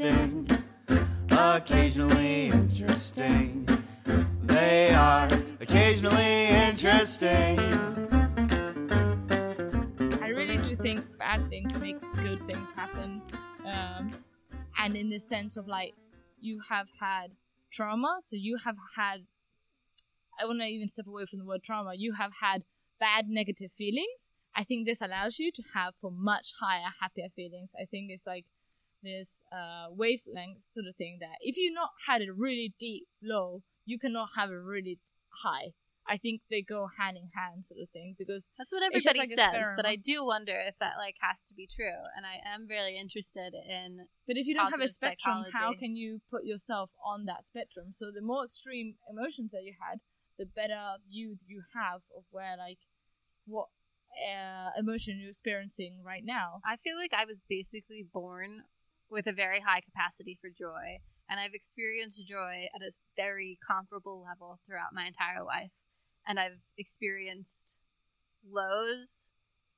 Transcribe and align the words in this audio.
interesting. 0.00 0.48
Occasionally 1.30 2.46
interesting. 2.46 3.66
They 4.42 4.94
are 4.94 5.28
occasionally 5.60 6.46
interesting. 6.46 7.58
I 10.22 10.28
really 10.28 10.56
do 10.56 10.76
think 10.76 11.04
bad 11.18 11.48
things 11.50 11.78
make 11.78 12.00
good 12.18 12.46
things 12.46 12.72
happen. 12.74 13.20
Um, 13.66 14.12
and 14.78 14.96
in 14.96 15.10
the 15.10 15.18
sense 15.18 15.56
of 15.56 15.66
like, 15.68 15.94
you 16.40 16.60
have 16.68 16.88
had 17.00 17.32
trauma, 17.70 18.16
so 18.20 18.36
you 18.36 18.56
have 18.64 18.76
had. 18.96 19.24
I 20.40 20.46
want 20.46 20.60
to 20.60 20.66
even 20.66 20.88
step 20.88 21.06
away 21.06 21.26
from 21.26 21.38
the 21.38 21.44
word 21.44 21.62
trauma. 21.62 21.92
You 21.94 22.14
have 22.14 22.32
had 22.40 22.64
bad 22.98 23.28
negative 23.28 23.70
feelings. 23.70 24.30
I 24.54 24.64
think 24.64 24.86
this 24.86 25.02
allows 25.02 25.38
you 25.38 25.52
to 25.52 25.62
have 25.74 25.94
for 26.00 26.10
much 26.10 26.54
higher, 26.60 26.92
happier 27.00 27.28
feelings. 27.34 27.74
I 27.80 27.84
think 27.84 28.10
it's 28.10 28.26
like 28.26 28.46
this 29.02 29.42
uh, 29.52 29.90
wavelength 29.90 30.64
sort 30.72 30.86
of 30.88 30.96
thing 30.96 31.18
that 31.20 31.36
if 31.40 31.56
you 31.56 31.72
not 31.72 31.90
had 32.08 32.22
a 32.22 32.32
really 32.32 32.74
deep 32.78 33.06
low, 33.22 33.62
you 33.84 33.98
cannot 33.98 34.30
have 34.36 34.50
a 34.50 34.58
really 34.58 34.98
high. 35.44 35.72
I 36.08 36.16
think 36.16 36.42
they 36.50 36.62
go 36.62 36.88
hand 36.98 37.16
in 37.16 37.30
hand, 37.34 37.64
sort 37.64 37.80
of 37.80 37.88
thing, 37.90 38.16
because 38.18 38.50
That's 38.58 38.72
what 38.72 38.82
everybody 38.82 39.20
like 39.20 39.28
says, 39.28 39.72
but 39.76 39.86
I 39.86 39.96
do 39.96 40.24
wonder 40.24 40.54
if 40.54 40.74
that 40.80 40.94
like 40.98 41.14
has 41.20 41.44
to 41.44 41.54
be 41.54 41.68
true. 41.70 42.02
And 42.16 42.26
I 42.26 42.42
am 42.42 42.66
really 42.68 42.98
interested 42.98 43.54
in 43.54 44.06
But 44.26 44.36
if 44.36 44.46
you 44.46 44.54
don't 44.54 44.70
have 44.70 44.80
a 44.80 44.88
spectrum, 44.88 45.44
how 45.52 45.74
can 45.74 45.94
you 45.94 46.20
put 46.30 46.44
yourself 46.44 46.90
on 47.04 47.26
that 47.26 47.44
spectrum? 47.44 47.92
So 47.92 48.10
the 48.12 48.20
more 48.20 48.44
extreme 48.44 48.96
emotions 49.08 49.52
that 49.52 49.62
you 49.62 49.74
had, 49.78 50.00
the 50.38 50.46
better 50.46 50.98
view 51.08 51.38
you 51.46 51.62
have 51.74 52.02
of 52.16 52.24
where 52.30 52.56
like 52.56 52.78
what 53.46 53.68
uh, 54.12 54.70
emotion 54.78 55.18
you're 55.20 55.30
experiencing 55.30 56.02
right 56.04 56.24
now. 56.24 56.60
I 56.64 56.76
feel 56.76 56.96
like 56.96 57.12
I 57.16 57.24
was 57.24 57.42
basically 57.48 58.04
born 58.12 58.62
with 59.12 59.26
a 59.26 59.32
very 59.32 59.60
high 59.60 59.80
capacity 59.80 60.38
for 60.40 60.48
joy, 60.48 60.98
and 61.28 61.38
I've 61.38 61.52
experienced 61.52 62.26
joy 62.26 62.66
at 62.74 62.82
a 62.82 62.90
very 63.14 63.58
comparable 63.64 64.24
level 64.26 64.58
throughout 64.66 64.94
my 64.94 65.06
entire 65.06 65.44
life. 65.44 65.70
And 66.26 66.40
I've 66.40 66.60
experienced 66.78 67.78
lows, 68.50 69.28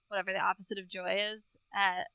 whatever 0.09 0.33
the 0.33 0.39
opposite 0.39 0.79
of 0.79 0.89
joy 0.89 1.17
is, 1.33 1.57
at 1.75 2.07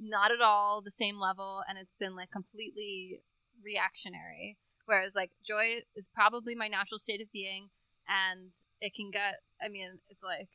not 0.00 0.32
at 0.32 0.40
all 0.40 0.80
the 0.80 0.90
same 0.90 1.20
level, 1.20 1.62
and 1.68 1.76
it's 1.76 1.96
been 1.96 2.16
like 2.16 2.30
completely 2.30 3.20
reactionary. 3.62 4.56
Whereas, 4.86 5.14
like, 5.14 5.30
joy 5.44 5.82
is 5.94 6.08
probably 6.12 6.56
my 6.56 6.66
natural 6.66 6.98
state 6.98 7.20
of 7.20 7.30
being, 7.30 7.68
and 8.08 8.52
it 8.80 8.94
can 8.94 9.10
get, 9.12 9.34
I 9.62 9.68
mean, 9.68 10.00
it's 10.08 10.22
like 10.22 10.48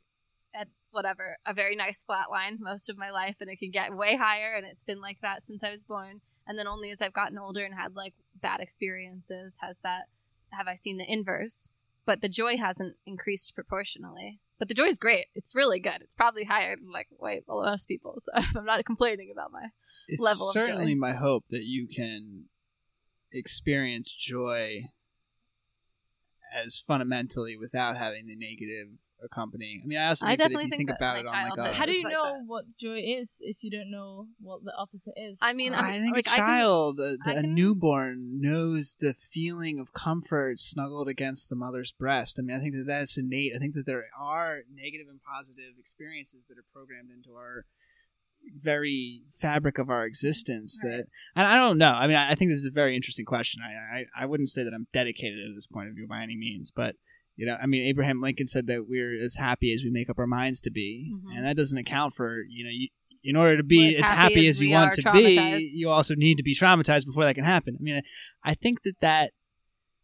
at 0.60 0.68
whatever 0.92 1.38
a 1.46 1.54
very 1.54 1.76
nice 1.76 2.04
flat 2.04 2.32
line 2.32 2.58
most 2.60 2.90
of 2.90 2.98
my 2.98 3.12
life 3.12 3.36
and 3.40 3.50
it 3.50 3.60
can 3.60 3.72
get 3.72 3.96
way 3.96 4.16
higher 4.16 4.56
and 4.56 4.66
it's 4.66 4.84
been 4.84 5.02
like 5.02 5.20
that 5.22 5.44
since 5.44 5.64
i 5.64 5.70
was 5.72 5.84
born. 5.84 6.22
And 6.48 6.58
then 6.58 6.68
only 6.68 6.92
as 6.92 7.02
i've 7.02 7.14
gotten 7.14 7.38
older 7.38 7.64
and 7.64 7.74
had 7.76 7.96
like 7.96 8.14
bad 8.42 8.60
experiences 8.62 9.58
has 9.62 9.80
that 9.80 10.04
have 10.52 10.68
i 10.68 10.76
seen 10.76 10.98
the 10.98 11.12
inverse. 11.12 11.72
But 12.06 12.22
the 12.22 12.30
joy 12.30 12.56
hasn't 12.58 12.96
increased 13.06 13.54
proportionally. 13.54 14.40
But 14.60 14.70
the 14.70 14.74
joy 14.74 14.86
is 14.86 14.98
great. 14.98 15.28
It's 15.36 15.54
really 15.54 15.80
good. 15.80 15.98
It's 16.02 16.16
probably 16.16 16.46
higher 16.46 16.76
than 16.78 16.90
like 16.92 17.08
way 17.20 17.44
well, 17.48 17.62
most 17.64 17.88
people 17.88 18.16
so 18.18 18.32
i'm 18.56 18.66
not 18.66 18.84
complaining 18.86 19.30
about 19.32 19.52
my 19.52 19.68
It's 20.08 20.22
level 20.22 20.50
of 20.50 20.56
joy. 20.56 20.62
certainly 20.62 20.96
my 20.96 21.14
hope 21.14 21.46
that 21.50 21.64
you 21.64 21.88
can 21.88 22.46
experience 23.32 24.10
joy 24.12 24.86
as 26.56 26.80
fundamentally 26.80 27.58
without 27.58 27.98
having 27.98 28.26
the 28.26 28.36
negative 28.38 28.88
accompanying. 29.24 29.82
I 29.84 29.88
mean, 29.88 29.98
I 29.98 30.08
also 30.10 30.26
I 30.26 30.30
think 30.30 30.40
that 30.40 30.46
if 30.46 30.50
definitely 30.50 30.64
you 30.66 30.70
think 30.70 30.90
think 30.90 30.98
about 30.98 31.18
it 31.18 31.28
on 31.28 31.50
like 31.50 31.72
a, 31.72 31.74
How 31.74 31.86
do 31.86 31.92
you 31.92 32.04
like 32.04 32.14
know 32.14 32.24
that. 32.24 32.44
what 32.46 32.66
joy 32.80 33.00
is 33.00 33.38
if 33.42 33.64
you 33.64 33.72
don't 33.72 33.92
know 33.92 34.28
what 34.40 34.64
the 34.64 34.74
opposite 34.78 35.14
is? 35.18 35.38
i 35.42 35.54
mean 35.54 35.74
I 35.74 35.96
I'm, 35.96 36.02
think 36.02 36.16
like 36.16 36.28
a 36.28 36.32
I 36.32 36.36
can, 36.36 36.46
child, 36.46 37.00
a, 37.00 37.18
I 37.26 37.32
a 37.32 37.42
can- 37.42 37.54
newborn, 37.54 38.42
knows 38.42 38.96
the 39.00 39.14
feeling 39.14 39.80
of 39.80 39.94
comfort 39.94 40.60
snuggled 40.60 41.08
against 41.08 41.50
the 41.50 41.56
mother's 41.56 41.92
breast. 41.92 42.38
I 42.40 42.44
mean, 42.44 42.56
I 42.56 42.60
think 42.60 42.74
that 42.76 42.86
that's 42.88 43.18
innate. 43.18 43.54
I 43.56 43.60
think 43.60 43.74
that 43.76 43.86
there 43.86 44.06
are 44.20 44.60
negative 44.74 45.08
and 45.10 45.20
positive 45.22 45.74
experiences 45.80 46.48
that 46.48 46.58
are 46.58 46.66
programmed 46.74 47.10
into 47.12 47.36
our 47.36 47.66
very 48.56 49.24
fabric 49.32 49.78
of 49.78 49.90
our 49.90 50.06
existence. 50.06 50.80
Right. 50.84 50.98
That, 50.98 51.06
and 51.36 51.48
I 51.48 51.56
don't 51.56 51.78
know. 51.78 51.92
I 51.92 52.08
mean, 52.08 52.16
I, 52.18 52.32
I 52.32 52.36
think 52.36 52.52
this 52.52 52.60
is 52.60 52.68
a 52.68 52.72
very 52.72 52.96
interesting 52.96 53.26
question. 53.26 53.62
I, 53.62 54.00
I, 54.00 54.06
I 54.24 54.26
wouldn't 54.26 54.50
say 54.50 54.64
that 54.64 54.74
I'm 54.74 54.88
dedicated 54.94 55.40
to 55.48 55.54
this 55.54 55.68
point 55.68 55.90
of 55.90 55.96
view 55.96 56.08
by 56.08 56.22
any 56.22 56.36
means, 56.38 56.72
but. 56.72 56.96
You 57.38 57.46
know, 57.46 57.56
I 57.62 57.68
mean, 57.68 57.84
Abraham 57.88 58.20
Lincoln 58.20 58.48
said 58.48 58.68
that 58.68 58.90
we're 58.90 59.24
as 59.24 59.36
happy 59.36 59.72
as 59.74 59.84
we 59.84 59.90
make 59.92 60.10
up 60.10 60.20
our 60.20 60.28
minds 60.28 60.60
to 60.62 60.72
be, 60.72 61.14
Mhm. 61.14 61.38
and 61.38 61.46
that 61.46 61.56
doesn't 61.56 61.78
account 61.78 62.14
for 62.14 62.42
you 62.50 62.64
know, 62.66 62.72
you, 62.72 62.90
in 63.24 63.36
order 63.36 63.58
to 63.58 63.64
be 63.64 63.96
as 63.96 64.00
as 64.00 64.08
happy 64.08 64.22
happy 64.22 64.48
as 64.48 64.58
as 64.58 64.62
you 64.64 64.70
want 64.72 64.94
to 64.96 65.12
be, 65.14 65.72
you 65.74 65.90
also 65.90 66.16
need 66.16 66.36
to 66.38 66.44
be 66.44 66.56
traumatized 66.56 67.06
before 67.06 67.24
that 67.26 67.36
can 67.36 67.44
happen. 67.44 67.78
I 67.80 67.82
mean, 67.82 68.02
I 68.44 68.54
think 68.54 68.82
that 68.84 69.00
that 69.02 69.32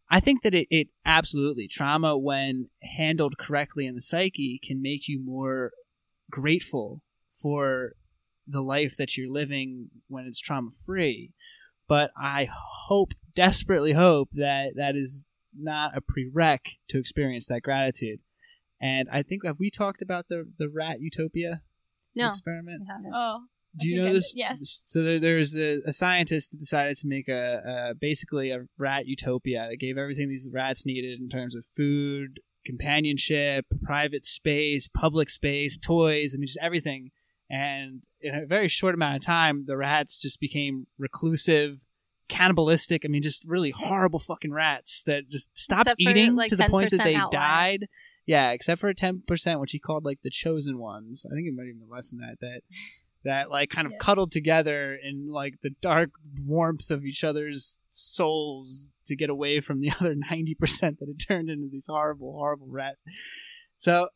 I 0.09 0.19
think 0.19 0.43
that 0.43 0.53
it, 0.53 0.67
it 0.69 0.89
absolutely 1.05 1.67
trauma 1.67 2.15
when 2.17 2.69
handled 2.97 3.37
correctly 3.39 3.87
in 3.87 3.95
the 3.95 4.01
psyche 4.01 4.59
can 4.63 4.81
make 4.81 5.07
you 5.07 5.19
more 5.19 5.71
grateful 6.29 7.01
for 7.31 7.93
the 8.45 8.61
life 8.61 8.95
that 8.97 9.17
you're 9.17 9.31
living 9.31 9.89
when 10.07 10.25
it's 10.25 10.39
trauma 10.39 10.69
free. 10.85 11.31
But 11.87 12.11
I 12.15 12.47
hope, 12.51 13.13
desperately 13.33 13.93
hope 13.93 14.29
that 14.33 14.73
that 14.75 14.95
is 14.95 15.25
not 15.57 15.95
a 15.97 16.01
prereq 16.01 16.59
to 16.89 16.99
experience 16.99 17.47
that 17.47 17.61
gratitude. 17.61 18.19
And 18.81 19.07
I 19.11 19.23
think 19.23 19.45
have 19.45 19.59
we 19.59 19.69
talked 19.69 20.01
about 20.01 20.27
the 20.29 20.45
the 20.57 20.69
rat 20.69 20.99
utopia 20.99 21.61
no 22.15 22.29
experiment? 22.29 22.83
I 22.89 22.93
haven't. 22.93 23.11
oh, 23.13 23.39
Do 23.77 23.87
you 23.89 24.01
know 24.01 24.09
I 24.09 24.13
this? 24.13 24.33
did, 24.33 24.39
yes. 24.39 24.81
So 24.85 25.03
there, 25.03 25.19
there's 25.19 25.55
a, 25.55 25.81
a 25.85 25.93
scientist 25.93 26.51
that 26.51 26.57
decided 26.59 26.97
to 26.97 27.07
make 27.07 27.27
a, 27.27 27.89
a 27.91 27.95
basically 27.95 28.51
a 28.51 28.65
rat 28.77 29.05
utopia 29.07 29.67
that 29.69 29.77
gave 29.77 29.97
everything 29.97 30.29
these 30.29 30.49
rats 30.51 30.85
needed 30.85 31.19
in 31.19 31.29
terms 31.29 31.55
of 31.55 31.65
food, 31.65 32.39
companionship, 32.65 33.65
private 33.83 34.25
space, 34.25 34.87
public 34.87 35.29
space, 35.29 35.77
toys. 35.77 36.33
I 36.35 36.37
mean, 36.37 36.47
just 36.47 36.59
everything. 36.61 37.11
And 37.49 38.03
in 38.21 38.33
a 38.35 38.45
very 38.45 38.67
short 38.67 38.95
amount 38.95 39.15
of 39.15 39.21
time, 39.21 39.65
the 39.67 39.77
rats 39.77 40.19
just 40.19 40.39
became 40.39 40.87
reclusive, 40.97 41.85
cannibalistic. 42.27 43.03
I 43.05 43.07
mean, 43.07 43.21
just 43.21 43.43
really 43.45 43.71
horrible 43.71 44.19
fucking 44.19 44.51
rats 44.51 45.03
that 45.03 45.29
just 45.29 45.49
stopped 45.57 45.87
Except 45.87 46.01
for, 46.03 46.09
eating 46.09 46.35
like, 46.35 46.49
to 46.49 46.55
the 46.55 46.69
point 46.69 46.91
that 46.91 47.03
they 47.03 47.15
outlier. 47.15 47.29
died. 47.77 47.87
Yeah, 48.25 48.51
except 48.51 48.79
for 48.81 48.93
ten 48.93 49.21
percent, 49.27 49.59
which 49.59 49.71
he 49.73 49.79
called 49.79 50.05
like 50.05 50.19
the 50.23 50.29
chosen 50.29 50.77
ones. 50.79 51.25
I 51.29 51.35
think 51.35 51.47
it 51.47 51.53
might 51.55 51.63
even 51.67 51.79
be 51.79 51.85
less 51.89 52.09
than 52.09 52.19
that. 52.19 52.37
That 52.41 52.61
that 53.25 53.49
like 53.49 53.69
kind 53.69 53.85
of 53.85 53.91
Yeah. 53.93 53.97
cuddled 53.99 54.31
together 54.31 54.95
in 55.01 55.29
like 55.31 55.55
the 55.61 55.71
dark 55.81 56.11
warmth 56.45 56.89
of 56.91 57.05
each 57.05 57.23
other's 57.23 57.79
souls 57.89 58.91
to 59.07 59.15
get 59.15 59.29
away 59.29 59.59
from 59.59 59.79
the 59.81 59.91
other 59.99 60.13
90% 60.15 60.57
that 60.99 61.07
had 61.07 61.19
turned 61.25 61.49
into 61.49 61.67
these 61.71 61.85
horrible 61.87 62.33
horrible 62.33 62.67
rat 62.69 62.97
so 63.77 64.09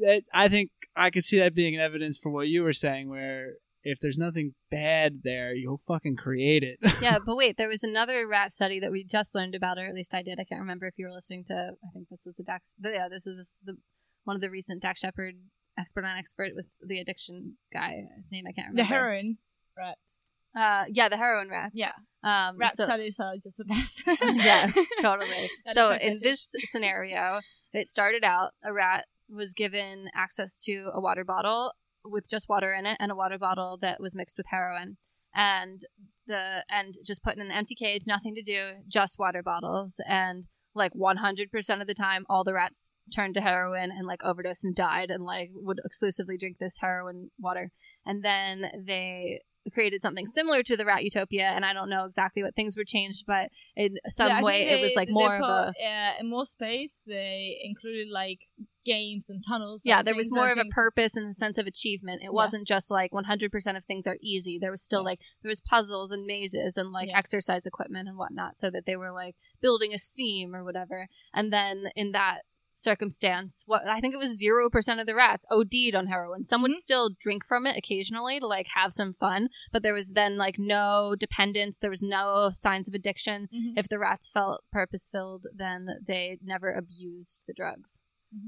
that 0.00 0.22
i 0.32 0.48
think 0.48 0.70
i 0.96 1.10
could 1.10 1.24
see 1.24 1.38
that 1.38 1.54
being 1.54 1.74
an 1.74 1.80
evidence 1.80 2.18
for 2.18 2.30
what 2.30 2.48
you 2.48 2.62
were 2.62 2.72
saying 2.72 3.08
where 3.08 3.54
if 3.84 3.98
there's 4.00 4.18
nothing 4.18 4.54
bad 4.70 5.20
there 5.22 5.52
you'll 5.54 5.76
fucking 5.78 6.16
create 6.16 6.62
it 6.62 6.78
yeah, 7.02 7.18
but 7.24 7.36
wait, 7.36 7.56
there 7.56 7.68
was 7.68 7.82
another 7.84 8.26
rat 8.26 8.52
study 8.52 8.80
that 8.80 8.90
we 8.90 9.04
just 9.04 9.34
learned 9.34 9.54
about, 9.54 9.78
or 9.78 9.86
at 9.86 9.94
least 9.94 10.14
I 10.14 10.22
did. 10.22 10.38
I 10.40 10.44
can't 10.44 10.60
remember 10.60 10.86
if 10.86 10.94
you 10.96 11.06
were 11.06 11.12
listening 11.12 11.44
to. 11.46 11.54
I 11.54 11.88
think 11.92 12.08
this 12.10 12.24
was 12.24 12.38
a 12.38 12.42
Dax. 12.42 12.74
Yeah, 12.82 13.08
this 13.10 13.26
is 13.26 13.36
this, 13.36 13.60
the 13.64 13.76
one 14.24 14.36
of 14.36 14.40
the 14.40 14.50
recent 14.50 14.80
Dax 14.82 15.00
Shepard 15.00 15.34
expert 15.78 16.04
on 16.04 16.16
expert 16.16 16.52
was 16.54 16.76
the 16.86 16.98
addiction 16.98 17.56
guy. 17.72 18.02
His 18.16 18.30
name 18.32 18.44
I 18.48 18.52
can't 18.52 18.68
remember. 18.68 18.82
the 18.82 18.84
heroin 18.94 19.38
rats. 19.76 20.26
Uh, 20.56 20.84
yeah, 20.88 21.08
the 21.08 21.16
heroin 21.16 21.48
rats. 21.50 21.72
Yeah, 21.74 21.92
Um, 22.22 22.56
rat 22.56 22.76
so- 22.76 22.84
studies 22.84 23.18
are 23.20 23.34
just 23.42 23.58
the 23.58 23.64
best. 23.64 24.02
yes, 24.06 24.78
totally. 25.00 25.50
That 25.66 25.74
so 25.74 25.92
in 25.92 26.18
this 26.22 26.52
scenario, 26.70 27.40
it 27.72 27.88
started 27.88 28.24
out 28.24 28.52
a 28.64 28.72
rat 28.72 29.06
was 29.28 29.52
given 29.52 30.08
access 30.14 30.60
to 30.60 30.90
a 30.94 31.00
water 31.00 31.24
bottle 31.24 31.72
with 32.04 32.28
just 32.28 32.48
water 32.48 32.72
in 32.72 32.86
it 32.86 32.96
and 33.00 33.10
a 33.10 33.14
water 33.14 33.38
bottle 33.38 33.78
that 33.80 34.00
was 34.00 34.14
mixed 34.14 34.36
with 34.36 34.46
heroin. 34.48 34.96
And 35.34 35.82
the 36.26 36.64
and 36.70 36.94
just 37.04 37.22
put 37.22 37.34
in 37.36 37.40
an 37.40 37.50
empty 37.50 37.74
cage, 37.74 38.02
nothing 38.06 38.34
to 38.34 38.42
do, 38.42 38.74
just 38.88 39.18
water 39.18 39.42
bottles 39.42 40.00
and 40.06 40.46
like 40.74 40.92
100% 40.94 41.80
of 41.80 41.86
the 41.86 41.94
time 41.94 42.26
all 42.28 42.44
the 42.44 42.52
rats 42.52 42.92
turned 43.14 43.34
to 43.34 43.40
heroin 43.40 43.90
and 43.90 44.06
like 44.06 44.24
overdosed 44.24 44.64
and 44.64 44.74
died 44.74 45.10
and 45.10 45.24
like 45.24 45.50
would 45.54 45.80
exclusively 45.84 46.36
drink 46.36 46.58
this 46.58 46.78
heroin 46.80 47.30
water 47.38 47.70
and 48.04 48.24
then 48.24 48.70
they 48.86 49.40
created 49.72 50.02
something 50.02 50.26
similar 50.26 50.62
to 50.62 50.76
the 50.76 50.84
rat 50.84 51.04
utopia 51.04 51.44
and 51.44 51.64
i 51.64 51.72
don't 51.72 51.88
know 51.88 52.04
exactly 52.04 52.42
what 52.42 52.54
things 52.54 52.76
were 52.76 52.84
changed 52.84 53.24
but 53.26 53.48
in 53.76 53.96
some 54.08 54.28
Yeah, 54.28 54.42
way 54.42 54.64
think 54.64 54.72
it 54.72 54.82
was 54.82 54.92
like 54.94 55.08
more 55.08 55.38
put, 55.38 55.44
of 55.44 55.74
a 55.80 55.84
uh, 55.84 56.12
in 56.20 56.28
more 56.28 56.44
space. 56.44 57.02
They 57.06 57.58
included 57.62 58.08
like 58.10 58.40
games 58.84 59.28
and 59.28 59.42
tunnels. 59.46 59.82
yeah 59.84 59.98
and 59.98 60.06
there 60.06 60.14
was 60.14 60.30
more 60.30 60.50
of 60.50 60.58
a 60.58 60.64
purpose 60.66 61.16
and 61.16 61.28
a 61.28 61.32
sense 61.32 61.58
of 61.58 61.66
achievement 61.66 62.22
it 62.22 62.32
wasn't 62.32 62.66
just 62.66 62.90
like 62.90 63.10
100% 63.12 63.76
of 63.76 63.84
things 63.84 64.06
are 64.06 64.16
easy 64.20 64.58
there 64.58 64.70
was 64.70 64.82
still 64.82 65.00
Yeah. 65.00 65.04
like 65.06 65.20
there 65.42 65.48
was 65.48 65.60
puzzles 65.60 66.10
and 66.10 66.24
mazes 66.26 66.76
and 66.76 66.92
like 66.92 67.08
Yeah. 67.08 67.18
exercise 67.18 67.66
equipment 67.66 68.08
and 68.08 68.16
whatnot 68.18 68.56
so 68.56 68.70
that 68.70 68.86
they 68.86 68.96
were 68.96 69.10
like 69.12 69.36
building 69.60 69.92
a 69.94 69.98
steam 69.98 70.54
or 70.54 70.62
whatever 70.64 71.08
and 71.32 71.52
then 71.52 71.84
in 71.96 72.12
that 72.12 72.42
circumstance, 72.76 73.62
what 73.66 73.86
I 73.86 74.00
think 74.00 74.14
it 74.14 74.18
was 74.18 74.36
zero 74.36 74.68
percent 74.68 74.98
of 75.00 75.06
the 75.06 75.14
rats 75.14 75.46
OD'd 75.50 75.94
on 75.94 76.08
heroin. 76.08 76.42
Some 76.42 76.60
would 76.62 76.72
Mhm. 76.72 76.86
still 76.86 77.08
drink 77.20 77.44
from 77.46 77.66
it 77.68 77.76
occasionally 77.76 78.40
to 78.40 78.46
like 78.48 78.66
have 78.74 78.92
some 78.92 79.12
fun, 79.12 79.48
but 79.72 79.84
there 79.84 79.94
was 79.94 80.10
then 80.12 80.36
like 80.36 80.58
no 80.58 81.14
dependence. 81.16 81.78
There 81.78 81.88
was 81.90 82.02
no 82.02 82.50
signs 82.52 82.88
of 82.88 82.94
addiction. 82.94 83.48
Mhm. 83.54 83.74
If 83.76 83.88
the 83.88 83.98
rats 84.00 84.28
felt 84.28 84.64
purpose 84.72 85.08
filled, 85.08 85.46
then 85.54 85.86
they 86.06 86.38
never 86.42 86.72
abused 86.72 87.44
the 87.46 87.54
drugs. 87.54 88.00
That 88.32 88.40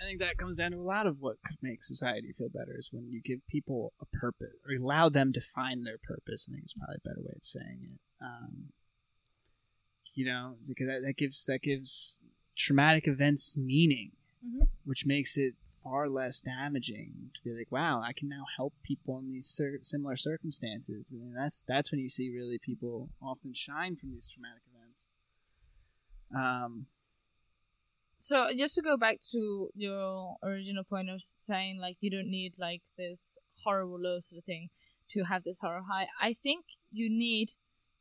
I 0.00 0.04
think 0.04 0.20
that 0.20 0.36
comes 0.36 0.58
down 0.58 0.72
to 0.72 0.76
a 0.78 0.82
lot 0.82 1.06
of 1.06 1.20
what 1.20 1.36
could 1.44 1.56
make 1.62 1.82
society 1.82 2.32
feel 2.32 2.48
better 2.50 2.76
is 2.78 2.90
when 2.92 3.08
you 3.08 3.20
give 3.22 3.40
people 3.48 3.92
a 4.00 4.06
purpose 4.16 4.54
or 4.68 4.74
allow 4.74 5.08
them 5.08 5.32
to 5.32 5.40
find 5.40 5.86
their 5.86 5.98
purpose. 5.98 6.46
I 6.48 6.52
think 6.52 6.64
is 6.66 6.74
probably 6.74 6.96
a 6.96 7.08
better 7.08 7.20
way 7.22 7.32
of 7.34 7.44
saying 7.44 7.80
it. 7.94 8.00
Um, 8.20 8.72
you 10.14 10.24
know, 10.26 10.56
because 10.66 10.86
that, 10.86 11.02
that 11.02 11.16
gives 11.16 11.44
that 11.46 11.62
gives 11.62 12.20
traumatic 12.56 13.06
events 13.08 13.56
meaning, 13.56 14.12
Mhm. 14.46 14.68
which 14.84 15.04
makes 15.06 15.36
it 15.36 15.54
far 15.70 16.08
less 16.08 16.40
damaging 16.40 17.30
to 17.34 17.42
be 17.44 17.52
like, 17.52 17.70
wow, 17.70 18.00
I 18.02 18.12
can 18.12 18.28
now 18.28 18.44
help 18.56 18.74
people 18.82 19.18
in 19.18 19.30
these 19.30 19.46
cir- 19.46 19.78
similar 19.82 20.16
circumstances, 20.16 21.12
and 21.12 21.34
that's 21.36 21.62
that's 21.62 21.90
when 21.90 22.00
you 22.00 22.08
see 22.08 22.30
really 22.30 22.58
people 22.58 23.08
often 23.20 23.54
shine 23.54 23.96
from 23.96 24.12
these 24.12 24.28
traumatic 24.28 24.62
events. 24.74 25.10
Um, 26.34 26.86
So 28.18 28.48
just 28.56 28.74
to 28.76 28.82
go 28.82 28.96
back 28.96 29.18
to 29.32 29.68
your 29.74 30.36
original 30.42 30.84
point 30.84 31.10
of 31.10 31.22
saying 31.22 31.78
like 31.78 31.96
you 32.00 32.10
don't 32.10 32.30
need 32.30 32.54
like 32.58 32.82
this 32.96 33.38
horrible 33.64 34.00
low 34.00 34.18
sort 34.20 34.38
of 34.38 34.44
thing 34.44 34.68
to 35.10 35.24
have 35.24 35.44
this 35.44 35.60
horror 35.60 35.82
high, 35.90 36.06
I 36.20 36.32
think 36.32 36.64
you 36.90 37.08
need 37.08 37.52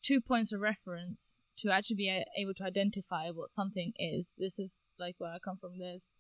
two 0.02 0.22
points 0.22 0.52
of 0.54 0.62
reference 0.62 1.38
to 1.58 1.72
actually 1.72 1.96
be 1.96 2.24
able 2.38 2.54
to 2.56 2.64
identify 2.64 3.30
what 3.30 3.50
something 3.50 3.94
is. 3.98 4.36
This 4.38 4.60
is 4.60 4.90
like 5.00 5.16
where 5.18 5.32
I 5.32 5.40
come 5.40 5.58
from. 5.58 5.80
This 5.80 6.18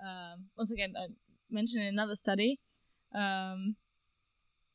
um, 0.00 0.46
once 0.56 0.72
again 0.72 0.94
I 0.96 1.08
mentioned 1.50 1.82
in 1.82 1.88
another 1.88 2.14
study. 2.14 2.58
Um, 3.14 3.76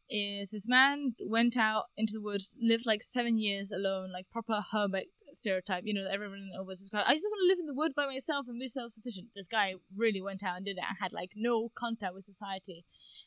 is 0.09 0.51
this 0.51 0.67
man 0.67 1.15
went 1.25 1.57
out 1.57 1.85
into 1.97 2.13
the 2.13 2.21
woods, 2.21 2.55
lived 2.61 2.85
like 2.85 3.03
seven 3.03 3.37
years 3.37 3.71
alone, 3.71 4.11
like 4.11 4.29
proper 4.31 4.63
hermit 4.71 5.07
stereotype, 5.33 5.83
you 5.85 5.93
know, 5.93 6.07
everyone 6.11 6.49
always 6.57 6.79
describes. 6.79 7.07
I 7.07 7.13
just 7.13 7.27
want 7.29 7.41
to 7.43 7.47
live 7.47 7.59
in 7.59 7.65
the 7.65 7.73
wood 7.73 7.93
by 7.95 8.05
myself 8.05 8.45
and 8.47 8.59
be 8.59 8.67
self 8.67 8.91
sufficient. 8.91 9.27
This 9.35 9.47
guy 9.47 9.75
really 9.95 10.21
went 10.21 10.43
out 10.43 10.57
and 10.57 10.65
did 10.65 10.77
it 10.77 10.83
and 10.87 10.97
had 10.99 11.13
like 11.13 11.31
no 11.35 11.71
contact 11.75 12.13
with 12.13 12.23
society 12.23 12.85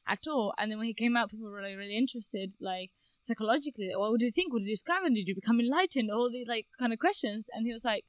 at 0.08 0.26
all. 0.26 0.54
And 0.58 0.70
then 0.70 0.78
when 0.78 0.86
he 0.86 0.94
came 0.94 1.16
out, 1.16 1.30
people 1.30 1.46
were 1.46 1.56
really, 1.56 1.74
really 1.74 1.96
interested, 1.96 2.52
like 2.60 2.90
psychologically, 3.20 3.90
what 3.94 4.18
did 4.18 4.26
you 4.26 4.32
think? 4.32 4.52
What 4.52 4.60
did 4.60 4.68
you 4.68 4.74
discover? 4.74 5.08
Did 5.08 5.28
you 5.28 5.34
become 5.34 5.60
enlightened? 5.60 6.10
All 6.10 6.30
these 6.30 6.48
like 6.48 6.66
kind 6.78 6.92
of 6.92 6.98
questions. 6.98 7.48
And 7.52 7.66
he 7.66 7.72
was 7.72 7.84
like, 7.84 8.04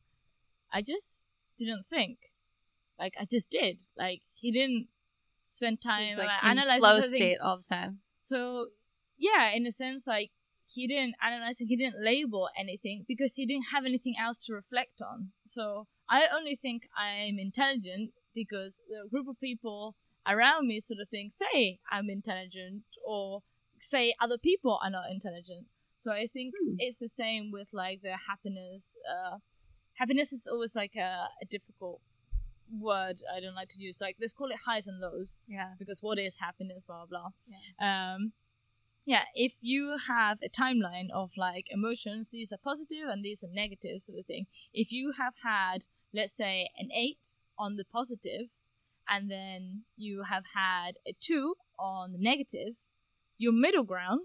I 0.72 0.82
just 0.82 1.28
didn't 1.58 1.88
think. 1.88 2.18
Like 2.98 3.16
I 3.20 3.26
just 3.26 3.50
did. 3.50 3.80
Like 3.98 4.22
he 4.34 4.52
didn't 4.52 4.88
spend 5.50 5.82
time 5.82 6.18
like 6.18 6.28
like, 6.28 6.44
in 6.44 6.50
analyzing 6.60 6.80
flow 6.80 7.00
state 7.02 7.38
all 7.44 7.58
the 7.58 7.64
time. 7.64 8.00
So 8.32 8.40
yeah, 9.18 9.44
in 9.58 9.64
a 9.68 9.74
sense, 9.84 10.08
like 10.08 10.32
he 10.76 10.88
didn't 10.88 11.16
analyze 11.28 11.60
and 11.60 11.68
he 11.72 11.76
didn't 11.76 12.00
label 12.12 12.48
anything 12.64 13.04
because 13.12 13.32
he 13.36 13.46
didn't 13.46 13.68
have 13.74 13.86
anything 13.86 14.16
else 14.26 14.38
to 14.46 14.54
reflect 14.54 14.98
on. 15.02 15.32
So 15.46 15.64
I 16.10 16.20
only 16.38 16.56
think 16.56 16.84
I'm 16.98 17.38
intelligent 17.48 18.12
because 18.34 18.80
the 18.88 19.10
group 19.12 19.28
of 19.28 19.38
people 19.40 19.96
around 20.26 20.68
me 20.68 20.80
sort 20.80 21.00
of 21.04 21.10
think 21.10 21.34
say 21.44 21.80
I'm 21.92 22.10
intelligent 22.10 22.84
or 23.06 23.42
say 23.80 24.14
other 24.26 24.38
people 24.50 24.80
are 24.84 24.90
not 24.98 25.12
intelligent. 25.12 25.66
So 25.98 26.12
I 26.12 26.26
think 26.36 26.54
Hmm. 26.58 26.76
it's 26.86 27.00
the 27.00 27.10
same 27.24 27.52
with 27.52 27.70
like 27.74 28.00
the 28.02 28.16
happiness. 28.30 28.96
Uh, 29.14 29.38
happiness 30.02 30.32
is 30.32 30.48
always 30.52 30.74
like 30.76 30.96
a, 30.96 31.12
a 31.44 31.46
difficult 31.56 32.00
word 32.80 33.22
I 33.36 33.40
don't 33.40 33.56
like 33.56 33.70
to 33.70 33.80
use. 33.82 34.00
Like 34.02 34.18
let's 34.20 34.34
call 34.34 34.50
it 34.50 34.58
highs 34.66 34.88
and 34.88 35.00
lows 35.00 35.42
Yeah. 35.48 35.72
because 35.80 36.02
what 36.02 36.18
is 36.20 36.38
happiness 36.38 36.84
blah 36.86 37.06
blah 37.06 37.30
um 37.80 38.32
yeah 39.06 39.24
if 39.36 39.54
you 39.62 39.98
have 40.08 40.38
a 40.44 40.50
timeline 40.50 41.10
of 41.14 41.32
like 41.38 41.66
emotions 41.70 42.32
these 42.32 42.52
are 42.54 42.58
positive 42.64 43.08
and 43.10 43.26
these 43.26 43.44
are 43.44 43.50
negative 43.52 44.02
sort 44.02 44.20
of 44.20 44.26
thing 44.26 44.46
if 44.74 44.92
you 44.92 45.14
have 45.18 45.34
had 45.44 45.86
let's 46.14 46.32
say 46.34 46.70
an 46.78 46.90
eight 46.96 47.36
on 47.58 47.76
the 47.78 47.84
positives 47.84 48.70
and 49.08 49.30
then 49.30 49.82
you 49.98 50.24
have 50.30 50.44
had 50.56 50.92
a 51.08 51.14
two 51.20 51.56
on 51.80 52.12
the 52.14 52.20
negatives 52.20 52.92
your 53.38 53.52
middle 53.54 53.84
ground 53.84 54.22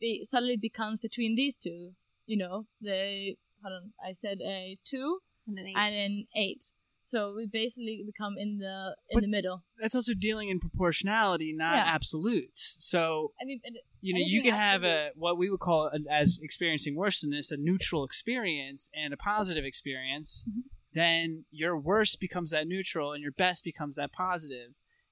it 0.00 0.26
suddenly 0.26 0.56
becomes 0.56 1.00
between 1.00 1.34
these 1.34 1.56
two 1.56 1.92
you 2.26 2.36
know 2.36 2.66
the 2.80 3.36
hold 3.62 3.74
on 3.74 3.92
i 4.06 4.12
said 4.12 4.38
a 4.42 4.76
two 4.84 5.20
And 5.46 5.58
an 5.58 5.66
eight. 5.66 5.76
and 5.76 5.94
an 5.94 6.26
eight 6.36 6.72
so 7.02 7.34
we 7.34 7.46
basically 7.46 8.02
become 8.06 8.34
in 8.38 8.58
the 8.58 8.96
in 9.10 9.16
But- 9.16 9.22
the 9.22 9.28
middle 9.28 9.64
that's 9.80 9.94
also 9.94 10.12
dealing 10.14 10.48
in 10.48 10.60
proportionality, 10.60 11.52
not 11.52 11.74
Yeah. 11.74 11.84
absolutes. 11.86 12.76
So 12.78 13.32
i 13.40 13.44
mean 13.44 13.60
you 14.00 14.14
know 14.14 14.20
you 14.24 14.42
can 14.42 14.54
have 14.54 14.82
a 14.84 15.10
what 15.16 15.36
we 15.38 15.50
would 15.50 15.60
call 15.60 15.86
a, 15.88 15.98
as 16.10 16.38
experiencing 16.42 16.94
worse 16.96 17.20
than 17.20 17.30
this 17.30 17.50
a 17.50 17.56
neutral 17.56 18.04
experience 18.04 18.88
and 18.94 19.12
a 19.12 19.16
positive 19.16 19.64
experience 19.64 20.46
Mhm. 20.48 20.62
then 20.92 21.44
your 21.50 21.78
worst 21.78 22.20
becomes 22.20 22.50
that 22.50 22.66
neutral 22.66 23.12
and 23.12 23.22
your 23.22 23.32
best 23.32 23.64
becomes 23.64 23.96
that 23.96 24.12
positive 24.12 24.70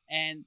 and 0.09 0.45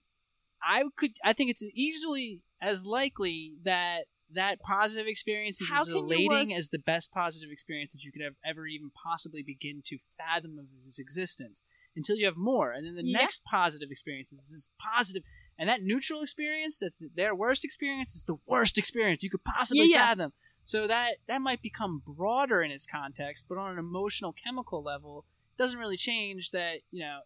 i 0.62 0.84
could 0.98 1.12
i 1.24 1.34
think 1.34 1.50
it's 1.50 1.64
easily 1.88 2.42
as 2.62 2.86
likely 2.86 3.56
that 3.64 4.06
that 4.34 4.60
positive 4.62 5.08
experience 5.08 5.62
is 5.62 5.70
How 5.70 5.82
as 5.82 5.88
elating 5.90 6.30
worst- 6.50 6.58
as 6.60 6.70
the 6.70 6.80
best 6.80 7.12
positive 7.12 7.50
experience 7.52 7.92
that 7.94 8.04
you 8.04 8.12
could 8.12 8.22
have 8.22 8.36
ever 8.46 8.66
even 8.68 8.92
possibly 8.92 9.44
begin 9.44 9.82
to 9.86 9.98
fathom 10.18 10.58
of 10.60 10.66
its 10.86 11.00
existence 11.00 11.64
until 11.96 12.16
you 12.16 12.26
have 12.26 12.38
more 12.38 12.72
and 12.72 12.86
then 12.86 12.96
the 12.96 13.06
Yeah. 13.06 13.20
next 13.20 13.44
positive 13.44 13.90
experience 13.92 14.32
is 14.34 14.50
this 14.52 14.68
positive 14.80 15.24
and 15.58 15.70
that 15.70 15.84
neutral 15.84 16.22
experience 16.22 16.80
that's 16.80 17.04
their 17.16 17.36
worst 17.36 17.64
experience 17.64 18.16
is 18.16 18.24
the 18.24 18.38
worst 18.48 18.78
experience 18.78 19.22
you 19.24 19.30
could 19.30 19.44
possibly 19.44 19.88
Yeah, 19.90 19.98
yeah. 19.98 20.08
fathom 20.08 20.34
so 20.64 20.88
that 20.88 21.18
that 21.28 21.42
might 21.42 21.62
become 21.62 22.02
broader 22.06 22.62
in 22.64 22.72
its 22.72 22.86
context 22.88 23.46
but 23.48 23.58
on 23.58 23.72
an 23.72 23.78
emotional 23.80 24.34
chemical 24.34 24.82
level 24.82 25.26
it 25.54 25.58
doesn't 25.58 25.80
really 25.80 25.98
change 25.98 26.52
that 26.52 26.80
you 26.92 27.02
know 27.04 27.22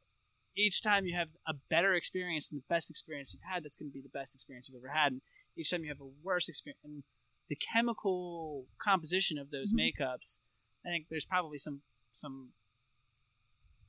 each 0.56 0.82
time 0.82 1.06
you 1.06 1.16
have 1.16 1.30
a 1.48 1.54
better 1.70 1.94
experience 1.94 2.50
than 2.50 2.58
the 2.58 2.66
best 2.68 2.90
experience 2.90 3.32
you've 3.34 3.44
had 3.44 3.64
that's 3.64 3.76
going 3.78 3.90
to 3.90 3.94
be 3.94 4.02
the 4.02 4.10
best 4.10 4.34
experience 4.34 4.68
you've 4.68 4.78
ever 4.84 4.92
had 4.94 5.12
and 5.14 5.22
each 5.58 5.72
time 5.72 5.84
you 5.84 5.90
have 5.90 6.02
a 6.02 6.06
worse 6.24 6.48
experience 6.50 6.84
and 6.84 7.04
the 7.50 7.56
chemical 7.56 8.66
composition 8.78 9.38
of 9.38 9.50
those 9.50 9.72
Mhm. 9.74 9.94
makeups 9.94 10.40
i 10.86 10.90
think 10.90 11.08
there's 11.10 11.26
probably 11.26 11.58
some 11.58 11.82
some 12.12 12.54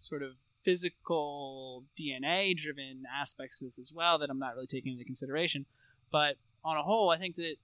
sort 0.01 0.23
of 0.23 0.37
physical 0.63 1.85
DNA 1.99 2.55
driven 2.57 3.05
aspects 3.13 3.59
to 3.59 3.65
this 3.67 3.79
as 3.79 3.93
well 3.93 4.19
that 4.19 4.31
I'm 4.31 4.39
not 4.39 4.55
really 4.55 4.67
taking 4.67 4.93
into 4.93 5.05
consideration. 5.05 5.67
But 6.11 6.37
on 6.65 6.77
a 6.77 6.83
whole, 6.83 7.11
I 7.11 7.19
think 7.19 7.37
that 7.37 7.57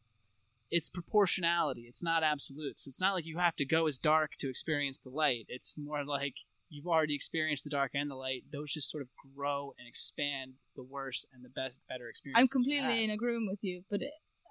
it's 0.70 0.88
proportionality. 0.88 1.82
It's 1.82 2.02
not 2.02 2.22
absolute. 2.22 2.78
So 2.78 2.88
it's 2.88 3.00
not 3.00 3.12
like 3.14 3.26
you 3.26 3.38
have 3.38 3.56
to 3.56 3.64
go 3.64 3.86
as 3.86 3.98
dark 3.98 4.36
to 4.38 4.48
experience 4.48 4.98
the 4.98 5.10
light. 5.10 5.46
It's 5.48 5.76
more 5.76 6.04
like 6.04 6.38
you've 6.68 6.86
already 6.86 7.14
experienced 7.14 7.64
the 7.64 7.70
dark 7.70 7.92
and 7.94 8.10
the 8.10 8.14
light. 8.14 8.44
Those 8.52 8.72
just 8.72 8.90
sort 8.90 9.02
of 9.02 9.08
grow 9.34 9.74
and 9.78 9.88
expand 9.88 10.54
the 10.76 10.82
worse 10.82 11.24
and 11.32 11.44
the 11.44 11.48
best, 11.48 11.78
better 11.88 12.08
experience. 12.08 12.40
I'm 12.40 12.48
completely 12.48 13.04
in 13.04 13.10
agreement 13.10 13.48
with 13.50 13.62
you, 13.62 13.82
but 13.90 14.00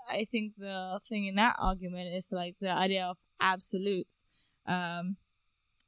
I 0.09 0.25
think 0.25 0.53
the 0.57 0.99
thing 1.07 1.25
in 1.25 1.35
that 1.35 1.55
argument 1.59 2.13
is 2.13 2.29
like 2.31 2.55
the 2.59 2.69
idea 2.69 3.05
of 3.05 3.17
absolutes. 3.39 4.25
Um, 4.67 5.17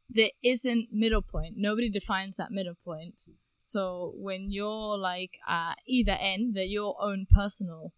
there 0.10 0.32
isn't 0.44 0.90
middle 0.92 1.22
point. 1.22 1.56
Nobody 1.58 1.90
defines 1.90 2.38
that 2.38 2.52
middle 2.52 2.76
point. 2.84 3.20
So 3.62 4.14
when 4.16 4.52
you're 4.52 4.98
like 4.98 5.40
uh, 5.48 5.74
either 5.88 6.12
end, 6.12 6.56
they're 6.56 6.64
your 6.64 6.96
own 7.02 7.26
personal 7.30 7.94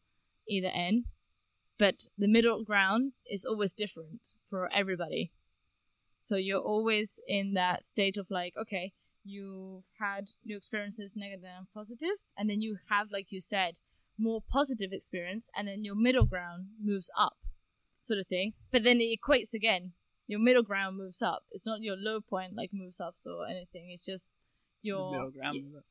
either 0.48 0.70
end, 0.74 1.06
but 1.78 2.08
the 2.18 2.28
middle 2.28 2.64
ground 2.64 3.12
is 3.30 3.44
always 3.44 3.74
different 3.74 4.34
for 4.50 4.72
everybody. 4.74 5.32
So 6.28 6.36
you're 6.36 6.60
always 6.74 7.22
in 7.28 7.54
that 7.54 7.86
state 7.86 8.18
of 8.18 8.28
like, 8.30 8.54
okay, 8.64 8.92
you've 9.24 9.86
had 9.98 10.26
new 10.44 10.58
experiences, 10.58 11.14
negative 11.16 11.46
and 11.58 11.68
positives, 11.74 12.32
and 12.38 12.50
then 12.50 12.60
you 12.62 12.78
have, 12.90 13.08
like 13.12 13.32
you 13.32 13.40
said, 13.40 13.80
more 14.18 14.42
positive 14.50 14.92
experience, 14.92 15.48
and 15.56 15.68
then 15.70 15.86
your 15.86 15.96
middle 15.96 16.26
ground 16.26 16.66
moves 16.84 17.10
up, 17.18 17.38
sort 18.02 18.20
of 18.20 18.28
thing. 18.28 18.54
But 18.74 18.84
then 18.84 19.00
it 19.00 19.18
equates 19.18 19.54
again. 19.54 19.94
Your 20.28 20.42
middle 20.42 20.64
ground 20.64 20.98
moves 20.98 21.22
up. 21.22 21.44
It's 21.52 21.66
not 21.66 21.82
your 21.82 21.96
low 21.98 22.20
point 22.20 22.54
like 22.58 22.72
moves 22.74 23.00
up 23.00 23.16
or 23.26 23.48
anything. 23.48 23.92
It's 23.92 24.06
just 24.06 24.36
your 24.82 25.12
the 25.12 25.18
middle 25.18 25.32
ground. 25.32 25.56
y- 25.76 25.82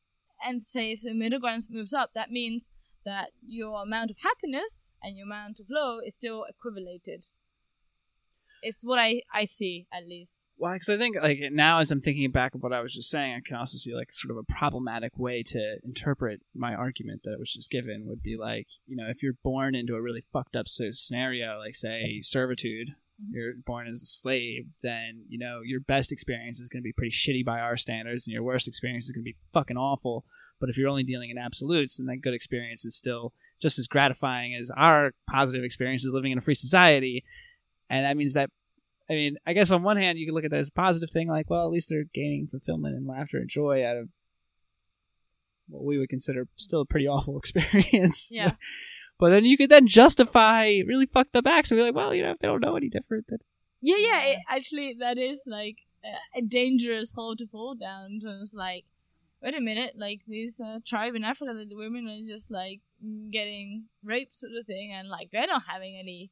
and 0.46 0.62
say 0.62 0.92
if 0.92 1.00
the 1.00 1.14
middle 1.14 1.40
ground 1.40 1.62
moves 1.70 1.94
up, 1.94 2.10
that 2.14 2.30
means 2.30 2.68
that 3.06 3.30
your 3.46 3.82
amount 3.82 4.10
of 4.10 4.18
happiness 4.18 4.92
and 5.02 5.16
your 5.16 5.24
amount 5.26 5.60
of 5.60 5.66
low 5.70 5.98
is 6.06 6.12
still 6.12 6.44
equivalated. 6.46 7.24
It's 8.62 8.84
what 8.84 8.98
I 8.98 9.22
I 9.32 9.44
see 9.44 9.86
at 9.92 10.06
least. 10.06 10.50
Well, 10.58 10.72
because 10.72 10.88
I 10.88 10.96
think 10.96 11.16
like 11.20 11.38
now, 11.52 11.78
as 11.80 11.90
I'm 11.90 12.00
thinking 12.00 12.30
back 12.30 12.54
of 12.54 12.62
what 12.62 12.72
I 12.72 12.80
was 12.80 12.94
just 12.94 13.10
saying, 13.10 13.34
I 13.34 13.40
can 13.46 13.56
also 13.56 13.76
see 13.76 13.94
like 13.94 14.12
sort 14.12 14.30
of 14.32 14.38
a 14.38 14.52
problematic 14.52 15.18
way 15.18 15.42
to 15.44 15.76
interpret 15.84 16.40
my 16.54 16.74
argument 16.74 17.22
that 17.24 17.32
it 17.32 17.38
was 17.38 17.52
just 17.52 17.70
given 17.70 18.06
would 18.06 18.22
be 18.22 18.36
like, 18.36 18.66
you 18.86 18.96
know, 18.96 19.06
if 19.08 19.22
you're 19.22 19.36
born 19.44 19.74
into 19.74 19.94
a 19.94 20.02
really 20.02 20.24
fucked 20.32 20.56
up 20.56 20.66
scenario, 20.68 21.58
like 21.58 21.74
say 21.76 22.20
servitude, 22.22 22.88
Mhm. 23.22 23.28
you're 23.32 23.54
born 23.64 23.86
as 23.88 24.02
a 24.02 24.06
slave, 24.06 24.66
then 24.82 25.24
you 25.28 25.38
know 25.38 25.60
your 25.64 25.80
best 25.80 26.12
experience 26.12 26.60
is 26.60 26.68
going 26.68 26.82
to 26.82 26.86
be 26.86 26.92
pretty 26.92 27.12
shitty 27.14 27.44
by 27.44 27.60
our 27.60 27.76
standards, 27.76 28.26
and 28.26 28.34
your 28.34 28.42
worst 28.42 28.68
experience 28.68 29.06
is 29.06 29.12
going 29.12 29.24
to 29.24 29.30
be 29.32 29.36
fucking 29.52 29.76
awful. 29.78 30.24
But 30.60 30.68
if 30.70 30.76
you're 30.78 30.88
only 30.88 31.02
dealing 31.04 31.30
in 31.30 31.38
absolutes, 31.38 31.96
then 31.96 32.06
that 32.06 32.18
good 32.22 32.34
experience 32.34 32.84
is 32.86 32.94
still 32.96 33.32
just 33.60 33.78
as 33.78 33.86
gratifying 33.86 34.54
as 34.54 34.70
our 34.70 35.12
positive 35.30 35.64
experiences 35.64 36.12
living 36.12 36.32
in 36.32 36.38
a 36.38 36.42
free 36.42 36.54
society. 36.54 37.24
And 37.88 38.04
that 38.04 38.16
means 38.16 38.34
that, 38.34 38.50
I 39.08 39.14
mean, 39.14 39.36
I 39.46 39.52
guess 39.52 39.70
on 39.70 39.82
one 39.82 39.96
hand, 39.96 40.18
you 40.18 40.26
can 40.26 40.34
look 40.34 40.44
at 40.44 40.50
that 40.50 40.58
as 40.58 40.68
a 40.68 40.72
positive 40.72 41.10
thing, 41.10 41.28
like, 41.28 41.48
well, 41.48 41.64
at 41.64 41.70
least 41.70 41.88
they're 41.88 42.04
gaining 42.12 42.48
fulfillment 42.48 42.96
and 42.96 43.06
laughter 43.06 43.38
and 43.38 43.48
joy 43.48 43.84
out 43.84 43.96
of 43.96 44.08
what 45.68 45.84
we 45.84 45.98
would 45.98 46.08
consider 46.08 46.48
still 46.56 46.80
a 46.80 46.86
pretty 46.86 47.06
awful 47.06 47.38
experience. 47.38 48.30
Yeah. 48.32 48.52
but 49.18 49.30
then 49.30 49.44
you 49.44 49.56
could 49.56 49.70
then 49.70 49.86
justify 49.86 50.80
really 50.86 51.06
fuck 51.06 51.28
the 51.32 51.42
backs 51.42 51.70
and 51.70 51.78
be 51.78 51.82
like, 51.82 51.94
well, 51.94 52.14
you 52.14 52.22
know, 52.22 52.32
if 52.32 52.38
they 52.38 52.48
don't 52.48 52.60
know 52.60 52.76
any 52.76 52.88
different, 52.88 53.26
then 53.28 53.38
Yeah, 53.80 53.96
yeah. 53.98 54.22
It, 54.24 54.38
actually, 54.48 54.96
that 54.98 55.18
is 55.18 55.44
like 55.46 55.76
a, 56.34 56.42
dangerous 56.42 57.12
hole 57.12 57.36
to 57.36 57.46
fall 57.46 57.74
down. 57.74 58.20
So 58.22 58.38
it's 58.42 58.54
like, 58.54 58.84
wait 59.42 59.56
a 59.56 59.60
minute, 59.60 59.94
like 59.96 60.20
this 60.26 60.60
uh, 60.60 60.80
tribe 60.84 61.14
in 61.14 61.24
Africa, 61.24 61.54
that 61.54 61.68
the 61.68 61.76
women 61.76 62.08
are 62.08 62.32
just 62.32 62.50
like 62.50 62.80
getting 63.30 63.84
raped, 64.04 64.36
sort 64.36 64.52
of 64.58 64.66
thing, 64.66 64.92
and 64.92 65.08
like 65.08 65.30
they're 65.32 65.46
not 65.46 65.62
having 65.68 65.96
any. 65.98 66.30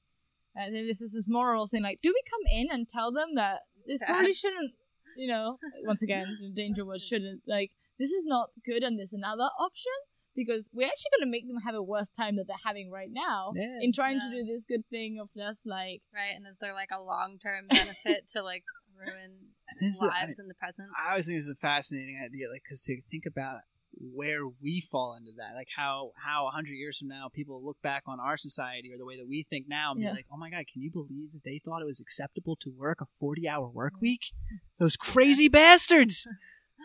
Uh, 0.57 0.71
this 0.71 1.01
is 1.01 1.13
this 1.15 1.25
moral 1.27 1.67
thing. 1.67 1.83
Like, 1.83 2.01
do 2.03 2.11
we 2.11 2.23
come 2.31 2.43
in 2.51 2.67
and 2.71 2.89
tell 2.89 3.11
them 3.13 3.35
that 3.35 3.61
this 3.87 4.01
probably 4.07 4.33
shouldn't? 4.33 4.73
You 5.17 5.29
know, 5.29 5.59
once 5.85 6.03
again, 6.03 6.25
the 6.41 6.51
danger 6.51 6.85
word 6.85 7.01
shouldn't. 7.01 7.43
Like, 7.47 7.71
this 7.99 8.11
is 8.11 8.25
not 8.27 8.51
good, 8.65 8.83
and 8.83 8.99
there's 8.99 9.13
another 9.13 9.49
option 9.61 9.93
because 10.35 10.69
we're 10.73 10.87
actually 10.89 11.11
going 11.19 11.27
to 11.27 11.31
make 11.31 11.47
them 11.47 11.59
have 11.65 11.75
a 11.75 11.83
worse 11.83 12.11
time 12.11 12.37
that 12.37 12.47
they're 12.49 12.65
having 12.67 12.91
right 12.91 13.11
now 13.13 13.53
Yeah. 13.55 13.79
in 13.83 13.93
trying 13.93 14.19
to 14.19 14.29
do 14.31 14.45
this 14.45 14.65
good 14.67 14.83
thing 14.91 15.19
of 15.23 15.29
just 15.37 15.61
like 15.65 16.03
Right, 16.13 16.35
and 16.35 16.45
is 16.47 16.59
there 16.61 16.75
like 16.75 16.91
a 16.93 17.01
long 17.01 17.39
term 17.39 17.67
benefit 17.71 18.27
to 18.35 18.43
like 18.43 18.65
ruin 18.99 19.55
this 19.81 19.95
is, 19.95 20.03
I, 20.03 20.25
lives 20.27 20.41
in 20.41 20.49
the 20.49 20.55
present? 20.55 20.89
I 21.07 21.11
always 21.11 21.27
think 21.27 21.39
this 21.39 21.45
is 21.45 21.53
a 21.53 21.55
fascinating 21.63 22.19
idea, 22.19 22.51
like 22.51 22.63
because 22.65 22.83
to 22.83 23.01
think 23.11 23.25
about 23.27 23.61
where 23.99 24.41
we 24.63 24.81
fall 24.81 25.15
into 25.17 25.33
that, 25.39 25.55
like 25.55 25.69
how 25.75 26.11
how 26.17 26.47
a 26.47 26.51
hundred 26.51 26.75
years 26.75 26.99
from 26.99 27.09
now 27.09 27.29
people 27.33 27.65
look 27.65 27.77
back 27.83 28.03
on 28.07 28.19
our 28.21 28.37
society 28.37 28.93
or 28.93 28.99
the 28.99 29.05
way 29.07 29.17
that 29.17 29.27
we 29.29 29.43
think 29.49 29.67
now 29.69 29.93
and 29.93 30.01
Yeah. 30.01 30.11
be 30.11 30.17
like, 30.17 30.27
oh 30.33 30.37
my 30.37 30.51
god, 30.51 30.65
can 30.73 30.83
you 30.83 30.91
believe 30.91 31.33
that 31.33 31.45
they 31.45 31.61
thought 31.65 31.83
it 31.83 31.87
was 31.87 32.01
acceptable 32.01 32.57
to 32.57 32.71
work 32.71 33.01
a 33.01 33.05
forty 33.07 33.49
hour 33.49 33.69
work 33.69 33.95
week? 34.01 34.33
Those 34.79 34.97
crazy 34.97 35.49
bastards! 35.49 36.27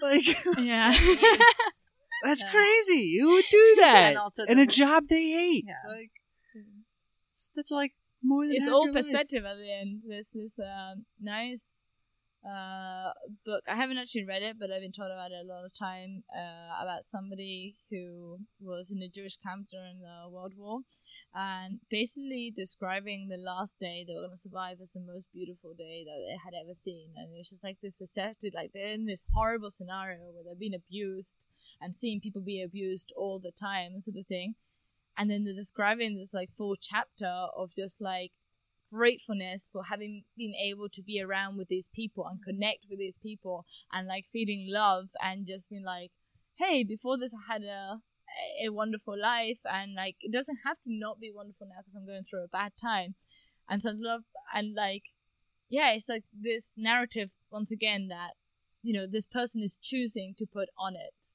Like 0.02 0.28
yeah. 0.58 0.94
That's 2.24 2.44
Yeah. 2.44 2.52
crazy. 2.52 3.18
Who 3.20 3.32
would 3.34 3.46
do 3.52 3.76
that? 3.80 4.06
And 4.10 4.18
also 4.18 4.44
in 4.46 4.58
a 4.60 4.66
job 4.66 5.08
they 5.10 5.30
hate. 5.32 5.66
Yeah. 5.68 5.92
Like 5.92 6.12
that's 7.56 7.72
like 7.72 7.94
more 8.24 8.46
than 8.46 8.56
it's 8.56 8.64
half 8.66 8.74
all 8.74 8.86
life. 8.86 8.94
perspective 8.96 9.44
at 9.46 9.58
the 9.58 9.72
end. 9.72 10.02
This 10.08 10.36
is 10.36 10.60
um, 10.60 11.06
nice 11.22 11.84
uh, 12.46 13.12
book. 13.46 13.64
I 13.68 13.76
haven't 13.76 13.98
actually 13.98 14.26
read 14.26 14.44
it, 14.44 14.58
but 14.60 14.72
I've 14.72 14.82
been 14.82 14.94
told 14.94 15.12
about 15.12 15.32
it 15.32 15.44
a 15.44 15.48
lot 15.48 15.66
of 15.66 15.74
time 15.74 16.24
uh, 16.34 16.84
about 16.84 17.04
somebody 17.04 17.76
who 17.90 18.40
was 18.60 18.92
in 18.92 19.02
a 19.02 19.10
Jewish 19.10 19.38
camp 19.38 19.68
during 19.70 20.00
the 20.00 20.30
World 20.30 20.54
War, 20.58 20.82
and 21.34 21.80
basically 21.90 22.52
describing 22.56 23.28
the 23.28 23.38
last 23.38 23.80
day 23.80 24.06
they 24.08 24.14
were 24.14 24.22
going 24.22 24.38
to 24.38 24.38
survive 24.38 24.78
as 24.82 24.94
the 24.94 25.02
most 25.02 25.30
beautiful 25.34 25.74
day 25.74 26.06
that 26.06 26.20
they 26.28 26.38
had 26.44 26.54
ever 26.60 26.74
seen. 26.74 27.10
And 27.16 27.34
it 27.34 27.38
was 27.38 27.50
just 27.50 27.64
like 27.64 27.78
this 27.82 27.98
perspective, 27.98 28.54
like 28.56 28.72
they're 28.74 28.94
in 28.94 29.06
this 29.06 29.26
horrible 29.34 29.70
scenario 29.70 30.20
where 30.32 30.44
they're 30.44 30.56
being 30.56 30.76
abused 30.76 31.46
and 31.82 31.94
seeing 31.94 32.22
people 32.22 32.42
be 32.42 32.62
abused 32.62 33.12
all 33.18 33.40
the 33.40 33.52
time, 33.52 34.00
sort 34.00 34.18
of 34.18 34.28
thing 34.28 34.56
and 35.18 35.30
then 35.30 35.44
they're 35.44 35.54
describing 35.54 36.18
this 36.18 36.34
like 36.34 36.50
full 36.58 36.78
chapter 36.80 37.48
of 37.58 37.76
just 37.76 38.00
like 38.00 38.32
gratefulness 38.92 39.70
for 39.72 39.84
having 39.84 40.24
been 40.38 40.54
able 40.56 40.90
to 40.90 41.02
be 41.02 41.22
around 41.22 41.58
with 41.58 41.68
these 41.68 41.90
people 41.94 42.26
and 42.26 42.40
mm-hmm. 42.40 42.52
connect 42.52 42.86
with 42.90 43.00
these 43.00 43.18
people 43.18 43.66
and 43.92 44.08
like 44.08 44.26
feeling 44.32 44.68
love 44.70 45.10
and 45.22 45.48
just 45.48 45.70
being 45.70 45.84
like 45.86 46.12
hey 46.58 46.84
before 46.84 47.18
this 47.18 47.34
i 47.34 47.54
had 47.54 47.64
a 47.64 48.02
a 48.64 48.70
wonderful 48.70 49.20
life 49.20 49.60
and 49.66 49.94
like 49.96 50.16
it 50.22 50.32
doesn't 50.32 50.60
have 50.66 50.78
to 50.78 50.90
not 50.90 51.20
be 51.20 51.32
wonderful 51.34 51.68
now 51.68 51.76
because 51.80 51.96
i'm 51.96 52.06
going 52.06 52.24
through 52.24 52.44
a 52.44 52.48
bad 52.48 52.72
time. 52.80 53.16
And 53.72 53.82
so 53.84 53.92
love 53.96 54.22
and 54.54 54.74
like 54.76 55.04
yeah 55.70 55.92
it's 55.92 56.10
like 56.10 56.24
this 56.34 56.74
narrative 56.78 57.30
once 57.52 57.72
again 57.72 58.08
that 58.10 58.32
you 58.82 58.94
know 58.94 59.06
this 59.10 59.26
person 59.26 59.62
is 59.62 59.78
choosing 59.82 60.34
to 60.38 60.46
put 60.46 60.70
on 60.78 60.96
it 60.96 61.34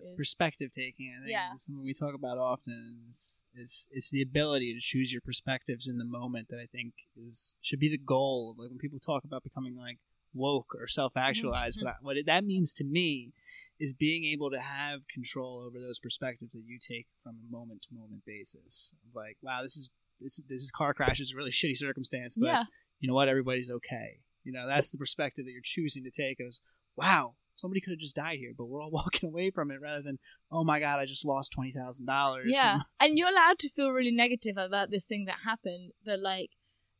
Is- 0.00 0.10
perspective 0.16 0.70
taking. 0.72 1.14
I 1.16 1.20
think 1.20 1.30
Yeah. 1.30 1.52
is 1.54 1.62
something 1.64 1.82
we 1.84 1.94
talk 1.94 2.14
about 2.14 2.38
often. 2.38 3.00
Is, 3.08 3.44
is 3.54 3.86
is 3.90 4.10
the 4.10 4.22
ability 4.22 4.74
to 4.74 4.80
choose 4.80 5.12
your 5.12 5.20
perspectives 5.22 5.86
in 5.88 5.98
the 5.98 6.04
moment 6.04 6.48
that 6.48 6.58
I 6.60 6.66
think 6.66 6.94
is 7.16 7.56
should 7.60 7.80
be 7.80 7.88
the 7.88 7.98
goal. 7.98 8.54
Like 8.58 8.70
when 8.70 8.78
people 8.78 8.98
talk 8.98 9.24
about 9.24 9.42
becoming 9.42 9.76
like 9.76 9.98
woke 10.32 10.74
or 10.78 10.86
self 10.86 11.16
actualized, 11.16 11.80
Mhm. 11.82 11.94
what, 12.02 12.16
that 12.26 12.44
means 12.44 12.72
to 12.74 12.84
me 12.84 13.32
is 13.78 13.92
being 13.94 14.24
able 14.24 14.50
to 14.50 14.60
have 14.60 15.08
control 15.08 15.60
over 15.66 15.80
those 15.80 15.98
perspectives 15.98 16.52
that 16.52 16.64
you 16.66 16.78
take 16.78 17.06
from 17.22 17.36
a 17.46 17.50
moment 17.50 17.82
to 17.82 17.94
moment 17.94 18.24
basis. 18.26 18.94
Like, 19.14 19.36
wow, 19.42 19.62
this 19.62 19.76
is 19.76 19.90
this 20.20 20.36
this 20.48 20.62
is 20.62 20.70
car 20.70 20.92
crash 20.94 21.18
is 21.20 21.32
a 21.32 21.36
really 21.36 21.50
shitty 21.60 21.76
circumstance, 21.76 22.36
but 22.36 22.46
yeah 22.46 22.64
you 23.02 23.08
know 23.08 23.14
what? 23.14 23.28
Everybody's 23.28 23.70
okay. 23.70 24.20
You 24.44 24.52
know, 24.52 24.66
that's 24.66 24.90
the 24.90 24.98
perspective 24.98 25.46
that 25.46 25.52
you're 25.52 25.62
choosing 25.64 26.04
to 26.04 26.10
take. 26.10 26.36
Is 26.38 26.60
wow, 26.96 27.34
somebody 27.60 27.80
could 27.80 27.90
have 27.90 27.98
just 27.98 28.16
died 28.16 28.38
here, 28.38 28.52
but 28.56 28.66
we're 28.66 28.82
all 28.82 28.90
walking 29.00 29.28
away 29.28 29.50
from 29.50 29.70
it 29.70 29.80
rather 29.80 30.02
than, 30.02 30.18
oh 30.50 30.64
my 30.64 30.80
god, 30.80 30.98
I 30.98 31.06
just 31.06 31.24
lost 31.24 31.52
twenty 31.52 31.72
thousand 31.72 32.06
dollars. 32.06 32.46
Yeah, 32.48 32.80
and 33.00 33.18
you're 33.18 33.28
allowed 33.28 33.58
to 33.60 33.68
feel 33.68 33.90
really 33.90 34.12
negative 34.12 34.56
about 34.56 34.90
this 34.90 35.06
thing 35.06 35.26
that 35.26 35.40
happened, 35.44 35.92
but 36.04 36.20
like, 36.20 36.50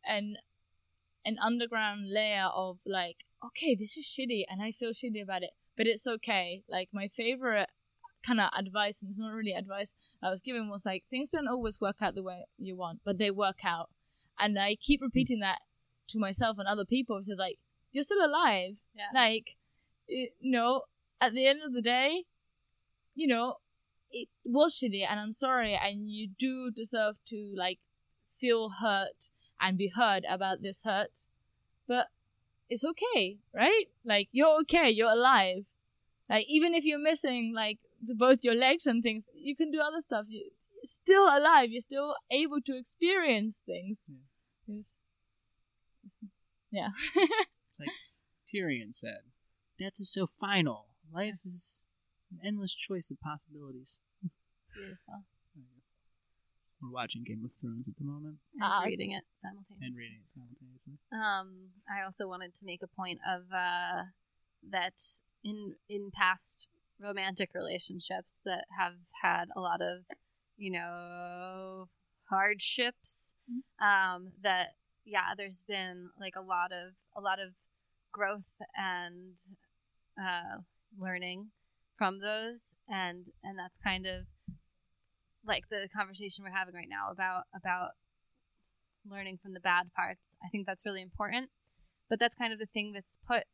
an 0.07 0.37
an 1.25 1.37
underground 1.43 2.11
layer 2.11 2.49
of 2.55 2.79
like, 2.87 3.19
okay, 3.45 3.75
this 3.75 3.97
is 3.97 4.05
shitty, 4.07 4.45
and 4.49 4.63
I 4.63 4.73
feel 4.73 4.91
shitty 4.91 5.23
about 5.23 5.43
it, 5.43 5.51
but 5.77 5.87
it's 5.87 6.07
okay. 6.07 6.63
Like 6.69 6.89
my 6.93 7.09
favorite 7.09 7.69
kind 8.27 8.41
of 8.41 8.51
advice, 8.57 9.01
and 9.01 9.11
it's 9.11 9.19
not 9.19 9.33
really 9.33 9.53
advice 9.53 9.95
I 10.23 10.29
was 10.29 10.43
given, 10.43 10.69
was 10.69 10.85
like 10.87 11.05
things 11.09 11.31
don't 11.31 11.49
always 11.49 11.81
work 11.81 11.97
out 12.03 12.15
the 12.15 12.23
way 12.23 12.45
you 12.59 12.77
want, 12.77 13.01
but 13.05 13.19
they 13.19 13.31
work 13.31 13.65
out, 13.65 13.91
and 14.39 14.59
I 14.59 14.77
keep 14.81 15.01
hmm. 15.01 15.07
repeating 15.07 15.41
that 15.41 15.59
to 16.09 16.19
myself 16.19 16.57
and 16.59 16.69
other 16.69 16.85
people. 16.85 17.19
It's 17.19 17.29
just 17.29 17.39
like 17.39 17.59
you're 17.93 18.05
still 18.05 18.25
alive, 18.25 18.75
Yeah. 18.95 19.07
like, 19.15 19.49
it, 19.49 19.57
you 20.11 20.51
know, 20.53 20.83
at 21.21 21.33
the 21.35 21.47
end 21.47 21.61
of 21.65 21.73
the 21.73 21.83
day, 21.83 22.25
you 23.15 23.27
know, 23.27 23.57
it 24.11 24.29
was 24.45 24.75
shitty 24.79 25.07
and 25.09 25.21
I'm 25.21 25.33
sorry 25.33 25.79
and 25.81 26.09
you 26.11 26.29
do 26.39 26.71
deserve 26.71 27.17
to 27.29 27.53
like 27.57 27.79
feel 28.35 28.71
hurt 28.81 29.31
and 29.61 29.79
be 29.79 29.93
heard 29.95 30.25
about 30.29 30.63
this 30.63 30.83
hurt. 30.85 31.19
But 31.87 32.07
it's 32.69 32.85
okay, 32.85 33.39
right? 33.55 33.87
Like 34.05 34.29
you're 34.33 34.59
okay, 34.63 34.91
you're 34.91 35.11
alive. 35.13 35.65
Like 36.29 36.47
even 36.49 36.75
if 36.75 36.85
you're 36.85 36.99
missing 36.99 37.53
like 37.55 37.79
both 38.17 38.43
your 38.43 38.55
legs 38.55 38.87
and 38.87 39.03
things, 39.03 39.27
you 39.35 39.55
can 39.55 39.71
do 39.71 39.81
other 39.81 40.01
stuff. 40.01 40.27
You, 40.29 40.41
you're 40.75 40.87
still 40.87 41.25
alive. 41.25 41.71
You're 41.71 41.81
still 41.83 42.15
able 42.31 42.61
to 42.63 42.77
experience 42.77 43.61
things. 43.67 44.11
It's- 44.69 45.03
it's- 46.05 46.31
yeah. 46.71 46.89
It's 47.71 47.81
like 47.81 47.89
Tyrion 48.53 48.93
said, 48.95 49.21
"Death 49.81 49.99
is 49.99 50.13
so 50.13 50.27
final. 50.27 50.89
Life 51.11 51.41
is 51.47 51.89
an 52.31 52.39
endless 52.45 52.75
choice 52.75 53.11
of 53.11 53.19
possibilities." 53.21 54.03
Beautiful. 54.75 55.25
We're 56.83 56.91
watching 56.91 57.25
Game 57.25 57.43
of 57.45 57.53
Thrones 57.53 57.89
at 57.89 57.97
the 57.97 58.05
moment 58.05 58.41
And 58.55 58.63
Uh, 58.63 58.83
reading 58.85 59.13
it 59.13 59.25
simultaneously. 59.37 59.87
and 59.87 59.97
reading 59.97 60.21
it 60.23 60.31
simultaneously. 60.31 60.99
Um, 61.13 61.73
I 61.89 62.03
also 62.03 62.29
wanted 62.29 62.55
to 62.57 62.65
make 62.67 62.83
a 62.83 62.87
point 62.87 63.21
of 63.27 63.51
uh, 63.53 64.05
that 64.65 65.01
in 65.43 65.77
in 65.89 66.11
past 66.11 66.69
romantic 66.99 67.55
relationships 67.55 68.41
that 68.45 68.67
have 68.79 68.99
had 69.23 69.49
a 69.57 69.61
lot 69.61 69.81
of, 69.81 70.05
you 70.59 70.71
know, 70.71 71.89
hardships. 72.29 73.35
Um, 73.79 74.33
that 74.43 74.77
yeah, 75.05 75.35
there's 75.35 75.65
been 75.65 76.11
like 76.19 76.37
a 76.37 76.43
lot 76.43 76.71
of 76.71 76.93
a 77.17 77.21
lot 77.23 77.39
of 77.41 77.55
growth 78.13 78.53
and 78.77 79.37
uh, 80.19 80.61
learning 80.99 81.51
from 81.97 82.21
those, 82.21 82.75
and 82.89 83.27
and 83.43 83.59
that's 83.59 83.79
kind 83.79 84.07
of 84.07 84.27
like 85.45 85.69
the 85.71 85.89
conversation 85.95 86.45
we're 86.45 86.51
having 86.51 86.75
right 86.75 86.89
now 86.89 87.11
about 87.11 87.45
about 87.55 87.91
learning 89.09 89.39
from 89.43 89.55
the 89.55 89.61
bad 89.61 89.93
parts. 89.95 90.37
I 90.45 90.49
think 90.49 90.67
that's 90.67 90.85
really 90.85 91.03
important. 91.03 91.51
But 92.09 92.19
that's 92.19 92.35
kind 92.35 92.53
of 92.53 92.59
the 92.59 92.67
thing 92.67 92.93
that's 92.93 93.19
put 93.27 93.45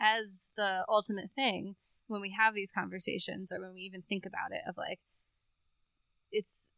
as 0.00 0.48
the 0.56 0.84
ultimate 0.88 1.30
thing 1.34 1.76
when 2.08 2.20
we 2.20 2.32
have 2.32 2.54
these 2.54 2.72
conversations 2.72 3.50
or 3.50 3.60
when 3.60 3.72
we 3.74 3.80
even 3.80 4.02
think 4.02 4.26
about 4.26 4.52
it 4.52 4.62
of 4.68 4.76
like 4.76 5.00
it's 6.30 6.68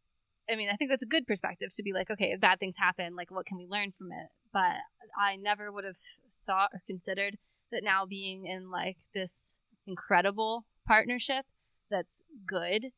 I 0.50 0.56
mean, 0.56 0.70
I 0.72 0.76
think 0.76 0.90
that's 0.90 1.02
a 1.02 1.06
good 1.06 1.26
perspective 1.26 1.74
to 1.74 1.82
be 1.82 1.92
like, 1.92 2.10
okay, 2.10 2.32
if 2.32 2.40
bad 2.40 2.58
things 2.58 2.76
happen, 2.78 3.14
like 3.14 3.30
what 3.30 3.44
can 3.44 3.58
we 3.58 3.66
learn 3.66 3.92
from 3.92 4.12
it? 4.12 4.28
But 4.50 4.76
I 5.18 5.36
never 5.36 5.70
would 5.70 5.84
have 5.84 5.98
thought 6.46 6.70
or 6.72 6.80
considered 6.86 7.36
that 7.72 7.84
now 7.84 8.06
being 8.06 8.46
in 8.46 8.70
like 8.70 8.98
this 9.14 9.56
incredible 9.86 10.64
partnership 10.86 11.44
that's 11.90 12.22
good, 12.46 12.88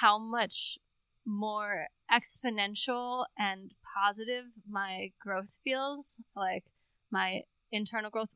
how 0.00 0.18
much 0.18 0.78
more 1.26 1.86
exponential 2.12 3.24
and 3.38 3.72
positive 3.94 4.44
my 4.68 5.10
growth 5.20 5.58
feels, 5.64 6.20
like 6.36 6.64
my 7.10 7.40
internal 7.72 8.10
growth, 8.10 8.28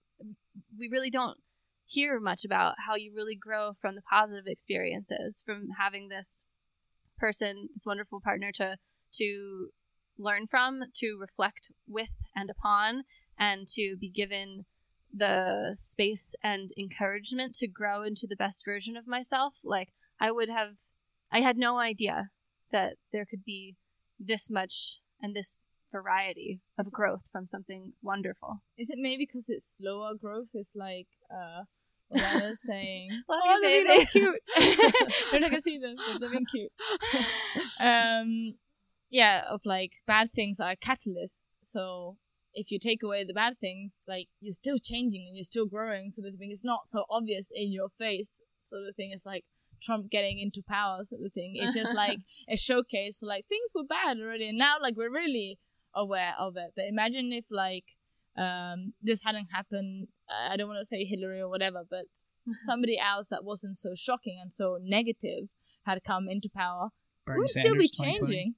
we 0.78 0.88
really 0.90 1.10
don't 1.10 1.38
hear 1.86 2.20
much 2.20 2.44
about 2.44 2.74
how 2.86 2.94
you 2.96 3.12
really 3.14 3.36
grow 3.36 3.72
from 3.80 3.94
the 3.94 4.02
positive 4.02 4.46
experiences, 4.46 5.42
from 5.44 5.68
having 5.78 6.08
this 6.08 6.44
person, 7.18 7.68
this 7.74 7.84
wonderful 7.86 8.20
partner 8.20 8.52
to 8.52 8.76
to 9.10 9.68
learn 10.18 10.46
from, 10.46 10.82
to 10.94 11.16
reflect 11.18 11.70
with 11.86 12.10
and 12.36 12.50
upon, 12.50 13.04
and 13.38 13.66
to 13.66 13.96
be 13.98 14.10
given 14.10 14.64
the 15.12 15.70
space 15.74 16.34
and 16.42 16.70
encouragement 16.78 17.54
to 17.56 17.66
grow 17.66 18.02
into 18.02 18.26
the 18.26 18.36
best 18.36 18.64
version 18.64 18.96
of 18.96 19.06
myself. 19.06 19.54
Like 19.64 19.92
I 20.20 20.30
would 20.30 20.48
have 20.48 20.74
I 21.30 21.40
had 21.40 21.56
no 21.56 21.78
idea 21.78 22.30
that 22.72 22.96
there 23.12 23.24
could 23.24 23.44
be 23.44 23.76
this 24.18 24.50
much 24.50 25.00
and 25.22 25.34
this 25.34 25.58
variety 25.90 26.60
of 26.78 26.92
growth 26.92 27.28
from 27.32 27.46
something 27.46 27.92
wonderful. 28.02 28.62
Is 28.76 28.90
it 28.90 28.98
maybe 28.98 29.24
because 29.24 29.48
it's 29.48 29.78
slower 29.78 30.14
growth? 30.14 30.50
It's 30.54 30.74
like 30.76 31.08
uh, 31.30 31.64
I 32.14 32.46
was 32.46 32.60
saying. 32.62 33.10
Love 33.28 33.40
oh, 33.44 33.60
you, 33.62 33.86
they're 33.86 34.06
cute. 34.06 34.40
You're 35.32 35.40
not 35.40 35.50
gonna 35.50 35.62
see 35.62 35.78
them, 35.78 35.96
but 35.96 36.20
they're 36.20 36.30
being 36.30 36.46
cute. 36.46 36.72
um, 37.80 38.54
yeah, 39.10 39.44
of 39.48 39.62
like 39.64 39.92
bad 40.06 40.32
things 40.32 40.60
are 40.60 40.76
catalysts. 40.76 41.46
So 41.62 42.16
if 42.54 42.70
you 42.70 42.78
take 42.78 43.02
away 43.02 43.24
the 43.24 43.34
bad 43.34 43.58
things, 43.60 44.02
like 44.08 44.28
you're 44.40 44.52
still 44.52 44.78
changing 44.78 45.26
and 45.26 45.36
you're 45.36 45.44
still 45.44 45.66
growing. 45.66 46.10
So 46.10 46.22
the 46.22 46.32
thing 46.32 46.50
is 46.50 46.64
not 46.64 46.86
so 46.86 47.04
obvious 47.10 47.50
in 47.54 47.72
your 47.72 47.88
face. 47.98 48.42
So 48.58 48.76
the 48.84 48.92
thing 48.92 49.12
is 49.12 49.22
like 49.24 49.44
Trump 49.80 50.10
getting 50.10 50.38
into 50.38 50.62
power. 50.66 51.00
So 51.02 51.16
the 51.22 51.30
thing 51.30 51.54
it's 51.56 51.74
just 51.74 51.94
like 51.94 52.18
a 52.48 52.56
showcase 52.56 53.18
for 53.18 53.26
like 53.26 53.46
things 53.48 53.72
were 53.74 53.84
bad 53.84 54.18
already, 54.18 54.48
and 54.48 54.58
now 54.58 54.76
like 54.80 54.96
we're 54.96 55.12
really 55.12 55.58
aware 55.94 56.34
of 56.38 56.56
it. 56.56 56.72
But 56.76 56.86
imagine 56.88 57.32
if 57.32 57.44
like 57.50 57.84
um 58.36 58.94
this 59.02 59.22
hadn't 59.24 59.48
happened. 59.52 60.08
I 60.30 60.56
don't 60.56 60.68
want 60.68 60.80
to 60.80 60.86
say 60.86 61.04
Hillary 61.04 61.40
or 61.40 61.48
whatever, 61.48 61.82
but 61.88 62.06
somebody 62.66 62.98
else 62.98 63.28
that 63.28 63.44
wasn't 63.44 63.76
so 63.76 63.90
shocking 63.94 64.38
and 64.40 64.52
so 64.52 64.78
negative 64.82 65.48
had 65.84 66.04
come 66.04 66.28
into 66.28 66.48
power, 66.54 66.88
Bernie 67.24 67.38
we 67.38 67.42
would 67.42 67.50
still 67.50 67.74
be 67.74 67.86
Sanders, 67.86 67.90
2020. 67.92 68.18
changing. 68.18 68.54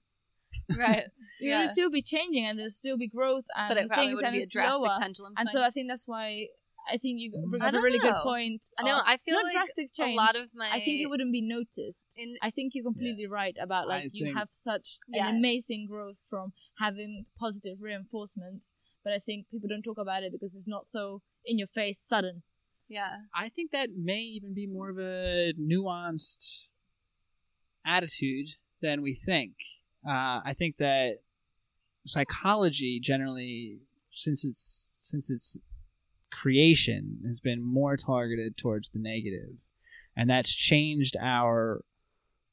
Right. 0.76 1.04
We 1.40 1.48
Yeah. 1.48 1.62
would 1.62 1.70
still 1.70 1.90
be 1.90 2.02
changing, 2.02 2.44
and 2.44 2.58
there'll 2.58 2.70
still 2.70 2.98
be 2.98 3.08
growth 3.08 3.44
and 3.56 3.68
But 3.68 3.76
it 3.78 3.88
probably 3.88 4.06
things, 4.08 4.16
would 4.16 4.24
and 4.26 4.32
be 4.34 4.38
a 4.40 4.42
it's 4.42 4.50
drastic 4.52 4.86
lower. 4.86 4.98
pendulum 5.00 5.32
And 5.38 5.48
so 5.48 5.62
I 5.62 5.70
think 5.70 5.88
that's 5.88 6.06
why 6.06 6.48
I 6.90 6.96
think 6.96 7.20
you 7.20 7.30
mm. 7.30 7.50
bring 7.50 7.62
I 7.62 7.66
up 7.66 7.70
a 7.70 7.72
don't 7.74 7.82
really 7.82 7.98
good 7.98 8.14
point. 8.22 8.64
I 8.78 8.82
know. 8.84 8.98
I 9.04 9.16
feel 9.18 9.34
not 9.36 9.44
like 9.44 9.52
drastic 9.52 9.92
change. 9.92 10.14
a 10.14 10.16
lot 10.16 10.34
of 10.36 10.48
my 10.54 10.68
I 10.70 10.80
think 10.84 11.00
it 11.00 11.06
wouldn't 11.08 11.32
be 11.32 11.40
noticed. 11.42 12.06
in 12.16 12.36
I 12.42 12.50
think 12.50 12.72
you're 12.74 12.84
completely 12.84 13.26
right 13.26 13.54
about 13.62 13.86
like 13.88 14.04
I 14.04 14.10
you 14.12 14.24
think- 14.26 14.36
have 14.36 14.48
such 14.50 14.98
Yeah. 15.08 15.28
an 15.28 15.36
amazing 15.36 15.86
growth 15.90 16.20
from 16.28 16.52
having 16.78 17.26
positive 17.38 17.78
reinforcements, 17.80 18.72
but 19.04 19.12
I 19.12 19.18
think 19.18 19.48
people 19.50 19.68
don't 19.68 19.82
talk 19.82 19.98
about 19.98 20.22
it 20.24 20.32
because 20.32 20.54
it's 20.56 20.68
not 20.68 20.84
so 20.86 21.22
in 21.44 21.58
your 21.58 21.68
face, 21.68 21.98
sudden. 22.00 22.42
yeah. 22.88 23.16
I 23.34 23.48
think 23.48 23.70
that 23.72 23.90
may 23.96 24.20
even 24.20 24.52
be 24.54 24.66
more 24.66 24.90
of 24.90 24.98
a 24.98 25.52
nuanced 25.58 26.70
attitude 27.84 28.48
than 28.82 29.00
we 29.02 29.14
think. 29.14 29.54
Uh, 30.06 30.40
I 30.44 30.54
think 30.56 30.76
that 30.78 31.18
psychology 32.06 33.00
generally, 33.00 33.78
since 34.10 34.44
its 34.44 34.96
since 35.00 35.30
its 35.30 35.56
creation, 36.32 37.18
has 37.26 37.40
been 37.40 37.62
more 37.62 37.96
targeted 37.96 38.56
towards 38.56 38.88
the 38.90 38.98
negative, 38.98 39.66
and 40.16 40.28
that's 40.30 40.54
changed 40.54 41.16
our 41.20 41.84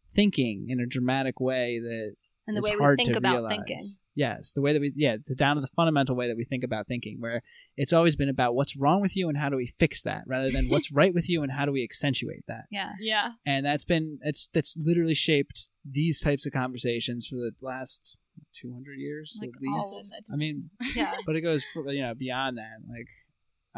thinking 0.05 0.67
in 0.69 0.79
a 0.79 0.85
dramatic 0.85 1.39
way 1.39 1.79
that 1.79 2.15
And 2.47 2.55
the 2.55 2.59
it's 2.59 2.69
way 2.69 2.75
we 2.75 2.81
hard 2.83 2.97
think 2.97 3.11
to 3.13 3.17
about 3.17 3.33
realize. 3.33 3.57
thinking. 3.57 3.85
Yes, 4.17 4.51
the 4.53 4.61
way 4.61 4.73
that 4.73 4.79
we 4.81 4.91
yeah, 4.95 5.13
it's 5.13 5.27
down 5.35 5.57
to 5.57 5.61
the 5.61 5.67
fundamental 5.67 6.15
way 6.15 6.27
that 6.27 6.35
we 6.35 6.43
think 6.43 6.63
about 6.63 6.87
thinking, 6.87 7.17
where 7.19 7.43
it's 7.77 7.93
always 7.93 8.15
been 8.15 8.29
about 8.29 8.55
what's 8.55 8.75
wrong 8.75 8.99
with 8.99 9.15
you 9.15 9.29
and 9.29 9.37
how 9.37 9.47
do 9.49 9.55
we 9.55 9.67
fix 9.67 10.01
that, 10.01 10.23
rather 10.25 10.49
than 10.49 10.69
what's 10.69 10.91
right 11.01 11.13
with 11.13 11.29
you 11.29 11.43
and 11.43 11.51
how 11.51 11.65
do 11.65 11.71
we 11.71 11.83
accentuate 11.83 12.43
that. 12.47 12.65
Yeah. 12.71 12.93
Yeah. 12.99 13.33
And 13.45 13.63
that's 13.63 13.85
been 13.85 14.17
it's 14.23 14.49
that's 14.51 14.75
literally 14.75 15.13
shaped 15.13 15.69
these 15.85 16.19
types 16.19 16.47
of 16.47 16.51
conversations 16.51 17.27
for 17.27 17.35
the 17.35 17.51
last 17.61 18.17
two 18.53 18.73
hundred 18.73 18.97
years 18.97 19.37
Like 19.39 19.51
at 19.55 19.61
least. 19.61 19.75
all 19.77 19.99
of 19.99 20.05
it. 20.17 20.25
I 20.33 20.35
mean, 20.35 20.61
Yeah. 20.95 21.13
but 21.27 21.35
it 21.35 21.41
goes 21.41 21.63
for, 21.71 21.87
you 21.93 22.01
know 22.01 22.15
beyond 22.15 22.57
that, 22.57 22.77
like, 22.89 23.09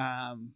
um, 0.05 0.51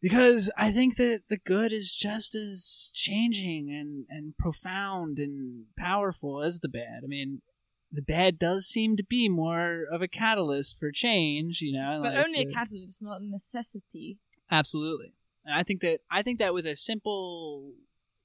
because 0.00 0.48
I 0.56 0.70
think 0.70 0.96
that 0.96 1.22
the 1.28 1.36
good 1.38 1.72
is 1.72 1.92
just 1.92 2.34
as 2.34 2.90
changing 2.94 3.68
and 3.70 4.06
and 4.08 4.36
profound 4.38 5.18
and 5.18 5.64
powerful 5.76 6.42
as 6.42 6.60
the 6.60 6.68
bad. 6.68 7.00
I 7.04 7.06
mean, 7.08 7.42
the 7.90 8.02
bad 8.02 8.38
does 8.38 8.66
seem 8.66 8.96
to 8.96 9.04
be 9.04 9.28
more 9.28 9.84
of 9.90 10.02
a 10.02 10.08
catalyst 10.08 10.78
for 10.78 10.90
change, 10.92 11.60
you 11.60 11.72
know. 11.72 12.00
But 12.02 12.14
like 12.14 12.26
only 12.26 12.42
a 12.42 12.46
the- 12.46 12.52
catalyst, 12.52 13.02
not 13.02 13.20
a 13.20 13.24
necessity. 13.24 14.18
Absolutely. 14.50 15.14
And 15.44 15.54
I 15.54 15.62
think 15.62 15.80
that 15.80 16.00
I 16.10 16.22
think 16.22 16.38
that 16.38 16.54
with 16.54 16.66
a 16.66 16.76
simple 16.76 17.74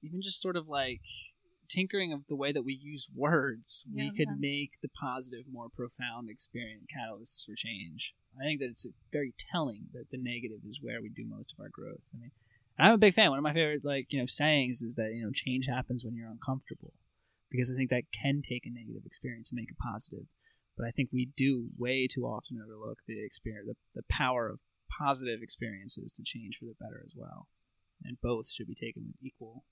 even 0.02 0.22
just 0.22 0.42
sort 0.42 0.58
of 0.58 0.68
like 0.68 1.02
tinkering 1.70 2.14
of 2.14 2.28
the 2.28 2.36
way 2.36 2.52
that 2.52 2.64
we 2.64 2.74
use 2.74 3.08
words, 3.16 3.86
we 3.94 4.10
could 4.12 4.28
yeah. 4.30 4.36
make 4.38 4.72
the 4.82 4.90
positive 4.90 5.46
more 5.52 5.70
profound 5.70 6.30
experience 6.30 6.86
catalysts 6.96 7.46
for 7.46 7.56
change. 7.56 8.14
I 8.40 8.44
think 8.44 8.60
that 8.60 8.70
it's 8.70 8.86
very 9.12 9.34
telling 9.52 9.86
that 9.94 10.10
the 10.12 10.18
negative 10.18 10.60
is 10.68 10.82
where 10.82 11.02
we 11.02 11.10
do 11.10 11.26
most 11.26 11.54
of 11.54 11.64
our 11.64 11.70
growth. 11.70 12.10
I 12.14 12.18
mean, 12.20 12.32
I'm 12.78 12.94
a 12.94 12.98
big 12.98 13.14
fan. 13.14 13.30
One 13.30 13.40
of 13.40 13.44
my 13.44 13.54
favorite 13.54 13.86
like, 13.86 14.08
you 14.10 14.20
know, 14.20 14.26
sayings 14.26 14.82
is 14.82 14.96
that, 14.96 15.14
you 15.14 15.24
know, 15.24 15.32
change 15.34 15.68
happens 15.68 16.04
when 16.04 16.16
you're 16.16 16.30
uncomfortable. 16.30 16.94
Because 17.54 17.70
I 17.72 17.76
think 17.76 17.92
that 17.92 18.12
can 18.12 18.42
take 18.42 18.66
a 18.66 18.74
negative 18.74 19.04
experience 19.06 19.52
and 19.52 19.58
make 19.58 19.70
it 19.70 19.78
positive. 19.78 20.26
But 20.76 20.88
I 20.88 20.92
think 20.92 21.10
we 21.14 21.30
do 21.38 21.70
way 21.78 22.08
too 22.08 22.24
often 22.24 22.58
overlook 22.58 22.98
the 23.08 23.24
experience 23.24 23.68
the, 23.68 23.76
the 24.02 24.04
power 24.10 24.50
of 24.50 24.60
positive 24.90 25.40
experiences 25.44 26.12
to 26.14 26.24
change 26.26 26.58
for 26.58 26.66
the 26.66 26.76
better 26.82 27.02
as 27.06 27.14
well. 27.16 27.48
And 28.04 28.18
both 28.22 28.50
should 28.50 28.68
be 28.68 28.76
taken 28.76 29.04
with 29.06 29.24
equal 29.24 29.66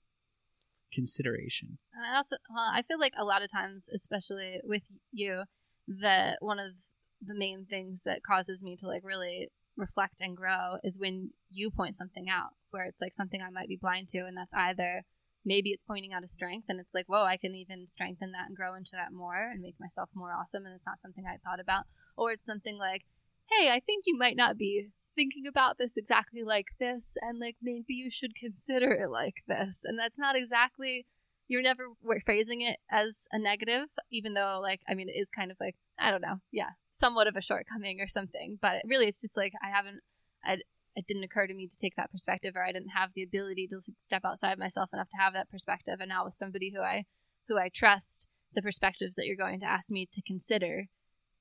consideration. 0.94 1.78
And 1.92 2.06
I 2.06 2.16
also, 2.16 2.36
well, 2.48 2.70
I 2.72 2.82
feel 2.82 3.00
like 3.00 3.14
a 3.16 3.24
lot 3.24 3.42
of 3.42 3.50
times, 3.50 3.88
especially 3.92 4.60
with 4.62 4.84
you, 5.10 5.42
that 5.88 6.36
one 6.40 6.60
of 6.60 6.74
the 7.20 7.34
main 7.34 7.66
things 7.66 8.02
that 8.04 8.22
causes 8.22 8.62
me 8.62 8.76
to 8.76 8.86
like 8.86 9.02
really 9.04 9.48
reflect 9.76 10.20
and 10.20 10.36
grow 10.36 10.76
is 10.84 10.98
when 10.98 11.30
you 11.50 11.70
point 11.70 11.96
something 11.96 12.28
out, 12.28 12.50
where 12.70 12.84
it's 12.84 13.00
like 13.00 13.14
something 13.14 13.42
I 13.42 13.50
might 13.50 13.68
be 13.68 13.76
blind 13.76 14.08
to, 14.08 14.18
and 14.18 14.36
that's 14.36 14.54
either 14.54 15.02
maybe 15.44 15.70
it's 15.70 15.84
pointing 15.84 16.12
out 16.12 16.24
a 16.24 16.28
strength, 16.28 16.66
and 16.68 16.80
it's 16.80 16.94
like, 16.94 17.06
whoa, 17.06 17.24
I 17.24 17.36
can 17.36 17.54
even 17.54 17.86
strengthen 17.86 18.32
that 18.32 18.46
and 18.48 18.56
grow 18.56 18.74
into 18.74 18.92
that 18.92 19.12
more 19.12 19.50
and 19.52 19.60
make 19.60 19.76
myself 19.80 20.10
more 20.14 20.32
awesome, 20.32 20.64
and 20.66 20.74
it's 20.74 20.86
not 20.86 20.98
something 20.98 21.24
I 21.26 21.38
thought 21.38 21.60
about, 21.60 21.84
or 22.16 22.32
it's 22.32 22.46
something 22.46 22.78
like, 22.78 23.02
hey, 23.50 23.70
I 23.70 23.80
think 23.80 24.04
you 24.06 24.16
might 24.16 24.36
not 24.36 24.56
be 24.56 24.86
thinking 25.14 25.46
about 25.46 25.76
this 25.76 25.96
exactly 25.98 26.42
like 26.42 26.68
this 26.80 27.18
and 27.20 27.38
like 27.38 27.56
maybe 27.60 27.92
you 27.92 28.10
should 28.10 28.34
consider 28.34 28.92
it 28.92 29.10
like 29.10 29.42
this. 29.46 29.82
And 29.84 29.98
that's 29.98 30.18
not 30.18 30.36
exactly 30.36 31.06
you're 31.48 31.62
never 31.62 31.88
phrasing 32.24 32.62
it 32.62 32.78
as 32.90 33.26
a 33.30 33.38
negative 33.38 33.88
even 34.10 34.32
though 34.32 34.58
like 34.62 34.80
i 34.88 34.94
mean 34.94 35.08
it 35.08 35.18
is 35.18 35.28
kind 35.28 35.50
of 35.50 35.56
like 35.60 35.76
i 35.98 36.10
don't 36.10 36.22
know 36.22 36.36
yeah 36.50 36.70
somewhat 36.90 37.26
of 37.26 37.36
a 37.36 37.42
shortcoming 37.42 38.00
or 38.00 38.08
something 38.08 38.58
but 38.62 38.82
really 38.86 39.06
it's 39.06 39.20
just 39.20 39.36
like 39.36 39.52
i 39.62 39.68
haven't 39.68 40.00
I, 40.44 40.58
it 40.94 41.06
didn't 41.06 41.24
occur 41.24 41.46
to 41.46 41.54
me 41.54 41.66
to 41.66 41.76
take 41.76 41.96
that 41.96 42.10
perspective 42.10 42.54
or 42.56 42.62
i 42.62 42.72
didn't 42.72 42.90
have 42.90 43.10
the 43.14 43.22
ability 43.22 43.66
to 43.66 43.80
step 43.98 44.22
outside 44.24 44.58
myself 44.58 44.90
enough 44.92 45.08
to 45.08 45.16
have 45.16 45.32
that 45.32 45.50
perspective 45.50 45.96
and 46.00 46.08
now 46.08 46.24
with 46.24 46.34
somebody 46.34 46.72
who 46.74 46.80
i 46.80 47.04
who 47.48 47.58
i 47.58 47.68
trust 47.68 48.26
the 48.54 48.62
perspectives 48.62 49.16
that 49.16 49.26
you're 49.26 49.36
going 49.36 49.60
to 49.60 49.66
ask 49.66 49.90
me 49.90 50.06
to 50.12 50.22
consider 50.22 50.86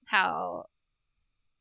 how 0.06 0.66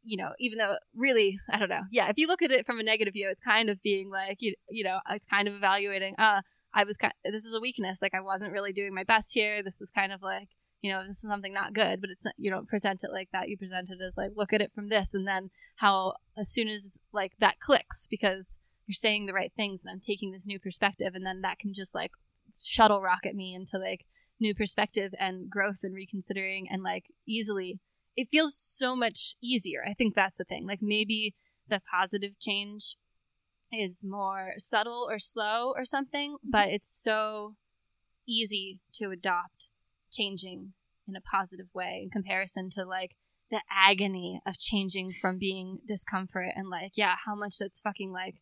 you 0.02 0.16
know, 0.16 0.30
even 0.38 0.58
though 0.58 0.76
really, 0.94 1.38
I 1.50 1.58
don't 1.58 1.68
know. 1.68 1.82
Yeah, 1.90 2.08
if 2.08 2.18
you 2.18 2.26
look 2.26 2.42
at 2.42 2.50
it 2.50 2.66
from 2.66 2.78
a 2.78 2.82
negative 2.82 3.14
view, 3.14 3.28
it's 3.30 3.40
kind 3.40 3.68
of 3.68 3.82
being 3.82 4.10
like, 4.10 4.38
you, 4.40 4.54
you 4.68 4.84
know, 4.84 4.98
it's 5.10 5.26
kind 5.26 5.48
of 5.48 5.54
evaluating, 5.54 6.14
uh, 6.18 6.42
I 6.72 6.84
was 6.84 6.96
kind 6.96 7.12
this 7.24 7.44
is 7.44 7.54
a 7.54 7.60
weakness. 7.60 8.00
Like 8.00 8.14
I 8.14 8.20
wasn't 8.20 8.52
really 8.52 8.72
doing 8.72 8.94
my 8.94 9.04
best 9.04 9.34
here. 9.34 9.62
This 9.62 9.80
is 9.80 9.90
kind 9.90 10.12
of 10.12 10.22
like, 10.22 10.48
you 10.82 10.90
know, 10.90 11.02
this 11.06 11.16
is 11.16 11.28
something 11.28 11.52
not 11.52 11.74
good, 11.74 12.00
but 12.00 12.10
it's 12.10 12.24
not, 12.24 12.34
you 12.38 12.50
don't 12.50 12.68
present 12.68 13.04
it 13.04 13.12
like 13.12 13.28
that. 13.32 13.48
You 13.48 13.56
present 13.56 13.90
it 13.90 13.98
as 14.04 14.16
like, 14.16 14.32
look 14.34 14.52
at 14.52 14.62
it 14.62 14.72
from 14.74 14.88
this. 14.88 15.14
And 15.14 15.26
then 15.26 15.50
how, 15.76 16.14
as 16.38 16.50
soon 16.50 16.68
as 16.68 16.98
like 17.12 17.32
that 17.38 17.60
clicks 17.60 18.06
because 18.06 18.58
you're 18.86 18.94
saying 18.94 19.26
the 19.26 19.32
right 19.32 19.52
things 19.54 19.82
and 19.84 19.92
I'm 19.92 20.00
taking 20.00 20.32
this 20.32 20.46
new 20.46 20.58
perspective 20.58 21.14
and 21.14 21.24
then 21.24 21.42
that 21.42 21.58
can 21.58 21.72
just 21.74 21.94
like 21.94 22.12
shuttle 22.58 23.00
rocket 23.00 23.34
me 23.34 23.54
into 23.54 23.78
like 23.78 24.04
new 24.40 24.54
perspective 24.54 25.12
and 25.18 25.50
growth 25.50 25.80
and 25.82 25.94
reconsidering 25.94 26.66
and 26.70 26.82
like 26.82 27.06
easily 27.26 27.78
it 28.16 28.28
feels 28.30 28.56
so 28.56 28.96
much 28.96 29.36
easier. 29.40 29.84
I 29.88 29.94
think 29.94 30.14
that's 30.14 30.36
the 30.36 30.44
thing. 30.44 30.66
Like 30.66 30.80
maybe 30.82 31.34
the 31.68 31.80
positive 31.90 32.38
change 32.38 32.96
is 33.72 34.02
more 34.04 34.54
subtle 34.58 35.06
or 35.08 35.18
slow 35.18 35.72
or 35.76 35.84
something, 35.84 36.32
mm-hmm. 36.32 36.50
but 36.50 36.68
it's 36.68 36.90
so 36.90 37.54
easy 38.28 38.80
to 38.94 39.10
adopt 39.10 39.68
changing 40.10 40.72
in 41.08 41.16
a 41.16 41.20
positive 41.20 41.66
way 41.74 42.00
in 42.02 42.10
comparison 42.10 42.70
to 42.70 42.84
like 42.84 43.16
the 43.50 43.60
agony 43.70 44.40
of 44.46 44.58
changing 44.58 45.10
from 45.10 45.38
being 45.38 45.78
discomfort 45.86 46.52
and 46.54 46.68
like 46.68 46.92
yeah 46.94 47.16
how 47.26 47.34
much 47.34 47.56
that's 47.58 47.80
fucking 47.80 48.12
like 48.12 48.36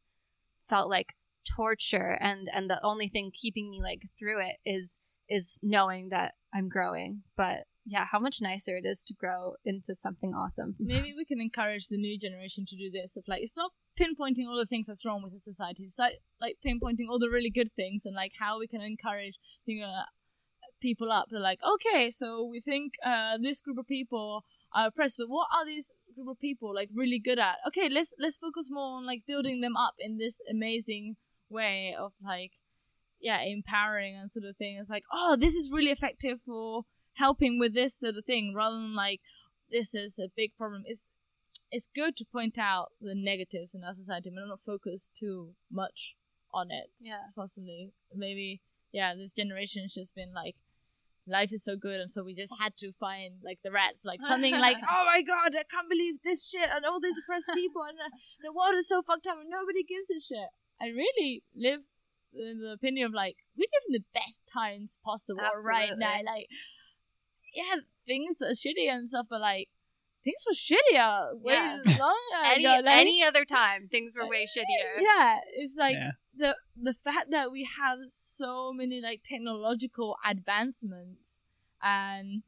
felt 0.69 0.91
like 0.91 1.15
torture 1.49 2.19
and 2.21 2.49
and 2.53 2.69
the 2.69 2.85
only 2.85 3.09
thing 3.09 3.31
keeping 3.33 3.71
me 3.71 3.81
like 3.83 4.03
through 4.19 4.41
it 4.41 4.57
is 4.67 4.99
is 5.29 5.59
knowing 5.63 6.09
that 6.11 6.33
I'm 6.55 6.69
growing. 6.69 7.23
But 7.37 7.65
yeah, 7.85 8.05
how 8.11 8.19
much 8.19 8.39
nicer 8.41 8.77
it 8.77 8.85
is 8.87 9.03
to 9.05 9.15
grow 9.15 9.55
into 9.65 9.95
something 9.95 10.35
awesome. 10.35 10.77
Maybe 10.79 11.13
we 11.17 11.25
can 11.25 11.41
encourage 11.41 11.89
the 11.89 11.97
new 11.97 12.19
generation 12.19 12.65
to 12.67 12.77
do 12.77 12.91
this. 12.91 13.17
Of 13.17 13.25
like, 13.27 13.47
stop 13.47 13.73
pinpointing 13.99 14.47
all 14.47 14.59
the 14.59 14.67
things 14.67 14.87
that's 14.87 15.05
wrong 15.05 15.23
with 15.23 15.33
the 15.33 15.41
society. 15.41 15.89
Like, 15.99 16.21
like 16.41 16.57
pinpointing 16.65 17.09
all 17.11 17.19
the 17.19 17.31
really 17.31 17.51
good 17.51 17.71
things 17.77 18.03
and 18.05 18.15
like 18.15 18.33
how 18.39 18.59
we 18.59 18.67
can 18.67 18.81
encourage 18.81 19.35
you 19.65 19.81
know, 19.81 19.93
people 20.81 21.11
up. 21.13 21.27
They're 21.31 21.41
like, 21.41 21.61
okay, 21.63 22.11
so 22.11 22.45
we 22.45 22.61
think 22.61 22.95
uh, 23.05 23.39
this 23.41 23.61
group 23.61 23.79
of 23.79 23.87
people 23.87 24.45
are 24.75 24.89
oppressed, 24.89 25.17
but 25.19 25.29
what 25.29 25.49
are 25.55 25.67
these 25.67 25.93
group 26.15 26.29
of 26.29 26.41
people 26.41 26.75
like 26.75 26.91
really 26.95 27.19
good 27.19 27.39
at? 27.39 27.57
Okay, 27.69 27.89
let's 27.89 28.15
let's 28.19 28.37
focus 28.37 28.69
more 28.71 28.97
on 28.97 29.07
like 29.07 29.23
building 29.27 29.61
them 29.61 29.77
up 29.77 29.95
in 29.99 30.19
this 30.19 30.41
amazing 30.51 31.17
way 31.49 31.95
of 31.99 32.13
like, 32.25 32.53
yeah, 33.21 33.41
empowering 33.43 34.17
and 34.17 34.31
sort 34.31 34.45
of 34.45 34.57
thing. 34.57 34.77
It's 34.79 34.91
like, 34.91 35.05
oh, 35.13 35.37
this 35.39 35.55
is 35.55 35.73
really 35.73 35.91
effective 35.91 36.39
for 36.45 36.83
helping 37.15 37.59
with 37.59 37.75
this 37.75 37.95
sort 37.99 38.17
of 38.17 38.25
thing, 38.25 38.55
rather 38.55 38.77
than 38.77 38.95
like, 38.95 39.21
this 39.71 39.95
is 39.95 40.19
a 40.19 40.29
big 40.35 40.57
problem. 40.57 40.83
It's 40.87 41.09
it's 41.71 41.89
good 41.95 42.17
to 42.17 42.25
point 42.25 42.59
out 42.59 42.93
the 43.01 43.15
negatives 43.15 43.75
in 43.75 43.85
our 43.85 43.93
society, 43.93 44.31
but 44.31 44.47
not 44.47 44.61
focus 44.61 45.11
too 45.19 45.55
much 45.71 46.15
on 46.53 46.71
it. 46.71 46.91
Yeah. 47.01 47.29
possibly 47.37 47.93
maybe 48.15 48.63
yeah. 48.91 49.15
This 49.15 49.35
generation 49.35 49.83
has 49.83 49.93
just 49.93 50.15
been 50.15 50.33
like 50.35 50.57
life 51.29 51.53
is 51.53 51.63
so 51.63 51.77
good 51.77 52.01
and 52.01 52.11
so 52.11 52.23
we 52.23 52.35
just 52.35 52.53
had 52.61 52.77
to 52.77 52.93
find 52.99 53.35
like 53.45 53.59
the 53.63 53.71
rats 53.71 54.05
like 54.05 54.23
something 54.27 54.55
like 54.55 54.77
oh 54.89 55.05
my 55.07 55.23
god 55.23 55.55
i 55.55 55.65
can't 55.71 55.89
believe 55.89 56.15
this 56.25 56.49
shit 56.49 56.69
and 56.75 56.85
all 56.85 57.01
these 57.01 57.19
oppressed 57.19 57.51
people 57.55 57.83
and 57.83 57.99
uh, 57.99 58.11
the 58.43 58.53
world 58.53 58.75
is 58.75 58.89
so 58.89 59.03
fucked 59.03 59.27
up 59.27 59.39
and 59.41 59.51
nobody 59.51 59.83
gives 59.83 60.09
a 60.11 60.21
shit. 60.21 60.51
I 60.81 60.87
really 60.87 61.43
live 61.57 61.81
in 62.35 62.61
the 62.61 62.73
opinion 62.73 63.07
of 63.07 63.13
like 63.15 63.37
we 63.57 63.63
live 63.63 63.85
in 63.89 63.93
the 63.95 64.05
best 64.15 64.43
times 64.53 64.99
possible 65.05 65.41
right 65.67 65.97
now 65.97 66.21
like 66.25 66.47
yeah 67.55 67.81
things 68.07 68.37
are 68.43 68.53
shitty 68.53 68.89
and 68.89 69.09
stuff 69.09 69.27
but 69.29 69.41
like 69.41 69.69
things 70.29 70.43
were 70.47 70.59
shittier 70.69 71.15
way 71.47 71.55
Yeah. 71.55 71.79
longer 72.05 72.43
Any 72.55 72.65
ago, 72.67 72.83
like- 72.85 73.01
any 73.05 73.19
other 73.29 73.45
time, 73.45 73.89
things 73.95 74.13
were 74.17 74.27
way 74.35 74.45
shittier. 74.55 74.91
yeah 75.11 75.39
it's 75.61 75.75
like 75.85 75.95
Yeah. 76.01 76.11
the 76.43 76.51
the 76.89 76.93
fact 77.07 77.27
that 77.37 77.47
we 77.57 77.63
have 77.81 77.99
so 78.09 78.73
many 78.81 79.01
like 79.09 79.21
technological 79.33 80.11
advancements 80.35 81.41
and 81.83 82.43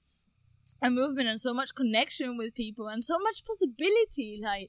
a 0.83 0.91
movement 0.91 1.29
and 1.33 1.41
so 1.41 1.53
much 1.61 1.71
connection 1.83 2.37
with 2.41 2.55
people 2.65 2.87
and 2.93 3.05
so 3.05 3.17
much 3.27 3.39
possibility 3.51 4.31
like 4.51 4.69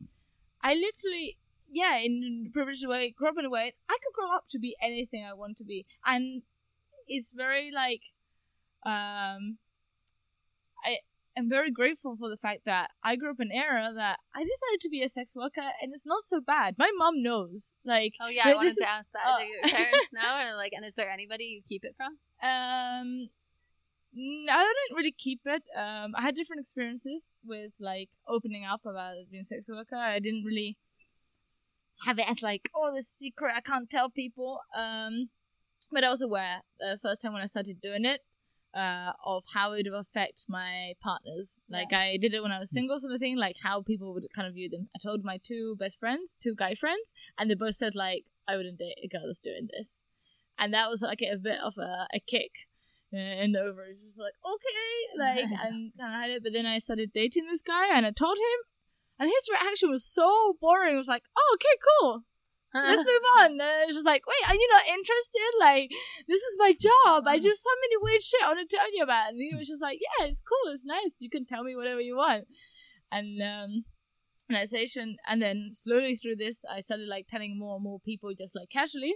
i 0.69 0.71
literally 0.74 1.38
yeah 1.82 1.95
in 2.08 2.45
a 2.47 2.52
privileged 2.56 2.88
way 2.93 3.04
grew 3.17 3.30
up 3.30 3.36
in 3.41 3.45
a 3.45 3.50
way 3.58 3.65
i 3.93 3.97
could 4.02 4.13
grow 4.19 4.30
up 4.38 4.45
to 4.54 4.60
be 4.60 4.76
anything 4.89 5.24
i 5.30 5.34
want 5.34 5.56
to 5.58 5.63
be 5.74 5.80
and 6.06 6.41
it's 7.08 7.32
very 7.45 7.67
like 7.84 8.02
um 8.93 9.58
i 10.89 10.91
am 11.38 11.48
very 11.50 11.72
grateful 11.72 12.15
for 12.17 12.30
the 12.30 12.38
fact 12.38 12.62
that 12.65 12.89
i 13.04 13.15
grew 13.15 13.32
up 13.32 13.39
in 13.39 13.50
an 13.52 13.58
era 13.58 13.91
that 13.96 14.17
i 14.36 14.39
decided 14.39 14.80
to 14.82 14.89
be 14.89 15.02
a 15.02 15.10
sex 15.10 15.34
worker 15.36 15.67
and 15.82 15.94
it's 15.94 16.06
not 16.06 16.24
so 16.24 16.39
bad 16.41 16.76
my 16.78 16.91
mom 16.98 17.22
knows 17.24 17.74
like 17.86 18.13
Oh 18.22 18.28
yeah, 18.28 18.44
I 18.50 18.54
wanted 18.56 18.76
to 18.76 18.82
is- 18.82 18.88
ask 18.88 19.12
that. 19.13 19.22
oh. 19.26 19.38
Do 19.39 19.46
your 19.46 19.62
parents 19.63 20.13
know? 20.20 20.32
And 20.39 20.58
like, 20.58 20.74
and 20.76 20.86
is 20.86 20.96
there 20.96 21.10
anybody 21.10 21.46
you 21.46 21.62
keep 21.67 21.84
it 21.86 21.96
from? 21.98 22.13
Um, 22.48 23.30
I 24.50 24.63
didn't 24.67 24.98
really 24.98 25.15
keep 25.17 25.39
it. 25.46 25.63
Um, 25.78 26.12
I 26.17 26.22
had 26.22 26.36
different 26.36 26.60
experiences 26.60 27.28
with 27.46 27.72
like 27.80 28.10
opening 28.28 28.65
up 28.65 28.82
about 28.86 29.13
being 29.32 29.41
a 29.41 29.44
sex 29.46 29.70
worker. 29.70 29.96
I 29.96 30.20
didn't 30.20 30.44
really 30.44 30.78
have 32.06 32.20
it 32.20 32.30
as 32.30 32.41
like, 32.41 32.70
oh, 32.76 32.91
this 32.94 33.08
secret. 33.08 33.54
I 33.56 33.62
can't 33.62 33.89
tell 33.89 34.10
people. 34.10 34.60
Um, 34.76 35.30
but 35.91 36.04
I 36.04 36.10
was 36.10 36.22
aware 36.22 36.62
the 36.80 37.00
first 37.02 37.22
time 37.22 37.32
when 37.34 37.41
I 37.41 37.46
started 37.46 37.80
doing 37.82 38.04
it. 38.06 38.20
Uh, 38.74 39.12
of 39.26 39.44
how 39.54 39.74
it 39.74 39.86
would 39.86 40.00
affect 40.00 40.46
my 40.48 40.94
partners. 41.02 41.58
Like 41.70 41.92
I 41.92 42.16
did 42.16 42.34
it 42.34 42.42
when 42.42 42.54
I 42.54 42.60
was 42.60 42.72
single, 42.72 43.00
sort 43.00 43.14
of 43.14 43.20
thing. 43.20 43.36
Like 43.36 43.58
how 43.62 43.82
people 43.82 44.14
would 44.14 44.26
kind 44.34 44.48
of 44.48 44.54
view 44.54 44.70
them. 44.70 44.88
I 44.96 45.00
told 45.04 45.26
my 45.26 45.40
two 45.44 45.76
best 45.78 46.00
friends, 46.00 46.38
two 46.42 46.56
guy 46.56 46.74
friends, 46.74 47.12
and 47.38 47.50
they 47.50 47.56
both 47.56 47.76
said 47.76 47.96
like, 47.96 48.24
I 48.48 48.56
wouldn't 48.56 48.80
date 48.80 48.96
a 49.04 49.10
girl 49.10 49.28
that's 49.28 49.40
doing 49.40 49.68
this 49.78 50.04
and 50.62 50.74
that 50.74 50.90
was 50.90 51.02
like 51.02 51.22
a 51.22 51.38
bit 51.38 51.58
of 51.60 51.74
a, 51.78 52.08
a 52.14 52.20
kick 52.20 52.52
and 53.12 53.58
over. 53.58 53.84
It 53.84 53.98
was 54.06 54.18
like, 54.18 54.34
okay, 54.46 55.18
like, 55.18 55.60
and 55.66 55.92
kind 56.00 56.14
of 56.14 56.22
had 56.22 56.30
it. 56.30 56.44
But 56.44 56.54
then 56.54 56.66
I 56.66 56.78
started 56.78 57.12
dating 57.14 57.48
this 57.48 57.62
guy, 57.62 57.96
and 57.96 58.06
I 58.06 58.12
told 58.12 58.38
him, 58.38 58.60
and 59.20 59.28
his 59.28 59.50
reaction 59.52 59.90
was 59.90 60.06
so 60.06 60.56
boring. 60.62 60.94
It 60.94 60.98
was 60.98 61.08
like, 61.08 61.24
oh, 61.36 61.58
okay, 61.58 61.78
cool, 62.00 62.24
let's 62.74 63.06
move 63.06 63.26
on. 63.40 63.60
And 63.60 63.92
just 63.92 64.06
like, 64.06 64.24
wait, 64.26 64.50
are 64.50 64.56
you 64.56 64.68
not 64.72 64.88
interested? 64.88 65.52
Like, 65.60 65.90
this 66.28 66.42
is 66.42 66.56
my 66.58 66.72
job. 66.72 67.26
I 67.28 67.38
do 67.38 67.54
so 67.54 67.70
many 67.82 67.96
weird 68.02 68.22
shit 68.22 68.44
I 68.44 68.48
want 68.48 68.70
to 68.70 68.76
tell 68.76 68.94
you 68.94 69.04
about. 69.04 69.30
And 69.30 69.42
he 69.42 69.56
was 69.56 69.68
just 69.68 69.82
like, 69.82 70.00
yeah, 70.00 70.28
it's 70.28 70.42
cool, 70.42 70.72
it's 70.72 70.86
nice. 70.86 71.16
You 71.20 71.30
can 71.30 71.46
tell 71.46 71.64
me 71.64 71.76
whatever 71.76 72.02
you 72.02 72.16
want. 72.16 72.46
And 73.12 73.42
um, 73.42 73.84
organization, 74.50 75.18
and 75.28 75.42
then 75.42 75.72
slowly 75.74 76.16
through 76.16 76.38
this, 76.38 76.64
I 76.70 76.80
started 76.80 77.08
like 77.08 77.28
telling 77.28 77.58
more 77.60 77.76
and 77.76 77.84
more 77.84 78.00
people 78.00 78.32
just 78.38 78.56
like 78.56 78.70
casually. 78.72 79.16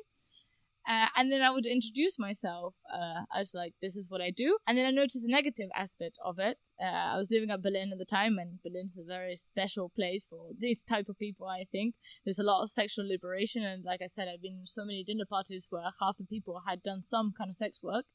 Uh, 0.87 1.07
and 1.15 1.31
then 1.31 1.41
I 1.41 1.49
would 1.49 1.65
introduce 1.65 2.19
myself 2.19 2.75
uh, 2.93 3.23
as 3.35 3.53
like, 3.55 3.73
this 3.81 3.95
is 3.95 4.09
what 4.09 4.21
I 4.21 4.29
do. 4.29 4.57
And 4.67 4.77
then 4.77 4.85
I 4.85 4.91
noticed 4.91 5.25
a 5.25 5.31
negative 5.31 5.69
aspect 5.75 6.17
of 6.23 6.37
it. 6.39 6.57
Uh, 6.81 7.13
I 7.13 7.17
was 7.17 7.29
living 7.31 7.49
at 7.49 7.63
Berlin 7.63 7.89
at 7.91 7.97
the 7.97 8.05
time, 8.05 8.37
and 8.37 8.59
Berlin's 8.63 8.97
a 8.97 9.03
very 9.03 9.35
special 9.35 9.91
place 9.95 10.27
for 10.29 10.49
these 10.59 10.83
type 10.83 11.07
of 11.09 11.17
people. 11.17 11.47
I 11.47 11.65
think 11.71 11.95
there's 12.23 12.39
a 12.39 12.43
lot 12.43 12.61
of 12.61 12.69
sexual 12.69 13.07
liberation, 13.07 13.63
and 13.63 13.83
like 13.83 14.01
I 14.03 14.07
said, 14.07 14.27
I've 14.27 14.41
been 14.41 14.59
in 14.61 14.67
so 14.67 14.85
many 14.85 15.03
dinner 15.03 15.25
parties 15.27 15.67
where 15.69 15.83
half 16.01 16.17
the 16.17 16.25
people 16.25 16.61
had 16.67 16.83
done 16.83 17.01
some 17.01 17.33
kind 17.37 17.49
of 17.49 17.55
sex 17.55 17.79
work. 17.81 18.05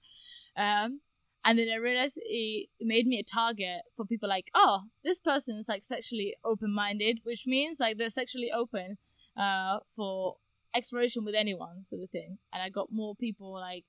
Um, 0.57 1.01
and 1.45 1.59
then 1.59 1.69
I 1.73 1.77
realized 1.77 2.21
it 2.23 2.69
made 2.81 3.07
me 3.07 3.19
a 3.19 3.25
target 3.25 3.81
for 3.97 4.05
people 4.05 4.29
like, 4.29 4.49
oh, 4.55 4.81
this 5.03 5.19
person 5.19 5.57
is 5.57 5.69
like 5.69 5.85
sexually 5.85 6.35
open 6.45 6.75
minded, 6.75 7.21
which 7.23 7.45
means 7.47 7.79
like 7.81 7.97
they're 7.97 8.11
sexually 8.11 8.51
open 8.55 8.99
uh, 9.41 9.79
for 9.97 10.37
exploration 10.75 11.25
with 11.25 11.35
anyone, 11.35 11.85
sort 11.85 12.03
of 12.03 12.11
thing. 12.11 12.39
And 12.53 12.63
I 12.63 12.69
got 12.69 12.89
more 12.91 13.15
people 13.15 13.53
like 13.53 13.85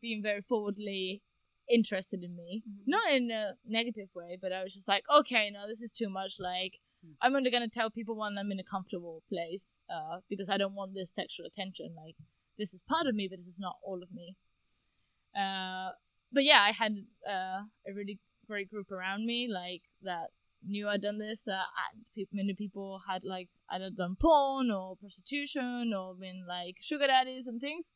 being 0.00 0.22
very 0.22 0.40
forwardly 0.40 1.22
interested 1.68 2.22
in 2.22 2.36
me, 2.36 2.62
Mhm. 2.68 2.82
not 2.86 3.12
in 3.12 3.30
a 3.30 3.56
negative 3.64 4.14
way, 4.14 4.36
but 4.40 4.52
I 4.52 4.62
was 4.62 4.74
just 4.74 4.88
like, 4.88 5.04
okay, 5.08 5.50
no, 5.50 5.66
this 5.66 5.80
is 5.80 5.92
too 5.92 6.10
much. 6.10 6.38
Like, 6.38 6.80
I'm 7.20 7.34
only 7.36 7.50
gonna 7.50 7.68
tell 7.68 7.90
people 7.90 8.16
when 8.16 8.36
I'm 8.38 8.50
in 8.52 8.58
a 8.58 8.64
comfortable 8.64 9.22
place, 9.28 9.78
uh, 9.88 10.20
because 10.28 10.48
I 10.50 10.56
don't 10.56 10.74
want 10.74 10.94
this 10.94 11.12
sexual 11.12 11.46
attention. 11.46 11.94
Like, 11.94 12.16
this 12.58 12.74
is 12.74 12.82
part 12.82 13.06
of 13.06 13.14
me, 13.14 13.28
but 13.28 13.38
this 13.38 13.48
is 13.48 13.60
not 13.60 13.76
all 13.82 14.02
of 14.02 14.12
me. 14.12 14.36
Uh, 15.34 15.92
but 16.32 16.44
yeah, 16.44 16.60
I 16.62 16.72
had 16.72 17.06
uh, 17.26 17.64
a 17.86 17.92
really 17.94 18.20
great 18.46 18.68
group 18.68 18.90
around 18.90 19.26
me, 19.26 19.48
like 19.48 19.82
that 20.02 20.30
knew 20.66 20.88
I'd 20.88 21.02
done 21.02 21.18
this. 21.18 21.46
Uh, 21.48 21.52
I, 21.52 22.24
many 22.32 22.54
people 22.54 23.00
had 23.08 23.24
like 23.24 23.48
either 23.70 23.90
done 23.90 24.16
porn 24.20 24.70
or 24.70 24.96
prostitution 24.96 25.92
or 25.96 26.14
been 26.14 26.44
like 26.48 26.76
sugar 26.80 27.06
daddies 27.06 27.46
and 27.46 27.60
things. 27.60 27.92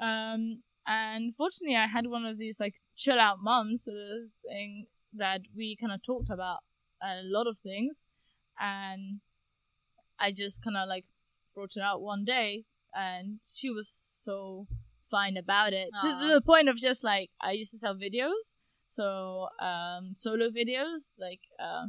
Um, 0.00 0.62
and 0.86 1.34
fortunately, 1.34 1.76
I 1.76 1.86
had 1.86 2.06
one 2.06 2.24
of 2.24 2.38
these 2.38 2.60
like 2.60 2.76
chill 2.96 3.18
out 3.18 3.38
mums 3.42 3.84
sort 3.84 3.96
of 3.96 4.30
thing 4.46 4.86
that 5.14 5.42
we 5.56 5.76
kind 5.76 5.92
of 5.92 6.02
talked 6.02 6.30
about 6.30 6.58
a 7.02 7.20
lot 7.22 7.46
of 7.46 7.58
things, 7.58 8.06
and 8.58 9.20
I 10.18 10.32
just 10.32 10.62
kind 10.62 10.76
of 10.76 10.88
like 10.88 11.04
brought 11.54 11.76
it 11.76 11.82
out 11.82 12.00
one 12.00 12.24
day, 12.24 12.64
and 12.94 13.40
she 13.52 13.70
was 13.70 13.88
so 13.88 14.66
fine 15.10 15.36
about 15.36 15.72
it 15.72 15.88
to, 16.02 16.08
Aw. 16.08 16.20
to 16.20 16.34
the 16.34 16.40
point 16.40 16.68
of 16.68 16.76
just 16.76 17.02
like 17.04 17.30
I 17.40 17.52
used 17.52 17.70
to 17.72 17.78
sell 17.78 17.94
videos, 17.94 18.54
so 18.88 19.48
um, 19.60 20.12
solo 20.14 20.48
videos 20.48 21.14
like. 21.20 21.40
Uh, 21.60 21.88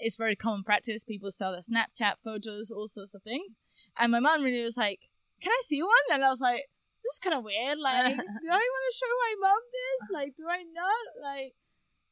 it's 0.00 0.16
very 0.16 0.36
common 0.36 0.64
practice. 0.64 1.04
People 1.04 1.30
sell 1.30 1.52
their 1.52 1.60
Snapchat 1.60 2.14
photos, 2.24 2.70
all 2.70 2.88
sorts 2.88 3.14
of 3.14 3.22
things. 3.22 3.58
And 3.96 4.10
my 4.10 4.20
mom 4.20 4.42
really 4.42 4.62
was 4.62 4.76
like, 4.76 5.00
"Can 5.40 5.52
I 5.52 5.62
see 5.64 5.82
one?" 5.82 6.06
And 6.12 6.24
I 6.24 6.28
was 6.28 6.40
like, 6.40 6.64
"This 7.02 7.14
is 7.14 7.18
kind 7.20 7.34
of 7.34 7.44
weird. 7.44 7.78
Like, 7.78 8.16
do 8.16 8.48
I 8.50 8.68
want 8.74 8.84
to 8.90 8.98
show 8.98 9.12
my 9.22 9.34
mom 9.40 9.60
this? 9.72 10.10
Like, 10.12 10.36
do 10.36 10.44
I 10.50 10.64
not? 10.74 11.22
Like, 11.22 11.52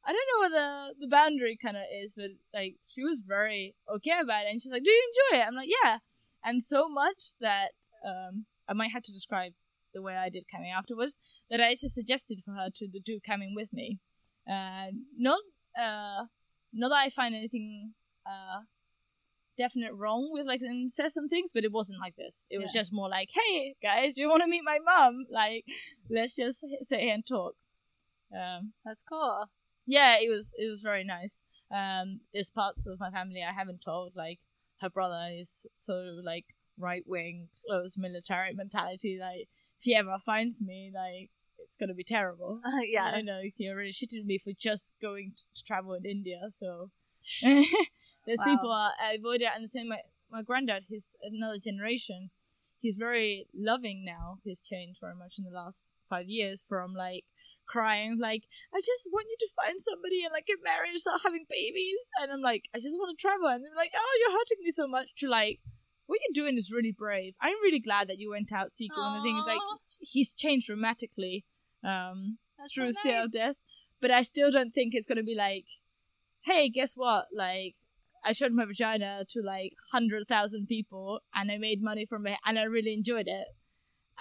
I 0.05 0.13
don't 0.13 0.29
know 0.31 0.39
what 0.39 0.51
the 0.51 1.05
the 1.05 1.09
boundary 1.09 1.57
kind 1.61 1.77
of 1.77 1.83
is, 2.01 2.13
but 2.15 2.31
like, 2.53 2.75
she 2.87 3.03
was 3.03 3.23
very 3.27 3.75
okay 3.93 4.17
about 4.21 4.45
it, 4.45 4.51
and 4.51 4.61
she's 4.61 4.71
like, 4.71 4.83
"Do 4.83 4.91
you 4.91 5.11
enjoy 5.11 5.41
it?" 5.41 5.47
I'm 5.47 5.55
like, 5.55 5.69
"Yeah," 5.83 5.97
and 6.43 6.63
so 6.63 6.87
much 6.87 7.33
that 7.41 7.71
um, 8.05 8.45
I 8.67 8.73
might 8.73 8.91
have 8.91 9.03
to 9.03 9.11
describe 9.11 9.53
the 9.93 10.01
way 10.01 10.15
I 10.15 10.29
did 10.29 10.45
coming 10.51 10.71
afterwards. 10.71 11.17
That 11.53 11.61
I 11.61 11.75
just 11.75 11.93
suggested 11.93 12.39
for 12.43 12.53
her 12.55 12.69
to 12.79 12.87
do 13.05 13.19
coming 13.23 13.53
with 13.55 13.71
me, 13.71 13.99
uh, 14.49 14.87
not 15.17 15.37
uh 15.77 16.25
not 16.73 16.89
that 16.89 17.03
I 17.05 17.09
find 17.09 17.35
anything 17.35 17.93
uh 18.25 18.61
definite 19.55 19.93
wrong 19.93 20.29
with 20.31 20.47
like 20.47 20.61
incest 20.63 21.15
and 21.15 21.29
things, 21.29 21.51
but 21.53 21.63
it 21.63 21.71
wasn't 21.71 21.99
like 21.99 22.15
this. 22.15 22.45
It 22.49 22.57
was 22.57 22.71
Yeah. 22.73 22.81
just 22.81 22.91
more 22.91 23.07
like, 23.07 23.29
hey 23.39 23.75
guys, 23.83 24.13
do 24.15 24.21
you 24.21 24.29
want 24.29 24.41
to 24.41 24.47
meet 24.49 24.63
my 24.65 24.79
mom? 24.83 25.25
Like, 25.29 25.63
let's 26.09 26.35
just 26.35 26.65
sit 26.81 26.99
here 26.99 27.13
and 27.13 27.25
talk. 27.25 27.53
Um, 28.35 28.73
That's 28.83 29.03
cool. 29.03 29.45
yeah, 29.85 30.17
it 30.19 30.29
was 30.31 30.53
it 30.57 30.67
was 30.67 30.81
very 30.81 31.03
nice. 31.03 31.41
Um, 31.71 32.21
there's 32.33 32.49
parts 32.49 32.87
of 32.87 32.99
my 32.99 33.11
family 33.11 33.43
I 33.47 33.53
haven't 33.53 33.81
told. 33.85 34.13
Like 34.15 34.39
her 34.81 34.89
brother 34.89 35.29
is 35.39 35.67
so 35.79 35.93
like 36.23 36.45
right 36.79 37.03
wing, 37.05 37.49
close 37.67 37.95
military 37.95 38.53
mentality. 38.55 39.19
Like 39.21 39.47
if 39.79 39.81
he 39.81 39.93
ever 39.95 40.17
finds 40.25 40.61
me, 40.61 40.91
like 40.93 41.29
it's 41.65 41.77
gonna 41.77 41.93
be 41.93 42.03
terrible. 42.03 42.59
Uh, 42.65 42.81
yeah. 42.81 43.11
I 43.13 43.21
know 43.21 43.41
you 43.57 43.71
already 43.71 43.91
shitted 43.91 44.25
me 44.25 44.37
for 44.37 44.51
just 44.59 44.93
going 45.01 45.33
to 45.55 45.63
travel 45.63 45.93
in 45.93 46.05
India. 46.05 46.39
So 46.51 46.91
there's 48.25 48.39
Wow. 48.39 48.45
people 48.45 48.71
I 48.71 49.15
avoid 49.17 49.41
it, 49.41 49.49
and 49.53 49.63
the 49.63 49.69
same. 49.69 49.89
My 49.89 49.99
my 50.31 50.41
granddad, 50.41 50.85
he's 50.89 51.15
another 51.21 51.59
generation. 51.59 52.31
He's 52.79 52.97
very 52.97 53.47
loving 53.53 54.03
now. 54.05 54.39
He's 54.43 54.61
changed 54.61 54.99
very 55.01 55.15
much 55.15 55.35
in 55.37 55.43
the 55.45 55.51
last 55.51 55.91
five 56.09 56.27
years 56.27 56.63
from 56.67 56.93
like 56.93 57.23
crying 57.65 58.19
like 58.19 58.43
I 58.75 58.79
just 58.79 59.07
want 59.11 59.27
you 59.29 59.37
to 59.39 59.47
find 59.55 59.79
somebody 59.79 60.23
and 60.23 60.33
like 60.33 60.45
get 60.45 60.57
married 60.61 60.91
and 60.91 60.99
start 60.99 61.21
having 61.23 61.45
babies 61.49 61.95
and 62.21 62.29
I'm 62.29 62.41
like 62.41 62.63
I 62.75 62.77
just 62.77 62.99
want 62.99 63.17
to 63.17 63.21
travel 63.21 63.47
and 63.47 63.63
they're 63.63 63.73
like 63.75 63.91
oh 63.95 64.13
you're 64.19 64.35
hurting 64.37 64.57
me 64.63 64.71
so 64.71 64.85
much 64.85 65.07
to 65.19 65.29
like 65.29 65.61
what 66.05 66.19
you're 66.21 66.43
doing 66.43 66.57
is 66.57 66.71
really 66.71 66.91
brave 66.91 67.35
I'm 67.41 67.55
really 67.63 67.79
glad 67.79 68.09
that 68.09 68.19
you 68.19 68.29
went 68.31 68.51
out 68.51 68.69
seeking 68.71 68.97
and 68.99 69.19
I 69.21 69.23
think 69.23 69.47
like 69.47 69.61
he's 70.01 70.33
changed 70.33 70.67
dramatically 70.67 71.45
um 71.83 72.37
That's 72.57 72.73
through 72.73 72.93
so 72.93 72.99
fear 73.03 73.23
of 73.23 73.31
death. 73.31 73.55
But 74.01 74.11
I 74.11 74.21
still 74.21 74.51
don't 74.51 74.71
think 74.71 74.93
it's 74.93 75.05
gonna 75.07 75.23
be 75.23 75.35
like, 75.35 75.65
hey, 76.45 76.69
guess 76.69 76.93
what? 76.95 77.25
Like, 77.35 77.75
I 78.25 78.31
showed 78.33 78.51
my 78.53 78.65
vagina 78.65 79.23
to 79.29 79.41
like 79.41 79.73
hundred 79.91 80.27
thousand 80.27 80.67
people, 80.67 81.19
and 81.33 81.51
I 81.51 81.57
made 81.57 81.81
money 81.81 82.05
from 82.05 82.27
it, 82.27 82.37
and 82.45 82.57
I 82.59 82.63
really 82.63 82.93
enjoyed 82.93 83.27
it. 83.27 83.47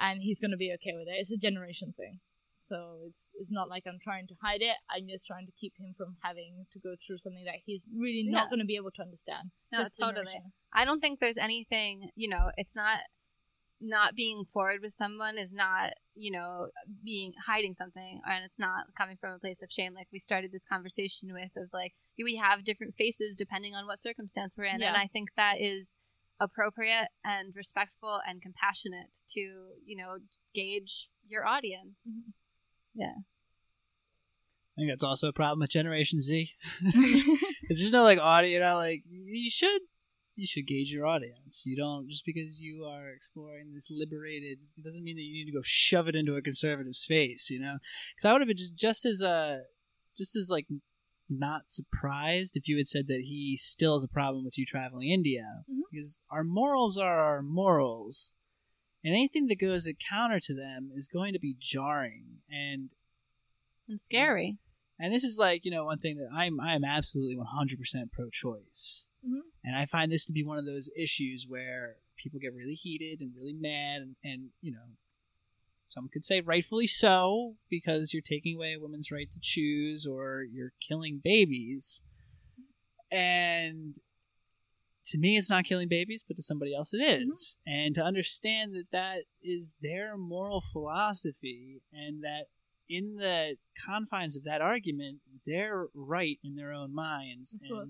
And 0.01 0.20
he's 0.22 0.40
gonna 0.40 0.57
be 0.57 0.72
okay 0.75 0.94
with 0.96 1.09
it. 1.09 1.18
It's 1.18 1.33
a 1.33 1.37
generation 1.37 1.94
thing, 1.96 2.20
so 2.57 2.98
it's 3.07 3.31
it's 3.35 3.51
not 3.53 3.68
like 3.68 3.85
I'm 3.87 3.98
trying 4.03 4.27
to 4.29 4.35
hide 4.42 4.62
it. 4.62 4.77
I'm 4.90 5.07
just 5.09 5.27
trying 5.27 5.46
to 5.46 5.53
keep 5.61 5.75
him 5.79 5.94
from 5.96 6.16
having 6.22 6.66
to 6.72 6.79
go 6.79 6.94
through 7.05 7.18
something 7.18 7.44
that 7.44 7.61
he's 7.66 7.85
really 7.96 8.25
Yeah. 8.27 8.33
not 8.38 8.51
gonna 8.51 8.64
be 8.64 8.77
able 8.77 8.90
to 8.92 9.03
understand. 9.03 9.51
No, 9.70 9.79
Just 9.81 9.98
totally. 9.98 10.25
generation. 10.27 10.53
I 10.72 10.85
don't 10.85 11.01
think 11.01 11.20
there's 11.20 11.38
anything, 11.38 12.11
you 12.16 12.29
know, 12.29 12.51
it's 12.57 12.75
not 12.75 12.98
not 13.83 14.14
being 14.14 14.45
forward 14.45 14.81
with 14.81 14.92
someone 14.92 15.37
is 15.37 15.53
not, 15.53 15.92
you 16.14 16.31
know, 16.31 16.68
being 17.05 17.33
hiding 17.47 17.75
something 17.75 18.21
and 18.27 18.45
it's 18.45 18.59
not 18.59 18.85
coming 18.97 19.16
from 19.21 19.33
a 19.33 19.38
place 19.38 19.61
of 19.61 19.73
shame 19.73 19.92
like 19.92 20.07
we 20.12 20.18
started 20.18 20.53
this 20.53 20.64
conversation 20.64 21.33
with 21.33 21.51
of 21.57 21.68
like 21.73 21.92
we 22.23 22.37
have 22.37 22.62
different 22.64 22.95
faces 22.95 23.37
depending 23.37 23.75
on 23.75 23.87
what 23.87 23.99
circumstance 23.99 24.55
we're 24.57 24.64
in 24.64 24.81
Yeah. 24.81 24.88
and 24.88 24.97
I 24.97 25.09
think 25.09 25.31
that 25.37 25.61
is 25.61 25.99
appropriate 26.40 27.09
and 27.25 27.55
respectful 27.57 28.21
and 28.27 28.40
compassionate 28.40 29.18
to, 29.29 29.40
you 29.85 29.97
know, 29.97 30.16
gauge 30.55 31.09
your 31.29 31.47
audience. 31.47 32.07
Mm-hmm. 32.09 33.01
Yeah. 33.01 33.14
I 34.77 34.81
think 34.81 34.90
that's 34.90 35.05
also 35.05 35.29
a 35.29 35.33
problem 35.33 35.61
with 35.61 35.71
Generation 35.71 36.21
Z. 36.21 36.51
Because 36.83 37.79
there's 37.79 37.92
no 37.92 38.05
like 38.05 38.18
audio, 38.18 38.51
you 38.51 38.61
know, 38.61 38.77
like 38.77 39.03
you 39.09 39.51
should 39.51 39.83
you 40.35 40.47
should 40.47 40.66
gauge 40.66 40.90
your 40.90 41.07
audience. 41.07 41.62
You 41.66 41.77
don't 41.77 42.09
just 42.09 42.25
because 42.25 42.61
you 42.61 42.85
are 42.85 43.11
exploring 43.11 43.73
this 43.75 43.90
liberated, 43.90 44.59
it 44.77 44.83
doesn't 44.85 45.05
mean 45.05 45.16
that 45.16 45.23
you 45.23 45.33
need 45.45 45.51
to 45.51 45.57
go 45.57 45.62
shove 45.62 46.09
it 46.09 46.16
into 46.16 46.37
a 46.37 46.42
conservative's 46.42 47.05
face, 47.05 47.51
you 47.51 47.61
know. 47.61 47.79
Because 48.14 48.29
I 48.29 48.33
would 48.33 48.40
have 48.40 48.49
been 48.49 48.57
just 48.57 48.75
just 48.77 49.05
as 49.05 49.21
uh 49.23 49.61
just 50.16 50.37
as 50.37 50.49
like 50.51 50.66
not 51.29 51.71
surprised 51.71 52.57
if 52.57 52.68
you 52.68 52.77
had 52.77 52.88
said 52.88 53.07
that 53.09 53.23
he 53.25 53.57
still 53.57 53.97
has 53.97 54.05
a 54.05 54.09
problem 54.09 54.45
with 54.45 54.59
you 54.59 54.66
traveling 54.66 55.09
India 55.11 55.64
Mhm. 55.71 55.81
because 55.90 56.21
our 56.31 56.45
morals 56.45 56.99
are 56.99 57.21
our 57.21 57.42
morals, 57.42 58.35
and 59.05 59.14
anything 59.14 59.47
that 59.47 59.59
goes 59.59 59.88
counter 60.11 60.40
to 60.40 60.55
them 60.55 60.90
is 60.95 61.09
going 61.09 61.33
to 61.33 61.38
be 61.38 61.57
jarring 61.59 62.42
and 62.51 62.90
And 63.88 64.01
scary. 64.01 64.59
And 64.98 65.12
this 65.12 65.24
is 65.24 65.38
like 65.38 65.64
you 65.64 65.70
know 65.70 65.85
one 65.85 65.98
thing 65.98 66.16
that 66.18 66.28
I'm 66.35 66.61
I'm 66.61 66.85
absolutely 66.85 67.37
100% 67.37 68.12
pro-choice, 68.12 69.09
Mhm. 69.26 69.40
and 69.64 69.76
I 69.76 69.87
find 69.87 70.11
this 70.12 70.24
to 70.26 70.33
be 70.33 70.44
one 70.44 70.59
of 70.59 70.66
those 70.66 70.90
issues 70.96 71.46
where 71.48 71.96
people 72.16 72.38
get 72.40 72.55
really 72.55 72.74
heated 72.74 73.20
and 73.20 73.35
really 73.35 73.55
mad, 73.55 74.02
and, 74.02 74.16
and 74.22 74.50
you 74.61 74.72
know, 74.72 74.96
some 75.88 76.09
could 76.12 76.24
say 76.24 76.40
rightfully 76.40 76.87
so 76.87 77.57
because 77.68 78.12
you're 78.12 78.22
taking 78.22 78.57
away 78.57 78.74
a 78.74 78.81
woman's 78.81 79.11
right 79.11 79.31
to 79.33 79.40
choose 79.40 80.07
or 80.07 80.42
you're 80.42 80.72
killing 80.87 81.20
babies, 81.22 82.02
and 83.11 83.96
to 85.05 85.18
me 85.18 85.37
it's 85.37 85.50
not 85.50 85.64
killing 85.64 85.88
babies, 85.88 86.24
but 86.26 86.37
to 86.37 86.42
somebody 86.42 86.74
else 86.74 86.94
it 86.94 86.98
is. 86.98 87.57
and 87.66 87.94
to 87.94 88.02
understand 88.02 88.72
that 88.74 88.87
that 88.92 89.24
is 89.42 89.76
their 89.83 90.16
moral 90.16 90.61
philosophy 90.61 91.83
and 91.92 92.22
that 92.22 92.46
in 92.92 93.16
the 93.16 93.57
confines 93.87 94.37
of 94.37 94.44
that 94.44 94.61
argument, 94.61 95.18
they're 95.46 95.87
right 95.94 96.38
in 96.44 96.57
their 96.57 96.72
own 96.72 96.94
minds, 96.94 97.57
and 97.62 97.88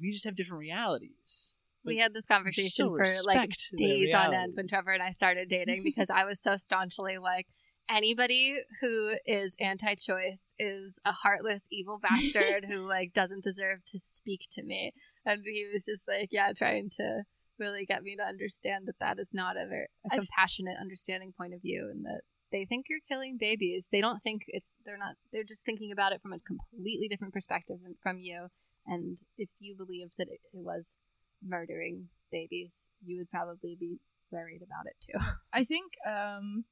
we 0.00 0.10
just 0.10 0.24
have 0.24 0.34
different 0.34 0.60
realities. 0.60 1.58
We 1.84 1.98
had 1.98 2.12
this 2.12 2.26
conversation 2.26 2.88
for 2.88 3.06
like 3.24 3.50
days 3.76 4.12
on 4.12 4.34
end 4.34 4.54
when. 4.56 4.66
Trevor 4.66 4.90
and 4.90 5.02
I 5.02 5.12
started 5.12 5.48
dating 5.48 5.82
because 5.84 6.10
I 6.10 6.24
was 6.24 6.40
so 6.40 6.56
staunchly 6.56 7.18
like, 7.18 7.46
anybody 7.88 8.56
who 8.80 9.14
is 9.24 9.54
anti-choice 9.60 10.52
is 10.58 10.98
a 11.04 11.12
heartless, 11.12 11.68
evil 11.70 12.00
bastard 12.00 12.64
who 12.64 12.78
like 12.88 13.12
doesn't 13.12 13.44
deserve 13.44 13.84
to 13.86 14.00
speak 14.00 14.48
to 14.50 14.64
me. 14.64 14.92
And 15.24 15.42
he 15.44 15.68
was 15.72 15.84
just 15.84 16.08
like, 16.08 16.30
yeah, 16.32 16.52
trying 16.52 16.90
to 16.96 17.22
really 17.58 17.86
get 17.86 18.02
me 18.02 18.16
to 18.16 18.22
understand 18.22 18.86
that 18.88 18.98
that 18.98 19.20
is 19.20 19.30
not 19.32 19.56
a, 19.56 19.66
very, 19.66 19.86
a 20.10 20.16
compassionate, 20.16 20.76
understanding 20.80 21.32
point 21.36 21.54
of 21.54 21.62
view, 21.62 21.88
and 21.90 22.04
that 22.04 22.22
they 22.56 22.64
think 22.64 22.86
you're 22.88 23.00
killing 23.06 23.36
babies. 23.38 23.88
They 23.92 24.00
don't 24.00 24.22
think 24.22 24.42
it's 24.48 24.72
they're 24.84 24.96
not. 24.96 25.16
They're 25.32 25.44
just 25.44 25.64
thinking 25.64 25.92
about 25.92 26.12
it 26.12 26.22
from 26.22 26.32
a 26.32 26.38
completely 26.38 27.06
different 27.08 27.34
perspective 27.34 27.76
from 28.02 28.18
you. 28.18 28.48
And 28.86 29.18
if 29.36 29.50
you 29.58 29.76
believed 29.76 30.14
that 30.16 30.28
it, 30.28 30.40
it 30.54 30.64
was 30.64 30.96
murdering 31.44 32.08
babies, 32.32 32.88
you 33.04 33.18
would 33.18 33.30
probably 33.30 33.76
be 33.78 33.98
worried 34.30 34.62
about 34.62 34.86
it 34.86 34.96
too. 35.00 35.18
I 35.52 35.64
think 35.64 35.92
um, 36.08 36.64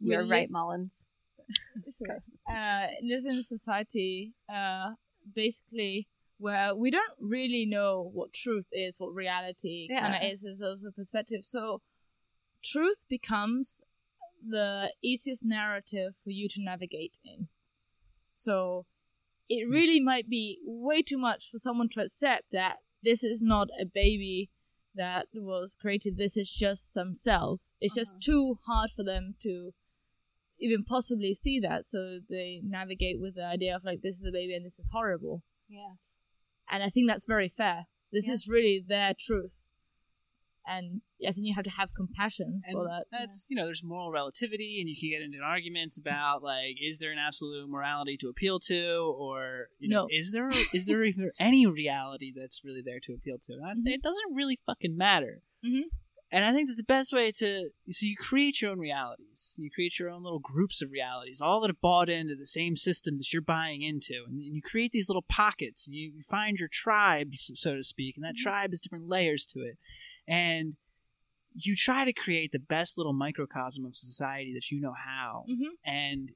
You're 0.00 0.26
right, 0.26 0.50
Mullins. 0.50 1.06
Sorry. 1.88 2.18
uh, 2.50 2.86
live 3.02 3.24
in 3.24 3.38
a 3.38 3.42
society 3.42 4.34
uh, 4.52 4.90
basically 5.34 6.08
where 6.38 6.74
we 6.74 6.90
don't 6.90 7.14
really 7.20 7.66
know 7.66 8.10
what 8.12 8.32
truth 8.32 8.66
is, 8.72 8.96
what 8.98 9.14
reality 9.14 9.88
kind 9.88 10.14
of 10.14 10.30
is, 10.30 10.44
is 10.44 10.62
also 10.62 10.90
perspective. 10.90 11.40
So 11.42 11.80
truth 12.62 13.06
becomes 13.08 13.80
the 14.46 14.92
easiest 15.02 15.44
narrative 15.44 16.14
for 16.22 16.30
you 16.30 16.48
to 16.50 16.62
navigate 16.62 17.16
in. 17.24 17.48
So 18.32 18.86
it 19.48 19.68
really 19.68 20.00
might 20.00 20.28
be 20.28 20.58
way 20.64 21.02
too 21.02 21.18
much 21.18 21.50
for 21.50 21.58
someone 21.58 21.88
to 21.90 22.00
accept 22.00 22.44
that 22.52 22.76
this 23.02 23.22
is 23.22 23.42
not 23.42 23.68
a 23.80 23.84
baby 23.86 24.50
that 24.94 25.26
was 25.34 25.76
created. 25.80 26.16
This 26.16 26.36
is 26.36 26.50
just 26.50 26.92
some 26.92 27.14
cells. 27.14 27.74
It's 27.80 27.94
just 27.94 28.12
Uh-huh. 28.12 28.20
too 28.22 28.56
hard 28.66 28.90
for 28.90 29.04
them 29.04 29.34
to 29.42 29.72
even 30.58 30.84
possibly 30.84 31.34
see 31.34 31.60
that. 31.60 31.84
So 31.86 32.20
they 32.28 32.60
navigate 32.64 33.20
with 33.20 33.34
the 33.34 33.44
idea 33.44 33.76
of 33.76 33.84
like 33.84 34.00
this 34.00 34.16
is 34.16 34.24
a 34.24 34.32
baby 34.32 34.54
and 34.54 34.64
this 34.64 34.78
is 34.78 34.88
horrible. 34.90 35.42
Yes. 35.68 36.18
And 36.70 36.82
I 36.82 36.88
think 36.88 37.08
that's 37.08 37.26
very 37.26 37.48
fair. 37.48 37.86
This 38.10 38.26
Yeah. 38.26 38.32
is 38.32 38.48
really 38.48 38.80
their 38.86 39.12
truth. 39.18 39.68
And 40.68 41.00
I 41.22 41.32
think 41.32 41.46
you 41.46 41.54
have 41.54 41.64
to 41.64 41.70
have 41.70 41.94
compassion 41.94 42.60
And 42.66 42.72
for 42.74 42.84
that. 42.88 43.06
that's 43.12 43.46
you 43.48 43.56
know, 43.56 43.64
there's 43.66 43.84
moral 43.84 44.10
relativity, 44.10 44.80
and 44.80 44.88
you 44.88 44.96
can 44.98 45.10
get 45.10 45.22
into 45.22 45.38
arguments 45.38 45.96
about 45.96 46.42
like, 46.42 46.76
is 46.82 46.98
there 46.98 47.12
an 47.12 47.18
absolute 47.18 47.68
morality 47.68 48.16
to 48.18 48.28
appeal 48.28 48.58
to, 48.60 49.14
or 49.16 49.68
you 49.78 49.88
know, 49.88 50.02
No. 50.02 50.08
is 50.10 50.32
there 50.32 50.50
is 50.72 50.86
there 50.86 51.04
even 51.10 51.30
any 51.38 51.66
reality 51.66 52.32
that's 52.36 52.64
really 52.64 52.82
there 52.82 53.00
to 53.00 53.12
appeal 53.14 53.38
to? 53.42 53.52
And 53.52 53.64
I'd 53.64 53.78
say 53.80 53.90
Mhm. 53.90 53.94
it 53.94 54.02
doesn't 54.02 54.34
really 54.34 54.58
fucking 54.66 54.96
matter. 54.96 55.42
Mhm. 55.64 55.82
And 56.32 56.44
I 56.44 56.52
think 56.52 56.68
that 56.68 56.74
the 56.76 56.82
best 56.82 57.12
way 57.12 57.30
to 57.30 57.70
so 57.88 58.04
you 58.04 58.16
create 58.16 58.60
your 58.60 58.72
own 58.72 58.80
realities, 58.80 59.54
you 59.58 59.70
create 59.70 59.96
your 60.00 60.10
own 60.10 60.24
little 60.24 60.40
groups 60.40 60.82
of 60.82 60.90
realities, 60.90 61.40
all 61.40 61.60
that 61.60 61.68
have 61.70 61.80
bought 61.80 62.08
into 62.08 62.34
the 62.34 62.46
same 62.46 62.74
system 62.74 63.18
that 63.18 63.32
you're 63.32 63.40
buying 63.40 63.82
into, 63.82 64.24
and 64.26 64.34
then 64.36 64.42
you 64.52 64.60
create 64.60 64.90
these 64.90 65.08
little 65.08 65.22
pockets, 65.22 65.86
and 65.86 65.94
you, 65.94 66.10
you 66.16 66.22
find 66.22 66.58
your 66.58 66.68
tribes, 66.68 67.48
so 67.54 67.76
to 67.76 67.84
speak, 67.84 68.16
and 68.16 68.24
that 68.24 68.34
Mhm. 68.34 68.38
tribe 68.42 68.70
has 68.72 68.80
different 68.80 69.06
layers 69.08 69.46
to 69.46 69.60
it, 69.60 69.78
and 70.26 70.76
you 71.54 71.74
try 71.74 72.04
to 72.04 72.12
create 72.12 72.52
the 72.52 72.58
best 72.58 72.98
little 72.98 73.12
microcosm 73.12 73.84
of 73.84 73.96
society 73.96 74.52
that 74.54 74.70
you 74.70 74.80
know 74.80 74.94
how, 74.94 75.44
hmm 75.46 75.74
and 75.84 76.32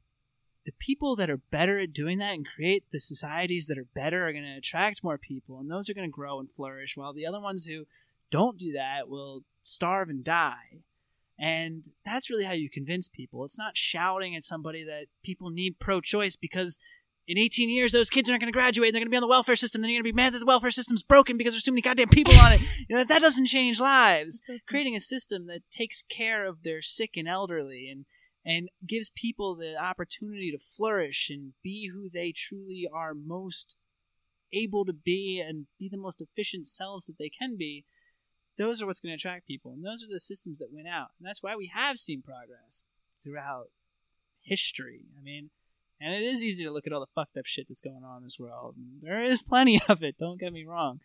the 0.66 0.72
people 0.78 1.16
that 1.16 1.30
are 1.30 1.38
better 1.38 1.78
at 1.78 1.92
doing 1.92 2.18
that 2.18 2.34
and 2.34 2.46
create 2.46 2.84
the 2.92 3.00
societies 3.00 3.64
that 3.66 3.78
are 3.78 3.86
better 3.94 4.28
are 4.28 4.32
going 4.32 4.44
to 4.44 4.58
attract 4.58 5.02
more 5.02 5.16
people 5.16 5.58
and 5.58 5.70
those 5.70 5.88
are 5.88 5.94
going 5.94 6.06
to 6.06 6.12
grow 6.12 6.38
and 6.38 6.50
flourish 6.50 6.98
while 6.98 7.14
the 7.14 7.26
other 7.26 7.40
ones 7.40 7.64
who 7.64 7.86
don't 8.30 8.58
do 8.58 8.72
that 8.72 9.08
will 9.08 9.42
starve 9.62 10.08
and 10.08 10.22
die. 10.22 10.82
And 11.38 11.84
that's 12.04 12.28
really 12.28 12.44
how 12.44 12.52
you 12.52 12.68
convince 12.68 13.08
people. 13.08 13.44
It's 13.44 13.56
not 13.56 13.76
shouting 13.76 14.36
at 14.36 14.44
somebody 14.44 14.84
that 14.84 15.06
people 15.22 15.48
need 15.48 15.78
pro-choice 15.78 16.36
because 16.36 16.78
in 17.26 17.38
18 17.38 17.70
years 17.70 17.92
those 17.92 18.10
kids 18.10 18.28
aren't 18.28 18.40
going 18.40 18.52
to 18.52 18.56
graduate 18.56 18.88
and 18.88 18.94
they're 18.94 19.00
going 19.00 19.06
to 19.06 19.10
be 19.10 19.16
on 19.16 19.22
the 19.22 19.28
welfare 19.28 19.56
system. 19.56 19.80
Then 19.80 19.90
you're 19.90 20.02
going 20.02 20.10
to 20.10 20.14
be 20.14 20.22
mad 20.22 20.32
that 20.32 20.40
the 20.40 20.46
welfare 20.46 20.70
system's 20.70 21.02
broken 21.02 21.36
because 21.36 21.54
there's 21.54 21.62
too 21.62 21.72
many 21.72 21.82
goddamn 21.82 22.08
people 22.08 22.34
on 22.36 22.52
it. 22.52 22.60
You 22.88 22.96
know 22.96 23.04
that 23.04 23.22
doesn't 23.22 23.46
change 23.46 23.78
lives. 23.78 24.40
Creating 24.66 24.96
a 24.96 25.00
system 25.00 25.46
that 25.46 25.62
takes 25.70 26.02
care 26.02 26.44
of 26.44 26.62
their 26.64 26.82
sick 26.82 27.16
and 27.16 27.28
elderly 27.28 27.88
and 27.88 28.04
and 28.44 28.68
gives 28.86 29.10
people 29.10 29.54
the 29.54 29.76
opportunity 29.76 30.50
to 30.50 30.58
flourish 30.58 31.28
and 31.30 31.52
be 31.62 31.90
who 31.92 32.08
they 32.08 32.32
truly 32.32 32.88
are 32.92 33.14
most 33.14 33.76
able 34.52 34.84
to 34.84 34.92
be 34.92 35.40
and 35.40 35.66
be 35.78 35.88
the 35.88 35.96
most 35.96 36.20
efficient 36.20 36.66
selves 36.66 37.06
that 37.06 37.18
they 37.18 37.28
can 37.28 37.56
be 37.56 37.84
those 38.60 38.82
are 38.82 38.86
what's 38.86 39.00
going 39.00 39.10
to 39.10 39.16
attract 39.16 39.46
people. 39.46 39.72
And 39.72 39.84
those 39.84 40.02
are 40.02 40.12
the 40.12 40.20
systems 40.20 40.58
that 40.58 40.72
win 40.72 40.86
out. 40.86 41.08
And 41.18 41.26
that's 41.26 41.42
why 41.42 41.56
we 41.56 41.72
have 41.74 41.98
seen 41.98 42.20
progress 42.20 42.84
throughout 43.24 43.70
history. 44.42 45.06
I 45.18 45.22
mean, 45.22 45.50
and 46.00 46.14
it 46.14 46.22
is 46.22 46.42
easy 46.42 46.64
to 46.64 46.70
look 46.70 46.86
at 46.86 46.92
all 46.92 47.00
the 47.00 47.06
fucked 47.14 47.36
up 47.36 47.46
shit 47.46 47.66
that's 47.68 47.80
going 47.80 48.02
on 48.04 48.18
in 48.18 48.22
this 48.22 48.38
world. 48.38 48.76
And 48.76 49.00
there 49.02 49.22
is 49.22 49.42
plenty 49.42 49.80
of 49.88 50.02
it. 50.02 50.16
Don't 50.18 50.40
get 50.40 50.52
me 50.52 50.64
wrong, 50.64 51.00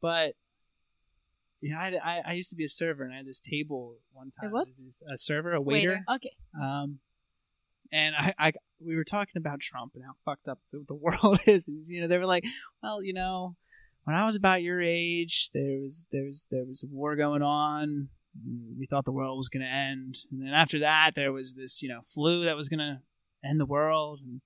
but 0.00 0.34
you 1.60 1.70
know, 1.70 1.78
I, 1.78 1.92
I, 2.02 2.22
I 2.26 2.32
used 2.32 2.50
to 2.50 2.56
be 2.56 2.64
a 2.64 2.68
server, 2.68 3.04
and 3.04 3.12
I 3.12 3.18
had 3.18 3.26
this 3.26 3.40
table 3.40 3.96
one 4.12 4.30
time. 4.30 4.52
is 4.68 5.02
a 5.08 5.16
server, 5.16 5.52
a 5.52 5.60
waiter. 5.60 5.90
Waiter. 5.90 6.04
Okay. 6.16 6.36
Um, 6.60 6.98
and 7.92 8.16
I, 8.16 8.34
I, 8.38 8.52
we 8.80 8.96
were 8.96 9.04
talking 9.04 9.36
about 9.36 9.60
Trump 9.60 9.92
and 9.94 10.02
how 10.04 10.14
fucked 10.24 10.48
up 10.48 10.58
the, 10.72 10.84
the 10.88 10.94
world 10.94 11.40
is. 11.46 11.68
And, 11.68 11.86
you 11.86 12.00
know, 12.00 12.08
they 12.08 12.18
were 12.18 12.26
like, 12.26 12.44
well, 12.82 13.02
you 13.02 13.12
know, 13.12 13.56
when 14.04 14.16
I 14.16 14.26
was 14.26 14.34
about 14.34 14.62
your 14.62 14.80
age, 14.80 15.50
there 15.54 15.78
was 15.78 16.08
there 16.10 16.24
was 16.24 16.48
there 16.50 16.64
was 16.64 16.82
a 16.82 16.86
war 16.86 17.14
going 17.16 17.42
on. 17.42 18.08
We 18.78 18.86
thought 18.86 19.04
the 19.04 19.12
world 19.12 19.36
was 19.36 19.48
going 19.48 19.64
to 19.64 19.70
end, 19.70 20.20
and 20.30 20.40
then 20.40 20.54
after 20.54 20.78
that, 20.80 21.14
there 21.14 21.32
was 21.32 21.54
this 21.54 21.82
you 21.82 21.88
know 21.88 22.00
flu 22.00 22.44
that 22.44 22.56
was 22.56 22.68
going 22.68 22.80
to 22.80 23.00
end 23.44 23.60
the 23.60 23.66
world, 23.66 24.20
and 24.22 24.40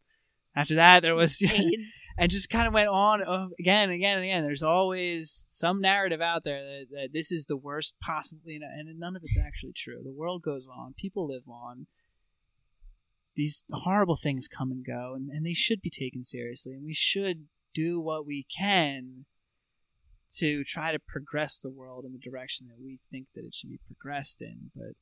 after 0.56 0.76
that, 0.76 1.02
there 1.02 1.14
was 1.14 1.40
AIDS. 1.50 2.00
and 2.18 2.30
just 2.30 2.48
kind 2.48 2.66
of 2.66 2.72
went 2.72 2.88
on 2.88 3.22
uh, 3.22 3.48
again 3.58 3.84
and 3.84 3.92
again 3.92 4.16
and 4.16 4.24
again. 4.24 4.42
There's 4.42 4.62
always 4.62 5.46
some 5.50 5.80
narrative 5.80 6.22
out 6.22 6.44
there 6.44 6.62
that, 6.62 6.86
that 6.90 7.08
this 7.12 7.30
is 7.30 7.46
the 7.46 7.58
worst 7.58 7.94
know, 8.58 8.66
and 8.66 8.98
none 8.98 9.14
of 9.14 9.22
it's 9.22 9.38
actually 9.38 9.74
true. 9.76 10.00
The 10.02 10.12
world 10.12 10.42
goes 10.42 10.66
on, 10.66 10.94
people 10.96 11.28
live 11.28 11.48
on. 11.48 11.86
These 13.36 13.64
horrible 13.70 14.16
things 14.16 14.48
come 14.48 14.72
and 14.72 14.82
go, 14.84 15.12
and, 15.14 15.28
and 15.28 15.44
they 15.44 15.52
should 15.52 15.82
be 15.82 15.90
taken 15.90 16.22
seriously, 16.22 16.72
and 16.72 16.82
we 16.82 16.94
should 16.94 17.48
do 17.74 18.00
what 18.00 18.26
we 18.26 18.46
can 18.50 19.26
to 20.38 20.64
try 20.64 20.90
to 20.90 20.98
progress 20.98 21.58
the 21.58 21.70
world 21.70 22.06
in 22.06 22.12
the 22.12 22.18
direction 22.18 22.66
that 22.68 22.82
we 22.82 22.98
think 23.10 23.26
that 23.34 23.44
it 23.44 23.54
should 23.54 23.68
be 23.68 23.80
progressed 23.86 24.40
in. 24.40 24.70
But 24.74 24.94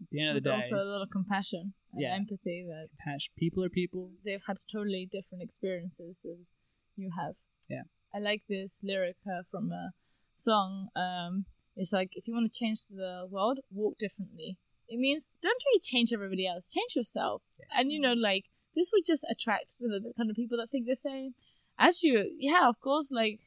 at 0.00 0.08
the 0.10 0.20
end 0.20 0.36
of 0.36 0.42
the 0.42 0.50
day, 0.50 0.54
also 0.54 0.76
a 0.76 0.84
lot 0.94 1.02
of 1.02 1.10
compassion 1.10 1.74
and 1.92 2.02
Yeah. 2.02 2.14
empathy 2.14 2.64
that 2.68 2.88
hash- 3.06 3.30
people 3.36 3.64
are 3.64 3.70
people. 3.70 4.12
they've 4.24 4.42
had 4.46 4.58
totally 4.70 5.08
different 5.10 5.42
experiences 5.42 6.20
than 6.24 6.46
you 6.96 7.10
have. 7.18 7.34
Yeah. 7.68 7.82
I 8.14 8.18
like 8.18 8.42
this 8.48 8.80
lyric 8.82 9.16
uh, 9.26 9.42
from 9.50 9.72
a 9.72 9.92
song. 10.34 10.88
Um, 10.96 11.46
it's 11.76 11.92
like 11.92 12.10
if 12.12 12.26
you 12.26 12.34
want 12.34 12.50
to 12.52 12.58
change 12.58 12.86
the 12.88 13.26
world, 13.30 13.60
walk 13.70 13.98
differently. 13.98 14.56
It 14.88 14.98
means 14.98 15.32
don't 15.42 15.62
really 15.66 15.80
change 15.80 16.12
everybody 16.12 16.46
else, 16.46 16.68
change 16.68 16.94
yourself. 16.94 17.42
And 17.76 17.90
you 17.92 18.00
know, 18.00 18.12
like 18.12 18.44
this 18.74 18.90
would 18.92 19.04
just 19.06 19.24
attract 19.30 19.78
the, 19.80 20.00
the 20.00 20.12
kind 20.16 20.30
of 20.30 20.36
people 20.36 20.58
that 20.58 20.70
think 20.70 20.86
the 20.86 20.94
same 20.96 21.34
as 21.78 22.02
you. 22.02 22.36
Yeah, 22.38 22.68
of 22.68 22.80
course, 22.80 23.10
like 23.10 23.40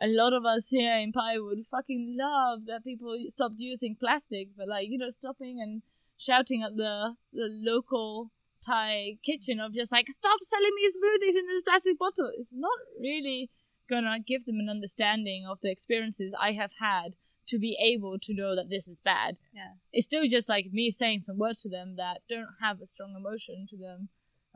a 0.00 0.06
lot 0.06 0.32
of 0.32 0.44
us 0.44 0.68
here 0.68 0.96
in 0.96 1.12
Pai 1.12 1.38
would 1.38 1.66
fucking 1.70 2.16
love 2.18 2.66
that 2.66 2.84
people 2.84 3.16
stopped 3.28 3.56
using 3.58 3.96
plastic, 3.98 4.48
but 4.56 4.68
like 4.68 4.88
you 4.88 4.98
know, 4.98 5.10
stopping 5.10 5.60
and 5.60 5.82
shouting 6.18 6.62
at 6.62 6.76
the 6.76 7.16
the 7.32 7.48
local 7.50 8.30
Thai 8.64 9.18
kitchen 9.22 9.60
of 9.60 9.74
just 9.74 9.92
like 9.92 10.08
stop 10.10 10.40
selling 10.42 10.72
me 10.74 10.88
smoothies 10.88 11.38
in 11.38 11.46
this 11.46 11.62
plastic 11.62 11.98
bottle. 11.98 12.30
It's 12.36 12.54
not 12.54 12.78
really 12.98 13.50
gonna 13.88 14.18
give 14.18 14.46
them 14.46 14.58
an 14.58 14.68
understanding 14.68 15.46
of 15.46 15.58
the 15.62 15.70
experiences 15.70 16.32
I 16.40 16.52
have 16.52 16.72
had 16.80 17.14
to 17.48 17.58
be 17.58 17.76
able 17.78 18.18
to 18.18 18.32
know 18.32 18.56
that 18.56 18.70
this 18.70 18.88
is 18.88 19.00
bad. 19.00 19.36
Yeah. 19.52 19.72
It's 19.92 20.06
still 20.06 20.26
just 20.26 20.48
like 20.48 20.72
me 20.72 20.90
saying 20.90 21.22
some 21.22 21.38
words 21.38 21.60
to 21.62 21.68
them 21.68 21.96
that 21.96 22.22
don't 22.26 22.54
have 22.62 22.80
a 22.80 22.86
strong 22.86 23.14
emotion 23.14 23.66
to 23.68 23.76
them 23.76 24.08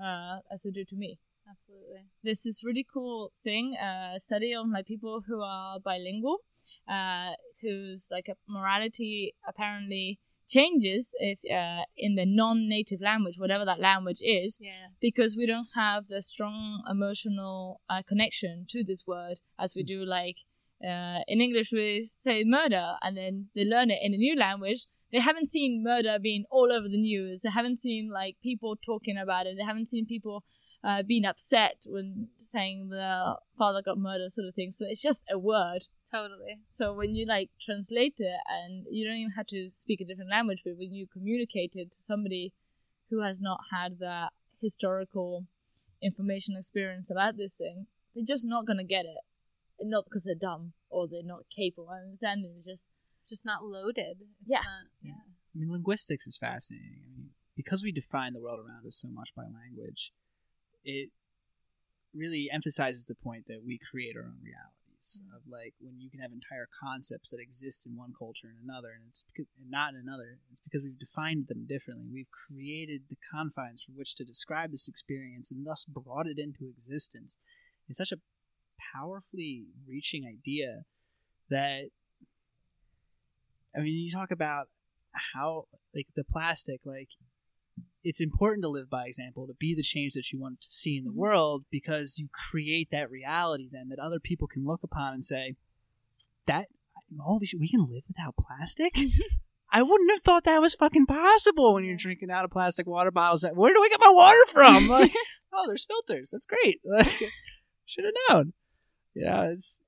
uh, 0.03 0.39
as 0.51 0.63
they 0.63 0.71
do 0.71 0.85
to 0.87 0.97
me 0.97 1.19
Absolutely. 1.51 2.05
This 2.23 2.45
is 2.45 2.63
really 2.65 2.85
cool 2.93 3.33
thing 3.43 3.77
uh 3.77 4.19
study 4.19 4.55
on 4.55 4.73
like 4.73 4.87
people 4.87 5.23
who 5.27 5.41
are 5.41 5.81
bilingual 5.81 6.39
uh 6.89 7.33
whose 7.63 8.09
like 8.11 8.29
a 8.29 8.37
morality 8.47 9.35
apparently 9.49 10.19
changes 10.49 11.15
if 11.19 11.39
uh 11.51 11.83
in 11.97 12.15
the 12.15 12.25
non-native 12.27 13.01
language 13.01 13.39
whatever 13.39 13.65
that 13.65 13.81
language 13.81 14.21
is 14.23 14.59
Yeah. 14.61 14.89
because 15.01 15.37
we 15.37 15.47
don't 15.47 15.69
have 15.75 16.09
the 16.09 16.23
strong 16.23 16.83
emotional 16.91 17.81
uh, 17.91 18.03
connection 18.11 18.67
to 18.71 18.83
this 18.83 19.03
word 19.07 19.41
as 19.59 19.75
we 19.77 19.83
do 19.83 20.05
like 20.05 20.39
uh, 20.83 21.19
in 21.27 21.41
English 21.41 21.71
we 21.73 22.01
say 22.01 22.45
murder 22.45 22.87
and 23.03 23.17
then 23.17 23.49
they 23.55 23.65
learn 23.65 23.91
it 23.91 23.99
in 24.01 24.15
a 24.15 24.17
new 24.17 24.37
language. 24.37 24.87
They 25.13 25.19
haven't 25.21 25.47
seen 25.47 25.83
murder 25.83 26.19
being 26.23 26.45
all 26.51 26.71
over 26.73 26.87
the 26.89 26.99
news. 27.11 27.41
They 27.43 27.51
haven't 27.51 27.79
seen 27.79 28.11
like 28.13 28.37
people 28.43 28.77
talking 28.77 29.17
about 29.19 29.47
it. 29.47 29.55
They 29.57 29.65
haven't 29.65 29.87
seen 29.89 30.07
people 30.07 30.45
uh, 30.85 31.03
being 31.03 31.25
upset 31.25 31.79
when 31.87 32.29
saying 32.37 32.91
the 32.91 33.37
father 33.59 33.83
got 33.83 33.99
murdered 33.99 34.31
sort 34.31 34.47
of 34.49 34.55
thing. 34.55 34.71
So 34.71 34.85
it's 34.89 35.03
just 35.03 35.25
a 35.33 35.39
word 35.39 35.83
Totally. 36.11 36.61
so 36.71 36.95
when 36.95 37.15
you 37.15 37.27
like 37.27 37.51
translate 37.61 38.15
it 38.19 38.41
and 38.49 38.87
you 38.91 39.07
don't 39.07 39.17
even 39.17 39.33
have 39.37 39.47
to 39.49 39.69
speak 39.69 40.01
a 40.01 40.05
different 40.05 40.31
language, 40.31 40.63
but 40.65 40.77
when 40.79 40.93
you 40.93 41.07
communicate 41.07 41.73
it 41.75 41.93
to 41.93 41.99
somebody 41.99 42.53
who 43.11 43.23
has 43.23 43.41
not 43.41 43.61
had 43.71 43.99
that 44.01 44.31
historical 44.61 45.47
information 46.03 46.57
experience 46.57 47.11
about 47.11 47.37
this 47.37 47.55
thing, 47.55 47.87
they're 48.15 48.25
just 48.27 48.47
not 48.47 48.67
gonna 48.67 48.85
get 48.85 49.05
it. 49.05 49.23
And 49.79 49.91
not 49.91 50.05
because 50.05 50.25
they're 50.25 50.35
dumb 50.35 50.73
or 50.91 51.07
they're 51.07 51.23
not 51.23 51.45
capable 51.55 51.91
of 51.91 52.03
understanding. 52.05 52.55
It's 52.59 52.67
just 52.67 52.89
It's 53.21 53.29
just 53.31 53.45
not 53.45 53.65
loaded. 53.65 54.19
It's 54.21 54.47
Yeah. 54.47 54.63
not- 54.63 54.87
yeah. 55.03 55.13
I 55.55 55.59
mean, 55.59 55.71
linguistics 55.71 56.27
is 56.27 56.39
fascinating. 56.39 57.03
I 57.05 57.09
mean, 57.11 57.35
because 57.57 57.83
we 57.83 57.91
define 57.91 58.33
the 58.33 58.41
world 58.41 58.61
around 58.61 58.87
us 58.87 58.97
so 58.97 59.09
much 59.09 59.35
by 59.35 59.43
language, 59.49 60.13
it 60.85 61.11
really 62.15 62.49
emphasizes 62.51 63.07
the 63.07 63.17
point 63.17 63.47
that 63.47 63.65
we 63.65 63.77
create 63.79 64.17
our 64.17 64.23
own 64.25 64.41
realities. 64.99 65.21
Of 65.35 65.43
like 65.51 65.75
when 65.81 65.99
you 66.01 66.11
can 66.11 66.21
have 66.21 66.33
entire 66.33 66.69
concepts 66.81 67.31
that 67.31 67.41
exist 67.41 67.87
in 67.87 67.97
one 67.97 68.13
culture 68.19 68.49
and 68.49 68.59
another, 68.63 68.89
and 68.95 69.05
it's 69.09 69.25
because, 69.33 69.47
and 69.61 69.71
not 69.71 69.95
in 69.95 70.01
another. 70.01 70.39
It's 70.51 70.61
because 70.61 70.83
we've 70.83 70.99
defined 70.99 71.47
them 71.49 71.67
differently. 71.67 72.07
We've 72.13 72.31
created 72.31 73.03
the 73.09 73.17
confines 73.33 73.83
for 73.83 73.93
which 73.93 74.15
to 74.17 74.25
describe 74.25 74.71
this 74.71 74.89
experience, 74.89 75.51
and 75.51 75.67
thus 75.67 75.85
brought 75.85 76.27
it 76.27 76.39
into 76.39 76.69
existence. 76.69 77.39
It's 77.89 77.99
such 77.99 78.13
a 78.13 78.21
powerfully 78.95 79.67
reaching 79.87 80.25
idea 80.27 80.83
that 81.51 81.87
I 83.77 83.81
mean, 83.81 83.95
you 83.95 84.11
talk 84.11 84.31
about 84.31 84.69
how 85.35 85.65
like 85.95 86.09
the 86.15 86.25
plastic, 86.25 86.81
like 86.85 87.11
it's 88.09 88.21
important 88.21 88.63
to 88.63 88.69
live 88.69 88.89
by 88.89 89.05
example, 89.07 89.47
to 89.47 89.55
be 89.55 89.75
the 89.75 89.83
change 89.83 90.15
that 90.15 90.33
you 90.33 90.41
want 90.41 90.61
to 90.63 90.69
see 90.71 90.97
in 90.97 91.05
the 91.05 91.11
Mm-hmm. 91.11 91.19
world, 91.21 91.65
because 91.71 92.19
you 92.19 92.29
create 92.51 92.89
that 92.91 93.11
reality 93.11 93.69
then 93.71 93.89
that 93.91 93.99
other 93.99 94.19
people 94.19 94.49
can 94.49 94.65
look 94.65 94.83
upon 94.83 95.13
and 95.15 95.25
say, 95.25 95.57
"That 96.47 96.67
holy 97.21 97.47
shit, 97.47 97.61
we 97.61 97.69
can 97.69 97.87
live 97.89 98.05
without 98.09 98.35
plastic." 98.37 98.93
I 99.71 99.83
wouldn't 99.83 100.11
have 100.11 100.23
thought 100.23 100.45
that 100.45 100.63
was 100.63 100.75
fucking 100.75 101.05
possible 101.05 101.75
when 101.75 101.85
you're 101.85 101.97
drinking 101.97 102.31
out 102.31 102.47
of 102.47 102.51
plastic 102.51 102.87
water 102.87 103.11
bottles. 103.11 103.45
Where 103.53 103.75
do 103.75 103.83
I 103.83 103.89
get 103.91 104.01
my 104.01 104.11
water 104.11 104.47
from? 104.51 104.89
Like, 104.99 105.13
oh, 105.53 105.67
there's 105.67 105.85
filters. 105.85 106.31
That's 106.33 106.47
great. 106.47 106.81
Like, 106.85 107.19
should 107.85 108.05
have 108.05 108.15
known. 108.31 108.53
Yeah, 109.15 109.51
it's 109.53 109.81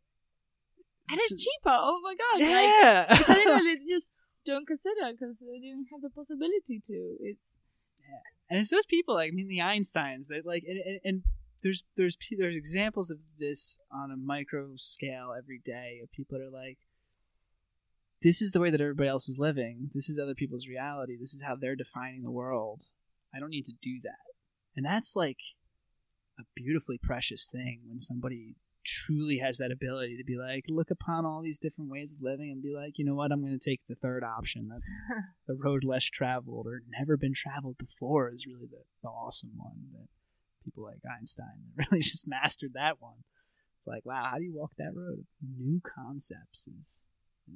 and 1.10 1.18
it's 1.18 1.42
cheaper. 1.44 1.74
Oh 1.90 2.00
my 2.02 2.14
god! 2.14 2.40
Like, 2.40 2.50
yeah. 2.50 3.06
it's 3.10 3.26
something 3.26 3.44
that 3.46 3.64
they 3.64 3.76
just 3.88 4.16
don't 4.46 4.66
consider 4.66 5.12
because 5.12 5.38
they 5.40 5.58
didn't 5.58 5.86
have 5.92 6.02
the 6.02 6.10
possibility 6.10 6.80
to. 6.86 7.16
It's 7.20 7.58
and 8.48 8.58
it's 8.58 8.70
those 8.70 8.86
people 8.86 9.14
like 9.14 9.30
I 9.32 9.34
mean 9.34 9.48
the 9.48 9.58
Einsteins 9.58 10.28
that 10.28 10.44
like 10.44 10.64
and, 10.66 10.78
and, 10.78 11.00
and 11.04 11.22
there's 11.62 11.82
there's 11.96 12.16
there's 12.38 12.56
examples 12.56 13.10
of 13.10 13.18
this 13.38 13.78
on 13.92 14.10
a 14.10 14.16
micro 14.16 14.72
scale 14.76 15.34
every 15.36 15.60
day 15.64 16.00
of 16.02 16.10
people 16.12 16.38
that 16.38 16.44
are 16.44 16.50
like 16.50 16.78
this 18.22 18.42
is 18.42 18.52
the 18.52 18.60
way 18.60 18.70
that 18.70 18.80
everybody 18.80 19.08
else 19.08 19.30
is 19.30 19.38
living. 19.38 19.88
This 19.94 20.10
is 20.10 20.18
other 20.18 20.34
people's 20.34 20.68
reality. 20.68 21.16
This 21.18 21.32
is 21.32 21.42
how 21.42 21.56
they're 21.56 21.76
defining 21.76 22.22
the 22.22 22.30
world. 22.30 22.82
I 23.34 23.40
don't 23.40 23.50
need 23.50 23.64
to 23.64 23.72
do 23.80 23.98
that. 24.02 24.34
And 24.76 24.84
that's 24.84 25.16
like 25.16 25.38
a 26.38 26.42
beautifully 26.54 26.98
precious 27.02 27.48
thing 27.50 27.80
when 27.86 27.98
somebody 27.98 28.56
truly 28.84 29.38
has 29.38 29.58
that 29.58 29.70
ability 29.70 30.16
to 30.16 30.24
be 30.24 30.36
like 30.36 30.64
look 30.68 30.90
upon 30.90 31.26
all 31.26 31.42
these 31.42 31.58
different 31.58 31.90
ways 31.90 32.14
of 32.14 32.22
living 32.22 32.50
and 32.50 32.62
be 32.62 32.74
like 32.74 32.98
you 32.98 33.04
know 33.04 33.14
what 33.14 33.32
I'm 33.32 33.40
going 33.40 33.58
to 33.58 33.70
take 33.70 33.80
the 33.88 33.94
third 33.94 34.24
option 34.24 34.68
that's 34.68 34.90
the 35.46 35.54
road 35.54 35.84
less 35.84 36.04
traveled 36.04 36.66
or 36.66 36.82
never 36.98 37.16
been 37.16 37.34
traveled 37.34 37.76
before 37.78 38.30
is 38.30 38.46
really 38.46 38.66
the, 38.70 38.82
the 39.02 39.08
awesome 39.08 39.52
one 39.56 39.90
that 39.92 40.08
people 40.64 40.84
like 40.84 41.00
Einstein 41.18 41.46
really 41.76 42.02
just 42.02 42.26
mastered 42.28 42.72
that 42.74 43.00
one. 43.00 43.24
It's 43.78 43.86
like, 43.86 44.04
wow, 44.04 44.24
how 44.24 44.36
do 44.36 44.44
you 44.44 44.54
walk 44.54 44.72
that 44.76 44.92
road? 44.94 45.24
New 45.58 45.80
concepts 45.80 46.68
is 46.68 47.06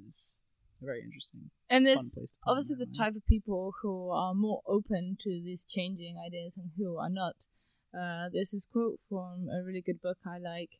is 0.07 0.41
very 0.83 1.03
interesting. 1.03 1.51
and 1.71 1.85
Fun 1.85 1.85
there's 1.85 2.15
place 2.15 2.33
to 2.33 2.39
put 2.45 2.51
obviously 2.51 2.77
the 2.77 2.87
mind. 2.87 2.97
type 2.97 3.17
of 3.17 3.27
people 3.27 3.73
who 3.83 4.11
are 4.11 4.35
more 4.35 4.61
open 4.67 5.17
to 5.21 5.29
these 5.31 5.65
changing 5.65 6.17
ideas 6.25 6.57
and 6.57 6.71
who 6.77 6.99
are 6.99 7.11
not. 7.11 7.35
Uh, 7.97 8.29
there's 8.33 8.51
this 8.51 8.67
quote 8.67 8.99
from 9.09 9.49
a 9.49 9.63
really 9.65 9.81
good 9.81 10.03
book 10.03 10.19
I 10.27 10.39
like 10.39 10.71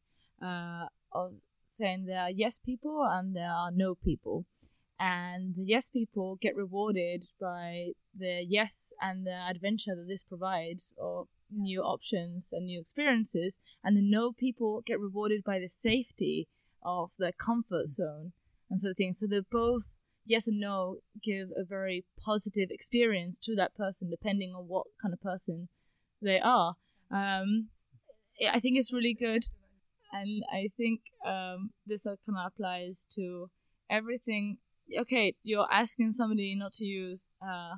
uh, 0.45 0.87
of 1.13 1.35
saying 1.67 2.05
there 2.05 2.21
are 2.21 2.31
yes 2.31 2.59
people 2.59 3.07
and 3.11 3.35
there 3.35 3.51
are 3.51 3.71
no 3.71 3.95
people. 3.95 4.45
And 5.01 5.55
the 5.57 5.65
yes 5.65 5.89
people 5.89 6.39
get 6.41 6.55
rewarded 6.55 7.25
by 7.41 7.89
the 8.17 8.45
yes 8.47 8.93
and 9.01 9.27
the 9.27 9.35
adventure 9.51 9.95
that 9.97 10.07
this 10.07 10.23
provides, 10.23 10.93
or 10.97 11.27
new 11.51 11.83
options 11.83 12.53
and 12.53 12.67
new 12.67 12.81
experiences. 12.81 13.59
And 13.83 13.97
the 13.97 14.03
no 14.03 14.33
people 14.33 14.83
get 14.87 15.01
rewarded 15.01 15.43
by 15.45 15.59
the 15.59 15.69
safety 15.69 16.49
of 16.85 17.11
the 17.19 17.33
comfort 17.33 17.89
zone 17.89 18.33
and 18.71 18.81
sort 18.81 18.93
of 18.93 18.97
thing. 18.97 19.13
So 19.13 19.27
they're 19.27 19.43
both 19.51 19.89
yes 20.25 20.47
and 20.47 20.61
no 20.61 20.99
give 21.23 21.49
a 21.57 21.65
very 21.65 22.05
positive 22.19 22.69
experience 22.71 23.39
to 23.39 23.55
that 23.57 23.75
person 23.75 24.11
depending 24.11 24.55
on 24.55 24.69
what 24.69 24.87
kind 25.01 25.13
of 25.13 25.21
person 25.21 25.69
they 26.23 26.41
are. 26.41 26.75
Um, 27.11 27.69
I 28.51 28.61
think 28.61 28.79
it's 28.79 28.93
really 28.93 29.15
good, 29.15 29.47
and 30.15 30.45
I 30.53 30.71
think 30.77 31.01
um, 31.27 31.71
this 31.87 32.05
kind 32.05 32.19
of 32.29 32.47
applies 32.47 33.07
to 33.15 33.51
everything. 33.91 34.59
Okay, 34.97 35.35
you're 35.43 35.67
asking 35.71 36.13
somebody 36.13 36.55
not 36.57 36.75
to 36.75 36.85
use 36.85 37.27
uh, 37.43 37.77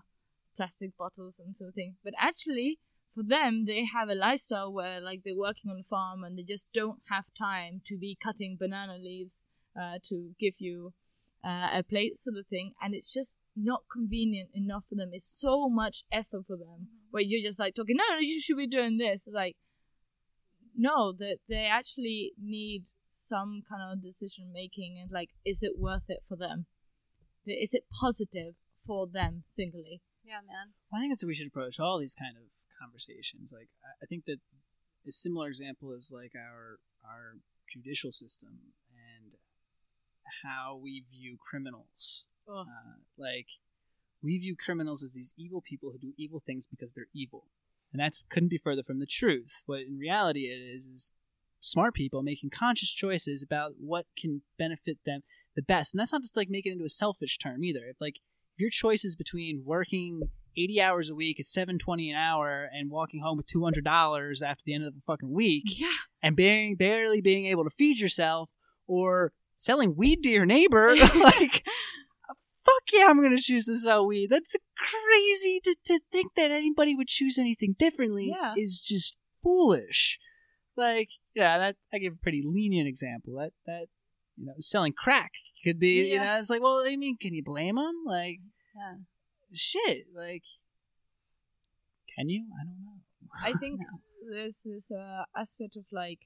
plastic 0.56 0.96
bottles 0.98 1.40
and 1.42 1.56
sort 1.56 1.68
of 1.68 1.74
thing, 1.74 1.94
but 2.04 2.12
actually 2.18 2.78
for 3.14 3.22
them 3.22 3.64
they 3.64 3.86
have 3.86 4.10
a 4.10 4.14
lifestyle 4.14 4.70
where 4.70 5.00
like 5.00 5.22
they're 5.24 5.36
working 5.36 5.70
on 5.70 5.78
a 5.80 5.82
farm 5.82 6.22
and 6.22 6.36
they 6.36 6.42
just 6.42 6.66
don't 6.74 7.00
have 7.08 7.24
time 7.38 7.80
to 7.86 7.96
be 7.96 8.18
cutting 8.22 8.56
banana 8.60 8.98
leaves 9.00 9.44
uh, 9.80 9.98
to 10.02 10.32
give 10.38 10.54
you 10.58 10.92
uh, 11.44 11.68
a 11.72 11.82
plate 11.82 12.18
sort 12.18 12.36
of 12.36 12.46
thing. 12.48 12.72
And 12.82 12.94
it's 12.94 13.12
just 13.12 13.38
not 13.56 13.84
convenient 13.90 14.50
enough 14.52 14.84
for 14.88 14.96
them. 14.96 15.10
It's 15.12 15.26
so 15.26 15.68
much 15.68 16.04
effort 16.12 16.44
for 16.46 16.56
them 16.56 16.88
where 17.10 17.22
you're 17.22 17.48
just 17.48 17.58
like 17.58 17.74
talking 17.74 17.96
no, 17.96 18.04
no 18.14 18.20
you 18.20 18.40
should 18.40 18.56
be 18.58 18.66
doing 18.66 18.98
this. 18.98 19.28
Like 19.32 19.56
no 20.76 21.12
that 21.12 21.38
they 21.48 21.66
actually 21.66 22.32
need 22.40 22.84
some 23.08 23.62
kind 23.68 23.82
of 23.92 24.02
decision 24.02 24.52
making 24.52 24.98
and 25.00 25.10
like 25.10 25.30
is 25.44 25.62
it 25.62 25.72
worth 25.78 26.04
it 26.08 26.22
for 26.28 26.36
them 26.36 26.66
is 27.46 27.72
it 27.72 27.84
positive 27.90 28.54
for 28.86 29.06
them 29.06 29.42
singly 29.46 30.00
Yeah, 30.24 30.40
man. 30.46 30.74
I 30.92 30.98
think 31.00 31.12
that's 31.12 31.22
how 31.22 31.28
we 31.28 31.34
should 31.34 31.46
approach 31.48 31.78
all 31.80 31.98
these 31.98 32.14
kind 32.14 32.36
of 32.36 32.50
conversations. 32.80 33.52
Like, 33.52 33.70
I- 33.82 33.98
I 34.02 34.06
think 34.06 34.24
that 34.26 34.40
a 35.06 35.12
similar 35.12 35.46
example 35.48 35.92
is 35.92 36.10
like 36.12 36.32
our 36.34 36.78
our 37.04 37.38
judicial 37.72 38.10
system 38.10 38.74
and 38.90 39.36
how 40.42 40.76
we 40.76 41.04
view 41.08 41.36
criminals. 41.38 42.26
Oh. 42.48 42.60
Uh, 42.62 42.96
like, 43.16 43.46
we 44.22 44.38
view 44.38 44.56
criminals 44.56 45.02
as 45.04 45.12
these 45.14 45.32
evil 45.36 45.62
people 45.62 45.90
who 45.92 45.98
do 45.98 46.12
evil 46.16 46.40
things 46.40 46.66
because 46.66 46.92
they're 46.92 47.12
evil, 47.14 47.46
and 47.92 48.00
that's 48.00 48.24
couldn't 48.28 48.48
be 48.48 48.58
further 48.58 48.82
from 48.82 48.98
the 48.98 49.06
truth. 49.06 49.62
What 49.66 49.80
in 49.80 49.98
reality 49.98 50.46
it 50.46 50.58
is 50.58 50.86
is 50.86 51.10
smart 51.60 51.94
people 51.94 52.22
making 52.22 52.50
conscious 52.50 52.92
choices 52.92 53.42
about 53.42 53.72
what 53.78 54.06
can 54.18 54.42
benefit 54.58 54.98
them 55.04 55.22
the 55.54 55.62
best, 55.62 55.94
and 55.94 56.00
that's 56.00 56.12
not 56.12 56.22
just 56.22 56.36
like 56.36 56.48
making 56.50 56.72
it 56.72 56.74
into 56.74 56.84
a 56.84 56.90
selfish 56.90 57.38
term 57.38 57.64
either. 57.64 57.86
If 57.88 57.96
like 58.00 58.16
if 58.54 58.60
your 58.60 58.70
choice 58.70 59.04
is 59.04 59.14
between 59.14 59.62
working 59.64 60.22
80 60.56 60.80
hours 60.80 61.10
a 61.10 61.14
week 61.14 61.38
at 61.38 61.46
720 61.46 62.10
an 62.10 62.16
hour 62.16 62.68
and 62.72 62.90
walking 62.90 63.20
home 63.20 63.36
with 63.36 63.46
$200 63.46 64.42
after 64.42 64.62
the 64.64 64.74
end 64.74 64.84
of 64.84 64.94
the 64.94 65.00
fucking 65.02 65.30
week 65.30 65.64
yeah 65.66 65.88
and 66.22 66.34
being 66.34 66.76
barely 66.76 67.20
being 67.20 67.46
able 67.46 67.64
to 67.64 67.70
feed 67.70 68.00
yourself 68.00 68.50
or 68.86 69.32
selling 69.54 69.96
weed 69.96 70.22
to 70.22 70.30
your 70.30 70.46
neighbor 70.46 70.96
like 71.20 71.66
yeah 72.92 73.06
i'm 73.08 73.20
gonna 73.22 73.38
choose 73.38 73.64
to 73.66 73.76
sell 73.76 74.06
weed 74.06 74.28
that's 74.30 74.54
crazy 74.76 75.60
to, 75.62 75.76
to 75.84 76.00
think 76.12 76.34
that 76.34 76.50
anybody 76.50 76.94
would 76.94 77.08
choose 77.08 77.38
anything 77.38 77.74
differently 77.78 78.34
Yeah. 78.34 78.54
is 78.56 78.80
just 78.80 79.16
foolish. 79.42 80.18
Like 80.76 81.10
yeah 81.34 81.56
that 81.58 81.76
i 81.92 81.98
give 81.98 82.14
a 82.14 82.16
pretty 82.22 82.42
lenient 82.44 82.88
example. 82.88 83.36
That 83.38 83.52
that 83.66 83.86
you 84.36 84.46
know 84.46 84.52
selling 84.60 84.92
crack 84.92 85.32
could 85.64 85.78
be 85.78 86.12
you 86.12 86.18
know 86.18 86.38
it's 86.38 86.50
like 86.50 86.62
well 86.62 86.82
i 86.86 86.96
mean 86.96 87.16
can 87.16 87.32
you 87.34 87.42
blame 87.44 87.76
them 87.76 88.02
like 88.06 88.38
Yeah. 88.76 88.96
shit 89.52 90.06
like 90.14 90.42
can 92.16 92.28
you? 92.30 92.46
I 92.58 92.64
don't 92.64 92.82
know. 92.82 93.00
I 93.44 93.52
think 93.54 93.80
there's 94.32 94.62
this 94.64 94.90
uh, 94.90 95.24
aspect 95.36 95.76
of 95.76 95.84
like 95.92 96.20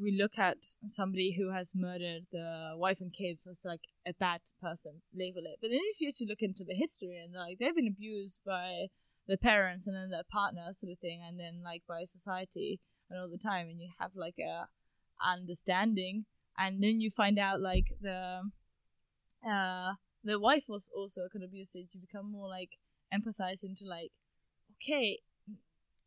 we 0.00 0.16
look 0.16 0.38
at 0.38 0.58
somebody 0.86 1.36
who 1.38 1.52
has 1.52 1.72
murdered 1.74 2.26
the 2.32 2.72
wife 2.74 3.00
and 3.00 3.12
kids 3.12 3.46
as 3.46 3.60
like 3.64 3.80
a 4.06 4.12
bad 4.12 4.40
person, 4.60 5.02
label 5.14 5.42
it. 5.44 5.58
But 5.60 5.68
then 5.70 5.80
if 5.92 6.00
you 6.00 6.08
actually 6.08 6.26
look 6.26 6.42
into 6.42 6.64
the 6.64 6.74
history 6.74 7.20
and 7.22 7.34
like 7.34 7.58
they've 7.58 7.74
been 7.74 7.86
abused 7.88 8.40
by 8.44 8.86
their 9.26 9.36
parents 9.36 9.86
and 9.86 9.96
then 9.96 10.10
their 10.10 10.22
partner 10.30 10.72
sort 10.72 10.92
of 10.92 10.98
thing, 10.98 11.20
and 11.26 11.38
then 11.38 11.62
like 11.64 11.82
by 11.88 12.04
society 12.04 12.80
and 13.10 13.18
all 13.18 13.28
the 13.28 13.38
time, 13.38 13.68
and 13.68 13.80
you 13.80 13.90
have 13.98 14.12
like 14.14 14.36
a 14.38 14.68
understanding, 15.24 16.26
and 16.58 16.82
then 16.82 17.00
you 17.00 17.10
find 17.10 17.38
out 17.38 17.60
like 17.60 17.86
the 18.00 18.42
uh 19.48 19.92
the 20.24 20.40
wife 20.40 20.64
was 20.68 20.90
also 20.94 21.28
kind 21.32 21.44
of 21.44 21.50
abusive. 21.50 21.86
You 21.92 22.00
become 22.00 22.30
more 22.30 22.48
like 22.48 22.70
empathize 23.14 23.62
into 23.62 23.84
like 23.86 24.10
okay 24.76 25.20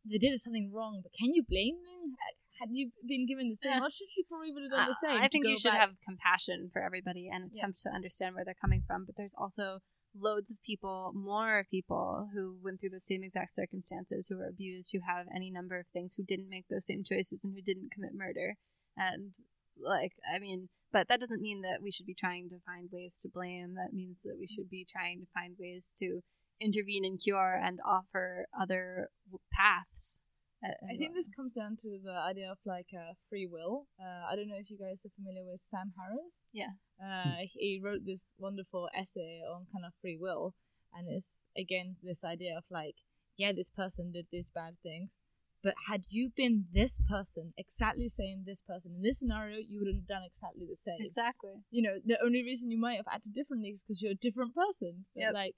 they 0.09 0.17
did 0.17 0.39
something 0.39 0.71
wrong, 0.73 1.01
but 1.03 1.11
can 1.13 1.34
you 1.34 1.43
blame 1.43 1.75
them? 1.75 2.15
Had, 2.60 2.70
you 2.72 2.91
been 3.07 3.26
given 3.26 3.49
the 3.49 3.55
same, 3.55 3.80
Yeah. 3.80 3.86
or 3.86 3.91
should 3.91 4.07
you 4.18 4.24
probably 4.28 4.51
would 4.51 4.64
have 4.64 4.72
done 4.72 4.88
the 4.88 4.91
uh, 4.91 5.14
same? 5.14 5.22
I 5.22 5.28
think 5.28 5.47
you 5.47 5.57
should 5.57 5.72
back? 5.72 5.82
have 5.82 6.01
compassion 6.03 6.70
for 6.72 6.82
everybody 6.82 7.30
and 7.32 7.49
Yeah. 7.53 7.60
attempt 7.60 7.82
to 7.84 7.89
understand 7.89 8.36
where 8.36 8.43
they're 8.43 8.53
coming 8.60 8.84
from. 8.86 9.05
But 9.05 9.16
there's 9.16 9.34
also 9.38 9.80
loads 10.16 10.51
of 10.51 10.62
people, 10.64 11.12
more 11.14 11.66
people 11.70 12.30
who 12.34 12.60
went 12.64 12.82
through 12.82 12.89
the 12.89 12.99
same 12.99 13.24
exact 13.24 13.51
circumstances, 13.51 14.28
who 14.28 14.38
were 14.38 14.47
abused, 14.47 14.91
who 14.91 14.99
have 15.05 15.28
any 15.34 15.51
number 15.51 15.78
of 15.78 15.88
things, 15.88 16.16
who 16.16 16.24
didn't 16.24 16.49
make 16.49 16.68
those 16.68 16.86
same 16.86 17.03
choices 17.03 17.43
and 17.43 17.53
who 17.53 17.62
didn't 17.62 17.91
commit 17.91 18.14
murder. 18.14 18.55
And 18.97 19.34
like, 19.78 20.14
I 20.34 20.39
mean, 20.39 20.70
but 20.91 21.07
that 21.07 21.20
doesn't 21.20 21.41
mean 21.41 21.62
that 21.62 21.82
we 21.82 21.91
should 21.91 22.07
be 22.07 22.16
trying 22.16 22.49
to 22.49 22.60
find 22.66 22.89
ways 22.91 23.20
to 23.22 23.30
blame. 23.30 23.76
That 23.76 23.93
means 23.93 24.24
that 24.24 24.38
we 24.39 24.47
should 24.47 24.70
be 24.70 24.86
trying 24.89 25.20
to 25.20 25.28
find 25.34 25.55
ways 25.60 25.93
to 25.99 26.22
intervene 26.60 27.05
and 27.05 27.20
cure 27.22 27.53
and 27.64 27.80
offer 27.86 28.47
other 28.60 29.10
paths. 29.53 30.24
I 30.64 30.97
think 30.97 31.16
this 31.16 31.30
comes 31.34 31.53
down 31.53 31.78
to 31.78 31.99
the 32.03 32.12
idea 32.12 32.51
of 32.51 32.57
like 32.66 32.88
uh, 32.93 33.14
free 33.30 33.47
will. 33.47 33.88
Uh, 33.99 34.28
I 34.30 34.36
don't 34.36 34.49
know 34.49 34.60
if 34.60 34.70
you 34.70 34.78
guys 34.78 35.05
are 35.05 35.16
familiar 35.16 35.43
with 35.49 35.62
Sam 35.62 35.93
Harris. 35.97 36.45
Yeah. 36.51 36.76
Uh, 36.99 37.45
he 37.47 37.80
wrote 37.82 38.01
this 38.05 38.34
wonderful 38.38 38.89
essay 38.93 39.39
on 39.49 39.68
kind 39.72 39.86
of 39.86 39.93
free 40.01 40.18
will, 40.20 40.55
and 40.93 41.07
it's 41.10 41.45
again 41.57 41.95
this 42.03 42.24
idea 42.24 42.57
of 42.57 42.66
like, 42.70 42.95
yeah, 43.38 43.53
this 43.53 43.70
person 43.70 44.12
did 44.12 44.28
these 44.32 44.51
bad 44.53 44.76
things, 44.84 45.22
but 45.64 45.76
had 45.88 46.03
you 46.10 46.32
been 46.36 46.66
this 46.74 46.99
person, 47.10 47.53
exactly 47.57 48.05
the 48.05 48.10
same 48.10 48.43
this 48.45 48.62
person 48.62 48.93
in 48.95 49.01
this 49.01 49.20
scenario, 49.20 49.60
you 49.60 49.80
would 49.80 49.93
have 49.93 50.07
done 50.07 50.24
exactly 50.26 50.66
the 50.66 50.76
same. 50.76 51.05
exactly. 51.05 51.64
you 51.70 51.82
know, 51.82 51.99
the 52.05 52.18
only 52.24 52.43
reason 52.43 52.72
you 52.72 52.80
might 52.80 52.95
have 52.97 53.07
acted 53.12 53.34
differently 53.34 53.70
is 53.70 53.84
because 53.84 54.01
you're 54.01 54.14
a 54.14 54.16
different 54.16 54.55
person. 54.55 55.05
But 55.16 55.22
Yep. 55.22 55.34
like, 55.34 55.55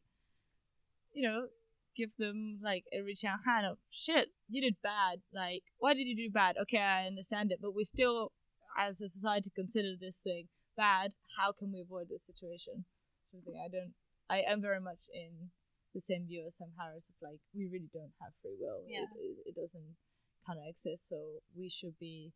you 1.14 1.28
know, 1.28 1.48
give 1.96 2.16
them 2.18 2.60
like 2.64 2.86
a 2.94 3.02
reach 3.02 3.24
out 3.24 3.40
hand 3.46 3.66
of 3.66 3.78
shit, 3.90 4.30
you 4.50 4.62
did 4.62 4.76
bad. 4.82 5.22
Like, 5.34 5.64
why 5.80 5.94
did 5.94 6.08
you 6.08 6.16
do 6.16 6.32
bad? 6.32 6.56
Okay, 6.64 6.78
I 6.80 7.08
understand 7.08 7.52
it, 7.52 7.60
but 7.62 7.76
we 7.76 7.84
still, 7.84 8.32
as 8.78 9.02
a 9.02 9.10
society, 9.10 9.52
consider 9.54 9.94
this 10.00 10.18
thing 10.24 10.48
bad. 10.78 11.12
How 11.38 11.52
can 11.52 11.72
we 11.72 11.82
avoid 11.82 12.08
this 12.10 12.26
situation? 12.26 12.86
Sort 13.32 13.42
of 13.42 13.46
thing. 13.46 13.62
I 13.64 13.70
don't. 13.70 13.94
I 14.30 14.52
am 14.52 14.62
very 14.62 14.80
much 14.80 15.00
in 15.14 15.50
the 15.94 16.02
same 16.02 16.26
view 16.26 16.44
as 16.46 16.56
Sam 16.56 16.72
Harris 16.80 17.10
of 17.10 17.16
like 17.22 17.40
we 17.54 17.68
really 17.68 17.90
don't 17.94 18.14
have 18.22 18.32
free 18.42 18.56
will. 18.60 18.84
Yeah. 18.88 19.04
It, 19.16 19.44
it, 19.46 19.52
it 19.52 19.56
doesn't 19.56 19.96
kind 20.48 20.60
of 20.60 20.66
exist. 20.68 21.08
So 21.10 21.44
we 21.56 21.70
should 21.70 22.00
be 22.00 22.32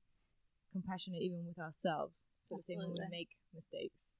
compassionate 0.72 1.22
even 1.22 1.46
with 1.48 1.60
ourselves. 1.60 2.28
Sort 2.44 2.60
of 2.60 2.66
thing 2.66 2.80
when 2.80 2.90
we 2.92 3.08
make 3.10 3.30
mistakes. 3.54 4.12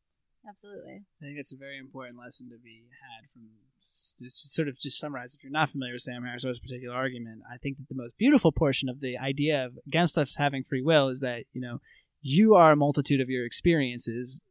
Absolutely. 0.48 1.04
I 1.20 1.26
think 1.26 1.38
it's 1.40 1.52
a 1.52 1.58
very 1.58 1.78
important 1.78 2.20
lesson 2.20 2.48
to 2.54 2.58
be 2.62 2.86
had 3.02 3.28
from 3.34 3.50
s- 3.50 3.60
just 3.74 3.75
sort 4.28 4.68
of 4.68 4.80
just 4.80 5.00
summarize. 5.00 5.36
If 5.36 5.44
you're 5.44 5.52
not 5.52 5.70
familiar 5.70 5.94
with 5.94 6.04
Sam 6.04 6.24
Harris's 6.24 6.60
particular 6.60 6.96
argument, 6.96 7.42
I 7.52 7.58
think 7.58 7.78
that 7.78 7.90
the 7.90 7.96
most 7.96 8.18
beautiful 8.18 8.52
portion 8.52 8.90
of 8.90 9.02
the 9.02 9.18
idea 9.18 9.66
of 9.66 9.78
against 9.88 10.18
us 10.18 10.36
having 10.36 10.64
free 10.64 10.82
will 10.82 11.10
is 11.10 11.20
that 11.20 11.44
you 11.54 11.62
know 11.62 11.82
you 12.22 12.56
are 12.56 12.72
a 12.72 12.76
multitude 12.76 13.22
of 13.22 13.30
your 13.30 13.46
experiences, 13.46 14.42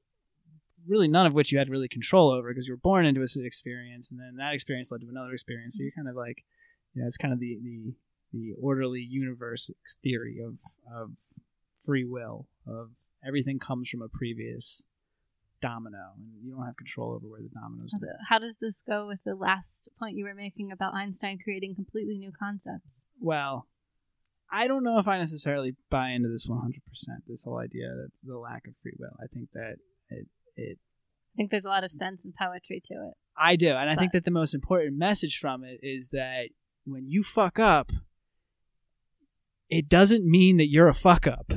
really 0.86 1.08
none 1.08 1.26
of 1.26 1.34
which 1.34 1.50
you 1.50 1.58
had 1.58 1.68
really 1.68 1.88
control 1.88 2.30
over 2.30 2.50
because 2.50 2.66
you 2.66 2.72
were 2.72 2.78
born 2.78 3.04
into 3.04 3.20
a 3.20 3.44
experience, 3.44 4.10
and 4.10 4.20
then 4.20 4.36
that 4.36 4.54
experience 4.54 4.90
led 4.90 5.00
to 5.00 5.08
another 5.08 5.32
experience. 5.32 5.76
So 5.76 5.82
you're 5.82 5.92
kind 5.92 6.08
of 6.08 6.14
like, 6.14 6.44
you 6.94 7.02
know, 7.02 7.08
it's 7.08 7.16
kind 7.16 7.32
of 7.32 7.40
the 7.40 7.58
the 7.62 7.94
the 8.32 8.54
orderly 8.60 9.00
universe 9.00 9.70
theory 10.02 10.40
of 10.44 10.58
of 10.92 11.12
free 11.80 12.04
will 12.04 12.46
of 12.66 12.90
everything 13.26 13.58
comes 13.58 13.88
from 13.88 14.02
a 14.02 14.08
previous 14.08 14.86
domino 15.68 16.04
and 16.16 16.26
you 16.44 16.50
don't 16.54 16.66
have 16.66 16.76
control 16.76 17.12
over 17.14 17.26
where 17.28 17.40
the 17.42 17.48
dominoes 17.60 17.92
How 17.92 17.98
the- 18.00 18.24
How 18.30 18.38
does 18.38 18.56
this 18.60 18.82
go 18.82 19.06
with 19.06 19.20
the 19.24 19.34
last 19.34 19.88
point 19.98 20.16
you 20.16 20.24
were 20.24 20.34
making 20.34 20.70
about 20.72 20.94
Einstein 20.94 21.38
creating 21.42 21.74
completely 21.74 22.16
new 22.18 22.32
concepts? 22.44 23.02
well 23.20 23.66
i 24.52 24.66
don't 24.68 24.84
know 24.84 24.98
if 24.98 25.08
i 25.08 25.16
necessarily 25.18 25.74
buy 25.90 26.10
into 26.10 26.28
this 26.28 26.46
100% 26.46 26.74
this 27.26 27.44
whole 27.44 27.58
idea 27.58 27.88
that 27.88 28.10
the 28.22 28.38
lack 28.38 28.66
of 28.68 28.74
free 28.82 28.92
will 28.98 29.16
i 29.22 29.26
think 29.34 29.48
that 29.52 29.76
it, 30.10 30.26
it 30.56 30.78
I 31.34 31.36
think 31.36 31.50
there's 31.50 31.64
a 31.64 31.68
lot 31.76 31.82
of 31.82 31.90
sense 31.90 32.24
and 32.24 32.32
poetry 32.34 32.80
to 32.88 32.94
it. 32.94 33.14
i 33.36 33.56
do 33.56 33.70
and 33.80 33.88
i 33.90 33.96
think 33.96 34.12
that 34.12 34.24
the 34.24 34.30
most 34.30 34.54
important 34.54 34.96
message 34.96 35.38
from 35.38 35.64
it 35.64 35.80
is 35.82 36.10
that 36.10 36.48
when 36.84 37.08
you 37.08 37.22
fuck 37.22 37.58
up 37.58 37.90
it 39.68 39.88
doesn't 39.88 40.24
mean 40.38 40.58
that 40.58 40.68
you're 40.68 40.88
a 40.88 40.94
fuck 40.94 41.26
up 41.26 41.52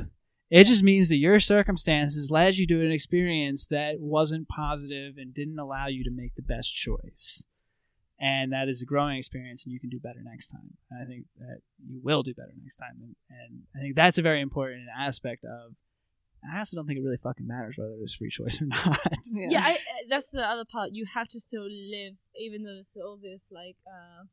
it 0.50 0.64
just 0.64 0.82
means 0.82 1.08
that 1.08 1.16
your 1.16 1.40
circumstances 1.40 2.30
led 2.30 2.56
you 2.56 2.66
to 2.66 2.80
an 2.84 2.90
experience 2.90 3.66
that 3.66 4.00
wasn't 4.00 4.48
positive 4.48 5.14
and 5.18 5.34
didn't 5.34 5.58
allow 5.58 5.86
you 5.86 6.04
to 6.04 6.10
make 6.10 6.34
the 6.34 6.42
best 6.42 6.74
choice 6.74 7.44
and 8.20 8.52
that 8.52 8.68
is 8.68 8.82
a 8.82 8.86
growing 8.86 9.16
experience 9.16 9.64
and 9.64 9.72
you 9.72 9.80
can 9.80 9.90
do 9.90 10.00
better 10.00 10.20
next 10.24 10.48
time 10.48 10.76
and 10.90 11.02
i 11.02 11.04
think 11.04 11.24
that 11.38 11.58
you 11.86 12.00
will 12.02 12.22
do 12.22 12.34
better 12.34 12.52
next 12.60 12.76
time 12.76 12.96
and, 13.00 13.16
and 13.30 13.62
i 13.76 13.78
think 13.80 13.94
that's 13.94 14.18
a 14.18 14.22
very 14.22 14.40
important 14.40 14.86
aspect 14.96 15.44
of 15.44 15.74
I 16.48 16.58
also 16.58 16.76
don't 16.76 16.86
think 16.86 16.98
it 16.98 17.02
really 17.02 17.16
fucking 17.16 17.46
matters 17.46 17.78
whether 17.78 17.96
there's 17.98 18.14
free 18.14 18.30
choice 18.30 18.62
or 18.62 18.66
not. 18.66 19.00
yeah, 19.32 19.60
I, 19.60 19.72
uh, 19.72 19.76
that's 20.08 20.30
the 20.30 20.42
other 20.42 20.64
part. 20.64 20.90
You 20.92 21.04
have 21.14 21.28
to 21.30 21.40
still 21.40 21.64
live, 21.68 22.14
even 22.38 22.62
though 22.62 22.74
there's 22.74 22.96
all 22.96 23.18
this 23.20 23.48
like 23.50 23.76
uh, 23.86 24.24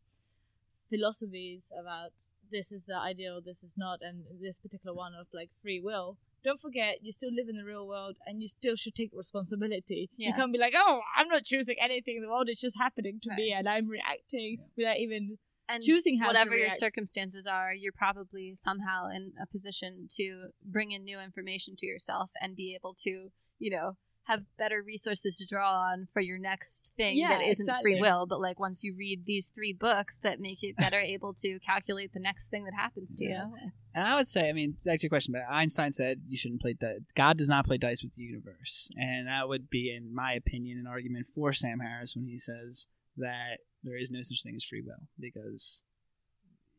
philosophies 0.90 1.72
about 1.80 2.12
this 2.52 2.72
is 2.72 2.86
the 2.86 2.96
ideal, 2.96 3.42
this 3.44 3.64
is 3.64 3.76
not, 3.78 4.00
and 4.02 4.24
this 4.42 4.60
particular 4.60 4.96
one 4.96 5.14
of 5.14 5.28
like 5.34 5.50
free 5.62 5.80
will. 5.80 6.18
Don't 6.44 6.62
forget, 6.62 6.98
you 7.02 7.12
still 7.12 7.34
live 7.34 7.50
in 7.50 7.58
the 7.58 7.66
real 7.66 7.88
world, 7.88 8.18
and 8.26 8.42
you 8.42 8.48
still 8.48 8.76
should 8.76 8.94
take 8.94 9.10
responsibility. 9.14 10.10
You 10.16 10.34
can't 10.34 10.52
be 10.52 10.60
like, 10.60 10.76
"Oh, 10.78 11.02
I'm 11.16 11.28
not 11.28 11.44
choosing 11.44 11.78
anything. 11.82 12.18
In 12.18 12.22
the 12.22 12.30
world 12.30 12.50
it's 12.50 12.62
just 12.62 12.78
happening 12.78 13.20
to 13.24 13.30
me, 13.36 13.52
and 13.52 13.68
I'm 13.68 13.88
reacting 13.88 14.60
without 14.78 14.98
even 14.98 15.38
and 15.68 15.84
choosing 15.84 16.20
how 16.20 16.26
to 16.28 16.30
whatever 16.30 16.56
your 16.56 16.70
circumstances 16.70 17.48
are, 17.48 17.74
you're 17.74 17.92
probably 17.92 18.56
somehow 18.56 19.10
in 19.10 19.34
a 19.42 19.48
position 19.48 20.08
to 20.12 20.50
bring 20.64 20.92
in 20.92 21.04
new 21.04 21.20
information 21.20 21.76
to 21.78 21.86
yourself 21.86 22.30
and 22.40 22.56
be 22.56 22.76
able 22.76 22.94
to, 23.04 23.32
you 23.58 23.72
know, 23.72 23.98
have 24.26 24.42
better 24.58 24.84
resources 24.86 25.38
to 25.38 25.46
draw 25.46 25.72
on 25.72 26.08
for 26.14 26.20
your 26.22 26.38
next 26.38 26.94
thing 26.98 27.16
Yeah, 27.18 27.30
that 27.30 27.42
isn't 27.48 27.64
exactly. 27.64 27.94
free 27.94 28.02
will. 28.02 28.26
But 28.26 28.42
like 28.42 28.60
once 28.60 28.84
you 28.84 28.96
read 28.98 29.26
these 29.26 29.48
three 29.50 29.74
books 29.74 30.20
that 30.22 30.40
make 30.40 30.64
it 30.64 30.76
better 30.78 31.00
able 31.16 31.34
to 31.36 31.60
calculate 31.60 32.12
the 32.14 32.20
next 32.20 32.50
thing 32.50 32.66
that 32.66 32.74
happens 32.74 33.16
to 33.18 33.26
Yeah. 33.26 33.46
you. 33.48 33.72
And 33.94 34.04
I 34.06 34.16
would 34.16 34.28
say, 34.28 34.50
I 34.50 34.54
mean, 34.54 34.76
back 34.84 35.00
to 35.00 35.04
your 35.04 35.10
question, 35.10 35.32
but 35.34 35.44
Einstein 35.50 35.94
said 35.94 36.22
you 36.28 36.36
shouldn't 36.38 36.62
play 36.62 36.74
dice. 36.74 37.00
God 37.16 37.38
does 37.38 37.48
not 37.50 37.66
play 37.66 37.78
dice 37.78 38.04
with 38.04 38.14
the 38.16 38.24
universe, 38.24 38.90
and 39.00 39.28
that 39.28 39.48
would 39.48 39.70
be, 39.70 39.96
in 39.96 40.14
my 40.14 40.34
opinion, 40.34 40.80
an 40.80 40.86
argument 40.88 41.28
for 41.28 41.54
Sam 41.54 41.80
Harris 41.80 42.14
when 42.16 42.26
he 42.26 42.38
says 42.38 42.88
that 43.18 43.60
there 43.84 43.96
is 43.98 44.12
no 44.12 44.22
such 44.22 44.44
thing 44.44 44.56
as 44.58 44.66
free 44.66 44.82
will 44.82 45.08
because 45.18 45.86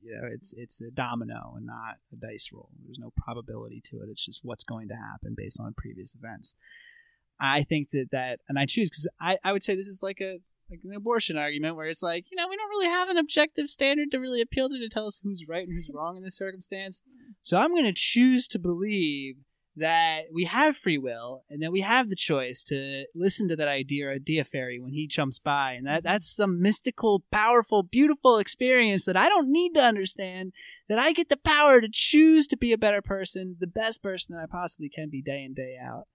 you 0.03 0.12
know 0.14 0.28
it's 0.30 0.53
it's 0.59 0.82
a 0.82 0.90
domino 0.90 1.55
and 1.57 1.64
not 1.64 1.94
a 2.12 2.16
dice 2.16 2.51
roll. 2.53 2.68
There's 2.84 2.99
no 2.99 3.12
probability 3.16 3.80
to 3.86 4.03
it. 4.03 4.09
It's 4.11 4.22
just 4.24 4.40
what's 4.42 4.64
going 4.64 4.88
to 4.88 4.94
happen 4.97 5.34
based 5.34 5.59
on 5.59 5.72
previous 5.74 6.14
events. 6.14 6.55
I 7.39 7.62
think 7.62 7.91
that 7.91 8.11
that, 8.12 8.41
and 8.49 8.59
I 8.59 8.66
choose 8.66 8.91
because 8.91 9.09
I 9.20 9.39
I 9.45 9.53
would 9.53 9.62
say 9.62 9.74
this 9.74 9.87
is 9.87 10.03
like 10.03 10.20
a 10.20 10.39
like 10.70 10.80
an 10.84 10.95
abortion 10.95 11.37
argument 11.37 11.76
where 11.76 11.87
it's 11.87 12.03
like 12.03 12.30
you 12.30 12.37
know 12.37 12.49
we 12.49 12.57
don't 12.57 12.70
really 12.70 12.89
have 12.89 13.09
an 13.09 13.16
objective 13.16 13.68
standard 13.68 14.11
to 14.11 14.18
really 14.18 14.41
appeal 14.41 14.68
to 14.68 14.78
to 14.78 14.89
tell 14.89 15.07
us 15.07 15.20
who's 15.22 15.47
right 15.49 15.66
and 15.66 15.74
who's 15.74 15.91
wrong 15.93 16.16
in 16.16 16.22
this 16.22 16.37
circumstance. 16.37 17.03
So 17.43 17.59
I'm 17.59 17.72
going 17.72 17.84
to 17.84 17.93
choose 17.93 18.49
to 18.49 18.59
believe 18.59 19.37
that 19.76 20.22
we 20.32 20.47
have 20.47 20.76
free 20.76 20.97
will 20.97 21.45
and 21.51 21.62
that 21.62 21.70
we 21.70 21.82
have 21.82 22.09
the 22.09 22.16
choice 22.16 22.64
to 22.64 23.05
listen 23.14 23.47
to 23.49 23.57
that 23.57 23.68
idea 23.68 24.09
or 24.09 24.12
idea 24.12 24.43
fairy 24.43 24.80
when 24.80 24.93
he 24.93 25.07
jumps 25.07 25.39
by 25.39 25.72
and 25.72 25.87
that 25.87 26.03
that's 26.03 26.34
some 26.34 26.62
mystical 26.62 27.22
powerful 27.30 27.82
beautiful 27.82 28.39
experience 28.39 29.05
that 29.05 29.18
I 29.18 29.28
don't 29.28 29.53
need 29.53 29.74
to 29.74 29.84
understand 29.84 30.53
that 30.89 30.99
I 30.99 31.12
get 31.12 31.28
the 31.28 31.37
power 31.37 31.82
to 31.82 31.89
choose 31.93 32.47
to 32.49 32.57
be 32.57 32.72
a 32.72 32.78
better 32.78 33.03
person 33.03 33.57
the 33.61 33.66
best 33.66 34.03
person 34.03 34.34
that 34.34 34.43
I 34.43 34.47
possibly 34.47 34.89
can 34.89 35.11
be 35.11 35.20
day 35.20 35.45
in 35.45 35.53
day 35.53 35.76
out 35.80 36.07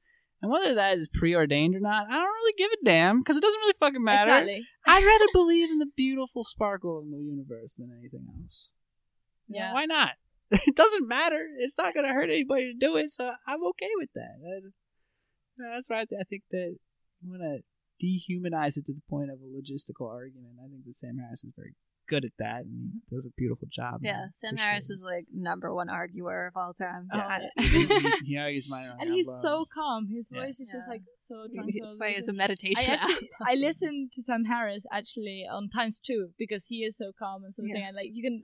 and 0.41 0.51
whether 0.51 0.73
that 0.73 0.97
is 0.97 1.09
preordained 1.09 1.75
or 1.75 1.79
not 1.79 2.07
I 2.07 2.13
don't 2.13 2.23
really 2.23 2.53
give 2.57 2.71
a 2.71 2.85
damn 2.85 3.19
because 3.19 3.37
it 3.37 3.41
doesn't 3.43 3.59
really 3.59 3.75
fucking 3.79 4.03
matter 4.03 4.31
exactly. 4.31 4.63
I'd 4.85 5.03
rather 5.05 5.25
believe 5.33 5.69
in 5.71 5.77
the 5.79 5.89
beautiful 5.95 6.43
sparkle 6.43 6.99
of 6.99 7.05
the 7.09 7.17
universe 7.23 7.73
than 7.75 7.87
anything 7.97 8.25
else. 8.41 8.71
You 9.47 9.59
know, 9.59 9.65
Yeah. 9.65 9.73
why 9.73 9.85
not? 9.85 10.11
It 10.67 10.75
doesn't 10.75 11.07
matter. 11.07 11.47
It's 11.59 11.77
not 11.77 11.93
going 11.93 12.05
to 12.05 12.11
hurt 12.13 12.29
anybody 12.29 12.73
to 12.73 12.77
do 12.77 12.97
it, 12.97 13.09
so 13.09 13.31
I'm 13.47 13.63
okay 13.67 13.89
with 13.95 14.09
that. 14.15 14.35
And, 14.43 14.73
uh, 15.63 15.75
that's 15.75 15.89
why 15.89 16.01
I, 16.01 16.05
th- 16.05 16.19
I 16.19 16.23
think 16.25 16.43
that 16.51 16.75
you 17.21 17.29
want 17.29 17.41
to 17.43 17.61
dehumanize 18.05 18.75
it 18.77 18.85
to 18.87 18.93
the 18.93 19.01
point 19.09 19.29
of 19.31 19.37
a 19.39 19.45
logistical 19.45 20.09
argument. 20.09 20.55
I 20.59 20.67
think 20.67 20.83
that 20.85 20.95
Sam 20.95 21.17
Harris 21.19 21.43
is 21.45 21.53
very 21.55 21.75
good 22.07 22.25
at 22.25 22.31
that 22.39 22.61
and 22.65 22.91
he 22.93 23.15
does 23.15 23.25
a 23.25 23.29
beautiful 23.37 23.67
job. 23.71 23.99
Yeah, 24.01 24.25
Sam 24.33 24.57
Harris 24.57 24.89
it. 24.89 24.93
is 24.93 25.03
like 25.03 25.25
number 25.33 25.73
one 25.73 25.89
arguer 25.89 26.47
of 26.47 26.57
all 26.57 26.73
time. 26.73 27.07
Oh, 27.13 27.17
I- 27.19 27.49
he, 27.59 27.87
he 28.25 28.37
argues 28.37 28.67
my 28.69 28.83
and 28.99 29.09
he's 29.09 29.27
so 29.41 29.65
calm. 29.73 30.07
His 30.07 30.29
Yeah. 30.31 30.41
voice 30.43 30.59
is 30.59 30.69
just 30.73 30.89
like 30.89 31.01
so 31.17 31.47
tranquil. 31.53 31.73
That's 31.83 31.99
why 31.99 32.07
it's 32.09 32.27
a 32.27 32.33
meditation. 32.33 32.83
I 32.89 32.93
app. 32.93 33.01
actually 33.09 33.29
I 33.47 33.55
listened 33.55 34.11
to 34.13 34.21
Sam 34.21 34.45
Harris 34.45 34.85
actually 34.91 35.45
on 35.51 35.69
times 35.69 35.99
two 35.99 36.29
because 36.37 36.65
he 36.67 36.77
is 36.83 36.97
so 36.97 37.11
calm 37.17 37.43
and 37.43 37.53
something 37.53 37.75
Yeah. 37.75 37.87
and 37.87 37.95
like 37.95 38.09
you 38.11 38.23
can 38.23 38.43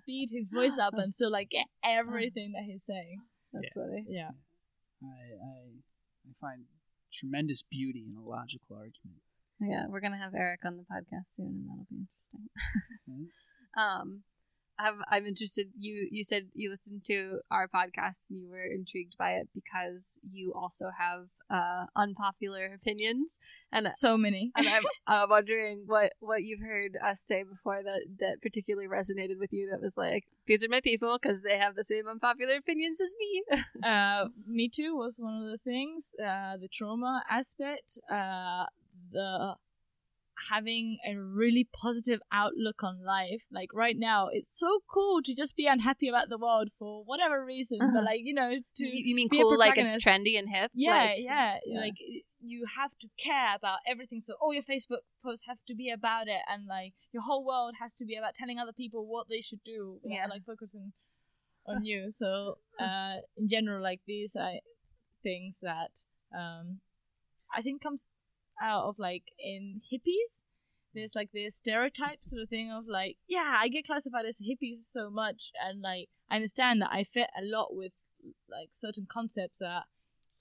speed 0.00 0.28
his 0.32 0.48
voice 0.48 0.78
up 0.78 0.94
and 0.96 1.14
still 1.14 1.30
like 1.32 1.50
get 1.50 1.66
everything 1.84 2.52
that 2.54 2.64
he's 2.66 2.84
saying. 2.84 3.18
That's 3.52 3.72
funny. 3.74 4.04
Yeah. 4.08 4.30
I, 5.02 5.06
I, 5.06 5.58
I 6.28 6.32
find 6.40 6.64
tremendous 7.12 7.62
beauty 7.62 8.04
in 8.08 8.16
a 8.16 8.26
logical 8.26 8.76
argument. 8.76 9.22
Yeah, 9.60 9.86
we're 9.88 10.00
gonna 10.00 10.18
have 10.18 10.34
Eric 10.34 10.60
on 10.64 10.76
the 10.76 10.82
podcast 10.82 11.34
soon, 11.34 11.46
and 11.46 11.68
that'll 11.68 11.86
be 11.90 12.04
interesting. 12.04 12.48
Mhm. 13.08 13.26
um, 13.80 14.22
I'm 14.78 15.02
I'm 15.08 15.26
interested. 15.26 15.68
You 15.78 16.06
you 16.10 16.22
said 16.22 16.48
you 16.54 16.70
listened 16.70 17.04
to 17.06 17.40
our 17.50 17.66
podcast 17.66 18.28
and 18.28 18.42
you 18.42 18.50
were 18.50 18.66
intrigued 18.66 19.16
by 19.16 19.32
it 19.32 19.48
because 19.54 20.18
you 20.30 20.52
also 20.54 20.90
have 20.98 21.28
uh, 21.48 21.86
unpopular 21.96 22.74
opinions, 22.74 23.38
and 23.72 23.86
so 23.86 24.18
many. 24.18 24.52
and 24.56 24.68
I'm 24.68 24.82
uh, 25.06 25.26
wondering 25.30 25.84
what 25.86 26.12
what 26.20 26.42
you've 26.42 26.60
heard 26.60 26.98
us 27.02 27.22
say 27.22 27.42
before 27.42 27.82
that 27.82 28.00
that 28.20 28.42
particularly 28.42 28.86
resonated 28.88 29.38
with 29.38 29.52
you. 29.54 29.70
That 29.70 29.80
was 29.80 29.96
like 29.96 30.24
these 30.46 30.62
are 30.62 30.68
my 30.68 30.82
people 30.82 31.18
because 31.20 31.40
they 31.40 31.56
have 31.56 31.74
the 31.74 31.84
same 31.84 32.06
unpopular 32.06 32.56
opinions 32.56 33.00
as 33.00 33.14
me. 33.18 33.44
uh, 33.82 34.26
Me 34.46 34.68
Too 34.68 34.94
was 34.94 35.18
one 35.18 35.42
of 35.42 35.50
the 35.50 35.58
things. 35.58 36.12
Uh, 36.22 36.58
the 36.58 36.68
trauma 36.68 37.22
aspect, 37.30 37.98
uh, 38.10 38.66
the 39.12 39.54
having 40.50 40.98
a 41.08 41.16
really 41.16 41.68
positive 41.72 42.20
outlook 42.30 42.82
on 42.82 43.04
life. 43.04 43.44
Like 43.50 43.70
right 43.72 43.96
now, 43.98 44.28
it's 44.30 44.58
so 44.58 44.80
cool 44.92 45.22
to 45.22 45.34
just 45.34 45.56
be 45.56 45.66
unhappy 45.66 46.08
about 46.08 46.28
the 46.28 46.38
world 46.38 46.68
for 46.78 47.02
whatever 47.04 47.44
reason. 47.44 47.78
Uh-huh. 47.80 47.92
But 47.94 48.04
like 48.04 48.20
you 48.22 48.34
know, 48.34 48.50
to 48.50 48.84
you, 48.84 48.92
you 48.92 49.14
mean 49.14 49.28
be 49.30 49.40
cool 49.40 49.58
like 49.58 49.78
it's 49.78 49.96
trendy 50.04 50.38
and 50.38 50.48
hip? 50.48 50.70
yeah, 50.74 50.90
Like, 50.90 51.16
yeah, 51.18 51.56
yeah. 51.66 51.80
Like 51.80 51.94
you 52.40 52.66
have 52.76 52.92
to 53.00 53.08
care 53.18 53.56
about 53.56 53.78
everything. 53.88 54.20
So 54.20 54.34
all 54.40 54.52
your 54.52 54.62
Facebook 54.62 55.02
posts 55.24 55.44
have 55.48 55.58
to 55.66 55.74
be 55.74 55.90
about 55.90 56.28
it, 56.28 56.42
and 56.48 56.66
like 56.66 56.92
your 57.12 57.22
whole 57.22 57.44
world 57.44 57.74
has 57.80 57.94
to 57.94 58.04
be 58.04 58.16
about 58.16 58.34
telling 58.34 58.58
other 58.58 58.72
people 58.72 59.06
what 59.06 59.28
they 59.28 59.40
should 59.40 59.60
do. 59.64 60.00
Yeah. 60.04 60.26
like 60.26 60.44
focusing 60.44 60.92
on 61.66 61.84
you. 61.84 62.10
So 62.10 62.58
uh, 62.78 63.16
in 63.36 63.48
general, 63.48 63.82
like 63.82 64.00
these 64.06 64.36
are 64.36 64.52
things 65.22 65.58
that 65.62 66.02
um, 66.36 66.80
I 67.54 67.62
think 67.62 67.82
comes 67.82 68.08
out 68.62 68.84
of 68.84 68.98
like 68.98 69.24
in 69.38 69.80
hippies. 69.92 70.40
There's 70.94 71.14
like 71.14 71.30
this 71.32 71.56
stereotype 71.56 72.20
sort 72.22 72.42
of 72.42 72.48
thing 72.48 72.70
of 72.70 72.84
like, 72.88 73.16
yeah, 73.28 73.56
I 73.58 73.68
get 73.68 73.86
classified 73.86 74.24
as 74.24 74.40
a 74.40 74.44
hippie 74.44 74.76
so 74.82 75.10
much, 75.10 75.52
and 75.62 75.82
like 75.82 76.08
I 76.30 76.36
understand 76.36 76.80
that 76.82 76.90
I 76.90 77.04
fit 77.04 77.28
a 77.38 77.44
lot 77.44 77.68
with 77.76 77.92
like 78.50 78.70
certain 78.72 79.06
concepts 79.10 79.58
that 79.58 79.84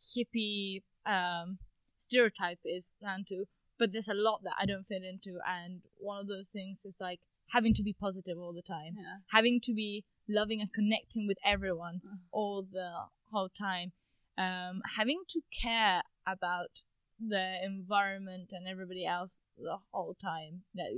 hippie 0.02 0.82
um, 1.06 1.60
stereotype 1.98 2.60
is 2.64 2.92
down 3.02 3.26
to, 3.30 3.46
but 3.78 3.92
there's 3.92 4.08
a 4.08 4.14
lot 4.14 4.42
that 4.44 4.54
I 4.60 4.66
don't 4.66 4.88
fit 4.88 5.04
into, 5.04 5.40
and 5.48 5.82
one 5.98 6.20
of 6.22 6.28
those 6.28 6.50
things 6.50 6.86
is 6.86 6.96
like 7.00 7.20
having 7.54 7.74
to 7.74 7.84
be 7.84 7.94
positive 7.94 8.38
all 8.38 8.54
the 8.54 8.62
time, 8.62 8.96
Yeah. 8.98 9.18
having 9.32 9.60
to 9.62 9.74
be 9.74 10.04
loving 10.28 10.62
and 10.62 10.72
connecting 10.74 11.28
with 11.28 11.38
everyone 11.44 12.02
Mhm. 12.04 12.20
all 12.32 12.64
the 12.64 13.08
whole 13.32 13.50
time, 13.50 13.92
um, 14.38 14.82
having 14.96 15.24
to 15.30 15.42
care 15.52 16.04
about 16.26 16.82
the 17.20 17.64
environment 17.64 18.52
and 18.52 18.68
everybody 18.68 19.06
else 19.06 19.40
the 19.58 19.78
whole 19.92 20.16
time. 20.16 20.64
That 20.74 20.92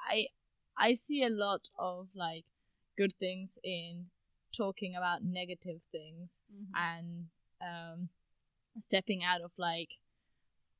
I 0.00 0.26
I 0.76 0.94
see 0.94 1.22
a 1.22 1.30
lot 1.30 1.68
of 1.78 2.08
like 2.14 2.44
good 2.96 3.14
things 3.18 3.58
in 3.62 4.06
talking 4.56 4.94
about 4.94 5.22
negative 5.22 5.82
things 5.90 6.42
Mhm. 6.52 6.70
and 6.74 7.28
um, 7.60 8.08
stepping 8.78 9.22
out 9.22 9.40
of 9.40 9.52
like 9.56 9.98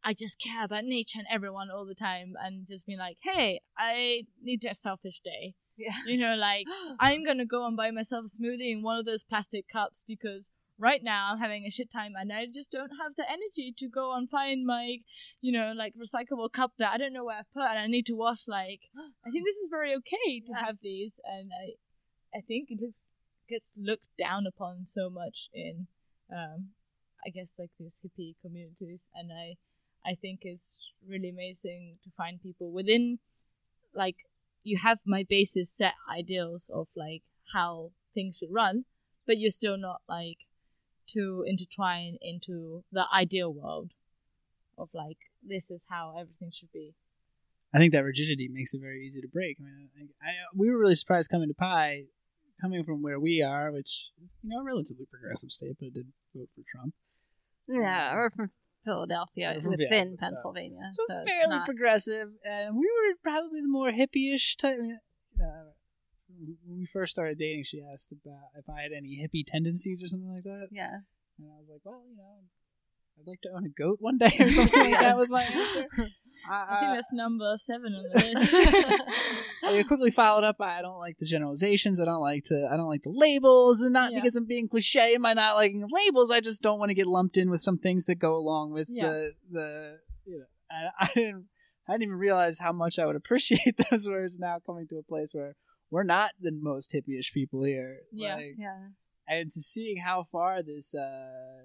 I 0.05 0.15
just 0.15 0.39
care 0.41 0.65
about 0.65 0.85
nature 0.85 1.21
and 1.21 1.29
everyone 1.31 1.71
all 1.71 1.87
the 1.87 1.95
time 1.95 2.35
and 2.43 2.67
just 2.67 2.87
being 2.87 2.99
like, 2.99 3.19
hey, 3.23 3.61
I 3.79 4.25
need 4.43 4.65
a 4.65 4.75
selfish 4.75 5.21
day. 5.21 5.55
Yeah. 5.77 5.93
You 6.07 6.19
know, 6.19 6.35
like 6.35 6.67
I'm 7.01 7.25
gonna 7.25 7.47
go 7.47 7.65
and 7.67 7.77
buy 7.77 7.91
myself 7.93 8.25
a 8.27 8.29
smoothie 8.29 8.73
in 8.73 8.83
one 8.83 8.99
of 8.99 9.05
those 9.07 9.23
plastic 9.23 9.69
cups 9.69 10.05
because 10.07 10.51
right 10.79 11.03
now 11.03 11.31
I'm 11.33 11.39
having 11.39 11.65
a 11.65 11.71
shit 11.71 11.91
time 11.91 12.13
and 12.19 12.33
I 12.33 12.47
just 12.53 12.71
don't 12.71 12.91
have 13.03 13.13
the 13.17 13.25
energy 13.29 13.75
to 13.79 13.89
go 13.89 14.15
and 14.15 14.29
find 14.29 14.67
my, 14.67 14.99
you 15.41 15.53
know, 15.53 15.73
like 15.77 15.95
recyclable 15.95 16.53
cup 16.53 16.73
that 16.79 16.93
I 16.93 16.99
don't 16.99 17.13
know 17.13 17.25
where 17.25 17.39
I 17.39 17.43
put 17.53 17.71
and 17.71 17.79
I 17.79 17.87
need 17.87 18.07
to 18.07 18.15
wash. 18.15 18.45
Like, 18.47 18.81
I 19.27 19.31
think 19.31 19.45
this 19.47 19.57
is 19.57 19.69
very 19.71 19.95
okay 19.95 20.41
to 20.47 20.53
have 20.53 20.79
these, 20.83 21.21
and 21.25 21.51
I, 21.53 22.39
I 22.39 22.41
think 22.41 22.69
it 22.71 22.81
looks 22.81 23.09
gets 23.49 23.73
looked 23.77 24.09
down 24.19 24.47
upon 24.47 24.87
so 24.87 25.11
much 25.11 25.51
in, 25.53 25.87
um, 26.33 26.71
I 27.25 27.31
guess 27.31 27.55
like 27.59 27.71
these 27.79 28.01
hippie 28.05 28.35
communities, 28.43 29.03
and 29.15 29.31
I, 29.33 29.57
I 30.09 30.15
think 30.15 30.41
it's 30.43 30.91
really 31.07 31.29
amazing 31.29 31.99
to 32.05 32.11
find 32.17 32.43
people 32.43 32.73
within, 32.73 33.19
like, 33.95 34.17
you 34.65 34.79
have 34.79 35.01
my 35.05 35.25
basis 35.29 35.71
set 35.71 35.95
ideals 36.11 36.71
of 36.73 36.87
like 36.97 37.23
how 37.53 37.91
things 38.15 38.39
should 38.39 38.53
run, 38.53 38.85
but 39.27 39.39
you're 39.39 39.51
still 39.51 39.77
not 39.77 40.01
like 40.09 40.39
too 41.13 41.45
intertwine 41.47 42.17
into 42.21 42.83
the 42.93 43.05
ideal 43.13 43.53
world 43.53 43.91
of 44.79 44.89
like 44.95 45.19
this 45.47 45.71
is 45.71 45.85
how 45.89 46.15
everything 46.19 46.51
should 46.53 46.73
be. 46.73 46.95
I 47.75 47.79
think 47.79 47.93
that 47.93 48.05
rigidity 48.05 48.49
makes 48.49 48.75
it 48.75 48.81
very 48.81 49.05
easy 49.07 49.21
to 49.23 49.29
break. 49.29 49.57
I 49.61 49.65
mean, 49.65 49.89
I, 50.23 50.29
I, 50.29 50.33
we 50.55 50.71
were 50.71 50.79
really 50.79 50.95
surprised 50.95 51.31
coming 51.31 51.49
to 51.49 51.55
Pai 51.55 52.07
coming 52.61 52.85
from 52.85 53.03
where 53.03 53.19
we 53.19 53.43
are, 53.43 53.73
which 53.73 54.11
is 54.25 54.35
you 54.43 54.51
know 54.51 54.61
a 54.61 54.65
relatively 54.65 55.07
progressive 55.07 55.51
state, 55.51 55.77
but 55.79 55.87
it 55.89 55.95
did 55.95 56.07
vote 56.35 56.49
for 56.55 56.63
Trump. 56.71 56.95
Yeah, 57.69 58.15
or 58.15 58.31
from 58.31 58.51
Philadelphia 58.85 59.57
Or 59.57 59.61
from- 59.63 59.71
within 59.71 59.91
yeah, 60.11 60.15
so- 60.15 60.17
Pennsylvania. 60.21 60.91
So, 60.93 61.05
it's 61.09 61.31
fairly 61.31 61.57
not- 61.57 61.67
progressive, 61.67 62.29
and 62.45 62.75
we 62.77 62.87
were 62.87 63.15
probably 63.23 63.61
the 63.61 63.69
more 63.69 63.91
hippie-ish 63.91 64.57
type. 64.57 64.79
I 64.79 64.83
mean, 64.83 64.93
uh, 64.95 64.99
when 66.67 66.79
we 66.79 66.87
first 66.87 67.13
started 67.13 67.39
dating, 67.39 67.65
she 67.65 67.83
asked 67.83 68.13
about 68.13 68.49
if 68.57 68.69
I 68.69 68.83
had 68.83 68.93
any 68.93 69.17
hippie 69.23 69.45
tendencies 69.47 70.03
or 70.03 70.09
something 70.09 70.33
like 70.33 70.45
that, 70.45 70.69
yeah. 70.71 70.99
and 71.39 71.49
I 71.49 71.59
was 71.59 71.69
like, 71.71 71.81
well, 71.85 72.03
you 72.09 72.17
know, 72.17 72.23
I'd 73.19 73.27
like 73.27 73.41
to 73.43 73.51
own 73.55 73.67
a 73.67 73.69
goat 73.69 73.99
one 74.01 74.19
day 74.19 74.35
or 74.39 74.51
something 74.51 74.91
like 74.91 75.01
that. 75.01 75.17
Was 75.17 75.31
my 75.31 75.43
answer. 75.43 75.87
I 76.51 76.63
uh, 76.63 76.81
think 76.81 76.93
that's 76.95 77.13
number 77.13 77.55
seven 77.57 77.93
on 77.95 78.03
the 78.03 78.19
list. 78.41 79.03
I 79.65 79.83
quickly 79.85 80.11
followed 80.11 80.45
up. 80.45 80.59
by, 80.59 80.79
I 80.79 80.83
don't 80.83 80.99
like 80.99 81.19
the 81.19 81.27
generalizations. 81.27 82.01
I 82.01 82.05
don't 82.05 82.21
like 82.21 82.45
to. 82.45 82.69
I 82.71 82.77
don't 82.77 82.89
like 82.89 83.03
the 83.03 83.13
labels, 83.13 83.83
and 83.83 83.93
not 83.93 84.13
Yeah. 84.13 84.21
because 84.21 84.35
I'm 84.35 84.47
being 84.47 84.69
cliche 84.69 85.15
Am 85.15 85.25
I 85.27 85.35
not 85.35 85.57
liking 85.57 85.87
labels. 85.89 86.31
I 86.31 86.41
just 86.41 86.63
don't 86.63 86.79
want 86.79 86.89
to 86.91 86.95
get 86.95 87.07
lumped 87.07 87.37
in 87.37 87.51
with 87.51 87.63
some 87.63 87.79
things 87.79 88.07
that 88.07 88.17
go 88.17 88.35
along 88.35 88.73
with 88.73 88.89
Yeah. 88.91 89.09
the 89.09 89.33
the. 89.51 89.99
You 90.25 90.39
know, 90.39 90.45
I, 90.71 91.05
I 91.05 91.11
didn't. 91.15 91.47
I 91.89 91.93
didn't 91.93 92.05
even 92.05 92.17
realize 92.17 92.61
how 92.61 92.73
much 92.73 92.99
I 92.99 93.07
would 93.07 93.17
appreciate 93.17 93.77
those 93.91 94.09
words 94.09 94.39
now 94.39 94.59
coming 94.65 94.87
to 94.89 94.99
a 94.99 95.03
place 95.03 95.35
where 95.35 95.57
we're 95.93 96.03
not 96.17 96.31
the 96.41 96.51
most 96.51 96.93
hippie-ish 96.93 97.33
people 97.33 97.63
here. 97.63 98.01
Yeah. 98.11 98.37
Like, 98.37 98.55
Yeah. 98.59 98.89
and 99.29 99.53
to 99.53 99.61
seeing 99.61 99.99
how 99.99 100.25
far 100.25 100.63
this. 100.63 100.95
uh 100.95 101.63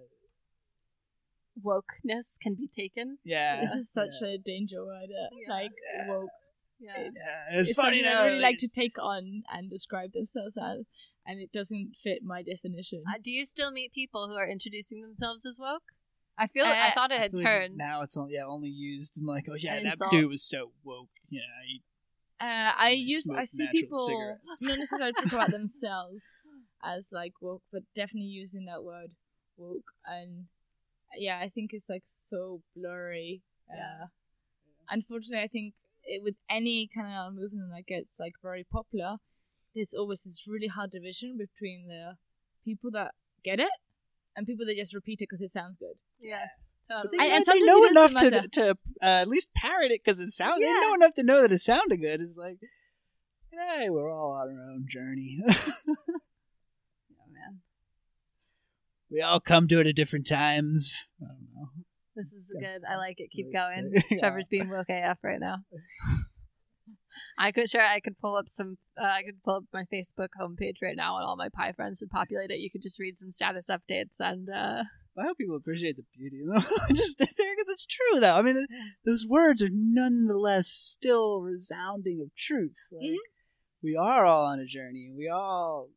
Wokeness 1.63 2.37
can 2.39 2.53
be 2.53 2.67
taken. 2.67 3.17
Yeah. 3.23 3.61
this 3.61 3.71
is 3.71 3.91
such 3.91 4.21
a 4.23 4.37
danger 4.37 4.85
word. 4.85 5.09
uh, 5.09 5.29
Yeah. 5.31 5.49
Like 5.49 5.71
Yeah. 5.95 6.07
woke. 6.09 6.29
Yeah. 6.79 6.91
It's, 6.99 7.15
Yeah, 7.17 7.59
it's 7.59 7.69
it's 7.71 7.75
funny 7.75 8.03
something 8.03 8.13
now, 8.13 8.25
really 8.25 8.35
like- 8.39 8.51
like 8.51 8.57
to 8.59 8.67
take 8.67 8.99
on 9.01 9.41
and 9.49 9.67
describe 9.67 10.11
themselves 10.13 10.55
as, 10.57 10.85
and 11.25 11.41
it 11.41 11.51
doesn't 11.51 11.95
fit 11.95 12.21
my 12.23 12.43
definition. 12.43 13.03
Uh, 13.09 13.17
do 13.19 13.31
you 13.31 13.43
still 13.45 13.71
meet 13.71 13.91
people 13.91 14.27
who 14.27 14.35
are 14.35 14.47
introducing 14.47 15.01
themselves 15.01 15.43
as 15.47 15.57
woke? 15.57 15.81
I 16.37 16.45
feel 16.45 16.65
like 16.65 16.77
I 16.77 16.89
Uh, 16.89 16.93
thought 16.93 17.11
it 17.11 17.17
had 17.17 17.31
feel 17.31 17.39
like 17.39 17.47
turned. 17.47 17.77
Now 17.77 18.03
it's 18.03 18.15
only 18.15 18.35
yeah 18.35 18.45
only 18.45 18.69
used 18.69 19.17
in 19.17 19.25
like 19.25 19.47
oh 19.49 19.55
yeah 19.55 19.73
An 19.77 19.85
that 19.85 19.93
insult. 19.93 20.11
dude 20.11 20.29
was 20.29 20.43
so 20.43 20.71
woke. 20.83 21.09
Yeah, 21.29 21.41
he 21.65 21.81
Uh, 22.39 22.71
I 22.77 22.89
use 22.91 23.27
I 23.29 23.45
see 23.45 23.67
people 23.71 24.05
cigarettes. 24.05 24.61
not 24.61 24.77
necessarily 24.77 25.13
talk 25.13 25.25
about 25.25 25.51
themselves 25.59 26.23
as 26.83 27.09
like 27.11 27.33
woke, 27.41 27.63
but 27.71 27.83
definitely 27.95 28.29
using 28.29 28.65
that 28.65 28.83
word 28.83 29.11
woke. 29.57 29.91
And 30.05 30.45
yeah, 31.17 31.39
I 31.39 31.49
think 31.49 31.71
it's 31.73 31.89
like 31.89 32.03
so 32.05 32.61
blurry. 32.75 33.41
Yeah. 33.73 34.03
Uh, 34.03 34.05
unfortunately, 34.89 35.43
I 35.43 35.47
think 35.47 35.73
it, 36.03 36.21
with 36.23 36.35
any 36.49 36.87
kind 36.93 37.13
of 37.13 37.33
movement 37.33 37.71
that 37.73 37.87
gets 37.87 38.19
like 38.19 38.33
very 38.41 38.65
popular, 38.71 39.17
there's 39.73 39.93
always 39.93 40.23
this 40.23 40.45
really 40.47 40.67
hard 40.67 40.91
division 40.91 41.37
between 41.37 41.87
the 41.87 42.17
people 42.63 42.91
that 42.91 43.11
get 43.43 43.59
it 43.59 43.71
and 44.37 44.47
people 44.47 44.65
that 44.67 44.77
just 44.77 44.93
repeat 44.93 45.15
it 45.21 45.27
because 45.27 45.41
it 45.41 45.49
sounds 45.51 45.75
good. 45.75 45.95
Yes, 46.21 46.73
But 46.87 46.95
totally. 47.03 47.17
they, 47.17 47.23
And- 47.23 47.29
know- 47.31 47.35
and 47.35 47.61
they 47.61 47.65
know 47.65 47.85
enough 47.85 48.13
to 48.15 48.47
to 48.47 48.69
uh, 48.71 48.75
at 49.01 49.27
least 49.27 49.49
parrot 49.55 49.91
it 49.91 50.01
because 50.05 50.21
it 50.21 50.31
sounds. 50.31 50.59
They 50.61 50.65
Yeah. 50.67 50.79
know 50.79 50.93
enough 50.93 51.13
to 51.15 51.23
know 51.23 51.41
that 51.41 51.51
it 51.51 51.57
sounded 51.59 51.97
good. 51.97 52.21
It's 52.21 52.37
like, 52.37 52.59
hey, 53.51 53.89
we're 53.89 54.09
all 54.09 54.31
on 54.31 54.47
our 54.55 54.71
own 54.71 54.85
journey. 54.89 55.39
Oh, 57.19 57.29
man. 57.33 57.59
we 59.11 59.21
all 59.21 59.39
come 59.39 59.67
to 59.67 59.79
it 59.79 59.87
at 59.87 59.95
different 59.95 60.25
times. 60.27 61.05
I 61.21 61.25
don't 61.27 61.47
know. 61.53 61.69
This 62.15 62.31
is 62.33 62.51
Yeah. 62.59 62.73
good. 62.73 62.81
I 62.89 62.95
like 62.97 63.19
it. 63.19 63.29
Keep 63.31 63.51
going. 63.53 63.91
yeah. 64.11 64.17
Trevor's 64.19 64.47
being 64.47 64.69
woke 64.69 64.89
AF 64.89 65.17
right 65.23 65.39
now. 65.39 65.57
I 67.37 67.51
could 67.51 67.69
sure 67.69 67.81
I 67.81 67.99
could 67.99 68.17
pull 68.17 68.35
up 68.35 68.47
some. 68.47 68.77
Uh, 68.99 69.05
I 69.05 69.23
could 69.23 69.41
pull 69.43 69.55
up 69.55 69.63
my 69.73 69.83
Facebook 69.93 70.29
homepage 70.39 70.81
right 70.81 70.95
now, 70.95 71.17
and 71.17 71.25
all 71.25 71.35
my 71.37 71.49
Pai 71.49 71.71
friends 71.73 72.01
would 72.01 72.09
populate 72.09 72.51
it. 72.51 72.59
You 72.59 72.69
could 72.71 72.81
just 72.81 72.99
read 72.99 73.17
some 73.17 73.31
status 73.31 73.67
updates, 73.69 74.19
and 74.19 74.49
uh, 74.49 74.83
I 75.19 75.23
hope 75.23 75.37
people 75.37 75.55
appreciate 75.55 75.95
the 75.97 76.03
beauty. 76.15 76.41
though. 76.47 76.59
Just 76.93 77.17
there 77.17 77.27
because 77.27 77.69
it's 77.69 77.87
true, 77.87 78.19
though. 78.19 78.35
I 78.35 78.41
mean, 78.43 78.57
it- 78.57 78.69
those 79.05 79.25
words 79.27 79.63
are 79.63 79.69
nonetheless 79.71 80.67
still 80.67 81.41
resounding 81.41 82.21
of 82.21 82.35
truth. 82.35 82.77
Like, 82.91 83.01
Mhm. 83.09 83.15
We 83.81 83.95
are 83.95 84.25
all 84.25 84.45
on 84.45 84.59
a 84.59 84.65
journey. 84.65 85.05
And 85.07 85.15
we 85.17 85.27
all 85.27 85.89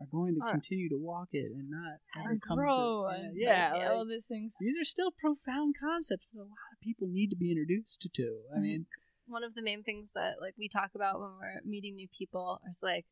are 0.00 0.06
going 0.10 0.34
to 0.36 0.40
Uh, 0.46 0.50
continue 0.52 0.88
to 0.88 0.96
walk 0.98 1.28
it 1.32 1.50
and 1.52 1.68
not 1.70 1.98
And 2.14 2.40
come 2.42 2.56
grow 2.58 3.08
to. 3.10 3.14
and 3.20 3.36
yeah, 3.36 3.72
like, 3.72 3.90
all 3.90 4.06
these 4.06 4.26
things. 4.26 4.54
these 4.60 4.78
are 4.78 4.84
still 4.84 5.10
profound 5.10 5.74
concepts 5.78 6.30
that 6.30 6.40
a 6.40 6.42
lot 6.42 6.72
of 6.72 6.80
people 6.80 7.08
need 7.08 7.28
to 7.30 7.36
be 7.36 7.50
introduced 7.50 8.06
to. 8.12 8.22
Mm-hmm. 8.22 8.56
I 8.56 8.60
mean, 8.60 8.86
one 9.26 9.44
of 9.44 9.54
the 9.54 9.62
main 9.62 9.82
things 9.82 10.12
that 10.14 10.34
like 10.40 10.54
we 10.58 10.68
talk 10.68 10.90
about 10.94 11.20
when 11.20 11.30
we're 11.40 11.60
meeting 11.64 11.94
new 11.94 12.08
people 12.16 12.60
is 12.70 12.80
like 12.82 13.06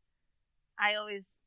I 0.78 0.94
always 0.94 1.38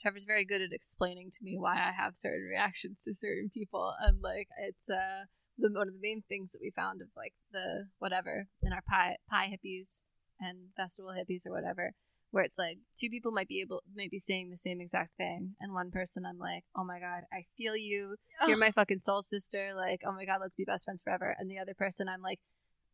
Trevor's 0.00 0.24
very 0.24 0.44
good 0.44 0.62
at 0.62 0.72
explaining 0.72 1.30
to 1.30 1.44
me 1.44 1.56
why 1.58 1.74
I 1.74 1.92
have 1.96 2.16
certain 2.16 2.46
reactions 2.48 3.02
to 3.04 3.14
certain 3.14 3.50
people. 3.52 3.92
And 4.00 4.22
like 4.22 4.48
it's 4.60 4.88
uh 4.88 5.24
the 5.58 5.70
one 5.72 5.88
of 5.88 5.94
the 5.94 6.00
main 6.00 6.22
things 6.28 6.52
that 6.52 6.60
we 6.62 6.70
found 6.70 7.02
of 7.02 7.08
like 7.16 7.34
the 7.52 7.86
whatever 7.98 8.46
in 8.62 8.72
our 8.72 8.82
Pai 8.88 9.16
Pai 9.28 9.48
hippies 9.48 10.00
and 10.40 10.68
festival 10.76 11.10
hippies 11.10 11.46
or 11.46 11.52
whatever 11.52 11.92
where 12.30 12.44
it's 12.44 12.58
like 12.58 12.78
two 12.96 13.08
people 13.08 13.32
might 13.32 13.48
be 13.48 13.62
able 13.62 13.82
might 13.96 14.10
be 14.10 14.18
saying 14.18 14.50
the 14.50 14.56
same 14.56 14.80
exact 14.80 15.16
thing. 15.16 15.54
And 15.60 15.72
one 15.72 15.90
person 15.90 16.24
I'm 16.26 16.38
like 16.38 16.64
oh 16.76 16.84
my 16.84 17.00
god 17.00 17.22
I 17.32 17.46
feel 17.56 17.76
you. 17.76 18.16
You're 18.46 18.56
my 18.58 18.70
fucking 18.70 19.00
soul 19.00 19.22
sister. 19.22 19.72
Like 19.74 20.02
oh 20.06 20.12
my 20.12 20.24
god 20.24 20.38
let's 20.40 20.54
be 20.54 20.64
best 20.64 20.84
friends 20.84 21.02
forever. 21.02 21.34
And 21.38 21.50
the 21.50 21.58
other 21.58 21.74
person 21.74 22.08
i'm 22.08 22.22
like 22.22 22.40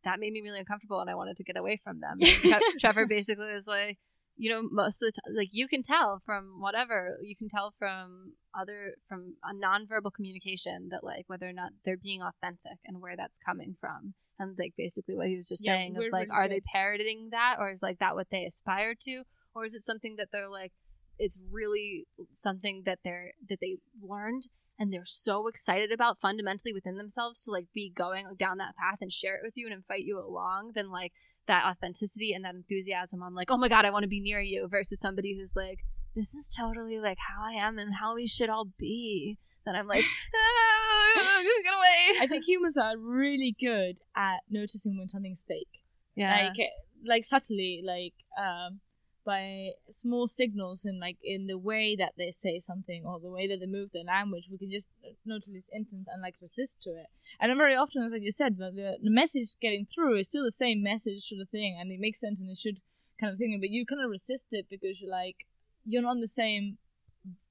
that 0.04 0.20
made 0.20 0.32
me 0.32 0.40
really 0.42 0.58
uncomfortable 0.58 1.00
and 1.00 1.10
i 1.10 1.14
wanted 1.14 1.36
to 1.36 1.44
get 1.44 1.56
away 1.56 1.80
from 1.82 2.00
them. 2.00 2.18
Tre- 2.20 2.60
trevor 2.80 3.06
basically 3.06 3.52
was 3.52 3.66
like 3.66 3.98
you 4.36 4.50
know 4.50 4.62
most 4.70 5.02
of 5.02 5.06
the 5.06 5.12
time 5.12 5.34
like 5.36 5.48
you 5.52 5.68
can 5.68 5.82
tell 5.82 6.20
from 6.26 6.60
whatever 6.60 7.18
you 7.22 7.36
can 7.36 7.48
tell 7.48 7.72
from 7.78 8.32
other 8.58 8.94
from 9.08 9.34
a 9.44 9.54
nonverbal 9.54 10.12
communication 10.12 10.88
that 10.90 11.04
like 11.04 11.24
whether 11.28 11.48
or 11.48 11.52
not 11.52 11.72
they're 11.84 11.96
being 11.96 12.22
authentic 12.22 12.78
and 12.86 13.00
where 13.00 13.16
that's 13.16 13.38
coming 13.38 13.76
from. 13.80 14.14
And 14.38 14.56
like 14.58 14.74
basically 14.76 15.16
what 15.16 15.28
he 15.28 15.36
was 15.36 15.48
just 15.48 15.64
Yeah, 15.64 15.74
saying 15.74 15.96
of 15.96 16.04
like 16.10 16.28
really 16.28 16.30
are 16.30 16.48
they 16.48 16.60
parroting 16.60 17.28
that 17.30 17.56
or 17.58 17.70
is 17.70 17.82
like 17.82 17.98
that 18.00 18.14
what 18.16 18.28
they 18.30 18.44
aspire 18.44 18.94
to? 19.02 19.22
Or 19.54 19.64
is 19.64 19.74
it 19.74 19.82
something 19.82 20.16
that 20.16 20.28
they're 20.32 20.48
like 20.48 20.72
it's 21.18 21.40
really 21.50 22.06
something 22.32 22.82
that 22.86 22.98
they're 23.04 23.32
that 23.48 23.60
they 23.60 23.76
learned 24.02 24.48
and 24.78 24.92
they're 24.92 25.04
so 25.04 25.46
excited 25.46 25.92
about 25.92 26.18
fundamentally 26.18 26.72
within 26.72 26.96
themselves 26.96 27.40
to 27.40 27.50
like 27.50 27.66
be 27.72 27.90
going 27.94 28.26
down 28.36 28.58
that 28.58 28.76
path 28.76 28.98
and 29.00 29.12
share 29.12 29.36
it 29.36 29.42
with 29.44 29.54
you 29.56 29.66
and 29.66 29.74
invite 29.74 30.04
you 30.04 30.18
along 30.18 30.72
then 30.74 30.90
like 30.90 31.12
that 31.46 31.64
authenticity 31.64 32.32
and 32.32 32.44
that 32.44 32.54
enthusiasm 32.54 33.22
i'm 33.22 33.34
like 33.34 33.50
oh 33.50 33.56
my 33.56 33.68
god 33.68 33.84
i 33.84 33.90
want 33.90 34.02
to 34.02 34.08
be 34.08 34.20
near 34.20 34.40
you 34.40 34.66
versus 34.68 34.98
somebody 34.98 35.36
who's 35.38 35.54
like 35.54 35.80
this 36.14 36.34
is 36.34 36.54
totally 36.56 37.00
like 37.00 37.18
how 37.18 37.42
i 37.42 37.52
am 37.52 37.78
and 37.78 37.94
how 37.94 38.14
we 38.14 38.26
should 38.26 38.48
all 38.48 38.68
be. 38.78 39.38
Then 39.64 39.74
i'm 39.74 39.86
like 39.86 40.04
ah, 40.36 41.42
get 41.42 41.72
away. 41.72 42.20
I 42.20 42.26
think 42.26 42.44
humans 42.46 42.76
are 42.76 42.96
really 42.98 43.56
good 43.58 43.96
at 44.16 44.40
noticing 44.50 44.98
when 44.98 45.08
something's 45.08 45.44
fake. 45.46 45.82
yeah. 46.14 46.52
Like, 46.56 46.68
like 47.06 47.24
subtly, 47.24 47.82
like 47.84 48.14
um, 48.38 48.80
by 49.24 49.70
small 49.90 50.26
signals 50.26 50.84
and 50.84 51.00
like 51.00 51.16
in 51.22 51.46
the 51.46 51.58
way 51.58 51.96
that 51.96 52.12
they 52.16 52.30
say 52.30 52.58
something 52.58 53.04
or 53.04 53.18
the 53.18 53.30
way 53.30 53.48
that 53.48 53.60
they 53.60 53.66
move 53.66 53.90
their 53.92 54.04
language, 54.04 54.48
we 54.50 54.58
can 54.58 54.70
just 54.70 54.88
notice 55.24 55.48
this 55.52 55.68
instant 55.74 56.06
and 56.12 56.22
like 56.22 56.34
resist 56.40 56.82
to 56.82 56.90
it. 56.90 57.06
And 57.40 57.56
very 57.56 57.74
often, 57.74 58.02
as 58.02 58.12
like 58.12 58.22
you 58.22 58.30
said, 58.30 58.58
the, 58.58 58.70
the 58.70 58.98
the 59.02 59.10
message 59.10 59.56
getting 59.60 59.86
through 59.86 60.18
is 60.18 60.26
still 60.28 60.44
the 60.44 60.52
same 60.52 60.82
message 60.82 61.28
sort 61.28 61.40
of 61.40 61.48
thing, 61.48 61.76
and 61.78 61.90
it 61.90 62.00
makes 62.00 62.20
sense 62.20 62.40
and 62.40 62.50
it 62.50 62.58
should 62.58 62.80
kind 63.20 63.32
of 63.32 63.38
thing. 63.38 63.56
But 63.60 63.70
you 63.70 63.86
kind 63.86 64.04
of 64.04 64.10
resist 64.10 64.46
it 64.50 64.66
because 64.68 65.00
you're 65.00 65.10
like 65.10 65.46
you're 65.86 66.02
not 66.02 66.10
on 66.10 66.20
the 66.20 66.28
same 66.28 66.78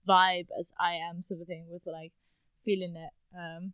vibe 0.08 0.48
as 0.60 0.72
I 0.80 0.94
am, 0.96 1.24
sort 1.24 1.42
of 1.42 1.48
thing, 1.48 1.66
with 1.70 1.84
like 1.86 2.12
feeling 2.64 2.96
it. 2.96 3.14
Um, 3.38 3.74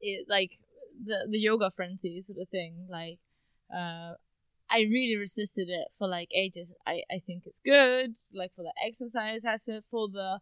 it 0.00 0.26
like 0.28 0.58
the 1.04 1.26
the 1.28 1.38
yoga 1.38 1.70
frenzy 1.74 2.20
sort 2.20 2.38
of 2.38 2.48
thing. 2.48 2.86
Like, 2.88 3.18
uh, 3.74 4.14
I 4.70 4.80
really 4.80 5.16
resisted 5.16 5.68
it 5.68 5.88
for 5.96 6.08
like 6.08 6.28
ages. 6.34 6.72
I 6.86 7.02
I 7.10 7.20
think 7.24 7.44
it's 7.46 7.60
good, 7.60 8.14
like 8.32 8.54
for 8.54 8.62
the 8.62 8.72
exercise 8.84 9.44
aspect, 9.44 9.84
for 9.90 10.08
the 10.08 10.40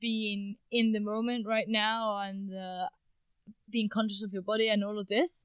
being 0.00 0.56
in 0.70 0.92
the 0.92 1.00
moment 1.00 1.46
right 1.46 1.66
now 1.68 2.18
and 2.18 2.50
being 3.70 3.88
conscious 3.88 4.22
of 4.22 4.32
your 4.32 4.42
body 4.42 4.68
and 4.68 4.84
all 4.84 4.98
of 4.98 5.08
this. 5.08 5.44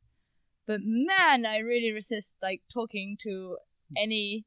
But 0.66 0.82
man, 0.84 1.46
I 1.46 1.58
really 1.58 1.92
resist 1.92 2.38
like 2.42 2.62
talking 2.72 3.18
to 3.24 3.58
any 3.98 4.46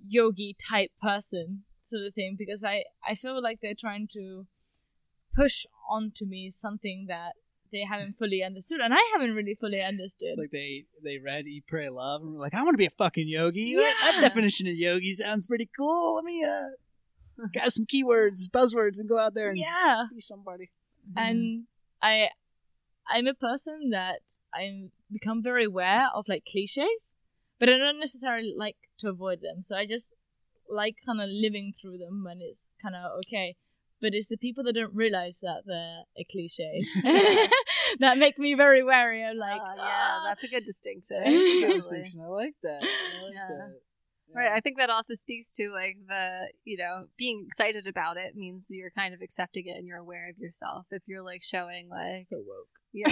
yogi 0.00 0.56
type 0.58 0.90
person 1.00 1.64
sort 1.82 2.06
of 2.06 2.14
thing 2.14 2.34
because 2.38 2.64
I 2.64 2.84
I 3.06 3.14
feel 3.14 3.42
like 3.42 3.60
they're 3.60 3.74
trying 3.78 4.08
to 4.14 4.46
push 5.34 5.64
onto 5.88 6.24
me 6.26 6.50
something 6.50 7.06
that 7.08 7.32
they 7.74 7.84
haven't 7.84 8.16
fully 8.18 8.42
understood 8.42 8.80
and 8.80 8.94
I 8.94 9.02
haven't 9.12 9.34
really 9.34 9.56
fully 9.60 9.82
understood. 9.82 10.28
it's 10.32 10.38
like 10.38 10.50
they 10.52 10.84
they 11.02 11.18
read 11.22 11.46
Eat, 11.46 11.64
Pray, 11.66 11.88
Love, 11.88 12.22
and 12.22 12.32
were 12.34 12.40
like, 12.40 12.54
I 12.54 12.62
want 12.62 12.74
to 12.74 12.78
be 12.78 12.86
a 12.86 12.90
fucking 12.90 13.28
yogi. 13.28 13.74
That- 13.74 14.12
That, 14.14 14.20
definition 14.20 14.66
of 14.68 14.76
yogi 14.76 15.12
sounds 15.12 15.46
pretty 15.46 15.68
cool. 15.76 16.14
Let 16.16 16.24
me 16.24 16.44
uh, 16.44 16.68
got 17.54 17.72
some 17.72 17.84
keywords, 17.84 18.48
buzzwords, 18.48 18.98
and 19.00 19.08
go 19.08 19.18
out 19.18 19.34
there 19.34 19.48
and 19.48 19.58
yeah. 19.58 20.04
be 20.14 20.20
somebody. 20.20 20.70
and 21.16 21.64
I 22.00 22.28
I'm 23.06 23.26
a 23.26 23.34
person 23.34 23.90
that 23.90 24.20
I 24.54 24.88
become 25.12 25.42
very 25.42 25.64
aware 25.64 26.08
of 26.14 26.26
like 26.28 26.44
cliches, 26.50 27.14
but 27.58 27.68
I 27.68 27.76
don't 27.76 27.98
necessarily 28.00 28.54
like 28.56 28.76
to 29.00 29.08
avoid 29.08 29.40
them. 29.42 29.62
So 29.62 29.76
I 29.76 29.84
just 29.84 30.12
like 30.68 30.96
kind 31.04 31.20
of 31.20 31.28
living 31.28 31.72
through 31.78 31.98
them 31.98 32.24
and 32.30 32.40
it's 32.40 32.68
kind 32.82 32.94
of 32.96 33.18
okay. 33.18 33.56
But 34.04 34.12
it's 34.12 34.28
the 34.28 34.36
people 34.36 34.62
that 34.64 34.74
don't 34.74 34.94
realize 34.94 35.38
that 35.40 35.62
they're 35.64 36.02
a 36.18 36.24
cliche 36.30 36.84
that 38.00 38.18
make 38.18 38.38
me 38.38 38.52
very 38.54 38.82
wary. 38.84 39.24
I'm 39.24 39.38
like, 39.38 39.60
Oh, 39.62 39.74
yeah, 39.76 39.82
"Ah." 39.86 40.22
that's 40.28 40.44
a 40.44 40.48
good 40.48 40.66
distinction. 40.66 41.16
That's 41.24 41.34
a 41.34 41.66
good 41.66 41.74
distinction. 41.74 42.20
I 42.20 42.26
like 42.26 42.54
that. 42.62 42.82
I 42.82 43.22
like 43.24 43.34
Yeah. 43.34 43.48
that. 43.58 43.80
Right. 44.34 44.50
I 44.52 44.60
think 44.60 44.78
that 44.78 44.90
also 44.90 45.14
speaks 45.14 45.54
to 45.56 45.70
like 45.70 45.96
the, 46.08 46.48
you 46.64 46.76
know, 46.76 47.06
being 47.16 47.44
excited 47.46 47.86
about 47.86 48.16
it 48.16 48.34
means 48.34 48.66
that 48.68 48.74
you're 48.74 48.90
kind 48.90 49.14
of 49.14 49.20
accepting 49.22 49.66
it 49.68 49.76
and 49.78 49.86
you're 49.86 49.98
aware 49.98 50.28
of 50.28 50.36
yourself. 50.38 50.86
If 50.90 51.02
you're 51.06 51.22
like 51.22 51.42
showing 51.42 51.88
like, 51.88 52.24
so 52.26 52.38
woke. 52.38 52.66
yeah, 52.92 53.08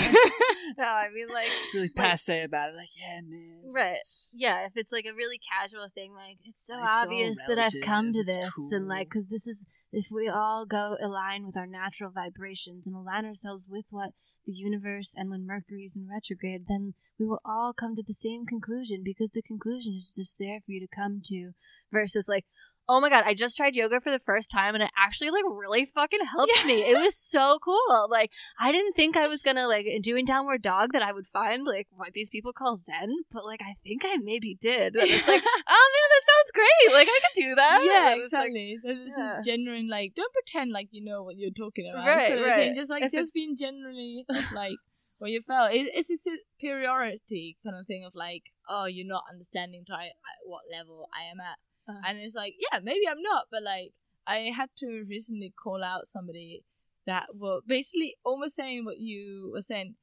no, 0.78 0.84
I 0.84 1.08
mean 1.14 1.28
like, 1.28 1.48
Really 1.74 1.86
Like- 1.86 1.94
passe 1.94 2.42
about 2.42 2.70
it. 2.70 2.76
Like, 2.76 2.88
yeah, 2.98 3.20
man. 3.24 3.62
Right. 3.72 3.98
yeah, 4.34 4.66
if 4.66 4.72
it's 4.74 4.90
like 4.92 5.06
a 5.06 5.14
really 5.14 5.38
casual 5.38 5.88
thing, 5.94 6.12
like 6.12 6.38
it's 6.44 6.66
so 6.66 6.74
Life's 6.74 6.88
all 6.96 7.02
obvious 7.04 7.42
that 7.46 7.58
I've 7.58 7.80
come 7.82 8.12
to 8.12 8.18
relative, 8.18 8.44
it's 8.46 8.56
this, 8.56 8.72
and 8.72 8.88
like 8.88 9.08
because 9.08 9.28
this 9.28 9.46
is 9.46 9.64
if 9.92 10.10
we 10.10 10.26
all 10.28 10.64
go 10.64 10.96
align 11.02 11.44
with 11.44 11.56
our 11.56 11.66
natural 11.66 12.10
vibrations 12.10 12.86
and 12.86 12.96
align 12.96 13.26
ourselves 13.26 13.68
with 13.70 13.84
what 13.90 14.12
the 14.46 14.52
universe 14.52 15.12
and 15.14 15.28
when 15.28 15.46
Mercury's 15.46 15.96
in 15.96 16.08
retrograde, 16.08 16.64
then 16.66 16.94
we 17.18 17.26
will 17.26 17.40
all 17.44 17.74
come 17.74 17.94
to 17.96 18.02
the 18.02 18.14
same 18.14 18.46
conclusion 18.46 19.02
because 19.04 19.30
the 19.30 19.42
conclusion 19.42 19.94
is 19.94 20.14
just 20.16 20.36
there 20.38 20.60
for 20.64 20.72
you 20.72 20.80
to 20.80 20.88
come 20.88 21.20
to. 21.26 21.52
Versus 21.92 22.26
like, 22.26 22.46
oh 22.88 23.00
my 23.00 23.08
god, 23.08 23.24
I 23.26 23.34
just 23.34 23.56
tried 23.56 23.74
yoga 23.74 24.00
for 24.00 24.10
the 24.10 24.18
first 24.18 24.50
time 24.50 24.74
and 24.74 24.82
it 24.82 24.90
actually 24.96 25.30
like 25.30 25.44
really 25.48 25.84
fucking 25.84 26.20
helped 26.36 26.52
Yeah. 26.56 26.66
me. 26.66 26.82
It 26.82 26.98
was 26.98 27.16
so 27.16 27.58
cool. 27.64 28.08
Like 28.10 28.30
I 28.58 28.72
didn't 28.72 28.94
think 28.94 29.16
I 29.16 29.26
was 29.28 29.42
gonna 29.42 29.66
like 29.66 29.86
doing 30.02 30.24
downward 30.24 30.62
dog 30.62 30.92
that 30.92 31.02
I 31.02 31.12
would 31.12 31.26
find 31.26 31.64
like 31.64 31.86
what 31.90 32.12
these 32.12 32.28
people 32.28 32.52
call 32.52 32.76
Zen, 32.76 33.12
but 33.32 33.44
like 33.44 33.60
I 33.62 33.74
think 33.84 34.02
I 34.04 34.16
maybe 34.16 34.56
did. 34.60 34.94
And 34.96 35.08
it's 35.08 35.28
like, 35.28 35.42
oh 35.68 35.88
man, 35.94 36.08
that 36.10 36.24
sounds 36.30 36.50
great. 36.52 36.94
Like 36.94 37.08
I 37.08 37.20
could 37.22 37.42
do 37.42 37.54
that. 37.54 37.82
yeah, 37.84 38.14
it's 38.22 38.32
like, 38.32 38.46
exactly. 38.48 38.78
so 38.82 38.88
this 38.88 39.14
yeah. 39.16 39.38
is 39.40 39.46
genuine. 39.46 39.88
Like, 39.88 40.14
don't 40.14 40.32
pretend 40.32 40.72
like 40.72 40.88
you 40.90 41.04
know 41.04 41.22
what 41.22 41.36
you're 41.36 41.50
talking 41.56 41.88
about. 41.92 42.06
Right, 42.06 42.32
of 42.32 42.44
right. 42.44 42.74
Just 42.74 42.90
like 42.90 43.04
If 43.04 43.12
just 43.12 43.32
being 43.32 43.56
generally 43.56 44.24
like 44.54 44.76
what 45.18 45.30
you 45.30 45.40
felt. 45.40 45.72
It, 45.72 45.86
it's 45.94 46.10
a 46.10 46.16
superiority 46.16 47.56
kind 47.64 47.76
of 47.78 47.86
thing 47.86 48.04
of 48.04 48.12
like, 48.14 48.42
oh, 48.68 48.86
you're 48.86 49.06
not 49.06 49.22
understanding 49.30 49.84
to 49.86 49.92
I- 49.92 50.10
what 50.44 50.62
level 50.70 51.08
I 51.14 51.30
am 51.30 51.38
at, 51.40 51.58
Uh. 51.88 52.00
and 52.06 52.18
it's 52.18 52.34
like, 52.34 52.54
yeah, 52.58 52.78
maybe 52.82 53.08
I'm 53.10 53.22
not, 53.22 53.46
but 53.50 53.62
like 53.62 53.92
I 54.26 54.52
had 54.56 54.70
to 54.78 55.04
recently 55.08 55.52
call 55.62 55.82
out 55.82 56.06
somebody 56.06 56.64
that 57.06 57.26
were 57.34 57.60
basically 57.66 58.16
almost 58.24 58.54
saying 58.54 58.84
what 58.84 58.98
you 58.98 59.50
were 59.52 59.62
saying. 59.62 59.96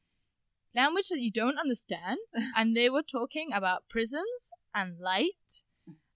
Language 0.75 1.09
that 1.09 1.19
you 1.19 1.31
don't 1.31 1.57
understand, 1.57 2.19
and 2.55 2.75
they 2.75 2.89
were 2.89 3.01
talking 3.01 3.49
about 3.53 3.89
prisons 3.89 4.51
and 4.75 4.99
light, 4.99 5.63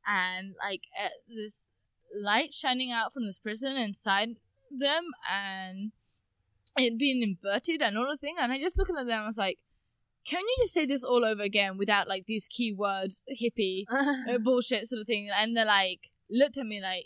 and 0.06 0.54
like 0.64 0.82
uh, 1.02 1.10
this 1.28 1.70
light 2.16 2.54
shining 2.54 2.92
out 2.92 3.14
from 3.14 3.26
this 3.26 3.40
prison 3.40 3.78
inside 3.78 4.30
them 4.70 5.06
and 5.32 5.92
it 6.78 6.98
being 6.98 7.22
inverted 7.22 7.82
and 7.82 7.98
all 7.98 8.08
the 8.10 8.18
thing 8.18 8.36
and 8.40 8.52
I 8.52 8.60
just 8.60 8.78
looking 8.78 8.96
at 8.98 9.08
them 9.08 9.24
I 9.24 9.26
was 9.26 9.38
like 9.38 9.60
can 10.26 10.42
you 10.42 10.56
just 10.60 10.74
say 10.74 10.86
this 10.86 11.04
all 11.04 11.26
over 11.26 11.42
again 11.42 11.78
without 11.78 12.08
like 12.08 12.26
these 12.26 12.48
keywords 12.48 13.22
hippie 13.42 13.84
uh, 13.92 14.38
bullshit 14.38 14.88
sort 14.88 15.02
of 15.02 15.08
thing? 15.08 15.30
And 15.36 15.56
they're 15.56 15.66
like 15.66 16.00
looked 16.30 16.58
at 16.58 16.66
me 16.66 16.82
like 16.82 17.06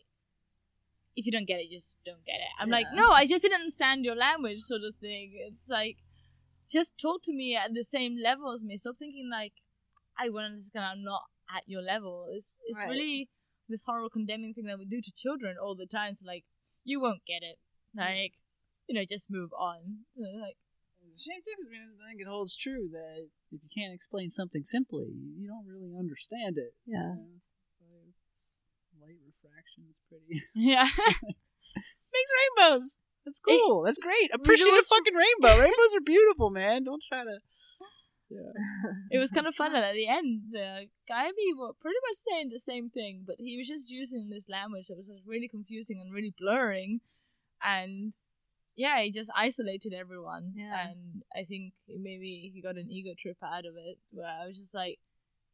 if 1.15 1.25
you 1.25 1.31
don't 1.31 1.47
get 1.47 1.59
it 1.59 1.71
just 1.71 1.97
don't 2.05 2.23
get 2.25 2.35
it. 2.35 2.51
I'm 2.59 2.69
like 2.69 2.87
no 2.93 3.11
I 3.11 3.25
just 3.25 3.41
didn't 3.41 3.61
understand 3.61 4.05
your 4.05 4.15
language 4.15 4.61
sort 4.61 4.81
of 4.87 4.95
thing. 5.01 5.33
It's 5.47 5.69
like 5.69 5.97
just 6.69 6.97
talk 6.97 7.21
to 7.23 7.33
me 7.33 7.55
at 7.55 7.73
the 7.73 7.83
same 7.83 8.17
level 8.21 8.51
as 8.53 8.63
me. 8.63 8.77
Stop 8.77 8.97
thinking 8.99 9.29
like 9.31 9.53
I 10.19 10.29
won't 10.29 10.45
understand. 10.45 10.85
I'm 10.85 11.03
not 11.03 11.23
at 11.55 11.63
your 11.67 11.81
level. 11.81 12.27
It's 12.31 12.53
it's 12.67 12.77
Right. 12.79 12.89
really 12.89 13.29
this 13.69 13.83
horrible 13.85 14.09
condemning 14.09 14.53
thing 14.53 14.65
that 14.65 14.79
we 14.79 14.85
do 14.85 15.01
to 15.01 15.11
children 15.15 15.55
all 15.61 15.75
the 15.75 15.85
time. 15.87 16.13
So 16.13 16.25
like 16.25 16.45
you 16.83 16.99
won't 17.01 17.25
get 17.25 17.41
it. 17.41 17.57
Like 17.95 18.33
you 18.87 18.93
know 18.95 19.05
just 19.09 19.29
move 19.29 19.51
on. 19.57 20.05
So, 20.15 20.21
like 20.39 20.57
It's 21.09 21.25
a 21.27 21.31
shame 21.31 21.41
too, 21.43 21.55
'cause, 21.55 21.69
I 21.71 22.07
think 22.09 22.21
it 22.21 22.27
holds 22.27 22.55
true 22.55 22.89
that 22.91 23.29
if 23.51 23.61
you 23.63 23.69
can't 23.73 23.93
explain 23.93 24.29
something 24.29 24.63
simply, 24.63 25.07
you 25.37 25.47
don't 25.47 25.65
really 25.65 25.95
understand 25.97 26.57
it. 26.57 26.73
Yeah. 26.85 27.15
You 27.15 27.27
know? 27.85 28.13
Light 29.01 29.17
refraction 29.25 29.85
is 29.89 30.01
pretty. 30.09 30.41
yeah 30.55 30.89
Makes 32.13 32.31
rainbows. 32.57 32.97
That's 33.25 33.39
cool. 33.39 33.83
That's 33.83 33.99
great. 33.99 34.31
Appreciate 34.33 34.69
a 34.73 34.81
fucking 34.83 35.13
rainbow. 35.13 35.59
Rainbows 35.61 35.93
are 35.95 36.01
beautiful, 36.01 36.49
man. 36.49 36.83
Don't 36.83 37.03
try 37.07 37.23
to. 37.23 37.39
Yeah. 38.29 38.51
it 39.09 39.19
was 39.19 39.31
kind 39.31 39.47
of 39.47 39.55
fun 39.55 39.71
that 39.71 39.85
at 39.85 39.93
the 39.93 40.05
end 40.05 40.51
the 40.51 40.89
guy 41.07 41.27
we 41.27 41.55
were 41.57 41.71
pretty 41.79 41.95
much 42.09 42.17
saying 42.17 42.49
the 42.49 42.59
same 42.59 42.89
thing 42.89 43.23
but 43.25 43.37
he 43.39 43.55
was 43.57 43.69
just 43.69 43.89
using 43.89 44.27
this 44.29 44.49
language 44.49 44.87
that 44.89 44.97
was 44.97 45.09
really 45.25 45.47
confusing 45.47 46.01
and 46.01 46.13
really 46.13 46.33
blurring 46.37 46.99
and 47.63 48.11
yeah 48.77 49.01
he 49.01 49.11
just 49.11 49.29
isolated 49.35 49.93
everyone 49.93 50.53
Yeah. 50.55 50.89
and 50.89 51.23
i 51.35 51.43
think 51.43 51.73
maybe 51.89 52.51
he 52.53 52.61
got 52.61 52.77
an 52.77 52.89
ego 52.89 53.11
trip 53.19 53.37
out 53.43 53.65
of 53.65 53.75
it 53.75 53.97
where 54.11 54.27
i 54.27 54.47
was 54.47 54.57
just 54.57 54.73
like 54.73 54.99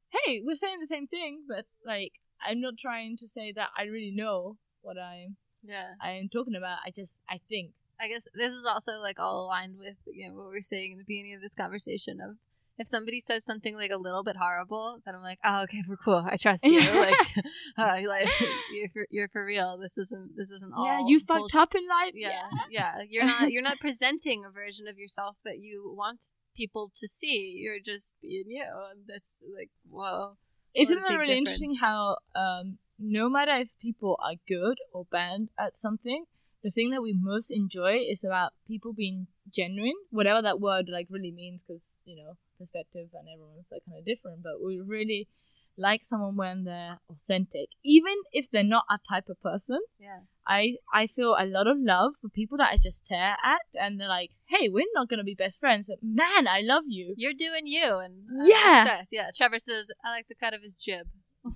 hey 0.09 0.41
we're 0.45 0.55
saying 0.55 0.79
the 0.79 0.85
same 0.87 1.07
thing 1.07 1.41
but 1.47 1.65
like 1.85 2.13
i'm 2.45 2.61
not 2.61 2.77
trying 2.77 3.17
to 3.17 3.27
say 3.27 3.51
that 3.53 3.69
i 3.77 3.83
really 3.83 4.11
know 4.11 4.57
what 4.81 4.97
i'm 4.99 5.37
yeah. 5.63 5.93
i 6.01 6.11
am 6.11 6.29
talking 6.29 6.55
about 6.55 6.77
i 6.85 6.91
just 6.91 7.13
i 7.29 7.39
think 7.49 7.71
I 8.01 8.07
guess 8.09 8.27
this 8.33 8.51
is 8.51 8.65
also 8.65 8.93
like 8.99 9.19
all 9.19 9.45
aligned 9.45 9.77
with 9.79 9.95
you 10.11 10.27
know 10.27 10.35
what 10.35 10.49
we 10.51 10.57
are 10.57 10.61
saying 10.61 10.91
in 10.93 10.97
the 10.97 11.05
beginning 11.07 11.35
of 11.35 11.41
this 11.41 11.53
conversation 11.55 12.19
of 12.19 12.35
if 12.79 12.87
somebody 12.87 13.19
says 13.19 13.45
something 13.45 13.75
like 13.75 13.91
a 13.91 13.97
little 13.97 14.23
bit 14.23 14.35
horrible, 14.35 14.99
then 15.05 15.15
I'm 15.15 15.21
like, 15.21 15.39
oh, 15.43 15.63
okay, 15.63 15.83
we're 15.87 15.97
cool. 15.97 16.25
I 16.27 16.37
trust 16.37 16.63
you. 16.63 16.81
Like, 16.93 17.15
uh, 17.77 18.07
like 18.07 18.29
you're 18.73 18.89
for, 18.89 19.07
you're 19.09 19.27
for 19.27 19.45
real. 19.45 19.77
This 19.77 19.97
isn't 19.97 20.35
this 20.37 20.51
isn't 20.51 20.73
all. 20.73 20.85
yeah 20.85 20.99
you 21.05 21.19
fucked 21.19 21.55
up 21.55 21.75
in 21.75 21.87
life 21.87 22.13
Yeah, 22.13 22.43
yeah. 22.69 22.97
You're 23.09 23.25
not 23.25 23.51
you're 23.51 23.63
not 23.63 23.79
presenting 23.79 24.45
a 24.45 24.51
version 24.51 24.87
of 24.87 24.97
yourself 24.97 25.37
that 25.43 25.59
you 25.59 25.93
want 25.95 26.23
people 26.55 26.91
to 26.95 27.07
see. 27.07 27.59
You're 27.61 27.79
just 27.83 28.15
being 28.21 28.45
you, 28.47 28.63
and 28.63 29.01
that's 29.07 29.43
like, 29.55 29.69
whoa. 29.89 30.37
Isn't 30.75 31.01
that 31.01 31.17
really 31.17 31.37
interesting 31.37 31.75
how 31.75 32.17
um, 32.35 32.79
no 32.97 33.29
matter 33.29 33.55
if 33.55 33.69
people 33.79 34.17
are 34.23 34.35
good 34.47 34.77
or 34.91 35.05
bad 35.11 35.49
at 35.59 35.75
something, 35.75 36.25
the 36.63 36.71
thing 36.71 36.89
that 36.91 37.01
we 37.01 37.13
most 37.13 37.51
enjoy 37.51 37.97
is 37.97 38.23
about 38.23 38.53
people 38.67 38.93
being 38.93 39.27
genuine, 39.53 39.93
whatever 40.09 40.41
that 40.41 40.59
word 40.59 40.87
like 40.91 41.07
really 41.09 41.31
means, 41.31 41.61
because 41.61 41.81
you 42.05 42.15
know 42.17 42.37
perspective 42.57 43.09
and 43.13 43.27
everyone's 43.33 43.67
like 43.71 43.83
kind 43.87 43.99
of 43.99 44.05
different. 44.05 44.43
But 44.43 44.61
we 44.63 44.79
really 44.79 45.27
like 45.75 46.03
someone 46.03 46.35
when 46.35 46.65
they're 46.65 46.99
authentic, 47.09 47.67
even 47.83 48.13
if 48.31 48.47
they're 48.51 48.63
not 48.63 48.83
a 48.91 48.99
type 49.09 49.27
of 49.29 49.41
person. 49.41 49.79
Yes. 49.99 50.43
I 50.47 50.75
I 50.93 51.07
feel 51.07 51.35
a 51.37 51.45
lot 51.47 51.65
of 51.67 51.77
love 51.79 52.13
for 52.21 52.29
people 52.29 52.57
that 52.59 52.69
I 52.71 52.77
just 52.77 52.99
stare 53.05 53.35
at 53.43 53.61
and 53.79 53.99
they're 53.99 54.07
like, 54.07 54.29
"Hey, 54.45 54.69
we're 54.69 54.85
not 54.93 55.09
gonna 55.09 55.23
be 55.23 55.33
best 55.35 55.59
friends, 55.59 55.87
but 55.87 55.97
man, 56.03 56.47
I 56.47 56.61
love 56.61 56.83
you." 56.87 57.15
You're 57.17 57.33
doing 57.33 57.65
you, 57.65 57.97
and 57.97 58.27
I 58.39 58.45
Yeah. 58.47 58.81
respect. 58.83 59.07
yeah. 59.11 59.29
Trevor 59.35 59.57
says, 59.59 59.89
"I 60.05 60.11
like 60.11 60.27
the 60.27 60.35
cut 60.35 60.53
of 60.53 60.61
his 60.61 60.75
jib." 60.75 61.07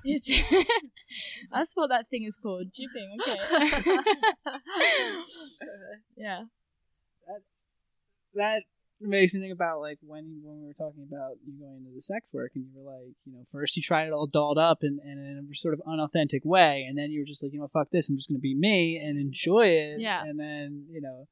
That's 1.54 1.74
what 1.76 1.90
that 1.92 2.10
thing 2.10 2.24
is 2.26 2.36
called, 2.38 2.72
jibbing. 2.76 3.18
Okay. 3.22 3.40
yeah. 6.18 6.42
that, 7.28 7.42
that 8.34 8.64
makes 9.00 9.34
me 9.34 9.40
think 9.40 9.54
about 9.54 9.80
like 9.80 10.00
when 10.02 10.42
when 10.44 10.60
we 10.62 10.66
were 10.68 10.74
talking 10.74 11.04
about 11.08 11.34
you 11.46 11.54
going 11.60 11.78
into 11.78 11.92
the 11.94 12.02
sex 12.02 12.34
work 12.34 12.52
and 12.56 12.66
you 12.66 12.72
were 12.76 12.92
like 12.92 13.14
you 13.26 13.34
know 13.34 13.44
first 13.52 13.76
you 13.76 13.82
tried 13.84 14.08
it 14.08 14.14
all 14.14 14.26
dolled 14.28 14.58
up 14.58 14.80
and, 14.82 15.00
and 15.02 15.20
in 15.20 15.48
a 15.52 15.56
sort 15.56 15.74
of 15.76 15.82
unauthentic 15.86 16.44
way 16.44 16.84
and 16.88 16.98
then 16.98 17.12
you 17.12 17.20
were 17.22 17.26
just 17.26 17.44
like 17.44 17.54
you 17.54 17.60
know 17.60 17.68
fuck 17.68 17.90
this 17.92 18.10
i'm 18.10 18.16
just 18.16 18.28
gonna 18.30 18.40
be 18.40 18.56
me 18.56 18.98
and 18.98 19.20
enjoy 19.20 19.68
it 19.68 20.00
Yeah. 20.00 20.24
and 20.24 20.40
then 20.40 20.86
you 20.90 21.00
know 21.02 21.28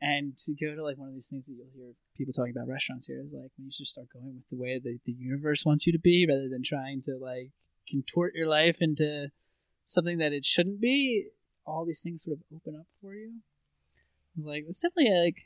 and 0.00 0.36
to 0.38 0.54
go 0.54 0.74
to 0.74 0.82
like 0.82 0.98
one 0.98 1.06
of 1.08 1.14
these 1.14 1.28
things 1.28 1.46
that 1.46 1.54
you'll 1.54 1.70
hear 1.72 1.92
people 2.16 2.32
talking 2.32 2.52
about 2.56 2.66
restaurants 2.68 3.06
here 3.06 3.20
is 3.20 3.32
like 3.32 3.50
when 3.56 3.66
you 3.66 3.70
just 3.70 3.92
start 3.92 4.08
going 4.12 4.34
with 4.34 4.48
the 4.50 4.56
way 4.56 4.80
that 4.82 4.98
the 5.04 5.12
universe 5.12 5.64
wants 5.64 5.86
you 5.86 5.92
to 5.92 5.98
be 6.00 6.26
rather 6.28 6.48
than 6.48 6.62
trying 6.64 7.00
to 7.02 7.16
like 7.16 7.50
contort 7.88 8.34
your 8.34 8.48
life 8.48 8.78
into 8.80 9.28
something 9.84 10.18
that 10.18 10.32
it 10.32 10.44
shouldn't 10.44 10.80
be 10.80 11.26
all 11.64 11.84
these 11.84 12.00
things 12.00 12.24
sort 12.24 12.36
of 12.36 12.42
open 12.56 12.74
up 12.74 12.86
for 13.00 13.14
you 13.14 13.30
I 13.30 14.38
was 14.38 14.46
like 14.46 14.64
it's 14.66 14.80
definitely 14.80 15.12
like 15.26 15.36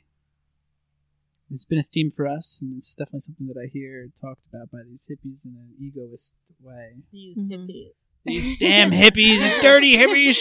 it's 1.51 1.65
been 1.65 1.79
a 1.79 1.83
theme 1.83 2.11
for 2.11 2.27
us, 2.27 2.59
and 2.61 2.77
it's 2.77 2.93
definitely 2.95 3.21
something 3.21 3.47
that 3.47 3.57
I 3.61 3.67
hear 3.71 4.07
talked 4.19 4.45
about 4.45 4.69
by 4.71 4.79
these 4.87 5.07
hippies 5.09 5.45
in 5.45 5.53
an 5.55 5.73
egoist 5.79 6.35
way. 6.61 7.03
These 7.11 7.37
Mhm. 7.37 7.49
hippies. 7.51 7.91
These 8.25 8.57
damn 8.59 8.91
hippies, 8.91 9.61
dirty 9.61 9.95
hippies. 9.97 10.37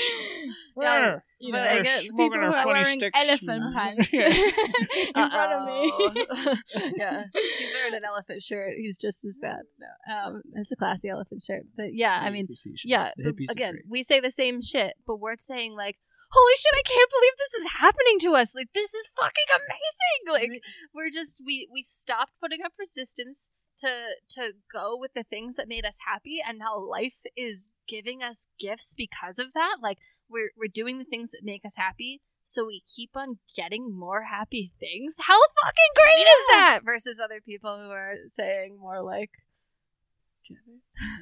Yeah, 0.78 1.20
You 1.38 1.52
know, 1.52 1.58
I 1.60 1.80
get 1.82 2.02
people 2.02 2.28
who 2.30 2.34
our 2.34 2.48
are 2.48 2.52
funny 2.64 2.80
wearing 2.82 2.98
sticks. 3.00 3.18
elephant 3.18 3.62
pants 3.74 4.08
Yeah. 4.12 4.26
in 4.28 5.12
front 5.30 5.52
of 5.52 5.66
me. 5.66 6.92
Yeah, 6.98 7.24
he's 7.32 7.74
wearing 7.74 7.94
an 7.94 8.04
elephant 8.04 8.42
shirt. 8.42 8.74
He's 8.76 8.98
just 8.98 9.24
as 9.24 9.38
bad. 9.40 9.60
No, 9.78 10.14
um, 10.14 10.42
it's 10.54 10.72
a 10.72 10.76
classy 10.76 11.08
elephant 11.08 11.42
shirt. 11.42 11.62
But 11.76 11.94
yeah, 11.94 12.20
I 12.22 12.28
mean, 12.30 12.46
yeah. 12.84 13.10
hippies 13.18 13.50
again, 13.50 13.78
we 13.88 14.02
say 14.02 14.20
the 14.20 14.30
same 14.30 14.60
shit, 14.60 14.94
but 15.06 15.16
we're 15.16 15.36
saying 15.38 15.74
like, 15.74 15.96
"Holy 16.30 16.54
shit! 16.56 16.74
I 16.74 16.82
can't 16.84 17.10
believe 17.10 17.36
this 17.38 17.54
is 17.54 17.72
happening 17.80 18.18
to 18.20 18.34
us! 18.34 18.54
Like, 18.54 18.72
this 18.72 18.94
is 18.94 19.10
fucking 19.16 19.50
amazing! 19.54 20.50
Like, 20.50 20.62
we're 20.94 21.10
just 21.10 21.42
we 21.44 21.68
we 21.72 21.82
stopped 21.82 22.32
putting 22.40 22.62
up 22.64 22.72
resistance 22.78 23.50
to 23.78 23.88
to 24.30 24.52
go 24.72 24.96
with 24.98 25.12
the 25.14 25.24
things 25.24 25.56
that 25.56 25.68
made 25.68 25.84
us 25.84 25.98
happy 26.06 26.38
and 26.46 26.58
now 26.58 26.78
life 26.78 27.22
is 27.36 27.68
giving 27.86 28.22
us 28.22 28.46
gifts 28.58 28.94
because 28.96 29.38
of 29.38 29.52
that 29.52 29.76
like 29.82 29.98
we're 30.30 30.50
we're 30.56 30.66
doing 30.66 30.98
the 30.98 31.04
things 31.04 31.30
that 31.30 31.40
make 31.44 31.62
us 31.62 31.74
happy 31.76 32.22
so 32.42 32.64
we 32.64 32.82
keep 32.86 33.10
on 33.14 33.38
getting 33.54 33.94
more 33.94 34.22
happy 34.22 34.72
things 34.80 35.16
how 35.20 35.38
fucking 35.62 35.92
great 35.94 36.22
is 36.22 36.46
that 36.48 36.80
versus 36.86 37.20
other 37.22 37.42
people 37.42 37.78
who 37.78 37.90
are 37.90 38.14
saying 38.34 38.78
more 38.80 39.02
like 39.02 39.30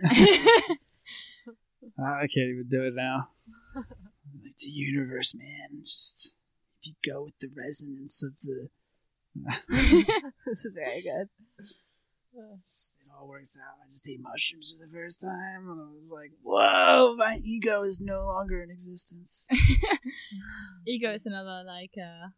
I 1.98 2.26
can't 2.26 2.50
even 2.50 2.66
do 2.70 2.80
it 2.80 2.94
now. 2.94 3.28
Like 4.54 4.58
the 4.60 4.70
universe, 4.70 5.34
man. 5.34 5.80
Just 5.82 6.38
if 6.80 6.88
you 6.88 6.94
go 7.12 7.24
with 7.24 7.38
the 7.40 7.50
resonance 7.56 8.22
of 8.22 8.38
the, 8.42 8.68
this 10.46 10.64
is 10.64 10.74
very 10.74 11.02
good 11.02 11.28
just, 12.34 12.98
it 13.00 13.06
all 13.16 13.28
works 13.28 13.56
out. 13.56 13.78
I 13.84 13.90
just 13.90 14.08
ate 14.08 14.20
mushrooms 14.20 14.74
for 14.74 14.84
the 14.86 14.92
first 14.92 15.20
time, 15.20 15.68
and 15.68 15.80
I 15.80 15.84
was 15.84 16.10
like, 16.10 16.32
"Whoa, 16.42 17.14
my 17.16 17.40
ego 17.42 17.82
is 17.82 18.00
no 18.00 18.22
longer 18.22 18.62
in 18.62 18.70
existence." 18.70 19.46
ego 20.86 21.12
is 21.12 21.26
another 21.26 21.62
like 21.66 21.92
uh 21.96 22.28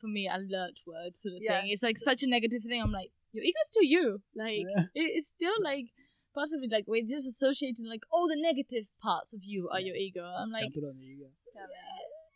for 0.00 0.06
me 0.06 0.28
alert 0.28 0.80
word 0.86 1.16
sort 1.16 1.34
of 1.34 1.40
thing. 1.46 1.70
It's 1.70 1.82
like 1.82 1.98
such 1.98 2.22
a 2.22 2.28
negative 2.28 2.62
thing. 2.62 2.80
I'm 2.80 2.92
like, 2.92 3.10
your 3.32 3.44
ego's 3.44 3.70
to 3.74 3.86
you. 3.86 4.22
Like 4.36 4.66
Yeah. 4.76 4.84
it's 4.94 5.28
still 5.28 5.54
like 5.62 5.86
possibly 6.34 6.68
like 6.70 6.84
we're 6.86 7.06
just 7.06 7.26
associating 7.26 7.86
like 7.86 8.02
all 8.10 8.26
the 8.28 8.36
negative 8.40 8.86
parts 9.02 9.32
of 9.34 9.40
you 9.44 9.68
are 9.70 9.80
your 9.80 9.96
ego. 9.96 10.22
I'm 10.24 10.42
Just 10.42 10.52
like 10.52 10.62
dump 10.64 10.76
it 10.76 10.84
on 10.84 10.96
the 10.98 11.04
ego. 11.04 11.26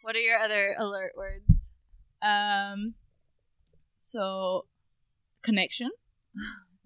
what 0.03 0.14
are 0.16 0.20
your 0.20 0.38
other 0.38 0.74
alert 0.78 1.12
words 1.16 1.70
um 2.22 2.94
so 3.97 4.66
connection. 5.42 5.90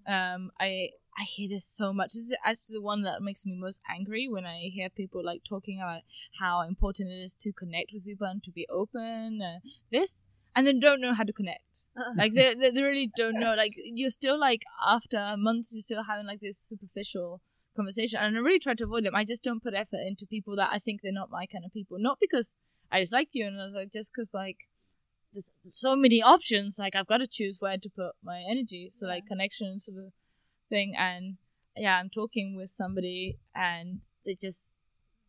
Um 0.07 0.49
I 0.59 0.89
I 1.15 1.23
hear 1.23 1.47
this 1.47 1.63
so 1.65 1.93
much. 1.93 2.13
This 2.13 2.25
is 2.25 2.33
actually 2.43 2.77
the 2.77 2.81
one 2.81 3.03
that 3.03 3.21
makes 3.21 3.45
me 3.45 3.53
most 3.55 3.81
angry 3.87 4.27
when 4.27 4.45
I 4.45 4.69
hear 4.73 4.89
people 4.89 5.23
like 5.23 5.43
talking 5.47 5.79
about 5.79 6.01
how 6.39 6.61
important 6.61 7.09
it 7.09 7.21
is 7.21 7.35
to 7.41 7.51
connect 7.53 7.91
with 7.93 8.05
people 8.05 8.25
and 8.25 8.41
to 8.43 8.51
be 8.51 8.65
open. 8.67 9.41
Uh, 9.43 9.59
this 9.91 10.23
and 10.55 10.67
then 10.67 10.79
don't 10.79 11.01
know 11.01 11.13
how 11.13 11.23
to 11.23 11.33
connect. 11.33 11.85
Uh-uh. 11.97 12.13
like 12.17 12.33
they, 12.33 12.53
they 12.53 12.71
they 12.71 12.81
really 12.81 13.09
don't 13.15 13.39
know. 13.43 13.53
Like 13.55 13.73
you're 13.75 14.09
still 14.09 14.39
like 14.39 14.63
after 14.85 15.35
months, 15.37 15.71
you're 15.71 15.81
still 15.81 16.03
having 16.03 16.25
like 16.25 16.39
this 16.41 16.57
superficial 16.57 17.41
conversation, 17.75 18.19
and 18.21 18.37
I 18.37 18.39
really 18.39 18.59
try 18.59 18.73
to 18.75 18.83
avoid 18.83 19.05
them. 19.05 19.15
I 19.15 19.25
just 19.25 19.43
don't 19.43 19.63
put 19.63 19.73
effort 19.73 20.01
into 20.05 20.25
people 20.25 20.55
that 20.57 20.69
I 20.71 20.79
think 20.79 21.01
they're 21.01 21.11
not 21.11 21.29
my 21.29 21.45
kind 21.45 21.65
of 21.65 21.73
people. 21.73 21.97
Not 21.99 22.17
because 22.19 22.55
I 22.91 22.99
dislike 22.99 23.29
you, 23.31 23.47
and 23.47 23.59
I 23.59 23.65
was 23.65 23.73
like 23.73 23.91
just 23.91 24.11
because 24.13 24.33
like 24.33 24.57
there's 25.33 25.51
so 25.69 25.95
many 25.95 26.21
options. 26.21 26.77
Like 26.77 26.95
I've 26.95 27.07
got 27.07 27.19
to 27.19 27.27
choose 27.27 27.57
where 27.59 27.77
to 27.77 27.89
put 27.89 28.13
my 28.23 28.43
energy. 28.49 28.89
So 28.91 29.05
like 29.05 29.25
connection 29.27 29.79
sort 29.79 29.97
of 29.97 30.11
thing, 30.69 30.93
and 30.97 31.37
yeah, 31.75 31.97
I'm 31.97 32.09
talking 32.09 32.55
with 32.55 32.69
somebody, 32.69 33.37
and 33.55 34.01
they're 34.25 34.35
just 34.39 34.71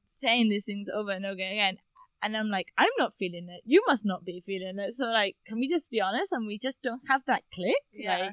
saying 0.05 0.49
these 0.49 0.65
things 0.65 0.89
over 0.89 1.11
and 1.13 1.25
over 1.25 1.35
again. 1.35 1.79
And 2.23 2.37
I'm 2.37 2.49
like, 2.49 2.69
I'm 2.79 2.91
not 2.99 3.15
feeling 3.15 3.49
it. 3.51 3.63
You 3.65 3.83
must 3.87 4.05
not 4.05 4.25
be 4.25 4.41
feeling 4.41 4.79
it. 4.79 4.93
So 4.95 5.07
like, 5.07 5.37
can 5.47 5.59
we 5.59 5.69
just 5.69 5.91
be 5.91 6.01
honest? 6.01 6.31
And 6.33 6.47
we 6.47 6.59
just 6.59 6.81
don't 6.83 7.03
have 7.09 7.23
that 7.27 7.43
click. 7.53 7.75
yeah 7.93 8.19
Like, 8.19 8.33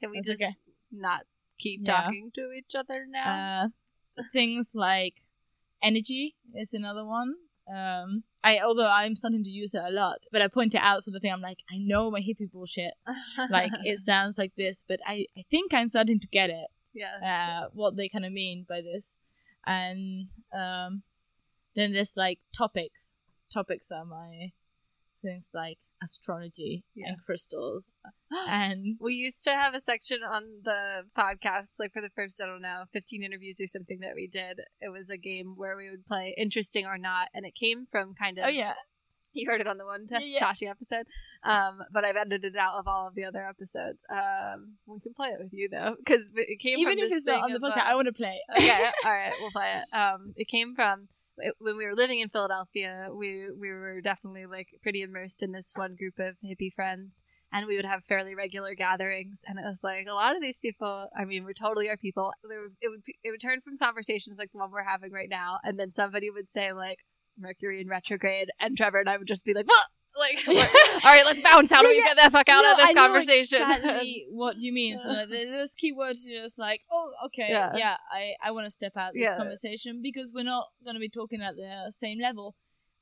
can 0.00 0.10
we 0.10 0.20
just 0.22 0.42
okay. 0.42 0.52
not 0.90 1.22
keep 1.58 1.80
Yeah. 1.84 2.02
talking 2.02 2.30
to 2.34 2.50
each 2.56 2.74
other 2.74 3.04
now 3.08 3.66
uh, 4.18 4.22
things 4.32 4.72
like 4.74 5.22
energy 5.82 6.36
is 6.54 6.74
another 6.74 7.04
one. 7.04 7.34
Um, 7.72 8.24
I 8.42 8.60
although 8.60 8.88
I'm 8.90 9.14
starting 9.14 9.44
to 9.44 9.50
use 9.50 9.74
it 9.74 9.82
a 9.84 9.90
lot, 9.90 10.18
but 10.32 10.40
I 10.40 10.48
point 10.48 10.74
it 10.74 10.80
out 10.80 11.02
sort 11.02 11.16
of 11.16 11.22
thing. 11.22 11.32
I'm 11.32 11.40
like, 11.42 11.58
I 11.70 11.76
know 11.78 12.10
my 12.10 12.20
hippie 12.20 12.50
bullshit. 12.50 12.94
Like 13.50 13.72
it 13.84 13.98
sounds 13.98 14.38
like 14.38 14.52
this, 14.56 14.84
but 14.88 15.00
I 15.06 15.26
I 15.36 15.42
think 15.50 15.74
I'm 15.74 15.88
starting 15.88 16.18
to 16.20 16.26
get 16.28 16.48
it. 16.50 16.68
yeah 16.94 17.18
uh, 17.22 17.68
what 17.74 17.96
they 17.96 18.08
kind 18.08 18.24
of 18.24 18.32
mean 18.32 18.64
by 18.68 18.80
this. 18.80 19.18
And 19.66 20.28
um, 20.52 21.02
then 21.76 21.92
there's 21.92 22.16
like 22.16 22.38
topics. 22.56 23.16
Topics 23.52 23.90
are 23.90 24.04
my 24.04 24.52
things 25.22 25.50
like 25.52 25.78
astrology 26.02 26.84
Yeah. 26.94 27.08
and 27.08 27.16
crystals. 27.24 27.96
and 28.48 28.96
We 29.00 29.14
used 29.14 29.42
to 29.44 29.50
have 29.50 29.74
a 29.74 29.80
section 29.80 30.18
on 30.22 30.44
the 30.62 31.04
podcast, 31.16 31.80
like 31.80 31.92
for 31.92 32.00
the 32.00 32.10
first, 32.14 32.40
I 32.42 32.46
don't 32.46 32.62
know, 32.62 32.84
15 32.92 33.22
interviews 33.24 33.60
or 33.60 33.66
something 33.66 33.98
that 34.00 34.14
we 34.14 34.28
did. 34.28 34.60
It 34.80 34.90
was 34.90 35.10
a 35.10 35.16
game 35.16 35.54
where 35.56 35.76
we 35.76 35.90
would 35.90 36.06
play 36.06 36.34
interesting 36.38 36.86
or 36.86 36.98
not, 36.98 37.28
and 37.34 37.44
it 37.44 37.54
came 37.56 37.86
from 37.90 38.14
kind 38.14 38.38
of. 38.38 38.44
oh 38.44 38.48
yeah, 38.48 38.74
You 39.32 39.50
heard 39.50 39.60
it 39.60 39.66
on 39.66 39.76
the 39.78 39.84
one 39.84 40.06
Tash- 40.06 40.26
Yeah. 40.30 40.38
Tashi 40.38 40.66
episode, 40.68 41.06
um, 41.42 41.82
but 41.92 42.04
I've 42.04 42.14
edited 42.16 42.54
it 42.54 42.58
out 42.58 42.74
of 42.74 42.86
all 42.86 43.08
of 43.08 43.16
the 43.16 43.24
other 43.24 43.44
episodes. 43.44 44.04
Um, 44.08 44.74
we 44.86 45.00
can 45.00 45.14
play 45.14 45.30
it 45.30 45.40
with 45.42 45.52
you 45.52 45.68
though, 45.68 45.96
because 45.98 46.30
it 46.36 46.60
came 46.60 46.78
even 46.78 46.92
from 46.92 47.04
if 47.04 47.10
this 47.10 47.16
it's 47.18 47.26
not 47.26 47.42
on 47.42 47.52
the 47.52 47.58
podcast, 47.58 47.78
uh, 47.78 47.90
I 47.90 47.94
want 47.96 48.06
to 48.06 48.12
play. 48.12 48.38
okay, 48.56 48.90
all 49.04 49.12
right, 49.12 49.32
we'll 49.40 49.50
play 49.50 49.72
it. 49.82 49.96
Um, 49.96 50.32
it 50.36 50.46
came 50.46 50.76
from 50.76 51.08
when 51.58 51.76
we 51.76 51.84
were 51.84 51.94
living 51.94 52.20
in 52.20 52.28
Philadelphia. 52.28 53.08
We 53.12 53.48
we 53.58 53.70
were 53.70 54.00
definitely 54.00 54.46
like 54.46 54.68
pretty 54.82 55.02
immersed 55.02 55.42
in 55.42 55.52
this 55.52 55.72
one 55.74 55.96
group 55.96 56.18
of 56.18 56.36
hippie 56.44 56.72
friends, 56.72 57.22
and 57.52 57.66
we 57.66 57.76
would 57.76 57.84
have 57.84 58.04
fairly 58.04 58.34
regular 58.34 58.74
gatherings. 58.74 59.42
And 59.46 59.58
it 59.58 59.64
was 59.64 59.82
like 59.82 60.06
a 60.08 60.14
lot 60.14 60.36
of 60.36 60.42
these 60.42 60.58
people. 60.58 61.08
I 61.16 61.24
mean, 61.24 61.44
we're 61.44 61.52
totally 61.52 61.88
our 61.88 61.96
people. 61.96 62.32
It 62.42 62.88
would 62.90 63.02
it 63.22 63.30
would 63.30 63.40
turn 63.40 63.60
from 63.60 63.78
conversations 63.78 64.38
like 64.38 64.52
the 64.52 64.58
one 64.58 64.70
we're 64.70 64.84
having 64.84 65.12
right 65.12 65.30
now, 65.30 65.58
and 65.64 65.78
then 65.78 65.90
somebody 65.90 66.30
would 66.30 66.50
say 66.50 66.72
like 66.72 66.98
Mercury 67.38 67.80
in 67.80 67.88
retrograde, 67.88 68.48
and 68.60 68.76
Trevor 68.76 69.00
and 69.00 69.08
I 69.08 69.16
would 69.16 69.28
just 69.28 69.44
be 69.44 69.54
like, 69.54 69.68
what? 69.68 69.86
Like, 70.28 70.48
all 70.48 70.54
right, 71.04 71.24
let's 71.24 71.40
bounce. 71.40 71.70
How 71.70 71.80
do 71.82 71.88
Yeah, 71.88 71.92
we 71.92 71.98
yeah. 71.98 72.14
get 72.14 72.24
the 72.24 72.30
fuck 72.30 72.48
out 72.48 72.62
No, 72.62 72.72
of 72.72 72.76
this 72.78 72.88
I 72.90 72.94
conversation? 72.94 73.62
exactly 73.62 74.26
what 74.30 74.56
you 74.58 74.72
mean. 74.72 74.98
So 74.98 75.24
there's 75.28 75.74
keywords 75.74 76.18
you're 76.24 76.42
just 76.44 76.58
like, 76.58 76.82
oh, 76.90 77.10
okay, 77.26 77.48
Yeah. 77.50 77.72
yeah, 77.76 77.96
I, 78.12 78.34
I 78.42 78.50
want 78.50 78.66
to 78.66 78.70
step 78.70 78.92
out 78.96 79.12
this 79.14 79.30
conversation 79.36 80.00
because 80.02 80.32
we're 80.34 80.44
not 80.44 80.66
going 80.84 80.94
to 80.94 81.00
be 81.00 81.08
talking 81.08 81.40
at 81.42 81.56
the 81.56 81.90
same 81.94 82.18
level. 82.20 82.54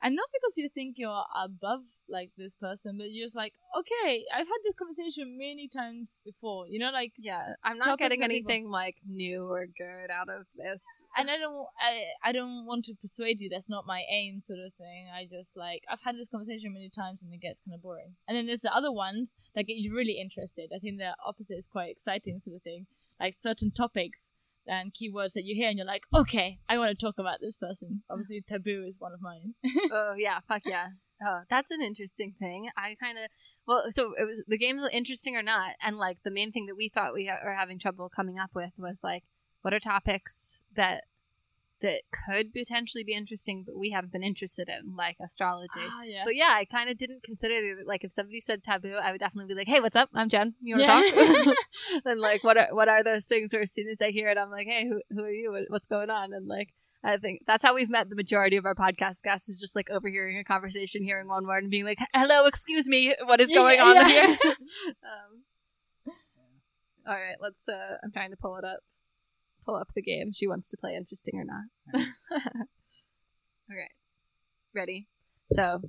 And 0.07 0.15
not 0.15 0.29
because 0.33 0.57
you 0.57 0.69
think 0.73 0.95
you're 0.99 1.25
above 1.35 1.81
like 2.09 2.31
this 2.39 2.55
person, 2.55 2.95
but 2.97 3.11
you're 3.11 3.27
just 3.27 3.35
like, 3.35 3.55
okay, 3.77 4.23
I've 4.33 4.47
had 4.47 4.63
this 4.63 4.77
conversation 4.79 5.37
many 5.37 5.67
times 5.67 6.23
before. 6.25 6.69
You 6.69 6.79
know, 6.79 6.93
like 6.93 7.11
yeah, 7.19 7.59
I'm 7.65 7.77
not 7.79 7.99
getting 7.99 8.23
of 8.23 8.31
people. 8.31 8.49
anything 8.49 8.71
like 8.71 8.95
new 9.05 9.51
or 9.51 9.67
good 9.67 10.13
out 10.13 10.29
of 10.29 10.47
this. 10.55 10.85
and 11.17 11.29
I 11.29 11.39
don't 11.39 11.67
I, 11.83 12.29
I 12.29 12.31
don't 12.31 12.67
want 12.67 12.85
to 12.85 12.95
persuade 12.95 13.41
you 13.41 13.49
that's 13.51 13.69
not 13.69 13.83
my 13.85 14.05
aim 14.09 14.39
sort 14.39 14.61
of 14.61 14.75
thing. 14.75 15.09
I 15.13 15.27
just 15.27 15.57
like 15.57 15.83
I've 15.91 16.05
had 16.05 16.15
this 16.15 16.29
conversation 16.29 16.73
many 16.73 16.89
times 16.89 17.25
and 17.25 17.35
it 17.35 17.41
gets 17.41 17.59
kind 17.67 17.75
of 17.75 17.83
boring. 17.83 18.15
And 18.29 18.37
then 18.37 18.47
there's 18.47 18.61
the 18.61 18.73
other 18.73 18.93
ones 18.93 19.35
that 19.57 19.67
get 19.67 19.75
you 19.75 19.93
really 19.93 20.21
interested. 20.23 20.71
I 20.73 20.79
think 20.79 20.99
the 20.99 21.17
opposite 21.27 21.59
is 21.59 21.67
quite 21.67 21.91
exciting 21.91 22.39
sort 22.39 22.55
of 22.55 22.63
thing. 22.63 22.87
Like 23.19 23.35
certain 23.37 23.73
topics 23.73 24.31
and 24.67 24.93
keywords 24.93 25.33
that 25.35 25.45
you 25.45 25.55
hear 25.55 25.69
and 25.69 25.79
you're 25.79 25.87
like, 25.87 26.03
okay, 26.15 26.59
I 26.69 26.79
want 26.79 26.97
to 26.97 27.07
talk 27.07 27.17
about 27.19 27.39
this 27.41 27.57
person. 27.57 28.03
Obviously, 28.11 28.43
taboo 28.47 28.85
is 28.87 29.01
one 29.01 29.13
of 29.13 29.21
mine. 29.21 29.55
oh 29.93 30.15
yeah, 30.17 30.41
fuck 30.49 30.63
yeah. 30.65 30.89
Oh, 31.25 31.41
that's 31.49 31.71
an 31.71 31.81
interesting 31.81 32.35
thing. 32.39 32.69
I 32.77 32.95
kind 33.03 33.19
of 33.19 33.31
well, 33.67 33.85
so 33.89 34.13
it 34.19 34.25
was 34.25 34.43
the 34.47 34.59
game's 34.59 34.83
interesting 34.93 35.37
or 35.37 35.43
not, 35.43 35.71
and 35.83 35.97
like 35.97 36.19
the 36.25 36.31
main 36.31 36.53
thing 36.53 36.67
that 36.67 36.77
we 36.77 36.89
thought 36.89 37.15
we 37.15 37.27
ha- 37.27 37.45
were 37.45 37.55
having 37.55 37.79
trouble 37.79 38.09
coming 38.09 38.39
up 38.39 38.51
with 38.55 38.73
was 38.77 39.01
like, 39.03 39.25
what 39.63 39.73
are 39.73 39.81
topics 39.81 40.61
that 40.75 41.05
that 41.87 42.03
could 42.27 42.53
potentially 42.53 43.05
be 43.05 43.15
interesting, 43.15 43.63
but 43.67 43.79
we 43.79 43.91
haven't 43.91 44.13
been 44.13 44.23
interested 44.23 44.69
in, 44.69 44.97
like 44.97 45.17
astrology. 45.25 45.81
ah, 45.81 46.03
yeah. 46.05 46.23
But 46.25 46.35
yeah, 46.37 46.53
I 46.53 46.65
kind 46.65 46.91
of 46.91 46.97
didn't 46.99 47.23
consider 47.23 47.55
the- 47.77 47.85
like 47.87 48.05
if 48.05 48.13
somebody 48.13 48.41
said 48.41 48.63
taboo, 48.63 48.95
I 49.07 49.13
would 49.13 49.21
definitely 49.21 49.53
be 49.55 49.59
like, 49.59 49.69
"Hey, 49.69 49.81
what's 49.81 49.97
up? 49.97 50.11
I'm 50.15 50.29
Jen. 50.29 50.55
You 50.61 50.77
want 50.77 50.87
to 50.87 50.93
Yeah. 51.17 51.45
talk?" 51.45 51.57
and 52.05 52.21
like, 52.21 52.43
what 52.45 52.57
are 52.57 52.69
what 52.73 52.89
are 52.89 53.03
those 53.03 53.27
things? 53.27 53.53
Where 53.53 53.63
as 53.63 53.73
soon 53.73 53.89
as 53.91 54.01
I 54.03 54.11
hear 54.11 54.29
it, 54.29 54.39
I'm 54.39 54.51
like, 54.51 54.67
"Hey, 54.67 54.87
who 54.89 55.01
who 55.15 55.23
are 55.25 55.31
you? 55.31 55.53
What, 55.53 55.63
what's 55.69 55.87
going 55.87 56.11
on?" 56.11 56.33
And 56.33 56.47
like, 56.49 56.71
I 57.05 57.17
think 57.19 57.43
that's 57.47 57.65
how 57.65 57.75
we've 57.75 57.91
met 57.91 58.09
the 58.11 58.17
majority 58.17 58.57
of 58.57 58.65
our 58.67 58.75
podcast 58.75 59.23
guests 59.23 59.49
is 59.49 59.59
just 59.61 59.77
like 59.77 59.89
overhearing 59.91 60.39
a 60.39 60.45
conversation, 60.45 61.03
hearing 61.05 61.29
one 61.29 61.47
word, 61.47 61.63
and 61.65 61.71
being 61.71 61.85
like, 61.85 61.99
"Hello, 62.15 62.47
excuse 62.47 62.89
me, 62.89 63.15
what 63.25 63.41
is 63.41 63.51
going 63.51 63.77
yeah, 63.79 63.85
on 63.85 63.95
yeah. 63.97 64.09
here?" 64.09 64.37
um, 65.13 65.33
all 67.07 67.15
right, 67.15 67.37
let's. 67.41 67.69
uh 67.69 67.97
I'm 68.03 68.11
trying 68.13 68.31
to 68.33 68.37
pull 68.37 68.57
it 68.57 68.65
up. 68.65 68.81
Pull 69.67 69.77
up 69.77 69.89
the 69.95 70.03
game. 70.03 70.33
She 70.33 70.47
wants 70.47 70.71
to 70.71 70.77
play 70.77 70.95
interesting 70.95 71.35
or 71.39 71.45
not. 71.45 72.01
all 73.69 73.77
right, 73.77 73.91
ready. 74.75 75.09
So, 75.51 75.81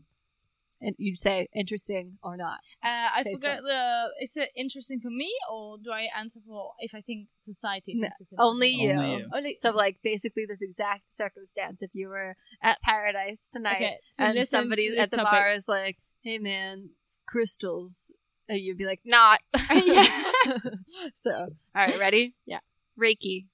and 0.81 0.95
you 0.97 1.15
say 1.15 1.47
interesting 1.55 2.17
or 2.23 2.37
not. 2.37 2.59
Uh, 2.83 3.09
I 3.15 3.21
Okay, 3.21 3.35
forgot 3.35 3.61
the. 3.63 4.07
Is 4.21 4.35
it 4.35 4.49
interesting 4.55 4.99
for 4.99 5.09
me, 5.09 5.31
or 5.51 5.77
do 5.77 5.91
I 5.91 6.07
answer 6.17 6.39
for 6.47 6.73
if 6.79 6.95
I 6.95 7.01
think 7.01 7.27
society 7.37 7.93
No, 7.95 8.03
thinks 8.07 8.21
it's 8.21 8.33
only 8.39 8.69
you. 8.69 8.91
Only 8.91 9.11
you. 9.17 9.29
Only 9.33 9.55
So, 9.55 9.71
like, 9.71 9.97
basically, 10.03 10.45
this 10.47 10.61
exact 10.61 11.05
circumstance. 11.05 11.81
If 11.81 11.91
you 11.93 12.09
were 12.09 12.35
at 12.61 12.81
Paradise 12.81 13.49
tonight 13.51 13.75
okay, 13.75 13.97
to 14.17 14.23
and 14.23 14.47
somebody 14.47 14.89
to 14.89 14.95
this 14.95 15.03
at 15.03 15.11
the 15.11 15.17
topic. 15.17 15.31
bar 15.31 15.49
is 15.49 15.67
like, 15.67 15.97
"Hey, 16.21 16.39
man, 16.39 16.89
crystals," 17.27 18.11
and 18.49 18.59
you'd 18.59 18.77
be 18.77 18.85
like, 18.85 19.01
"Not." 19.05 19.39
So, 21.15 21.31
all 21.31 21.47
right, 21.75 21.99
ready? 21.99 22.33
Yeah. 22.45 22.59
Reiki, 22.99 23.45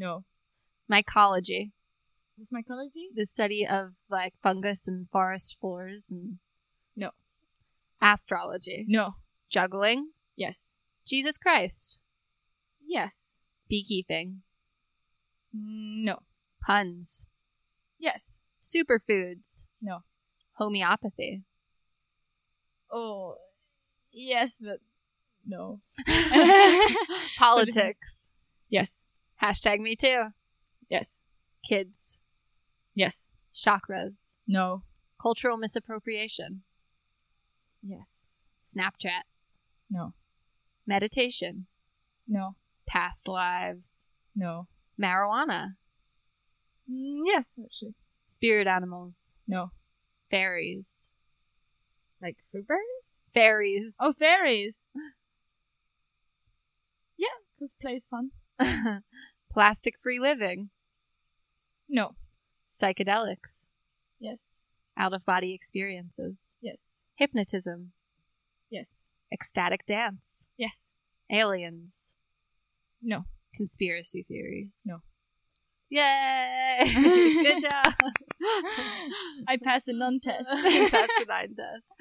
no. 0.00 0.24
mycology, 0.90 1.72
What's 2.36 2.50
mycology? 2.50 3.06
the 3.14 3.26
study 3.26 3.66
of 3.66 3.92
like 4.08 4.34
fungus 4.42 4.88
and 4.88 5.08
forest 5.10 5.56
floors, 5.60 6.10
and 6.10 6.38
No. 6.96 7.10
astrology, 8.00 8.84
No. 8.88 9.14
juggling, 9.48 10.10
Yes. 10.36 10.72
Jesus 11.06 11.36
Christ, 11.38 11.98
Yes. 12.86 13.36
Beekeeping. 13.68 14.42
Mm, 15.54 16.04
no. 16.04 16.22
Puns. 16.66 17.26
Yes. 17.98 18.40
Superfoods. 18.62 19.66
No. 19.80 20.00
Homeopathy. 20.54 21.44
Oh. 22.90 23.36
Yes, 24.10 24.58
but 24.60 24.80
no. 25.46 25.80
Politics. 27.38 28.28
Yes. 28.68 29.06
Hashtag 29.42 29.78
me 29.78 29.96
too. 29.96 30.26
Yes. 30.88 31.22
Kids. 31.66 32.20
Yes. 32.94 33.32
Chakras. 33.54 34.36
No. 34.46 34.82
Cultural 35.20 35.56
misappropriation. 35.56 36.62
Yes. 37.82 38.44
Snapchat. 38.62 39.22
No. 39.90 40.14
Meditation. 40.86 41.66
No. 42.28 42.56
Past 42.86 43.28
lives. 43.28 44.06
No. 44.34 44.68
Marijuana. 45.00 45.76
Mm, 46.90 47.20
yes, 47.24 47.58
actually. 47.62 47.94
Spirit 48.26 48.66
animals. 48.66 49.36
No. 49.46 49.72
Fairies. 50.30 51.10
Like 52.20 52.36
fruit 52.50 52.66
berries? 52.68 53.20
Fairies. 53.32 53.96
Oh, 54.00 54.12
fairies. 54.12 54.86
Yeah, 57.16 57.28
because 57.54 57.74
play's 57.80 58.06
fun. 58.06 58.30
Plastic 59.50 59.94
free 60.02 60.18
living. 60.18 60.70
No. 61.88 62.14
Psychedelics. 62.68 63.68
Yes. 64.18 64.66
Out 64.96 65.12
of 65.12 65.24
body 65.24 65.52
experiences. 65.54 66.56
Yes. 66.60 67.02
Hypnotism. 67.16 67.92
Yes. 68.70 69.06
Ecstatic 69.32 69.86
dance. 69.86 70.46
Yes. 70.56 70.92
Aliens. 71.30 72.14
No. 73.02 73.24
Conspiracy 73.54 74.22
theories. 74.22 74.82
No. 74.86 74.98
Yay! 75.90 76.82
Good 76.94 77.62
job. 77.62 77.94
I 79.48 79.56
passed 79.62 79.86
the 79.86 79.92
non 79.92 80.20
test. 80.20 80.48
Passed 80.48 81.12
the 81.18 81.24
nine 81.28 81.56
test. 81.56 81.92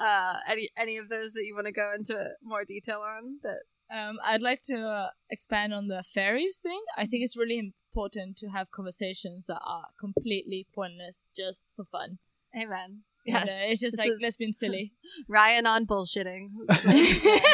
Uh, 0.00 0.38
any 0.50 0.68
any 0.76 0.96
of 0.96 1.08
those 1.08 1.32
that 1.34 1.44
you 1.44 1.54
want 1.54 1.66
to 1.66 1.72
go 1.72 1.92
into 1.96 2.30
more 2.42 2.64
detail 2.64 3.02
on? 3.06 3.38
That 3.44 3.60
Um, 3.94 4.18
I'd 4.24 4.42
like 4.42 4.62
to 4.62 4.76
uh, 4.80 5.10
expand 5.30 5.72
on 5.72 5.88
the 5.88 6.02
fairies 6.02 6.58
thing. 6.62 6.80
I 6.96 7.06
think 7.06 7.22
it's 7.24 7.36
really 7.36 7.72
important 7.94 8.36
to 8.38 8.48
have 8.48 8.70
conversations 8.70 9.46
that 9.46 9.60
are 9.64 9.84
completely 9.98 10.66
pointless, 10.74 11.26
just 11.36 11.72
for 11.76 11.84
fun. 11.84 12.18
amen. 12.56 13.02
And, 13.28 13.34
Yes, 13.34 13.48
uh, 13.48 13.66
it's 13.66 13.80
just 13.80 13.96
This 13.96 14.04
like 14.04 14.12
is- 14.12 14.20
let's 14.22 14.36
be 14.36 14.52
silly. 14.52 14.92
Ryan 15.28 15.66
on 15.66 15.84
bullshitting. 15.86 16.50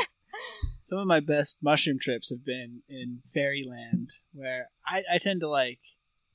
Some 0.83 0.99
of 0.99 1.07
my 1.07 1.21
best 1.21 1.59
mushroom 1.63 1.99
trips 2.01 2.31
have 2.31 2.45
been 2.45 2.83
in 2.89 3.21
fairyland, 3.25 4.11
where 4.35 4.69
I, 4.87 5.03
I 5.15 5.19
tend 5.19 5.41
to 5.41 5.49
like 5.49 5.79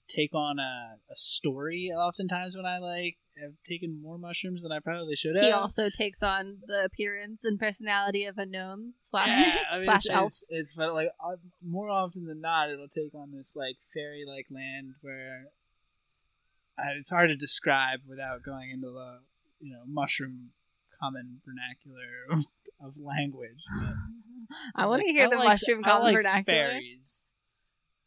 take 0.08 0.34
on 0.34 0.58
a, 0.60 0.96
a 1.12 1.16
story 1.16 1.92
oftentimes 1.96 2.56
when 2.56 2.66
I 2.66 2.78
like 2.80 3.18
have 3.42 3.52
taken 3.68 4.02
more 4.02 4.18
mushrooms 4.18 4.64
than 4.64 4.72
I 4.72 4.80
probably 4.80 5.16
should 5.16 5.36
have. 5.36 5.46
he 5.46 5.52
also 5.52 5.90
takes 5.96 6.24
on 6.24 6.58
the 6.66 6.86
appearance 6.86 7.46
and 7.46 7.60
personality 7.60 8.26
of 8.26 8.38
a 8.38 8.46
gnome 8.48 8.94
slash 8.98 9.28
Yeah, 9.28 9.60
I 9.72 9.76
mean, 9.76 9.84
slash 9.84 9.98
it's, 10.06 10.10
elf. 10.10 10.26
It's, 10.26 10.44
it's 10.50 10.74
fun, 10.74 10.94
like 10.94 11.10
uh, 11.24 11.36
more 11.64 11.90
often 11.90 12.26
than 12.26 12.42
not, 12.42 12.70
it'll 12.72 12.88
take 12.88 13.14
on 13.14 13.32
this 13.36 13.54
like 13.56 13.76
fairy 13.94 14.24
like 14.28 14.48
land 14.50 14.94
where 15.02 15.46
uh, 16.80 16.94
it's 16.98 17.10
hard 17.12 17.30
to 17.30 17.36
describe 17.36 18.00
without 18.08 18.44
going 18.44 18.72
into 18.72 18.88
the 18.88 19.20
you 19.60 19.72
know 19.74 19.82
mushroom 19.88 20.52
common 21.00 21.42
vernacular 21.46 22.08
of, 22.32 22.46
of 22.84 22.96
language. 22.98 23.62
but- 23.80 23.94
I 24.76 24.86
want 24.86 25.02
to 25.02 25.08
like, 25.08 25.14
hear 25.16 25.26
I 25.26 25.30
the 25.30 25.36
like- 25.36 25.48
mushroom 25.50 25.84
common 25.84 26.04
like 26.04 26.16
vernacular. 26.16 26.70
Fairies. 26.70 27.26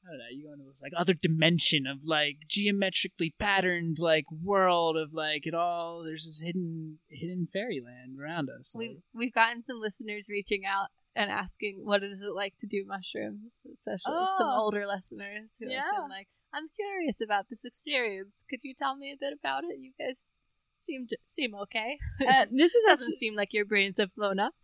I 0.04 0.10
don't 0.10 0.18
know. 0.18 0.24
You 0.32 0.46
go 0.46 0.52
into 0.54 0.64
this 0.66 0.82
like 0.82 0.92
other 0.96 1.14
dimension 1.14 1.86
of 1.86 2.04
like 2.04 2.38
geometrically 2.48 3.34
patterned 3.38 3.98
like 3.98 4.24
world 4.30 4.96
of 4.96 5.12
like 5.12 5.46
it 5.46 5.54
all. 5.54 6.02
There's 6.04 6.24
this 6.24 6.40
hidden 6.44 6.98
hidden 7.08 7.46
fairyland 7.46 8.18
around 8.20 8.48
us. 8.50 8.74
like- 8.74 8.88
We've 8.88 9.02
we've 9.14 9.32
gotten 9.32 9.62
some 9.62 9.78
listeners 9.80 10.28
reaching 10.30 10.62
out 10.64 10.88
and 11.14 11.30
asking 11.30 11.80
what 11.84 12.02
is 12.04 12.22
it 12.22 12.34
like 12.34 12.54
to 12.60 12.66
do 12.66 12.84
mushrooms, 12.86 13.62
especially 13.72 13.98
some 14.38 14.48
Oh. 14.48 14.58
older 14.60 14.86
listeners 14.86 15.56
who 15.58 15.66
have 15.66 15.72
Yeah. 15.72 15.90
been 16.00 16.08
like, 16.08 16.28
"I'm 16.52 16.68
curious 16.74 17.20
about 17.20 17.48
this 17.50 17.64
experience. 17.64 18.44
Could 18.48 18.60
you 18.62 18.74
tell 18.76 18.96
me 18.96 19.12
a 19.12 19.16
bit 19.18 19.32
about 19.32 19.64
it? 19.64 19.78
You 19.80 19.92
guys 19.98 20.36
seem 20.72 21.06
to 21.08 21.18
seem 21.24 21.54
okay. 21.54 21.98
Uh, 22.26 22.46
this 22.50 22.74
is 22.74 22.84
Doesn't 22.86 22.92
actually 23.04 23.16
seem 23.16 23.34
like 23.34 23.52
your 23.52 23.64
brains 23.66 23.98
have 23.98 24.14
blown 24.14 24.38
up." 24.38 24.54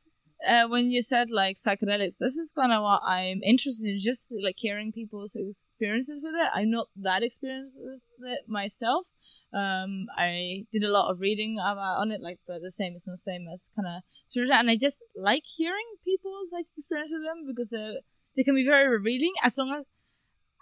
Uh, 0.46 0.68
when 0.68 0.90
you 0.90 1.02
said 1.02 1.30
like 1.30 1.56
psychedelics. 1.56 2.18
This 2.18 2.36
is 2.36 2.52
kind 2.52 2.72
of 2.72 2.82
what 2.82 3.02
I'm 3.04 3.42
interested 3.42 3.88
in, 3.88 3.98
just 3.98 4.32
like 4.42 4.56
hearing 4.58 4.92
people's 4.92 5.36
experiences 5.36 6.20
with 6.22 6.34
it. 6.34 6.50
I'm 6.54 6.70
not 6.70 6.88
that 6.96 7.22
experienced 7.22 7.78
with 7.80 8.00
it 8.24 8.48
myself. 8.48 9.08
Um, 9.54 10.06
I 10.16 10.64
did 10.72 10.82
a 10.82 10.90
lot 10.90 11.10
of 11.10 11.20
reading 11.20 11.56
about 11.58 12.00
on 12.00 12.12
it, 12.12 12.20
like 12.20 12.38
but 12.46 12.62
the 12.62 12.70
same. 12.70 12.94
It's 12.94 13.06
not 13.06 13.14
the 13.14 13.18
same 13.18 13.46
as 13.52 13.70
kind 13.74 13.88
of 13.88 14.02
spiritual, 14.26 14.56
and 14.56 14.70
I 14.70 14.76
just 14.76 15.02
like 15.16 15.44
hearing 15.44 15.86
people's 16.04 16.50
like 16.52 16.66
experience 16.76 17.12
with 17.12 17.22
them 17.22 17.46
because 17.46 17.72
uh, 17.72 18.00
they 18.36 18.44
can 18.44 18.54
be 18.54 18.64
very 18.64 18.88
revealing 18.88 19.32
as 19.42 19.56
long 19.56 19.74
as 19.74 19.84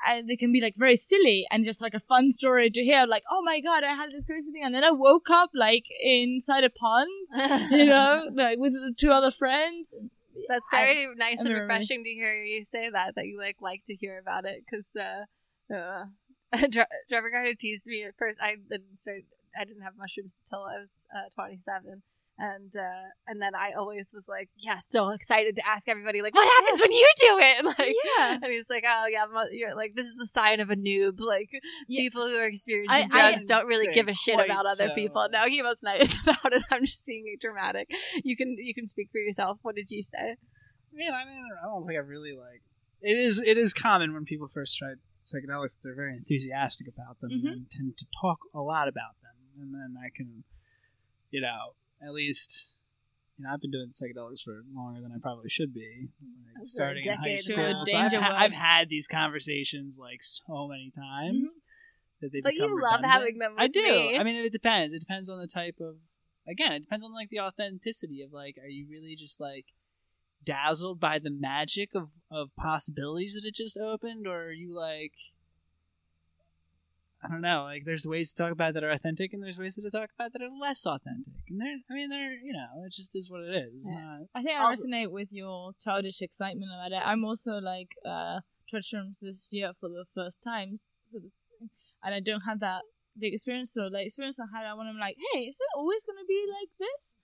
and 0.07 0.28
they 0.28 0.36
can 0.36 0.53
be 0.53 0.61
like 0.61 0.74
very 0.76 0.97
silly 0.97 1.47
and 1.51 1.64
just 1.64 1.80
like 1.80 1.95
a 1.95 2.01
fun 2.01 2.30
story 2.32 2.68
to 2.70 2.82
hear 2.82 3.07
like 3.07 3.22
oh 3.30 3.42
my 3.42 3.61
god 3.61 3.84
i 3.84 3.95
had 3.95 4.11
this 4.11 4.24
crazy 4.24 4.51
thing 4.53 4.62
and 4.64 4.74
then 4.74 4.84
i 4.84 4.90
woke 4.90 5.30
up 5.30 5.51
like 5.55 5.84
inside 6.03 6.64
a 6.64 6.70
pond 6.70 7.09
you 7.70 7.84
know 7.95 8.28
like 8.34 8.59
with 8.59 8.72
two 8.97 9.11
other 9.11 9.30
friends 9.30 9.88
That's 10.49 10.68
I- 10.72 10.76
very 10.82 11.14
nice 11.16 11.38
and 11.38 11.45
never 11.49 11.55
really- 11.55 11.61
refreshing 11.62 12.05
to 12.05 12.11
hear 12.11 12.34
you 12.45 12.64
say 12.64 12.90
that. 12.90 13.14
That 13.14 13.26
you 13.26 13.38
like 13.38 13.57
like 13.61 13.82
to 13.86 13.95
hear 13.95 14.18
about 14.18 14.45
it 14.45 14.64
because 14.64 14.88
uh, 14.99 15.24
uh, 15.72 16.05
Trevor 17.09 17.30
kind 17.32 17.49
of 17.49 17.57
teased 17.59 17.86
me 17.86 18.03
at 18.05 18.14
first. 18.18 18.38
I 18.42 18.57
didn't 18.68 18.99
start. 18.99 19.22
I 19.59 19.64
didn't 19.64 19.82
have 19.82 19.95
mushrooms 19.97 20.36
until 20.45 20.64
I 20.64 20.78
was 20.80 21.07
uh, 21.14 21.28
twenty 21.34 21.59
seven. 21.62 22.03
And 22.37 22.74
uh, 22.74 23.03
and 23.28 23.41
then 23.41 23.55
I 23.55 23.72
always 23.78 24.09
was 24.12 24.26
like, 24.28 24.49
yeah, 24.57 24.78
so 24.78 25.11
excited 25.11 25.55
to 25.55 25.62
ask 25.64 25.89
everybody 25.89 26.20
like, 26.20 26.35
what 26.35 26.49
happens 26.49 26.80
when 26.80 26.91
you 26.91 27.09
do 27.20 27.39
it? 27.39 27.55
And 27.59 27.66
like, 27.68 27.95
Yeah. 28.18 28.35
And 28.43 28.47
he's 28.53 28.68
like, 28.68 28.85
oh 28.85 29.07
yeah, 29.09 29.24
you're 29.53 29.76
like, 29.76 29.93
this 29.95 30.07
is 30.09 30.18
a 30.18 30.26
sign 30.26 30.59
of 30.59 30.68
a 30.70 30.74
noob. 30.74 31.20
Like 31.20 31.51
Yeah. 31.87 32.01
people 32.03 32.26
who 32.26 32.37
are 32.37 32.47
experiencing 32.47 32.91
I- 32.93 33.05
I 33.05 33.30
drugs 33.30 33.47
don't 33.47 33.66
really 33.66 33.87
give 33.93 34.09
a 34.09 34.14
shit 34.14 34.35
about 34.41 34.66
other 34.66 34.89
so. 34.89 34.95
people. 34.95 35.28
No, 35.30 35.45
he 35.47 35.62
was 35.62 35.76
nice 35.82 36.12
about 36.26 36.53
it. 36.53 36.64
I'm 36.72 36.85
just 36.85 37.07
being 37.07 37.24
dramatic. 37.41 37.89
You 38.24 38.37
can 38.37 38.57
you 38.59 38.74
can 38.74 38.89
speak 38.89 39.11
for 39.12 39.18
yourself. 39.18 39.59
What 39.62 39.76
did 39.76 39.89
you 39.91 40.03
say? 40.03 40.35
Man, 40.93 41.12
I 41.14 41.24
mean, 41.24 41.39
I 41.62 41.66
don't 41.68 41.85
think 41.85 41.97
I 41.97 42.01
really 42.03 42.32
like. 42.37 42.62
It 43.01 43.16
is. 43.16 43.41
It 43.47 43.59
is 43.59 43.72
common 43.74 44.12
when 44.12 44.24
people 44.24 44.49
first 44.49 44.76
try 44.76 44.95
psychedelics. 45.22 45.78
They're 45.82 45.95
very 45.95 46.14
enthusiastic 46.16 46.89
about 46.89 47.20
them 47.20 47.30
Mhm. 47.30 47.47
and 47.53 47.70
tend 47.70 47.97
to 47.99 48.07
talk 48.20 48.39
a 48.53 48.61
lot 48.61 48.89
about 48.89 49.14
them. 49.22 49.62
And 49.62 49.72
then 49.72 49.95
I 50.03 50.09
can, 50.14 50.43
you 51.30 51.41
know, 51.41 51.74
at 52.03 52.12
least, 52.12 52.68
you 53.36 53.45
know, 53.45 53.51
I've 53.53 53.61
been 53.61 53.70
doing 53.70 53.90
psychedelics 53.90 54.42
for 54.42 54.62
longer 54.74 55.01
than 55.01 55.12
I 55.12 55.18
probably 55.20 55.51
should 55.51 55.74
be. 55.74 56.09
Like, 56.57 56.66
starting 56.66 57.05
in 57.05 57.16
high 57.16 57.36
school, 57.36 57.84
so 57.84 57.97
I've, 57.97 58.12
ha- 58.12 58.36
I've 58.36 58.55
had 58.55 58.88
these 58.88 59.07
conversations 59.07 59.99
like 60.01 60.22
so 60.22 60.68
many 60.68 60.90
times 60.90 61.53
mm-hmm. 61.53 62.22
that 62.22 62.32
they 62.32 62.40
But 62.40 62.55
you 62.55 62.68
love 62.80 63.01
redundant. 63.01 63.12
having 63.12 63.38
them 63.38 63.55
I 63.59 63.68
do. 63.68 63.82
me. 63.82 64.18
I 64.18 64.22
mean, 64.22 64.36
it 64.36 64.53
depends. 64.53 64.95
It 64.95 65.01
depends 65.01 65.28
on 65.28 65.38
the 65.38 65.49
type 65.49 65.76
of. 65.80 65.97
Again, 66.47 66.72
it 66.72 66.80
depends 66.80 67.05
on 67.05 67.14
like 67.14 67.30
the 67.30 67.40
authenticity 67.40 68.20
of 68.20 68.30
like, 68.32 68.57
are 68.62 68.68
you 68.68 68.86
really 68.90 69.16
just 69.16 69.40
like 69.40 69.64
dazzled 70.45 71.01
by 71.01 71.18
the 71.18 71.30
magic 71.30 71.90
of 71.95 72.11
of 72.30 72.51
possibilities 72.55 73.32
that 73.32 73.49
it 73.49 73.55
just 73.55 73.78
opened, 73.78 74.26
or 74.26 74.45
are 74.45 74.53
you 74.53 74.76
like, 74.76 75.12
I 77.25 77.29
don't 77.29 77.41
know, 77.41 77.62
like 77.64 77.85
there's 77.85 78.07
ways 78.07 78.33
to 78.33 78.43
talk 78.43 78.53
about 78.53 78.75
that 78.75 78.85
are 78.85 78.91
authentic, 78.91 79.33
and 79.33 79.43
there's 79.43 79.59
ways 79.59 79.75
to 79.77 79.91
talk 79.91 80.11
about 80.18 80.33
that 80.33 80.43
are 80.43 80.51
less 80.61 80.85
authentic, 80.87 81.33
and 81.49 81.61
they're, 81.61 81.79
I 81.91 81.95
mean, 81.95 82.09
they're, 82.11 82.33
you 82.35 82.53
know, 82.53 82.85
it 82.87 82.93
just 82.93 83.14
is 83.16 83.31
what 83.31 83.43
it 83.43 83.55
is. 83.55 83.89
Yeah. 83.91 84.01
not, 84.01 84.20
i 84.35 84.43
think 84.43 84.57
i 84.59 84.62
Also- 84.64 84.85
resonate 84.85 85.11
with 85.11 85.31
your 85.33 85.72
childish 85.83 86.20
excitement 86.20 86.70
about 86.77 86.93
it 86.97 87.03
i'm 87.05 87.25
also 87.25 87.53
like 87.72 87.89
uh 88.05 88.41
tried 88.68 88.83
shrooms 88.83 89.20
this 89.20 89.49
year 89.51 89.72
for 89.81 89.89
the 89.89 90.05
first 90.14 90.39
time 90.43 90.79
sort 91.07 91.25
of 91.25 91.31
and 92.03 92.14
i 92.14 92.20
don't 92.20 92.43
have 92.49 92.61
that 92.61 92.83
big 93.18 93.33
experience 93.33 93.72
so 93.72 93.83
like 93.93 94.07
experience 94.07 94.39
i 94.41 94.45
had 94.57 94.66
i 94.66 94.75
want 94.75 94.89
to 94.93 94.99
like 94.99 95.16
hey 95.33 95.41
is 95.51 95.57
it 95.61 95.70
always 95.77 96.03
gonna 96.05 96.27
be 96.27 96.41
like 96.59 96.70
this 96.85 97.14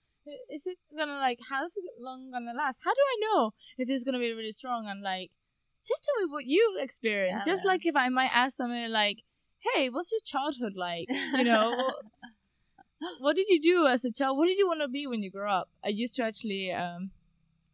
is 0.55 0.63
it 0.67 0.77
gonna 0.97 1.17
like 1.27 1.39
how's 1.49 1.73
it 1.75 1.83
long 1.99 2.29
gonna 2.31 2.53
last 2.57 2.79
how 2.85 2.91
do 2.93 3.03
i 3.13 3.17
know 3.25 3.51
if 3.77 3.89
it's 3.89 4.03
gonna 4.03 4.19
be 4.19 4.31
really 4.31 4.51
strong 4.51 4.85
and 4.87 5.01
like 5.01 5.29
just 5.87 6.03
tell 6.05 6.23
me 6.23 6.31
what 6.31 6.45
you 6.45 6.77
experience. 6.79 7.41
Yeah, 7.45 7.53
just 7.53 7.65
man. 7.65 7.73
like 7.73 7.81
if 7.85 7.95
i 7.95 8.07
might 8.09 8.29
ask 8.31 8.55
somebody 8.55 8.87
like 8.87 9.17
hey 9.73 9.89
what's 9.89 10.11
your 10.11 10.21
childhood 10.25 10.73
like 10.75 11.07
you 11.09 11.43
know 11.43 11.69
what, 12.99 13.11
what 13.19 13.35
did 13.35 13.47
you 13.49 13.59
do 13.61 13.87
as 13.87 14.03
a 14.05 14.11
child 14.11 14.37
what 14.37 14.47
did 14.47 14.57
you 14.57 14.67
want 14.67 14.81
to 14.81 14.87
be 14.87 15.05
when 15.07 15.21
you 15.21 15.31
grew 15.31 15.49
up 15.49 15.69
i 15.83 15.87
used 15.89 16.15
to 16.15 16.23
actually 16.23 16.71
um 16.71 17.11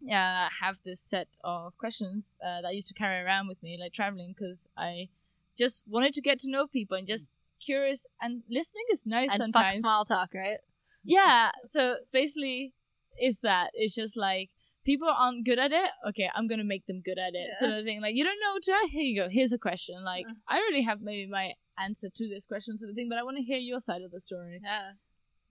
uh, 0.07 0.47
have 0.61 0.79
this 0.85 1.01
set 1.01 1.27
of 1.43 1.75
questions 1.79 2.37
uh, 2.45 2.61
that 2.61 2.67
I 2.67 2.71
used 2.71 2.87
to 2.89 2.93
carry 2.93 3.19
around 3.23 3.47
with 3.47 3.63
me 3.63 3.79
like 3.81 3.93
traveling 3.93 4.35
because 4.37 4.67
i 4.77 5.09
just 5.57 5.83
wanted 5.87 6.13
to 6.13 6.21
get 6.21 6.39
to 6.41 6.51
know 6.51 6.67
people 6.67 6.95
and 6.95 7.07
just 7.07 7.37
curious 7.65 8.05
and 8.21 8.43
listening 8.47 8.83
is 8.91 9.07
nice 9.07 9.31
and 9.31 9.41
sometimes 9.41 9.73
fuck 9.73 9.79
small 9.79 10.05
talk, 10.05 10.29
right? 10.35 10.59
yeah 11.03 11.49
so 11.65 11.95
basically 12.13 12.75
is 13.19 13.39
that 13.39 13.71
it's 13.73 13.95
just 13.95 14.15
like 14.15 14.51
people 14.85 15.09
aren't 15.09 15.45
good 15.45 15.59
at 15.59 15.71
it. 15.71 15.89
Okay, 16.09 16.29
I'm 16.33 16.47
gonna 16.47 16.63
make 16.63 16.85
them 16.85 17.01
good 17.03 17.17
at 17.19 17.33
it. 17.33 17.47
Yeah. 17.51 17.59
Sort 17.59 17.71
of 17.73 17.83
thing. 17.83 18.01
Like 18.01 18.15
you 18.15 18.23
don't 18.23 18.39
know 18.41 18.53
what 18.53 18.63
to. 18.63 18.87
Here 18.89 19.03
you 19.03 19.21
go. 19.21 19.27
Here's 19.29 19.51
a 19.51 19.57
question. 19.57 20.03
Like 20.03 20.25
Uh. 20.29 20.33
I 20.47 20.59
already 20.59 20.83
have 20.83 21.01
maybe 21.01 21.29
my 21.29 21.53
answer 21.79 22.09
to 22.13 22.27
this 22.29 22.45
question, 22.45 22.77
sort 22.77 22.89
of 22.89 22.95
thing. 22.95 23.09
But 23.09 23.17
I 23.17 23.23
want 23.23 23.37
to 23.37 23.43
hear 23.43 23.57
your 23.57 23.79
side 23.79 24.01
of 24.01 24.11
the 24.11 24.19
story. 24.19 24.59
Yeah. 24.63 24.91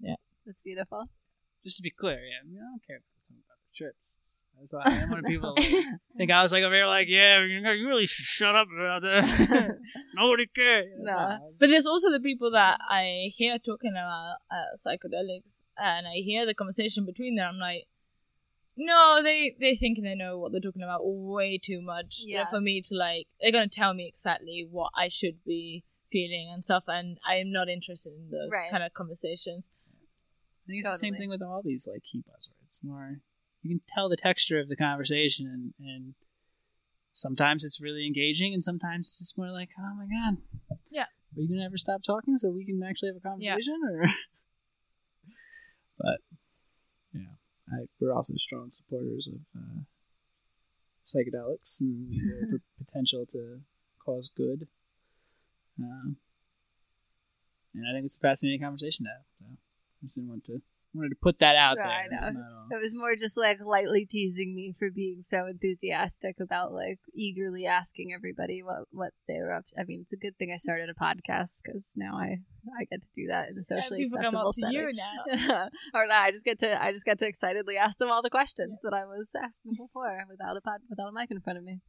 Yeah. 0.00 0.14
That's 0.44 0.62
beautiful. 0.62 1.04
Just 1.64 1.76
to 1.78 1.82
be 1.82 1.90
clear, 1.90 2.18
yeah, 2.18 2.44
I, 2.44 2.46
mean, 2.46 2.58
I 2.58 2.70
don't 2.70 2.86
care 2.86 2.96
if 2.96 3.02
it's 3.18 3.28
talking 3.28 3.42
about 3.46 3.58
the 3.58 3.76
trips. 3.76 4.16
That's 4.58 4.72
why 4.72 4.82
I 4.86 5.02
am 5.02 5.10
one 5.10 5.18
of 5.18 5.24
people 5.26 5.54
like, 5.56 5.66
think 6.16 6.30
I 6.30 6.42
was 6.42 6.52
like 6.52 6.62
over 6.62 6.74
here 6.74 6.86
like, 6.86 7.08
yeah, 7.08 7.40
you 7.42 7.88
really 7.88 8.06
should 8.06 8.24
shut 8.24 8.54
up 8.54 8.68
about 8.74 9.02
that. 9.02 9.76
Nobody 10.14 10.46
cares. 10.46 10.86
No. 10.98 11.38
But 11.58 11.68
there's 11.68 11.86
also 11.86 12.10
the 12.10 12.20
people 12.20 12.50
that 12.52 12.78
I 12.88 13.30
hear 13.34 13.58
talking 13.58 13.90
about 13.92 14.36
uh, 14.50 14.74
psychedelics, 14.76 15.62
and 15.76 16.06
I 16.06 16.22
hear 16.24 16.46
the 16.46 16.54
conversation 16.54 17.04
between 17.04 17.34
them. 17.34 17.48
I'm 17.54 17.58
like, 17.58 17.84
no, 18.78 19.20
they 19.22 19.56
they 19.60 19.74
think 19.74 19.98
they 20.02 20.14
know 20.14 20.38
what 20.38 20.52
they're 20.52 20.60
talking 20.60 20.82
about 20.82 21.00
way 21.02 21.58
too 21.62 21.80
much 21.82 22.22
Yeah. 22.24 22.46
for 22.46 22.60
me 22.60 22.80
to 22.82 22.94
like. 22.94 23.26
They're 23.40 23.52
gonna 23.52 23.68
tell 23.68 23.92
me 23.94 24.06
exactly 24.06 24.66
what 24.70 24.90
I 24.94 25.08
should 25.08 25.44
be 25.44 25.84
feeling 26.10 26.50
and 26.52 26.64
stuff, 26.64 26.84
and 26.88 27.18
I 27.26 27.36
am 27.36 27.52
not 27.52 27.68
interested 27.68 28.12
in 28.14 28.30
those 28.30 28.52
Right. 28.52 28.70
kind 28.70 28.82
of 28.82 28.92
conversations. 28.94 29.70
I 30.64 30.66
think 30.66 30.78
it's 30.80 30.90
the 30.92 30.98
same 30.98 31.14
thing 31.14 31.28
with 31.28 31.42
all 31.42 31.62
these 31.62 31.86
like 31.90 32.02
key 32.02 32.22
buzzwords. 32.28 32.82
More 32.82 33.20
you 33.62 33.70
can 33.70 33.80
tell 33.88 34.08
the 34.08 34.16
texture 34.16 34.60
of 34.60 34.68
the 34.68 34.76
conversation, 34.76 35.46
and, 35.46 35.74
and 35.86 36.14
sometimes 37.12 37.64
it's 37.64 37.80
really 37.80 38.06
engaging, 38.06 38.52
and 38.54 38.62
sometimes 38.62 39.08
it's 39.08 39.18
just 39.18 39.38
more 39.38 39.50
like, 39.50 39.70
oh 39.78 39.94
my 39.94 40.06
god, 40.06 40.38
Yeah. 40.90 41.06
Are 41.36 41.40
you 41.40 41.48
gonna 41.48 41.64
ever 41.66 41.76
stop 41.76 42.02
talking 42.02 42.36
so 42.36 42.50
we 42.50 42.64
can 42.64 42.82
actually 42.82 43.08
have 43.10 43.16
a 43.16 43.20
conversation, 43.20 43.80
or? 43.90 44.06
but 45.98 46.20
yeah, 47.12 47.36
I, 47.72 47.86
we're 48.00 48.12
also 48.12 48.34
strong 48.36 48.70
supporters 48.70 49.28
of 49.28 49.40
uh, 49.60 49.80
psychedelics 51.04 51.80
and 51.80 52.12
their 52.12 52.46
p- 52.58 52.64
potential 52.78 53.26
to 53.26 53.60
cause 54.04 54.30
good. 54.34 54.66
Um, 55.80 56.16
and 57.74 57.84
I 57.88 57.92
think 57.92 58.06
it's 58.06 58.16
a 58.16 58.20
fascinating 58.20 58.60
conversation 58.60 59.04
to 59.04 59.10
have. 59.10 59.26
So 59.38 59.44
I 59.50 60.06
just 60.06 60.14
didn't 60.14 60.30
want 60.30 60.44
to 60.46 60.62
wanted 60.96 61.10
to 61.10 61.16
put 61.20 61.38
that 61.40 61.56
out 61.56 61.76
Yeah, 61.78 61.88
I 61.88 62.08
there. 62.08 62.18
It's 62.20 62.30
know. 62.32 62.76
It 62.76 62.82
was 62.82 62.94
more 62.94 63.14
just 63.16 63.36
like 63.36 63.58
lightly 63.60 64.06
teasing 64.06 64.54
me 64.54 64.72
for 64.76 64.90
being 64.90 65.22
so 65.26 65.46
enthusiastic 65.46 66.36
about 66.40 66.72
like 66.72 66.98
eagerly 67.14 67.66
asking 67.66 68.12
everybody 68.14 68.62
what 68.62 68.88
what 68.90 69.12
they 69.28 69.38
were 69.38 69.52
up 69.52 69.66
to. 69.68 69.80
I 69.80 69.84
mean, 69.84 70.00
it's 70.02 70.12
a 70.12 70.16
good 70.16 70.36
thing 70.38 70.50
I 70.52 70.56
started 70.56 70.88
a 70.88 70.94
podcast 70.94 71.62
because 71.62 71.92
now 71.96 72.16
I 72.16 72.40
I 72.80 72.84
get 72.90 73.02
to 73.02 73.10
do 73.14 73.26
that 73.28 73.50
in 73.50 73.58
a 73.58 73.62
socially 73.62 74.04
people 74.04 74.18
come 74.18 74.34
acceptable 74.34 74.48
up 74.48 74.54
to 74.54 74.60
setting. 74.60 74.76
you 74.76 74.92
now. 74.92 75.68
or 75.94 76.06
no, 76.06 76.14
I 76.14 76.30
just 76.30 76.44
get 76.44 76.58
to 76.60 76.82
I 76.82 76.92
just 76.92 77.04
get 77.04 77.18
to 77.20 77.26
excitedly 77.26 77.76
ask 77.76 77.98
them 77.98 78.10
all 78.10 78.22
the 78.22 78.30
questions 78.30 78.80
that 78.82 78.94
I 78.94 79.04
was 79.04 79.30
asking 79.36 79.72
before 79.72 80.24
without 80.28 80.56
a 80.56 80.60
pod, 80.60 80.80
without 80.88 81.08
a 81.08 81.12
mic 81.12 81.30
in 81.30 81.40
front 81.40 81.58
of 81.58 81.64
me. 81.64 81.80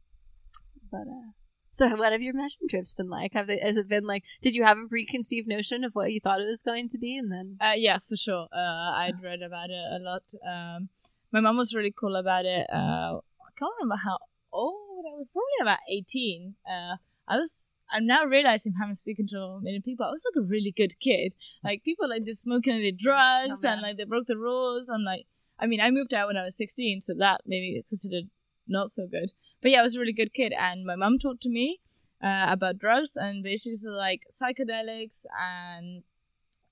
But 0.90 1.08
uh 1.08 1.32
so 1.78 1.88
what 1.96 2.12
have 2.12 2.20
your 2.20 2.34
mushroom 2.34 2.68
trips 2.68 2.92
been 2.92 3.08
like? 3.08 3.32
Have 3.34 3.46
they, 3.46 3.58
has 3.58 3.76
it 3.76 3.88
been 3.88 4.06
like 4.06 4.24
did 4.42 4.54
you 4.54 4.64
have 4.64 4.76
a 4.78 4.88
preconceived 4.88 5.48
notion 5.48 5.84
of 5.84 5.92
what 5.94 6.12
you 6.12 6.20
thought 6.20 6.40
it 6.40 6.44
was 6.54 6.62
going 6.62 6.88
to 6.90 6.98
be 6.98 7.16
and 7.16 7.30
then 7.32 7.56
Uh, 7.60 7.72
yeah, 7.76 7.98
for 8.06 8.16
sure. 8.16 8.46
Uh, 8.52 8.90
I'd 9.02 9.22
read 9.22 9.42
about 9.42 9.70
it 9.70 9.86
a 9.96 9.98
lot. 10.00 10.24
Um, 10.46 10.88
my 11.32 11.40
mom 11.40 11.56
was 11.56 11.74
really 11.74 11.94
cool 12.00 12.16
about 12.16 12.44
it. 12.44 12.66
Uh, 12.72 13.20
I 13.48 13.50
can't 13.58 13.72
remember 13.80 14.00
how 14.04 14.18
old 14.52 15.04
I 15.10 15.14
was. 15.16 15.30
Probably 15.30 15.58
about 15.62 15.78
eighteen. 15.90 16.54
Uh, 16.68 16.96
I 17.26 17.36
was. 17.36 17.72
I'm 17.90 18.06
now 18.06 18.24
realizing 18.24 18.74
how 18.78 18.84
I'm 18.86 18.94
speaking 18.94 19.26
to 19.28 19.60
many 19.62 19.80
people. 19.80 20.04
I 20.04 20.10
was 20.10 20.22
like 20.28 20.42
a 20.42 20.46
really 20.46 20.72
good 20.76 21.00
kid. 21.00 21.32
Like 21.64 21.82
people 21.84 22.08
like 22.08 22.24
did 22.24 22.36
smoking 22.36 22.74
and 22.74 22.82
did 22.82 22.98
drugs 22.98 23.64
Oh, 23.64 23.68
and 23.68 23.80
like 23.80 23.96
they 23.96 24.04
broke 24.04 24.26
the 24.26 24.36
rules. 24.36 24.90
I'm 24.90 25.04
like, 25.04 25.24
I 25.58 25.66
mean, 25.66 25.80
I 25.80 25.90
moved 25.90 26.12
out 26.12 26.26
when 26.28 26.36
I 26.36 26.44
was 26.44 26.56
16, 26.56 27.00
so 27.00 27.14
that 27.18 27.40
maybe 27.46 27.82
considered 27.88 28.24
not 28.68 28.90
so 28.90 29.06
good. 29.06 29.32
But 29.62 29.70
yeah, 29.72 29.80
I 29.80 29.82
was 29.82 29.96
a 29.96 30.00
really 30.00 30.12
good 30.12 30.34
kid, 30.34 30.52
and 30.58 30.84
my 30.84 30.96
mom 30.96 31.18
talked 31.18 31.42
to 31.42 31.50
me 31.50 31.80
uh, 32.22 32.46
about 32.48 32.78
drugs 32.78 33.12
and 33.16 33.42
basically 33.42 33.78
like 33.90 34.22
psychedelics 34.30 35.24
and 35.40 36.02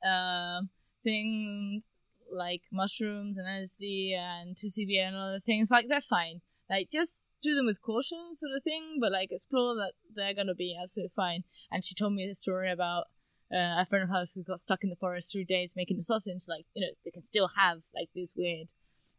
um 0.04 0.70
things 1.02 1.88
like 2.32 2.62
mushrooms 2.72 3.38
and 3.38 3.46
LSD 3.46 4.16
and 4.16 4.56
2CB 4.56 4.98
and 4.98 5.16
other 5.16 5.40
things, 5.44 5.70
like 5.70 5.86
they're 5.88 6.00
fine. 6.00 6.40
Like 6.68 6.90
just 6.90 7.28
do 7.42 7.54
them 7.54 7.66
with 7.66 7.80
caution, 7.80 8.34
sort 8.34 8.52
of 8.56 8.64
thing. 8.64 8.98
But 9.00 9.12
like 9.12 9.30
explore 9.30 9.74
that 9.76 9.92
they're 10.14 10.34
gonna 10.34 10.54
be 10.54 10.76
absolutely 10.80 11.12
fine. 11.14 11.44
And 11.70 11.84
she 11.84 11.94
told 11.94 12.14
me 12.14 12.28
a 12.28 12.34
story 12.34 12.70
about 12.70 13.04
uh, 13.52 13.80
a 13.80 13.86
friend 13.88 14.02
of 14.02 14.10
hers 14.10 14.32
who 14.32 14.42
got 14.42 14.58
stuck 14.58 14.82
in 14.82 14.90
the 14.90 14.96
forest 14.96 15.30
three 15.32 15.44
days 15.44 15.74
making 15.76 15.96
the 15.96 16.02
sausage. 16.02 16.42
Like 16.48 16.66
you 16.74 16.82
know 16.84 16.92
they 17.04 17.10
can 17.10 17.22
still 17.22 17.50
have 17.56 17.82
like 17.94 18.08
these 18.14 18.32
weird 18.36 18.68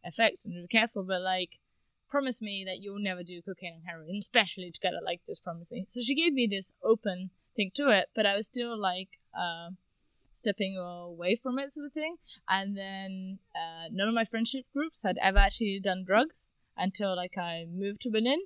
effects 0.04 0.46
and 0.46 0.54
be 0.54 0.68
careful. 0.68 1.04
But 1.04 1.22
like 1.22 1.60
promise 2.10 2.42
me 2.42 2.64
that 2.66 2.80
you'll 2.82 3.00
never 3.00 3.24
do 3.24 3.42
cocaine 3.42 3.74
and 3.76 3.84
heroin, 3.86 4.18
especially 4.20 4.72
together. 4.72 4.98
Like 5.04 5.22
this, 5.28 5.40
promise 5.40 5.72
me. 5.72 5.86
So 5.88 6.02
she 6.02 6.16
gave 6.16 6.34
me 6.34 6.48
this 6.50 6.72
open 6.84 7.30
thing 7.56 7.72
to 7.76 7.90
it, 7.90 8.08
but 8.16 8.26
I 8.26 8.36
was 8.36 8.46
still 8.48 8.78
like. 8.80 9.10
Uh, 9.38 9.72
stepping 10.32 10.78
away 10.78 11.36
from 11.36 11.58
it 11.58 11.72
sort 11.74 11.88
of 11.88 11.94
thing 11.94 12.16
and 12.48 12.78
then 12.78 13.40
uh, 13.56 13.88
none 13.92 14.08
of 14.08 14.14
my 14.14 14.24
friendship 14.24 14.66
groups 14.72 15.02
had 15.02 15.18
ever 15.20 15.40
actually 15.40 15.80
done 15.84 16.04
drugs 16.06 16.52
until 16.78 17.16
like 17.16 17.36
i 17.40 17.66
moved 17.68 18.00
to 18.02 18.12
berlin 18.12 18.42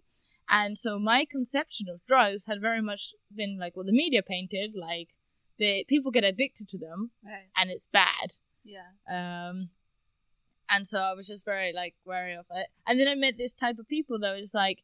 and 0.49 0.77
so 0.77 0.97
my 0.97 1.25
conception 1.29 1.87
of 1.89 1.99
drugs 2.07 2.45
had 2.45 2.61
very 2.61 2.81
much 2.81 3.11
been 3.35 3.57
like 3.59 3.75
what 3.75 3.85
the 3.85 3.91
media 3.91 4.21
painted 4.25 4.71
like 4.73 5.09
the 5.59 5.83
people 5.89 6.11
get 6.11 6.23
addicted 6.23 6.67
to 6.69 6.77
them 6.77 7.11
right. 7.25 7.49
and 7.57 7.69
it's 7.69 7.87
bad 7.87 8.29
Yeah. 8.63 8.91
um 9.49 9.69
and 10.71 10.87
so 10.87 10.97
i 10.99 11.13
was 11.13 11.27
just 11.27 11.43
very 11.45 11.71
like 11.73 11.93
wary 12.05 12.33
of 12.33 12.45
it 12.51 12.67
and 12.87 12.99
then 12.99 13.07
i 13.07 13.15
met 13.15 13.37
this 13.37 13.53
type 13.53 13.77
of 13.77 13.87
people 13.87 14.17
that 14.19 14.35
was 14.35 14.53
like 14.53 14.79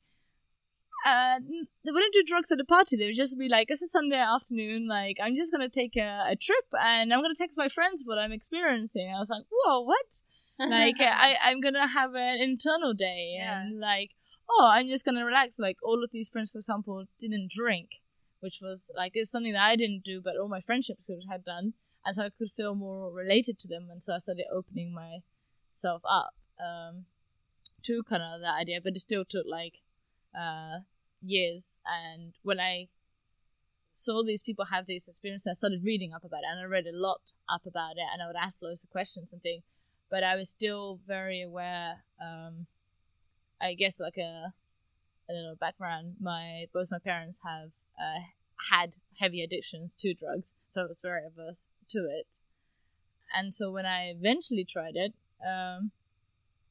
uh, 1.06 1.40
they 1.86 1.92
wouldn't 1.92 2.14
do 2.14 2.24
drugs 2.26 2.52
at 2.52 2.60
a 2.60 2.66
party. 2.66 2.98
They 2.98 3.06
would 3.06 3.16
just 3.16 3.38
be 3.38 3.48
like, 3.48 3.68
"It's 3.70 3.84
a 3.84 3.88
Sunday 3.88 4.18
afternoon. 4.18 4.88
Like, 4.88 5.18
I'm 5.22 5.36
just 5.36 5.52
gonna 5.52 5.70
take 5.70 5.96
a, 5.96 6.26
a 6.32 6.36
trip, 6.36 6.66
and 6.82 7.14
I'm 7.14 7.22
gonna 7.22 7.36
text 7.38 7.56
my 7.58 7.70
friends 7.70 8.02
what 8.04 8.18
I'm 8.18 8.32
experiencing." 8.32 9.14
I 9.16 9.20
was 9.20 9.30
like, 9.30 9.46
"Whoa, 9.50 9.82
what?" 9.82 10.22
like, 10.60 10.96
I 11.00 11.36
I'm 11.44 11.62
gonna 11.62 11.88
have 11.88 12.16
an 12.16 12.42
internal 12.42 12.94
day, 12.94 13.36
Yeah. 13.38 13.62
and 13.62 13.80
like, 13.80 14.12
oh, 14.50 14.70
I'm 14.74 14.88
just 14.88 15.06
gonna 15.06 15.24
relax. 15.24 15.60
Like, 15.60 15.78
all 15.84 16.04
of 16.04 16.10
these 16.12 16.30
friends, 16.32 16.52
for 16.52 16.58
example, 16.58 17.06
didn't 17.20 17.52
drink, 17.52 17.90
which 18.40 18.60
was 18.62 18.90
like 18.96 19.12
it's 19.14 19.30
something 19.32 19.54
that 19.54 19.64
I 19.64 19.76
didn't 19.76 20.02
do, 20.04 20.20
but 20.20 20.34
all 20.36 20.50
my 20.50 20.62
friendships 20.62 21.10
had 21.30 21.46
done, 21.46 21.74
and 22.06 22.16
so 22.16 22.24
I 22.24 22.30
could 22.36 22.50
feel 22.58 22.74
more 22.74 23.14
related 23.14 23.60
to 23.60 23.68
them, 23.68 23.88
and 23.92 24.02
so 24.02 24.14
I 24.16 24.18
started 24.18 24.46
opening 24.52 24.94
myself 25.78 26.02
up 26.10 26.34
um, 26.60 27.06
to 27.84 28.04
kind 28.04 28.24
of 28.24 28.42
that 28.42 28.56
idea, 28.56 28.80
but 28.84 28.94
it 28.96 29.00
still 29.00 29.26
took 29.26 29.46
like 29.50 29.76
uh, 30.38 30.80
years. 31.22 31.78
And 31.86 32.34
when 32.44 32.60
I 32.60 32.88
saw 33.94 34.24
these 34.24 34.44
people 34.44 34.66
have 34.66 34.86
these 34.86 35.08
experiences, 35.08 35.48
I 35.50 35.54
started 35.54 35.84
reading 35.84 36.14
up 36.14 36.24
about 36.24 36.40
it, 36.40 36.50
and 36.52 36.60
I 36.60 36.66
read 36.66 36.86
a 36.86 36.96
lot 36.96 37.22
up 37.50 37.66
about 37.66 37.94
it, 37.98 38.08
and 38.12 38.22
I 38.22 38.28
would 38.28 38.36
ask 38.36 38.62
loads 38.62 38.84
of 38.84 38.90
questions 38.90 39.32
and 39.34 39.42
things. 39.42 39.64
But 40.10 40.24
I 40.24 40.36
was 40.36 40.50
still 40.50 41.00
very 41.06 41.42
aware. 41.42 42.04
Um, 42.22 42.68
I 43.62 43.74
guess 43.74 44.00
like 44.00 44.18
a 44.18 44.54
a 45.30 45.34
little 45.34 45.56
background. 45.60 46.16
My 46.22 46.68
both 46.74 46.90
my 46.90 47.00
parents 47.00 47.40
have 47.44 47.72
uh, 48.00 48.24
had 48.72 48.96
heavy 49.20 49.44
addictions 49.44 49.96
to 49.98 50.14
drugs, 50.14 50.54
so 50.70 50.84
I 50.84 50.86
was 50.86 51.02
very 51.02 51.26
averse 51.26 51.68
to 51.90 52.00
it. 52.00 52.28
And 53.36 53.54
so 53.54 53.70
when 53.70 53.86
I 53.86 54.06
eventually 54.06 54.64
tried 54.64 54.96
it, 54.96 55.14
um, 55.46 55.92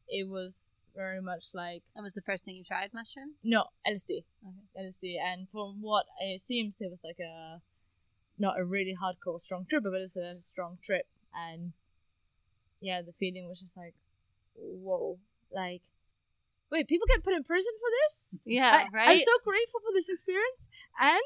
it 0.09 0.29
was 0.29 0.81
very 0.95 1.21
much 1.21 1.47
like 1.53 1.83
That 1.95 2.03
was 2.03 2.15
the 2.15 2.23
first 2.23 2.45
thing 2.45 2.57
you 2.57 2.65
tried, 2.65 2.91
mushrooms? 2.95 3.41
no 3.45 3.65
LSD, 3.87 4.25
Okay. 4.47 4.87
LSD, 4.87 5.17
and 5.21 5.49
from 5.51 5.83
what 5.83 6.07
it 6.21 6.41
seems, 6.41 6.81
it 6.81 6.89
was 6.91 7.03
like 7.05 7.19
a 7.21 7.61
not 8.39 8.59
a 8.59 8.65
really 8.65 8.95
hardcore 9.01 9.41
strong 9.41 9.67
trip, 9.69 9.83
but 9.85 9.95
it's 10.01 10.17
a 10.17 10.41
strong 10.41 10.79
trip, 10.83 11.07
and 11.35 11.73
yeah, 12.81 13.03
the 13.03 13.13
feeling 13.13 13.49
was 13.49 13.61
just 13.61 13.77
like, 13.77 13.95
whoa, 14.55 15.19
like, 15.51 15.83
wait, 16.71 16.87
people 16.89 17.07
get 17.07 17.23
put 17.25 17.33
in 17.35 17.43
prison 17.45 17.73
for 17.79 17.89
this? 17.91 18.41
Yeah, 18.45 18.71
I, 18.71 18.97
right? 18.97 19.09
I'm 19.11 19.19
so 19.19 19.33
grateful 19.45 19.81
for 19.81 19.93
this 19.95 20.09
experience, 20.09 20.69
and 21.01 21.23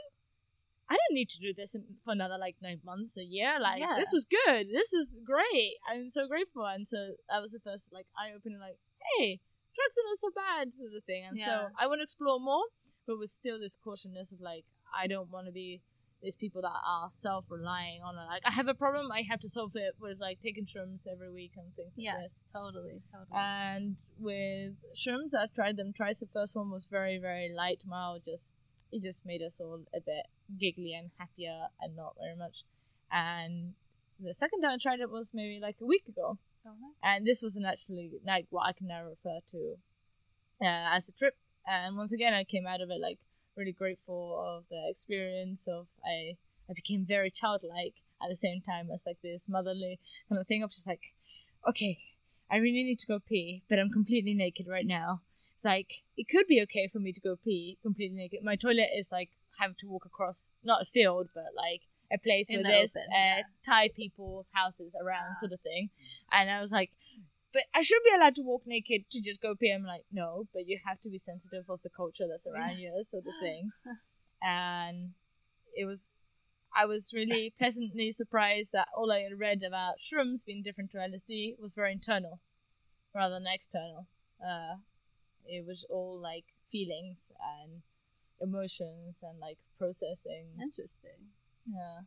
I 0.90 0.94
didn't 0.94 1.14
need 1.14 1.28
to 1.30 1.38
do 1.38 1.54
this 1.54 1.76
for 2.04 2.12
another 2.12 2.36
like 2.38 2.56
nine 2.60 2.80
months, 2.84 3.16
a 3.16 3.22
year. 3.22 3.58
Like 3.60 3.80
Yeah. 3.80 3.94
this 3.96 4.10
was 4.12 4.24
good. 4.26 4.66
This 4.72 4.90
was 4.92 5.16
great. 5.24 5.74
I'm 5.90 6.10
so 6.10 6.26
grateful, 6.26 6.66
and 6.66 6.86
so 6.86 7.14
that 7.30 7.40
was 7.40 7.52
the 7.52 7.60
first 7.60 7.88
like 7.92 8.06
eye 8.18 8.32
opening. 8.36 8.58
Like, 8.58 8.78
hey, 9.16 9.40
drugs 9.76 9.94
are 9.98 10.08
not 10.10 10.18
so 10.18 10.30
bad, 10.34 10.74
sort 10.74 10.90
of 10.96 11.04
thing. 11.04 11.24
And 11.26 11.38
Yeah. 11.38 11.46
so 11.46 11.74
I 11.78 11.86
want 11.86 12.00
to 12.00 12.02
explore 12.04 12.40
more, 12.40 12.64
but 13.06 13.18
with 13.18 13.30
still 13.30 13.58
this 13.60 13.76
cautiousness 13.76 14.32
of 14.32 14.40
like, 14.40 14.64
I 14.92 15.06
don't 15.06 15.30
want 15.30 15.46
to 15.46 15.52
be 15.52 15.80
these 16.22 16.36
people 16.36 16.60
that 16.60 16.76
are 16.86 17.08
self-relying 17.08 18.02
on. 18.02 18.14
Like, 18.16 18.42
I 18.44 18.50
have 18.50 18.68
a 18.68 18.74
problem, 18.74 19.10
I 19.10 19.22
have 19.22 19.40
to 19.40 19.48
solve 19.48 19.72
it 19.76 19.94
with 19.98 20.18
like 20.20 20.38
taking 20.42 20.66
shrooms 20.66 21.06
every 21.10 21.30
week 21.32 21.52
and 21.56 21.72
things 21.76 21.94
like 21.96 22.20
this. 22.20 22.44
yes, 22.44 22.46
totally, 22.52 23.00
totally. 23.10 23.32
And 23.32 23.96
with 24.18 24.74
shrooms, 24.94 25.32
I 25.34 25.46
tried 25.54 25.76
them 25.78 25.92
twice. 25.94 26.20
The 26.20 26.26
first 26.26 26.54
one 26.54 26.70
was 26.70 26.84
very, 26.84 27.16
very 27.18 27.50
light, 27.56 27.84
mild. 27.86 28.24
Just 28.26 28.52
it 28.92 29.02
just 29.02 29.24
made 29.26 29.42
us 29.42 29.60
all 29.60 29.80
a 29.94 30.00
bit 30.00 30.26
giggly 30.58 30.92
and 30.94 31.10
happier, 31.18 31.68
and 31.80 31.96
not 31.96 32.14
very 32.20 32.36
much. 32.36 32.64
And 33.10 33.74
the 34.18 34.34
second 34.34 34.62
time 34.62 34.72
I 34.72 34.78
tried 34.80 35.00
it 35.00 35.10
was 35.10 35.32
maybe 35.34 35.58
like 35.60 35.76
a 35.80 35.86
week 35.86 36.04
ago, 36.08 36.38
Okay. 36.66 36.76
and 37.02 37.26
this 37.26 37.40
wasn't 37.42 37.66
actually 37.66 38.12
like 38.26 38.46
what 38.50 38.66
I 38.66 38.72
can 38.72 38.86
now 38.88 39.02
refer 39.04 39.38
to 39.52 39.76
uh, 40.62 40.96
as 40.96 41.08
a 41.08 41.12
trip. 41.12 41.36
And 41.66 41.96
once 41.96 42.12
again, 42.12 42.34
I 42.34 42.44
came 42.44 42.66
out 42.66 42.80
of 42.80 42.90
it 42.90 43.00
like 43.00 43.18
really 43.56 43.72
grateful 43.72 44.38
of 44.46 44.64
the 44.70 44.88
experience 44.90 45.66
of 45.66 45.86
I 46.04 46.36
I 46.68 46.72
became 46.74 47.04
very 47.04 47.30
childlike 47.30 47.94
at 48.22 48.28
the 48.28 48.36
same 48.36 48.60
time 48.60 48.90
as 48.92 49.04
like 49.06 49.18
this 49.22 49.48
motherly 49.48 49.98
kind 50.28 50.40
of 50.40 50.46
thing 50.46 50.62
of 50.62 50.70
just 50.70 50.86
like, 50.86 51.00
okay, 51.68 51.98
I 52.50 52.56
really 52.56 52.82
need 52.84 52.98
to 53.00 53.06
go 53.06 53.18
pee, 53.18 53.62
but 53.68 53.78
I'm 53.78 53.90
completely 53.90 54.34
naked 54.34 54.66
right 54.68 54.86
now. 54.86 55.20
Like 55.64 56.02
it 56.16 56.28
could 56.28 56.46
be 56.46 56.60
okay 56.62 56.88
for 56.92 56.98
me 56.98 57.12
to 57.12 57.20
go 57.20 57.36
pee 57.36 57.78
completely 57.82 58.16
naked. 58.16 58.40
My 58.42 58.56
toilet 58.56 58.88
is 58.96 59.10
like 59.12 59.30
having 59.58 59.76
to 59.80 59.88
walk 59.88 60.04
across 60.06 60.52
not 60.64 60.82
a 60.82 60.86
field, 60.86 61.28
but 61.34 61.52
like 61.56 61.82
a 62.12 62.18
place 62.18 62.50
In 62.50 62.56
where 62.56 62.64
the 62.64 62.68
there's 62.70 62.96
open, 62.96 63.08
uh, 63.12 63.14
yeah. 63.14 63.42
Thai 63.64 63.88
people's 63.94 64.50
houses 64.54 64.94
around, 65.00 65.36
sort 65.36 65.52
of 65.52 65.60
thing. 65.60 65.90
And 66.32 66.50
I 66.50 66.60
was 66.60 66.72
like, 66.72 66.90
but 67.52 67.62
I 67.74 67.82
should 67.82 68.02
be 68.04 68.14
allowed 68.14 68.34
to 68.36 68.42
walk 68.42 68.62
naked 68.66 69.02
to 69.12 69.20
just 69.20 69.40
go 69.42 69.54
pee. 69.54 69.70
I'm 69.72 69.84
like, 69.84 70.04
no, 70.10 70.46
but 70.52 70.66
you 70.66 70.78
have 70.86 71.00
to 71.02 71.08
be 71.10 71.18
sensitive 71.18 71.64
of 71.68 71.82
the 71.82 71.90
culture 71.90 72.24
that's 72.28 72.46
around 72.46 72.78
Yes. 72.78 72.80
you, 72.80 73.02
sort 73.04 73.24
of 73.26 73.34
thing. 73.40 73.70
and 74.42 75.10
it 75.76 75.84
was, 75.84 76.14
I 76.74 76.86
was 76.86 77.12
really 77.14 77.52
pleasantly 77.58 78.12
surprised 78.12 78.70
that 78.72 78.88
all 78.96 79.10
I 79.12 79.20
had 79.20 79.38
read 79.38 79.62
about 79.62 79.94
shrooms 79.98 80.44
being 80.44 80.62
different 80.62 80.90
to 80.92 80.98
LSD 80.98 81.58
was 81.60 81.74
very 81.74 81.92
internal 81.92 82.40
rather 83.14 83.34
than 83.34 83.46
external. 83.52 84.06
Uh, 84.40 84.76
it 85.50 85.66
was 85.66 85.84
all 85.90 86.18
like 86.18 86.44
feelings 86.70 87.32
and 87.60 87.82
emotions 88.40 89.18
and 89.22 89.38
like 89.40 89.58
processing. 89.78 90.46
Interesting. 90.62 91.34
Yeah. 91.66 92.06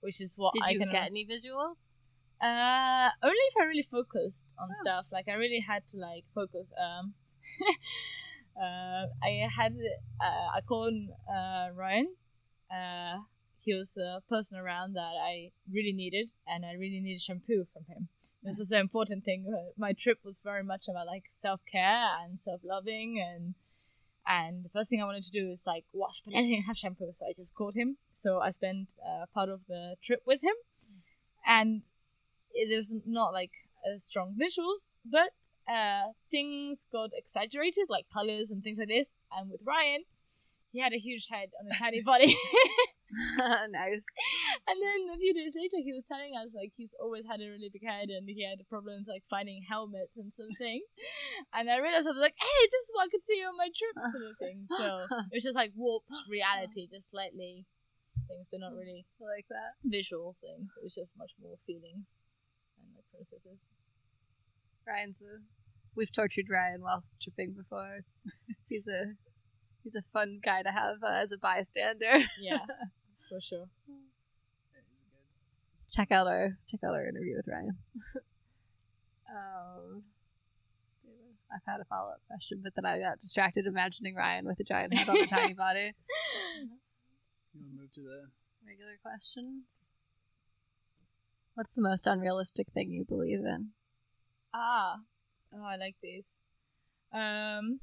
Which 0.00 0.20
is 0.20 0.34
what 0.36 0.54
Did 0.54 0.62
I 0.64 0.70
you 0.70 0.78
can 0.78 0.90
get 0.90 1.06
any 1.06 1.26
visuals? 1.26 1.96
uh, 2.40 3.10
only 3.22 3.44
if 3.50 3.54
I 3.60 3.64
really 3.64 3.82
focused 3.82 4.44
on 4.58 4.68
Oh. 4.70 4.78
stuff. 4.82 5.06
Like 5.12 5.28
I 5.28 5.34
really 5.34 5.60
had 5.60 5.82
to 5.90 5.96
like 5.98 6.24
focus. 6.34 6.72
Um, 6.80 7.14
uh, 8.56 9.06
I 9.22 9.46
had 9.56 9.76
uh, 10.20 10.48
I 10.56 10.60
called 10.66 10.94
uh, 11.30 11.68
Ryan. 11.74 12.14
Uh, 12.70 13.18
he 13.68 13.74
was 13.74 13.98
a 13.98 14.22
person 14.34 14.56
around 14.58 14.94
that 14.94 15.14
I 15.32 15.50
really 15.70 15.92
needed, 15.92 16.26
and 16.46 16.64
I 16.64 16.72
really 16.72 17.00
needed 17.00 17.20
shampoo 17.20 17.66
from 17.72 17.84
him. 17.92 18.08
This 18.42 18.58
is 18.64 18.70
an 18.70 18.80
important 18.80 19.20
thing. 19.28 19.40
Uh, 19.46 19.72
My 19.76 19.92
trip 19.92 20.18
was 20.24 20.40
very 20.50 20.64
much 20.72 20.84
about 20.88 21.06
like 21.06 21.26
self 21.28 21.60
care 21.70 22.06
and 22.20 22.40
self 22.48 22.60
loving, 22.74 23.08
and 23.28 23.54
and 24.26 24.64
the 24.64 24.70
first 24.70 24.88
thing 24.88 25.00
I 25.02 25.04
wanted 25.10 25.24
to 25.24 25.38
do 25.40 25.44
is 25.50 25.62
like 25.66 25.84
wash, 25.92 26.22
but 26.24 26.34
I 26.34 26.40
didn't 26.42 26.68
have 26.70 26.78
shampoo, 26.82 27.12
so 27.12 27.26
I 27.26 27.32
just 27.42 27.54
called 27.54 27.74
him. 27.82 27.98
So 28.22 28.28
I 28.46 28.50
spent 28.60 28.86
uh, 29.08 29.24
part 29.36 29.50
of 29.50 29.60
the 29.68 29.96
trip 30.06 30.22
with 30.30 30.40
him, 30.48 30.56
and 31.46 31.82
it 32.52 32.70
is 32.78 32.94
not 33.04 33.30
like 33.40 33.52
strong 33.98 34.28
visuals, 34.44 34.80
but 35.18 35.34
uh, 35.76 36.06
things 36.30 36.86
got 36.90 37.10
exaggerated, 37.22 37.86
like 37.88 38.06
colors 38.18 38.50
and 38.50 38.62
things 38.62 38.78
like 38.78 38.88
this. 38.96 39.08
And 39.34 39.50
with 39.50 39.60
Ryan, 39.72 40.02
he 40.70 40.80
had 40.80 40.92
a 40.92 40.98
huge 40.98 41.28
head 41.30 41.50
on 41.60 41.70
a 41.70 41.78
tiny 41.78 42.02
body. 42.02 42.36
nice. 43.72 44.04
and 44.68 44.78
then 44.84 45.08
a 45.08 45.16
few 45.16 45.32
days 45.32 45.56
later, 45.56 45.80
he 45.80 45.96
was 45.96 46.04
telling 46.04 46.36
us 46.36 46.52
like 46.52 46.72
he's 46.76 46.92
always 47.00 47.24
had 47.24 47.40
a 47.40 47.48
really 47.48 47.72
big 47.72 47.84
head 47.84 48.12
and 48.12 48.28
he 48.28 48.44
had 48.44 48.60
problems 48.68 49.08
like 49.08 49.24
finding 49.30 49.64
helmets 49.64 50.16
and 50.16 50.32
something. 50.32 50.84
And 51.56 51.70
I 51.70 51.80
realized 51.80 52.06
I 52.06 52.12
was 52.12 52.20
like, 52.20 52.36
hey, 52.36 52.60
this 52.68 52.84
is 52.84 52.92
what 52.92 53.08
I 53.08 53.12
could 53.12 53.24
see 53.24 53.40
on 53.40 53.56
my 53.56 53.72
trip, 53.72 53.96
sort 54.12 54.28
of 54.28 54.36
thing. 54.36 54.68
So 54.68 55.08
it 55.32 55.40
was 55.40 55.44
just 55.44 55.56
like 55.56 55.72
warped 55.72 56.12
reality, 56.28 56.84
just 56.92 57.10
slightly 57.10 57.64
things, 58.28 58.46
but 58.52 58.60
not 58.60 58.76
really 58.76 59.08
I 59.16 59.24
like 59.24 59.48
that. 59.48 59.80
visual 59.80 60.36
things. 60.44 60.76
It 60.76 60.84
was 60.84 60.94
just 60.94 61.16
much 61.16 61.32
more 61.40 61.56
feelings 61.64 62.20
and 62.76 62.92
like 62.92 63.08
processes. 63.08 63.64
Ryan's 64.86 65.24
a. 65.24 65.40
We've 65.96 66.12
tortured 66.12 66.46
Ryan 66.52 66.84
whilst 66.84 67.16
tripping 67.20 67.56
before. 67.56 67.96
It's, 67.98 68.22
he's 68.68 68.86
a 68.86 69.16
he's 69.82 69.96
a 69.96 70.02
fun 70.12 70.40
guy 70.42 70.62
to 70.62 70.70
have 70.70 70.96
uh, 71.02 71.12
as 71.12 71.32
a 71.32 71.38
bystander. 71.38 72.18
Yeah, 72.40 72.64
for 73.28 73.40
sure. 73.40 73.66
check 75.90 76.12
out 76.12 76.26
our 76.26 76.58
check 76.68 76.80
out 76.84 76.94
our 76.94 77.06
interview 77.06 77.36
with 77.36 77.48
Ryan. 77.48 77.76
um, 79.30 80.02
I've 81.52 81.64
had 81.66 81.80
a 81.80 81.84
follow 81.84 82.10
up 82.10 82.20
question, 82.26 82.60
but 82.62 82.74
then 82.74 82.84
I 82.84 82.98
got 82.98 83.20
distracted 83.20 83.66
imagining 83.66 84.14
Ryan 84.14 84.46
with 84.46 84.60
a 84.60 84.64
giant 84.64 84.94
head 84.94 85.08
on 85.08 85.16
a 85.16 85.26
tiny 85.26 85.54
body. 85.66 85.94
You 87.54 87.60
want 87.60 87.70
to 87.74 87.80
move 87.80 87.92
to 87.92 88.02
the 88.02 88.28
Regular 88.66 88.98
questions. 89.02 89.92
What's 91.54 91.74
the 91.74 91.80
most 91.80 92.06
unrealistic 92.06 92.68
thing 92.72 92.90
you 92.90 93.04
believe 93.04 93.40
in? 93.40 93.70
Ah, 94.52 94.96
oh, 95.54 95.64
I 95.64 95.76
like 95.76 95.96
these. 96.02 96.38
Um, 97.12 97.80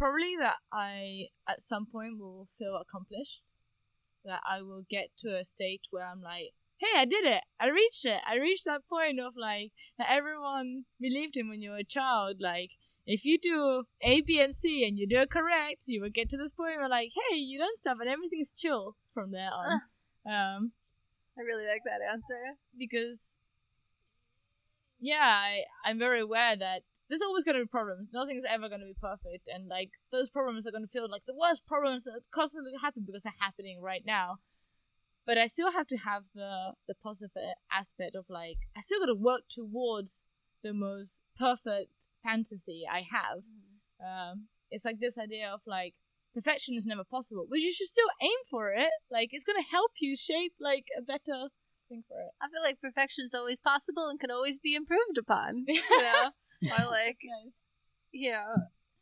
probably 0.00 0.34
that 0.40 0.56
I 0.72 1.26
at 1.46 1.60
some 1.60 1.86
point 1.86 2.18
will 2.18 2.48
feel 2.58 2.76
accomplished. 2.80 3.42
That 4.24 4.40
I 4.48 4.62
will 4.62 4.84
get 4.90 5.08
to 5.20 5.28
a 5.38 5.44
state 5.44 5.82
where 5.90 6.06
I'm 6.06 6.20
like, 6.22 6.52
hey, 6.78 6.94
I 6.96 7.04
did 7.04 7.24
it. 7.24 7.42
I 7.58 7.68
reached 7.68 8.04
it. 8.04 8.20
I 8.30 8.36
reached 8.36 8.64
that 8.66 8.88
point 8.88 9.18
of 9.20 9.34
like 9.36 9.72
that 9.98 10.08
everyone 10.10 10.84
believed 11.00 11.36
in 11.36 11.48
when 11.48 11.62
you 11.62 11.70
were 11.70 11.84
a 11.84 11.84
child. 11.84 12.36
Like, 12.40 12.70
if 13.06 13.24
you 13.24 13.38
do 13.38 13.84
A, 14.02 14.20
B, 14.20 14.40
and 14.40 14.54
C 14.54 14.84
and 14.86 14.98
you 14.98 15.06
do 15.06 15.20
it 15.20 15.30
correct, 15.30 15.84
you 15.86 16.02
will 16.02 16.10
get 16.10 16.28
to 16.30 16.36
this 16.36 16.52
point 16.52 16.76
where 16.78 16.88
like, 16.88 17.10
hey, 17.16 17.36
you 17.36 17.58
done 17.58 17.76
stuff 17.76 17.98
and 18.00 18.08
everything's 18.10 18.52
chill 18.52 18.96
from 19.14 19.30
there 19.32 19.50
on. 19.52 19.80
Um, 20.26 20.72
I 21.38 21.40
really 21.42 21.66
like 21.66 21.82
that 21.86 22.04
answer. 22.12 22.58
because 22.78 23.40
yeah 25.00 25.16
I, 25.48 25.60
i'm 25.88 25.98
very 25.98 26.20
aware 26.20 26.54
that 26.56 26.82
there's 27.10 27.22
always 27.22 27.42
going 27.42 27.56
to 27.56 27.64
be 27.64 27.68
problems. 27.68 28.08
Nothing's 28.14 28.44
ever 28.48 28.68
going 28.68 28.80
to 28.80 28.86
be 28.86 28.94
perfect 28.98 29.48
and 29.52 29.68
like 29.68 29.90
those 30.12 30.30
problems 30.30 30.66
are 30.66 30.70
going 30.70 30.84
to 30.84 30.88
feel 30.88 31.10
like 31.10 31.26
the 31.26 31.34
worst 31.34 31.66
problems 31.66 32.04
that 32.04 32.22
constantly 32.32 32.72
happen 32.80 33.02
because 33.04 33.24
they're 33.24 33.32
happening 33.40 33.82
right 33.82 34.04
now. 34.06 34.38
But 35.26 35.36
i 35.36 35.46
still 35.46 35.72
have 35.72 35.86
to 35.88 35.96
have 35.96 36.24
the 36.34 36.72
the 36.88 36.94
positive 36.94 37.30
aspect 37.70 38.16
of 38.16 38.24
like 38.28 38.58
i 38.76 38.80
still 38.80 39.00
got 39.00 39.06
to 39.06 39.14
work 39.14 39.42
towards 39.50 40.24
the 40.62 40.72
most 40.72 41.20
perfect 41.36 42.06
fantasy 42.22 42.84
i 42.90 43.02
have. 43.10 43.42
Um, 44.00 44.46
it's 44.70 44.84
like 44.84 45.00
this 45.00 45.18
idea 45.18 45.50
of 45.52 45.60
like 45.66 45.94
perfection 46.32 46.76
is 46.76 46.86
never 46.86 47.04
possible 47.04 47.46
but 47.50 47.58
you 47.58 47.72
should 47.72 47.88
still 47.88 48.08
aim 48.22 48.40
for 48.48 48.72
it. 48.72 48.90
Like 49.10 49.30
it's 49.32 49.44
going 49.44 49.60
to 49.60 49.68
help 49.68 49.90
you 50.00 50.16
shape 50.16 50.54
like 50.60 50.86
a 50.96 51.02
better 51.02 51.50
thing 51.88 52.04
for 52.08 52.20
it. 52.20 52.30
I 52.40 52.48
feel 52.48 52.62
like 52.62 52.80
perfection 52.80 53.24
is 53.26 53.34
always 53.34 53.60
possible 53.60 54.08
and 54.08 54.18
can 54.18 54.30
always 54.30 54.58
be 54.58 54.74
improved 54.74 55.18
upon. 55.18 55.64
You 55.68 55.82
know, 55.90 56.30
or 56.64 56.90
like 56.90 57.18
nice 57.24 57.54
you 58.12 58.32
know, 58.32 58.54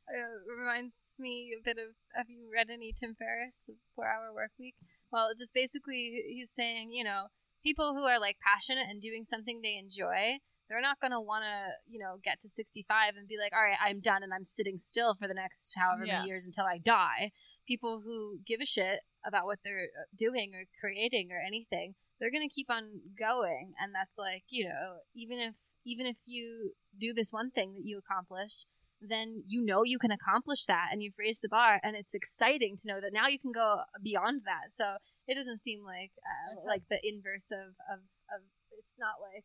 it 0.08 0.24
reminds 0.58 1.16
me 1.18 1.54
a 1.58 1.62
bit 1.64 1.78
of. 1.78 1.94
Have 2.14 2.28
you 2.28 2.48
read 2.52 2.68
any 2.70 2.92
Tim 2.92 3.14
Ferriss, 3.14 3.70
Four 3.94 4.06
Hour 4.06 4.34
Work 4.34 4.52
Week? 4.58 4.74
Well, 5.10 5.30
just 5.36 5.54
basically, 5.54 6.22
he's 6.28 6.50
saying, 6.54 6.92
you 6.92 7.04
know, 7.04 7.28
people 7.62 7.94
who 7.94 8.02
are 8.04 8.20
like 8.20 8.36
passionate 8.44 8.86
and 8.88 9.00
doing 9.00 9.24
something 9.24 9.60
they 9.62 9.78
enjoy, 9.78 10.38
they're 10.68 10.82
not 10.82 11.00
gonna 11.00 11.20
want 11.20 11.44
to, 11.44 11.72
you 11.90 11.98
know, 11.98 12.18
get 12.22 12.40
to 12.42 12.48
sixty 12.48 12.84
five 12.86 13.14
and 13.16 13.26
be 13.26 13.38
like, 13.38 13.52
all 13.54 13.64
right, 13.64 13.78
I'm 13.82 14.00
done 14.00 14.22
and 14.22 14.34
I'm 14.34 14.44
sitting 14.44 14.78
still 14.78 15.14
for 15.14 15.26
the 15.26 15.34
next 15.34 15.74
however 15.76 16.04
Yeah. 16.04 16.18
many 16.18 16.28
years 16.28 16.46
until 16.46 16.66
I 16.66 16.78
die. 16.78 17.32
People 17.66 18.02
who 18.04 18.40
give 18.46 18.60
a 18.60 18.66
shit 18.66 19.00
about 19.26 19.46
what 19.46 19.58
they're 19.64 19.88
uh, 19.98 20.04
doing 20.16 20.52
or 20.54 20.64
creating 20.78 21.32
or 21.32 21.40
anything, 21.40 21.94
they're 22.20 22.30
gonna 22.30 22.48
keep 22.48 22.70
on 22.70 23.00
going, 23.18 23.72
and 23.80 23.94
that's 23.94 24.18
like, 24.18 24.44
you 24.48 24.68
know, 24.68 24.98
even 25.14 25.38
if 25.38 25.54
even 25.84 26.06
if 26.06 26.16
you 26.26 26.72
do 26.98 27.12
this 27.12 27.32
one 27.32 27.50
thing 27.50 27.74
that 27.74 27.84
you 27.84 27.98
accomplish 27.98 28.64
then 29.00 29.42
you 29.46 29.64
know 29.64 29.84
you 29.84 29.98
can 29.98 30.10
accomplish 30.10 30.66
that 30.66 30.88
and 30.90 31.02
you've 31.02 31.18
raised 31.18 31.42
the 31.42 31.48
bar 31.48 31.80
and 31.82 31.96
it's 31.96 32.14
exciting 32.14 32.76
to 32.76 32.88
know 32.88 33.00
that 33.00 33.12
now 33.12 33.28
you 33.28 33.38
can 33.38 33.52
go 33.52 33.82
beyond 34.02 34.42
that. 34.44 34.72
So 34.72 34.96
it 35.26 35.34
doesn't 35.34 35.58
seem 35.58 35.84
like 35.84 36.12
uh, 36.18 36.66
like 36.66 36.82
the 36.90 36.98
inverse 37.06 37.50
of, 37.52 37.76
of 37.90 38.00
of 38.34 38.42
it's 38.76 38.94
not 38.98 39.14
like 39.22 39.44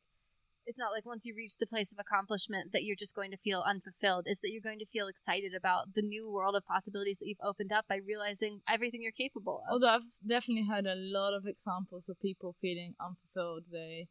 it's 0.66 0.78
not 0.78 0.92
like 0.92 1.06
once 1.06 1.26
you 1.26 1.36
reach 1.36 1.58
the 1.58 1.68
place 1.68 1.92
of 1.92 2.00
accomplishment 2.00 2.72
that 2.72 2.84
you're 2.84 2.96
just 2.96 3.16
going 3.16 3.32
to 3.32 3.38
feel 3.38 3.64
unfulfilled. 3.68 4.26
Is 4.28 4.40
that 4.42 4.52
you're 4.52 4.62
going 4.62 4.80
to 4.80 4.86
feel 4.86 5.08
excited 5.08 5.54
about 5.54 5.94
the 5.94 6.02
new 6.02 6.30
world 6.30 6.56
of 6.56 6.66
possibilities 6.66 7.20
that 7.20 7.28
you've 7.28 7.38
opened 7.44 7.72
up 7.72 7.86
by 7.88 7.98
realizing 7.98 8.62
everything 8.68 9.02
you're 9.04 9.12
capable 9.12 9.62
of. 9.68 9.74
Although 9.74 9.96
I've 9.96 10.28
definitely 10.28 10.66
heard 10.68 10.88
a 10.88 10.96
lot 10.96 11.34
of 11.34 11.46
examples 11.46 12.10
of 12.10 12.20
people 12.22 12.56
feeling 12.62 12.96
unfulfilled, 13.00 13.66
they 13.72 14.08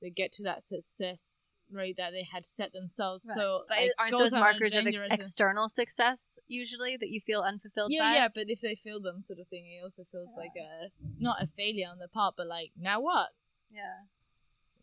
they 0.00 0.10
get 0.10 0.32
to 0.32 0.42
that 0.42 0.62
success 0.62 1.56
rate 1.70 1.96
that 1.96 2.10
they 2.10 2.22
had 2.22 2.44
set 2.44 2.72
themselves. 2.72 3.24
Right. 3.28 3.34
So 3.34 3.64
but 3.68 3.76
like, 3.76 3.90
aren't 3.98 4.18
those 4.18 4.34
markers 4.34 4.74
of 4.74 4.86
ex- 4.86 5.14
external 5.14 5.68
success 5.68 6.38
usually 6.46 6.96
that 6.96 7.08
you 7.08 7.20
feel 7.20 7.42
unfulfilled 7.42 7.92
yeah, 7.92 8.02
by 8.02 8.14
yeah. 8.14 8.28
But 8.32 8.44
if 8.48 8.60
they 8.60 8.74
feel 8.74 9.00
them, 9.00 9.22
sort 9.22 9.38
of 9.38 9.48
thing, 9.48 9.66
it 9.66 9.82
also 9.82 10.04
feels 10.10 10.34
like 10.36 10.52
a 10.56 10.90
not 11.18 11.42
a 11.42 11.46
failure 11.46 11.88
on 11.90 11.98
the 11.98 12.08
part, 12.08 12.34
but 12.36 12.46
like 12.46 12.72
now 12.78 13.00
what? 13.00 13.28
yeah 13.70 14.06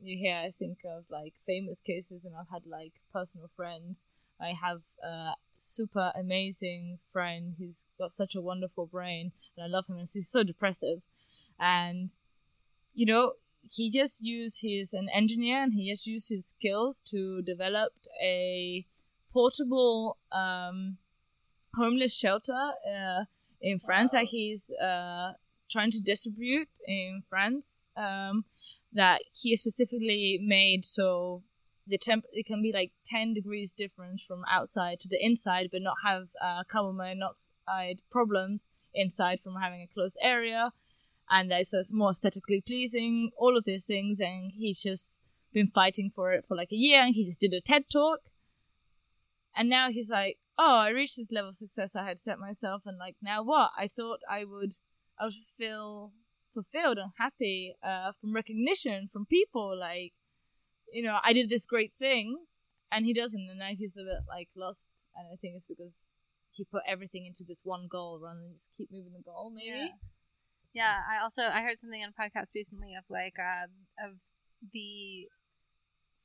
you 0.02 0.18
hear 0.18 0.36
I 0.36 0.54
think 0.58 0.80
of 0.86 1.06
like 1.10 1.34
famous 1.46 1.80
cases 1.80 2.26
and 2.26 2.36
I've 2.36 2.50
had 2.50 2.66
like 2.66 2.94
personal 3.12 3.50
friends. 3.56 4.06
I 4.40 4.54
have 4.62 4.82
a 5.02 5.34
super 5.58 6.12
amazing 6.16 7.00
friend 7.12 7.56
who's 7.58 7.86
got 7.98 8.12
such 8.12 8.36
a 8.36 8.42
wonderful 8.42 8.86
brain 8.86 9.32
and 9.56 9.64
I 9.64 9.68
love 9.68 9.86
him 9.88 9.98
and 9.98 10.08
he's 10.12 10.28
so 10.28 10.44
depressive. 10.44 11.02
And 11.60 12.10
you 12.94 13.06
know, 13.06 13.34
he 13.70 13.90
just 13.90 14.22
used 14.22 14.62
his 14.62 14.94
an 14.94 15.08
engineer 15.14 15.62
and 15.64 15.74
he 15.74 15.90
just 15.92 16.06
used 16.06 16.30
his 16.30 16.48
skills 16.48 17.02
to 17.06 17.42
develop 17.42 17.94
a 18.22 18.86
portable 19.32 20.18
um, 20.32 20.98
homeless 21.76 22.14
shelter 22.14 22.72
uh, 22.88 23.26
in 23.62 23.80
France 23.80 24.12
that 24.12 24.26
he's 24.26 24.70
uh, 24.72 25.34
trying 25.70 25.92
to 25.92 26.00
distribute 26.00 26.70
in 26.88 27.24
France. 27.30 27.84
Um, 27.96 28.46
that 28.94 29.22
he 29.34 29.56
specifically 29.56 30.40
made 30.42 30.86
so 30.86 31.44
the 31.86 31.98
temp 31.98 32.26
it 32.32 32.46
can 32.46 32.62
be 32.62 32.72
like 32.72 32.92
10 33.06 33.34
degrees 33.34 33.74
difference 33.74 34.24
from 34.24 34.44
outside 34.50 35.00
to 35.02 35.08
the 35.10 35.24
inside 35.24 35.70
but 35.72 35.82
not 35.82 35.98
have 36.04 36.30
uh, 36.42 36.64
carbon 36.70 36.96
monoxide 36.96 38.00
problems 38.12 38.70
inside 38.94 39.40
from 39.42 39.56
having 39.56 39.82
a 39.82 39.94
closed 39.94 40.18
area 40.22 40.72
and 41.30 41.52
that 41.52 41.62
it's 41.62 41.94
more 41.94 42.12
aesthetically 42.12 42.62
pleasing 42.66 43.32
all 43.38 43.58
of 43.58 43.64
these 43.66 43.86
things 43.86 44.20
and 44.20 44.52
he's 44.56 44.82
just 44.82 45.18
been 45.54 45.68
fighting 45.68 46.12
for 46.14 46.34
it 46.34 46.46
for 46.48 46.56
like 46.58 46.72
a 46.72 46.76
year 46.76 47.02
and 47.02 47.16
he 47.16 47.26
just 47.26 47.40
did 47.40 47.54
a 47.54 47.62
ted 47.62 47.84
talk. 47.92 48.20
And 49.56 49.70
now 49.70 49.92
he's 49.92 50.10
like 50.10 50.38
oh 50.58 50.76
i 50.76 50.90
reached 50.90 51.18
this 51.18 51.32
level 51.32 51.50
of 51.50 51.56
success 51.56 51.96
i 51.96 52.06
had 52.06 52.20
set 52.20 52.40
myself 52.40 52.84
and 52.86 52.98
like 52.98 53.16
now 53.22 53.44
what? 53.44 53.72
I 53.78 53.88
thought 53.88 54.20
i 54.30 54.44
would 54.44 54.74
i 55.20 55.26
would 55.26 55.34
feel 55.58 56.12
fulfilled 56.54 57.00
and 57.00 57.12
happy 57.18 57.76
uh, 57.84 58.12
from 58.22 58.34
recognition 58.34 59.10
from 59.12 59.26
people 59.26 59.76
like 59.78 60.14
you 60.92 61.02
know 61.02 61.18
i 61.24 61.34
did 61.34 61.50
this 61.50 61.66
great 61.66 61.94
thing 61.94 62.38
and 62.92 63.06
he 63.06 63.14
doesn't. 63.14 63.48
And 63.50 63.58
now 63.58 63.72
he's 63.76 63.98
a 63.98 64.04
bit 64.04 64.24
like 64.28 64.50
lost 64.56 64.90
and 65.16 65.28
i 65.32 65.36
think 65.36 65.56
it's 65.56 65.66
because 65.66 66.08
he 66.52 66.64
put 66.64 66.84
everything 66.88 67.26
into 67.26 67.44
this 67.48 67.62
one 67.64 67.88
goal 67.90 68.20
rather 68.22 68.40
than 68.40 68.54
just 68.54 68.70
keep 68.78 68.92
moving 68.92 69.14
the 69.14 69.24
goal 69.24 69.52
maybe. 69.54 69.70
Yeah. 69.70 69.88
Yeah, 70.74 71.02
I 71.08 71.22
also 71.22 71.44
I 71.44 71.62
heard 71.62 71.80
something 71.80 72.02
on 72.02 72.10
a 72.10 72.22
podcast 72.22 72.56
recently 72.56 72.96
of 72.96 73.04
like 73.10 73.36
uh, 73.38 73.70
of 74.04 74.18
the 74.74 75.28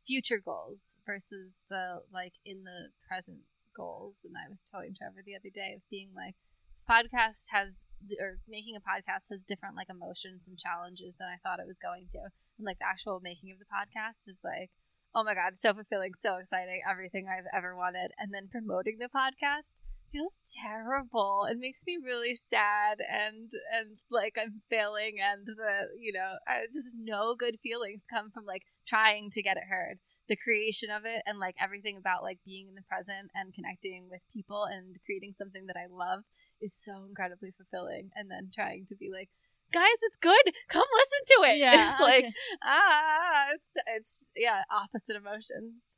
future 0.06 0.40
goals 0.42 0.96
versus 1.04 1.64
the 1.68 2.00
like 2.12 2.32
in 2.44 2.64
the 2.64 2.88
present 3.06 3.40
goals, 3.76 4.24
and 4.24 4.34
I 4.36 4.48
was 4.48 4.64
telling 4.64 4.94
Trevor 4.96 5.22
the 5.24 5.36
other 5.36 5.52
day 5.52 5.74
of 5.76 5.82
being 5.90 6.10
like 6.16 6.34
this 6.72 6.84
podcast 6.88 7.52
has 7.52 7.84
or 8.18 8.38
making 8.48 8.74
a 8.74 8.80
podcast 8.80 9.28
has 9.30 9.44
different 9.44 9.76
like 9.76 9.90
emotions 9.90 10.44
and 10.46 10.58
challenges 10.58 11.16
than 11.18 11.28
I 11.28 11.36
thought 11.42 11.60
it 11.60 11.66
was 11.66 11.78
going 11.78 12.06
to, 12.12 12.18
and 12.56 12.64
like 12.64 12.78
the 12.78 12.88
actual 12.88 13.20
making 13.22 13.52
of 13.52 13.58
the 13.58 13.68
podcast 13.68 14.28
is 14.28 14.40
like. 14.44 14.70
Oh 15.14 15.24
my 15.24 15.32
god, 15.32 15.56
so 15.56 15.72
fulfilling, 15.72 16.12
so 16.12 16.36
exciting, 16.36 16.82
everything 16.88 17.26
I've 17.26 17.48
ever 17.56 17.74
wanted. 17.74 18.12
And 18.18 18.32
then 18.32 18.46
promoting 18.52 18.98
the 18.98 19.08
podcast 19.08 19.80
feels 20.12 20.54
terrible. 20.60 21.46
It 21.50 21.58
makes 21.58 21.84
me 21.86 21.98
really 22.02 22.34
sad 22.34 22.98
and 23.00 23.50
and 23.72 23.98
like 24.10 24.36
I'm 24.40 24.62
failing 24.70 25.16
and 25.20 25.46
the 25.46 25.88
you 25.98 26.12
know 26.12 26.36
I 26.46 26.66
just 26.72 26.96
no 26.98 27.34
good 27.34 27.58
feelings 27.62 28.06
come 28.08 28.30
from 28.30 28.44
like 28.44 28.62
trying 28.86 29.30
to 29.30 29.42
get 29.42 29.56
it 29.56 29.64
heard. 29.68 29.98
The 30.28 30.36
creation 30.36 30.90
of 30.90 31.04
it 31.04 31.22
and 31.26 31.38
like 31.38 31.56
everything 31.60 31.96
about 31.96 32.22
like 32.22 32.38
being 32.44 32.68
in 32.68 32.74
the 32.74 32.82
present 32.88 33.30
and 33.34 33.54
connecting 33.54 34.08
with 34.10 34.20
people 34.32 34.64
and 34.64 34.98
creating 35.06 35.32
something 35.32 35.66
that 35.66 35.76
I 35.76 35.86
love 35.90 36.24
is 36.60 36.74
so 36.74 37.04
incredibly 37.08 37.52
fulfilling. 37.56 38.10
And 38.14 38.30
then 38.30 38.50
trying 38.54 38.84
to 38.88 38.96
be 38.96 39.10
like, 39.10 39.30
guys, 39.72 39.98
it's 40.02 40.18
good. 40.18 40.52
Come 40.68 40.84
listen 40.92 41.20
to 41.26 41.52
it. 41.52 41.58
Yeah, 41.58 41.90
it's 41.90 42.00
like 42.00 42.24
okay. 42.24 42.32
ah, 42.62 43.46
it's 43.54 43.72
it's 43.86 44.30
yeah, 44.36 44.62
opposite 44.70 45.16
emotions. 45.16 45.96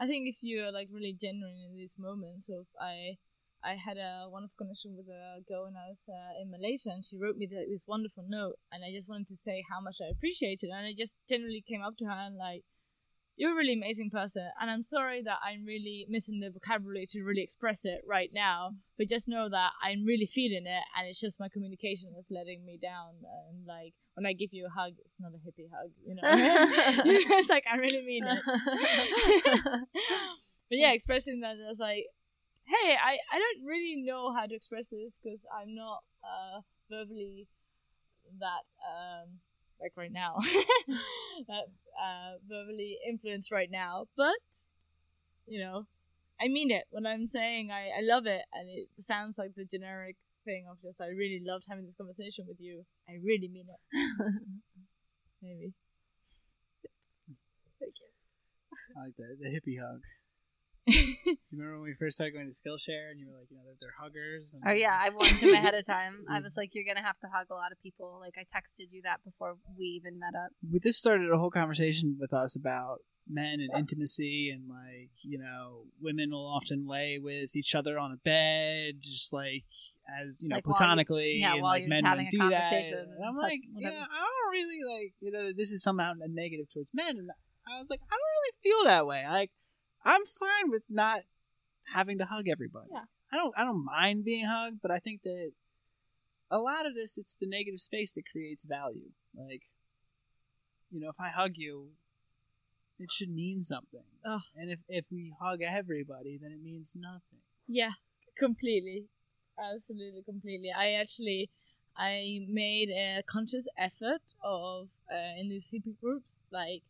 I 0.00 0.06
think 0.06 0.28
if 0.28 0.36
you're 0.40 0.72
like 0.72 0.88
really 0.90 1.16
genuine 1.18 1.56
in 1.70 1.76
these 1.76 1.94
moments 1.98 2.48
of 2.48 2.66
I 2.80 3.18
I 3.64 3.76
had 3.76 3.96
a 3.96 4.28
wonderful 4.28 4.56
connection 4.58 4.96
with 4.96 5.08
a 5.08 5.40
girl 5.46 5.64
when 5.64 5.76
I 5.76 5.88
was 5.88 6.04
uh, 6.08 6.40
in 6.40 6.50
Malaysia 6.50 6.90
and 6.90 7.04
she 7.04 7.18
wrote 7.18 7.36
me 7.36 7.46
the, 7.46 7.66
this 7.68 7.84
wonderful 7.86 8.24
note 8.28 8.56
and 8.72 8.84
I 8.84 8.92
just 8.92 9.08
wanted 9.08 9.28
to 9.28 9.36
say 9.36 9.64
how 9.70 9.80
much 9.80 9.96
I 10.00 10.10
appreciated 10.10 10.70
it 10.70 10.76
and 10.76 10.86
I 10.86 10.94
just 10.96 11.20
generally 11.28 11.62
came 11.66 11.82
up 11.82 11.96
to 11.98 12.06
her 12.06 12.26
and 12.26 12.36
like 12.36 12.64
you're 13.36 13.52
a 13.52 13.56
really 13.56 13.72
amazing 13.72 14.10
person 14.10 14.50
and 14.60 14.70
I'm 14.70 14.82
sorry 14.82 15.22
that 15.22 15.38
I'm 15.44 15.64
really 15.64 16.06
missing 16.08 16.40
the 16.40 16.50
vocabulary 16.50 17.06
to 17.10 17.22
really 17.22 17.42
express 17.42 17.84
it 17.84 18.02
right 18.06 18.30
now 18.34 18.72
but 18.98 19.08
just 19.08 19.28
know 19.28 19.48
that 19.48 19.70
I'm 19.82 20.04
really 20.04 20.26
feeling 20.26 20.66
it 20.66 20.84
and 20.96 21.08
it's 21.08 21.20
just 21.20 21.40
my 21.40 21.48
communication 21.48 22.12
that's 22.14 22.30
letting 22.30 22.64
me 22.64 22.78
down 22.80 23.14
and 23.48 23.66
like 23.66 23.94
when 24.14 24.26
I 24.26 24.32
give 24.32 24.52
you 24.52 24.66
a 24.66 24.70
hug 24.70 24.92
it's 25.04 25.16
not 25.18 25.32
a 25.32 25.40
hippie 25.40 25.70
hug 25.72 25.90
you 26.04 26.14
know? 26.14 26.22
It's 27.38 27.48
like 27.48 27.64
I 27.70 27.76
really 27.76 28.02
mean 28.02 28.24
it. 28.26 28.40
But 30.70 30.78
yeah, 30.78 30.92
expressing 30.92 31.40
that 31.40 31.56
as 31.68 31.80
like, 31.80 32.06
hey, 32.70 32.94
I, 32.94 33.18
I 33.32 33.38
don't 33.38 33.66
really 33.66 34.02
know 34.02 34.32
how 34.32 34.46
to 34.46 34.54
express 34.54 34.86
this 34.88 35.18
because 35.22 35.44
I'm 35.50 35.74
not 35.74 36.00
uh, 36.22 36.60
verbally 36.90 37.48
that 38.38 38.62
um 38.86 39.40
like 39.80 39.92
right 39.96 40.12
now 40.12 40.36
that 41.48 41.66
uh 41.98 42.38
verbally 42.48 42.98
influenced 43.08 43.50
right 43.50 43.70
now, 43.70 44.06
but 44.16 44.46
you 45.46 45.60
know, 45.60 45.86
I 46.40 46.48
mean 46.48 46.70
it 46.70 46.84
when 46.90 47.06
I'm 47.06 47.26
saying 47.26 47.70
I 47.70 47.98
I 47.98 48.02
love 48.02 48.26
it, 48.26 48.42
and 48.52 48.68
it 48.68 48.88
sounds 49.00 49.38
like 49.38 49.54
the 49.56 49.64
generic 49.64 50.16
thing 50.44 50.66
of 50.70 50.80
just 50.82 51.00
I 51.00 51.08
really 51.08 51.42
loved 51.44 51.64
having 51.68 51.84
this 51.84 51.94
conversation 51.94 52.44
with 52.46 52.60
you. 52.60 52.84
I 53.08 53.14
really 53.22 53.48
mean 53.48 53.64
it. 53.66 53.80
Maybe. 55.42 55.72
Thank 57.80 57.94
you. 57.98 58.08
I 58.96 59.04
like 59.04 59.16
the, 59.16 59.36
the 59.40 59.48
hippie 59.48 59.80
hug. 59.80 60.02
you 61.24 61.36
remember 61.52 61.80
when 61.80 61.90
we 61.90 61.94
first 61.94 62.16
started 62.16 62.32
going 62.32 62.50
to 62.50 62.56
Skillshare 62.56 63.10
and 63.10 63.18
you 63.18 63.26
were 63.26 63.38
like, 63.38 63.50
you 63.50 63.56
know, 63.56 63.62
they're, 63.64 63.76
they're 63.80 63.94
huggers? 64.00 64.54
And 64.54 64.62
Oh 64.66 64.72
yeah, 64.72 64.98
I 64.98 65.10
warned 65.10 65.36
him 65.36 65.54
ahead 65.54 65.74
of 65.74 65.86
time. 65.86 66.24
I 66.28 66.40
mm. 66.40 66.44
was 66.44 66.56
like, 66.56 66.74
"You're 66.74 66.84
gonna 66.84 67.06
have 67.06 67.18
to 67.20 67.28
hug 67.32 67.46
a 67.50 67.54
lot 67.54 67.72
of 67.72 67.80
people." 67.82 68.18
Like 68.20 68.34
I 68.38 68.42
texted 68.42 68.90
you 68.90 69.02
that 69.02 69.20
before 69.24 69.56
we 69.78 69.84
even 69.84 70.18
met 70.18 70.34
up. 70.34 70.50
With 70.70 70.82
this 70.82 70.96
started 70.96 71.30
a 71.30 71.38
whole 71.38 71.50
conversation 71.50 72.16
with 72.20 72.32
us 72.32 72.56
about 72.56 73.00
men 73.28 73.60
and 73.60 73.70
intimacy 73.78 74.50
and 74.50 74.68
like 74.68 75.10
you 75.22 75.38
know 75.38 75.84
women 76.00 76.30
will 76.30 76.46
often 76.46 76.86
lay 76.86 77.18
with 77.18 77.54
each 77.54 77.74
other 77.74 77.98
on 77.98 78.12
a 78.12 78.16
bed 78.16 78.94
just 79.00 79.32
like 79.32 79.64
as 80.20 80.42
you 80.42 80.48
know 80.48 80.56
Like 80.56 80.66
while 80.66 80.72
you- 80.72 80.76
platonically 80.76 81.38
yeah, 81.38 81.52
and 81.52 81.62
while 81.62 81.72
like 81.72 81.82
you're 81.82 81.90
men 81.90 82.04
having 82.04 82.26
a 82.26 82.30
do 82.30 82.38
that 82.38 82.50
conversation 82.50 82.98
and 82.98 83.24
i'm 83.24 83.36
like 83.36 83.60
whatever. 83.72 83.94
yeah 83.94 84.02
i 84.02 84.20
don't 84.20 84.50
really 84.52 84.80
like 84.84 85.14
you 85.20 85.30
know 85.30 85.52
this 85.56 85.70
is 85.70 85.82
somehow 85.82 86.12
a 86.20 86.28
negative 86.28 86.66
towards 86.72 86.90
men 86.92 87.18
and 87.18 87.30
i 87.72 87.78
was 87.78 87.88
like 87.88 88.00
i 88.10 88.14
don't 88.14 88.20
really 88.20 88.54
feel 88.62 88.84
that 88.90 89.06
way 89.06 89.24
like 89.28 89.50
i'm 90.04 90.24
fine 90.24 90.70
with 90.70 90.82
not 90.88 91.20
having 91.94 92.18
to 92.18 92.24
hug 92.24 92.48
everybody 92.48 92.88
Yeah. 92.92 93.04
i 93.32 93.36
don't 93.36 93.54
i 93.56 93.64
don't 93.64 93.84
mind 93.84 94.24
being 94.24 94.46
hugged 94.46 94.78
but 94.82 94.90
i 94.90 94.98
think 94.98 95.22
that 95.22 95.52
a 96.50 96.58
lot 96.58 96.86
of 96.86 96.94
this 96.94 97.16
it's 97.18 97.34
the 97.34 97.46
negative 97.48 97.80
space 97.80 98.12
that 98.12 98.24
creates 98.30 98.64
value 98.64 99.10
like 99.36 99.62
you 100.90 101.00
know 101.00 101.08
if 101.08 101.20
i 101.20 101.28
hug 101.28 101.52
you 101.54 101.90
it 102.98 103.10
should 103.10 103.30
mean 103.30 103.60
something 103.62 104.04
Ugh. 104.24 104.40
and 104.56 104.70
if, 104.70 104.78
if 104.88 105.04
we 105.10 105.32
hug 105.40 105.60
everybody 105.62 106.38
then 106.40 106.52
it 106.52 106.62
means 106.62 106.92
nothing 106.96 107.40
Yeah, 107.68 107.92
completely. 108.38 109.06
Absolutely, 109.58 110.22
completely. 110.22 110.70
I 110.76 110.92
actually 110.92 111.50
I 111.96 112.40
made 112.48 112.88
a 112.90 113.22
conscious 113.22 113.66
effort 113.78 114.22
of 114.42 114.88
uh, 115.12 115.38
in 115.40 115.48
these 115.48 115.68
hippie 115.72 115.98
groups 116.00 116.42
like 116.50 116.82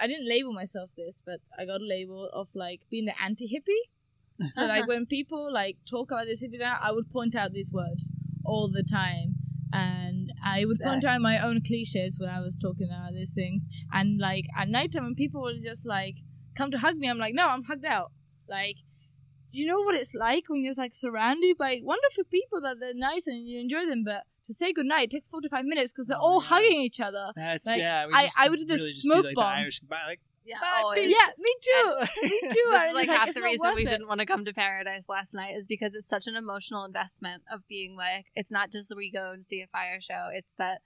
I 0.00 0.06
didn't 0.06 0.28
label 0.28 0.52
myself 0.52 0.90
this, 0.96 1.22
but 1.24 1.40
I 1.58 1.64
got 1.64 1.80
a 1.80 1.84
label 1.84 2.30
of 2.32 2.48
like 2.54 2.80
being 2.90 3.06
the 3.06 3.14
anti-hippie. 3.22 4.50
So 4.50 4.62
like 4.62 4.82
uh-huh. 4.82 4.86
when 4.88 5.06
people 5.06 5.52
like 5.52 5.76
talk 5.88 6.10
about 6.10 6.26
this 6.26 6.42
hippie 6.42 6.58
now, 6.58 6.78
I 6.80 6.92
would 6.92 7.10
point 7.10 7.34
out 7.34 7.52
these 7.52 7.72
words 7.72 8.10
all 8.44 8.70
the 8.70 8.82
time. 8.82 9.36
And 9.72 10.32
I 10.44 10.62
would 10.64 10.80
point 10.80 11.04
out 11.04 11.20
my 11.20 11.38
own 11.38 11.60
cliches 11.66 12.18
when 12.18 12.28
I 12.28 12.40
was 12.40 12.56
talking 12.56 12.88
about 12.88 13.12
these 13.12 13.34
things. 13.34 13.66
And 13.92 14.18
like 14.18 14.44
at 14.56 14.68
nighttime 14.68 15.04
when 15.04 15.14
people 15.14 15.42
would 15.42 15.62
just 15.62 15.86
like 15.86 16.16
come 16.56 16.70
to 16.70 16.78
hug 16.78 16.96
me, 16.96 17.08
I'm 17.08 17.18
like, 17.18 17.34
no, 17.34 17.48
I'm 17.48 17.64
hugged 17.64 17.84
out. 17.84 18.12
Like, 18.48 18.76
do 19.52 19.58
you 19.60 19.66
know 19.66 19.80
what 19.80 19.94
it's 19.94 20.14
like 20.14 20.44
when 20.48 20.62
you're 20.62 20.74
like 20.76 20.94
surrounded 20.94 21.58
by 21.58 21.80
wonderful 21.82 22.24
people 22.30 22.60
that 22.62 22.76
they're 22.80 22.94
nice 22.94 23.26
and 23.26 23.46
you 23.46 23.60
enjoy 23.60 23.86
them, 23.86 24.02
but 24.04 24.22
to 24.46 24.54
say 24.54 24.72
goodnight 24.72 25.04
it 25.04 25.10
takes 25.10 25.28
45 25.28 25.64
minutes 25.64 25.92
because 25.92 26.06
they're 26.08 26.16
Oh 26.18 26.20
all 26.20 26.40
my 26.40 26.48
God. 26.48 26.54
hugging 26.56 26.80
each 26.80 27.00
other. 27.00 27.30
that's 27.36 27.66
Like, 27.66 27.78
yeah 27.78 28.06
we 28.06 28.12
I- 28.14 28.22
just 28.24 28.38
I 28.38 28.48
would 28.48 28.58
do 28.60 28.64
the 28.66 28.74
really 28.74 28.90
just 28.90 29.02
smoke 29.02 29.16
do, 29.22 29.28
like, 29.28 29.34
bomb. 29.36 29.44
the 29.52 29.58
irish 29.60 29.80
goodbye 29.80 30.04
like 30.06 30.20
Yeah, 30.44 30.60
Bye, 30.60 30.80
always. 30.82 31.06
peace. 31.06 31.16
Yeah, 31.18 31.30
me 31.38 31.52
too. 31.60 32.22
me 32.22 32.40
too. 32.40 32.68
This 32.70 32.88
is 32.90 32.94
like 32.94 33.08
half 33.08 33.26
it's 33.28 33.34
the 33.34 33.42
reason 33.42 33.74
we 33.74 33.82
it. 33.84 33.88
didn't 33.88 34.06
want 34.08 34.20
to 34.20 34.26
come 34.26 34.44
to 34.44 34.52
Paradise 34.54 35.08
last 35.08 35.34
night 35.34 35.56
is 35.56 35.66
because 35.66 35.94
it's 35.96 36.06
such 36.06 36.28
an 36.28 36.36
emotional 36.36 36.84
investment 36.84 37.42
of 37.50 37.66
being 37.68 37.96
like, 37.96 38.26
it's 38.36 38.50
not 38.52 38.70
just 38.70 38.88
that 38.90 38.96
we 38.96 39.10
go 39.10 39.32
and 39.32 39.44
see 39.44 39.60
a 39.60 39.66
fire 39.66 40.00
show. 40.00 40.28
It's 40.32 40.54
that 40.54 40.82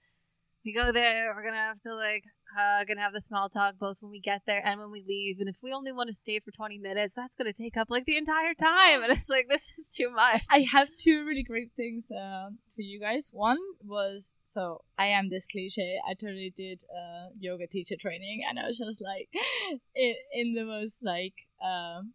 we 0.64 0.72
go 0.72 0.92
there, 0.92 1.34
we're 1.34 1.44
gonna 1.44 1.56
have 1.58 1.80
to 1.82 1.94
like 1.94 2.24
hug 2.56 2.90
and 2.90 2.98
have 2.98 3.12
the 3.12 3.20
small 3.20 3.48
talk 3.48 3.74
both 3.78 3.98
when 4.00 4.10
we 4.10 4.20
get 4.20 4.42
there 4.46 4.62
and 4.64 4.80
when 4.80 4.90
we 4.90 5.04
leave. 5.06 5.40
And 5.40 5.48
if 5.48 5.58
we 5.62 5.72
only 5.72 5.92
want 5.92 6.08
to 6.08 6.14
stay 6.14 6.40
for 6.40 6.50
twenty 6.50 6.78
minutes, 6.78 7.14
that's 7.14 7.34
gonna 7.34 7.52
take 7.52 7.76
up 7.76 7.90
like 7.90 8.04
the 8.06 8.16
entire 8.16 8.54
time. 8.54 9.02
And 9.02 9.12
it's 9.12 9.28
like 9.28 9.48
this 9.48 9.72
is 9.78 9.90
too 9.90 10.10
much. 10.10 10.42
I 10.50 10.66
have 10.72 10.88
two 10.98 11.24
really 11.24 11.42
great 11.42 11.72
things 11.76 12.10
um, 12.10 12.58
for 12.74 12.82
you 12.82 13.00
guys. 13.00 13.30
One 13.32 13.58
was 13.84 14.34
so 14.44 14.82
I 14.98 15.06
am 15.06 15.30
this 15.30 15.46
cliche. 15.46 15.98
I 16.08 16.14
totally 16.14 16.52
did 16.56 16.82
uh, 16.90 17.28
yoga 17.38 17.66
teacher 17.66 17.96
training, 18.00 18.42
and 18.48 18.58
I 18.58 18.66
was 18.66 18.78
just 18.78 19.02
like 19.02 19.28
in, 19.94 20.14
in 20.32 20.54
the 20.54 20.64
most 20.64 21.04
like 21.04 21.34
um, 21.64 22.12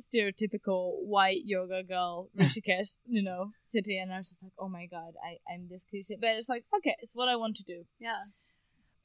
stereotypical 0.00 1.02
white 1.04 1.42
yoga 1.44 1.82
girl 1.82 2.28
Rishikesh, 2.38 2.98
you 3.06 3.22
know, 3.22 3.50
city, 3.66 3.98
and 3.98 4.12
I 4.12 4.18
was 4.18 4.28
just 4.28 4.42
like, 4.42 4.52
oh 4.58 4.68
my 4.68 4.86
god, 4.86 5.14
I 5.24 5.38
I'm 5.52 5.68
this 5.70 5.84
cliche, 5.88 6.16
but 6.20 6.30
it's 6.30 6.48
like 6.48 6.64
okay, 6.76 6.94
it's 7.00 7.14
what 7.14 7.28
I 7.28 7.36
want 7.36 7.56
to 7.56 7.64
do. 7.64 7.84
yeah. 7.98 8.20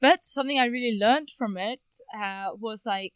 But 0.00 0.24
something 0.24 0.58
I 0.58 0.66
really 0.66 0.96
learned 0.98 1.30
from 1.36 1.56
it 1.56 1.80
uh, 2.14 2.50
was 2.54 2.84
like 2.86 3.14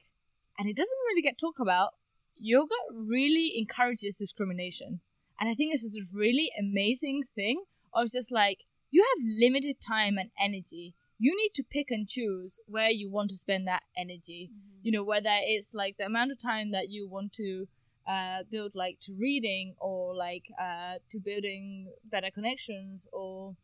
and 0.59 0.69
it 0.69 0.77
doesn't 0.77 1.07
really 1.09 1.23
get 1.23 1.39
talked 1.39 1.61
about, 1.61 1.95
yoga 2.39 2.75
really 2.93 3.55
encourages 3.57 4.17
discrimination. 4.17 5.01
And 5.41 5.49
I 5.49 5.55
think 5.55 5.73
this 5.73 5.85
is 5.85 5.97
a 5.97 6.17
really 6.17 6.51
amazing 6.59 7.25
thing 7.35 7.65
of 7.95 8.13
just 8.13 8.31
like 8.31 8.59
you 8.91 9.03
have 9.03 9.27
limited 9.41 9.77
time 9.81 10.19
and 10.19 10.31
energy. 10.39 10.95
You 11.19 11.37
need 11.37 11.51
to 11.55 11.63
pick 11.63 11.91
and 11.91 12.09
choose 12.09 12.59
where 12.67 12.91
you 12.91 13.11
want 13.11 13.31
to 13.31 13.37
spend 13.37 13.67
that 13.67 13.83
energy. 13.97 14.51
You 14.83 14.93
know, 14.93 15.05
whether 15.05 15.35
it's 15.43 15.73
like 15.73 15.97
the 15.97 16.07
amount 16.07 16.33
of 16.33 16.41
time 16.41 16.73
that 16.73 16.91
you 16.91 17.09
want 17.09 17.33
to 17.35 17.67
uh, 18.09 18.43
build 18.51 18.75
like 18.75 18.99
to 19.03 19.15
reading 19.15 19.75
or 19.81 20.15
like 20.15 20.45
uh, 20.61 20.99
to 21.11 21.19
building 21.21 21.89
better 22.05 22.31
connections 22.33 23.07
or 23.13 23.55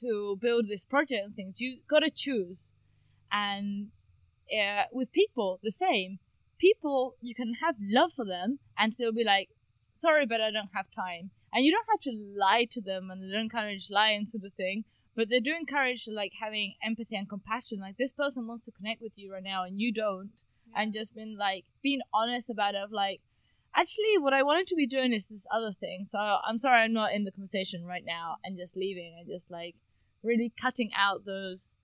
to 0.00 0.38
build 0.40 0.68
this 0.68 0.84
project 0.84 1.24
and 1.24 1.34
things. 1.34 1.60
You 1.60 1.78
gotta 1.88 2.10
choose. 2.10 2.74
And 3.30 3.88
uh, 4.52 4.84
with 4.92 5.12
people, 5.12 5.58
the 5.62 5.70
same. 5.70 6.18
People, 6.58 7.16
you 7.20 7.34
can 7.34 7.54
have 7.62 7.74
love 7.80 8.12
for 8.14 8.24
them 8.24 8.58
and 8.78 8.94
still 8.94 9.12
be 9.12 9.24
like, 9.24 9.48
sorry, 9.94 10.26
but 10.26 10.40
I 10.40 10.50
don't 10.50 10.70
have 10.74 10.86
time. 10.94 11.30
And 11.52 11.64
you 11.64 11.72
don't 11.72 11.86
have 11.90 12.00
to 12.00 12.34
lie 12.38 12.66
to 12.70 12.80
them, 12.80 13.10
and 13.10 13.22
they 13.22 13.32
don't 13.32 13.42
encourage 13.42 13.88
lying 13.90 14.24
sort 14.24 14.44
of 14.44 14.54
thing. 14.54 14.84
But 15.14 15.28
they 15.28 15.40
do 15.40 15.54
encourage 15.54 16.08
like 16.10 16.32
having 16.40 16.74
empathy 16.82 17.16
and 17.16 17.28
compassion. 17.28 17.80
Like 17.80 17.98
this 17.98 18.12
person 18.12 18.46
wants 18.46 18.64
to 18.64 18.70
connect 18.70 19.02
with 19.02 19.12
you 19.16 19.32
right 19.32 19.42
now, 19.42 19.64
and 19.64 19.80
you 19.80 19.92
don't. 19.92 20.32
And 20.74 20.94
just 20.94 21.14
been 21.14 21.36
like 21.36 21.64
being 21.82 22.00
honest 22.14 22.48
about 22.48 22.74
it. 22.74 22.82
Of 22.82 22.92
like, 22.92 23.20
actually, 23.74 24.18
what 24.18 24.32
I 24.32 24.42
wanted 24.42 24.66
to 24.68 24.74
be 24.76 24.86
doing 24.86 25.12
is 25.12 25.28
this 25.28 25.46
other 25.54 25.72
thing. 25.78 26.04
So 26.06 26.18
I'm 26.18 26.58
sorry, 26.58 26.80
I'm 26.80 26.92
not 26.92 27.12
in 27.12 27.24
the 27.24 27.30
conversation 27.32 27.84
right 27.84 28.04
now, 28.06 28.36
and 28.44 28.58
just 28.58 28.76
leaving 28.76 29.14
and 29.18 29.28
just 29.28 29.50
like 29.50 29.74
really 30.22 30.52
cutting 30.60 30.90
out 30.96 31.24
those 31.24 31.76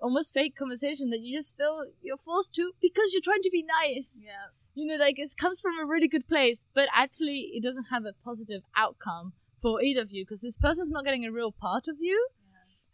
almost 0.00 0.34
fake 0.34 0.54
conversation 0.56 1.10
that 1.10 1.20
you 1.20 1.36
just 1.36 1.56
feel 1.56 1.82
you're 2.02 2.16
forced 2.16 2.52
to 2.54 2.72
because 2.82 3.12
you're 3.12 3.22
trying 3.22 3.40
to 3.42 3.50
be 3.50 3.64
nice 3.82 4.22
Yeah. 4.26 4.48
you 4.74 4.84
know, 4.86 4.96
like 4.96 5.18
it 5.18 5.30
comes 5.36 5.60
from 5.60 5.78
a 5.80 5.86
really 5.86 6.08
good 6.08 6.28
place, 6.28 6.66
but 6.74 6.88
actually 6.94 7.52
it 7.54 7.62
doesn't 7.62 7.86
have 7.90 8.04
a 8.04 8.12
positive 8.24 8.62
outcome 8.76 9.32
for 9.62 9.80
either 9.82 10.02
of 10.02 10.12
you 10.12 10.24
because 10.24 10.42
this 10.42 10.58
person's 10.58 10.90
not 10.90 11.04
getting 11.04 11.24
a 11.24 11.32
real 11.32 11.52
part 11.52 11.88
of 11.88 11.96
you, 12.00 12.28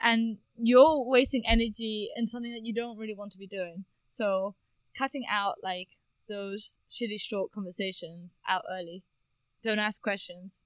and 0.01 0.39
you're 0.57 1.05
wasting 1.05 1.43
energy 1.49 2.11
in 2.15 2.27
something 2.29 2.53
that 2.53 2.65
you 2.65 2.73
don't 2.73 2.97
really 2.97 3.15
want 3.15 3.33
to 3.33 3.39
be 3.39 3.47
doing. 3.49 3.85
So 4.09 4.55
cutting 4.97 5.25
out 5.29 5.57
like 5.65 5.89
those 6.31 6.81
shitty 6.91 7.21
short 7.21 7.53
conversations 7.53 8.39
out 8.49 8.63
early. 8.71 9.03
Don't 9.63 9.79
ask 9.79 10.01
questions. 10.01 10.65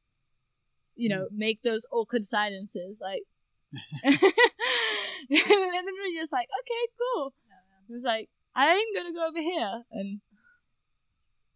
You 0.94 1.08
know, 1.08 1.24
mm. 1.24 1.36
make 1.36 1.62
those 1.62 1.84
awkward 1.90 2.26
silences 2.26 3.00
like. 3.02 3.22
and 4.04 4.20
then 4.20 5.84
we're 5.84 6.20
just 6.20 6.32
like, 6.32 6.46
okay, 6.60 6.92
cool. 6.98 7.34
It's 7.88 8.04
like 8.04 8.28
I'm 8.54 8.84
gonna 8.94 9.12
go 9.12 9.26
over 9.26 9.40
here, 9.40 9.82
and 9.90 10.20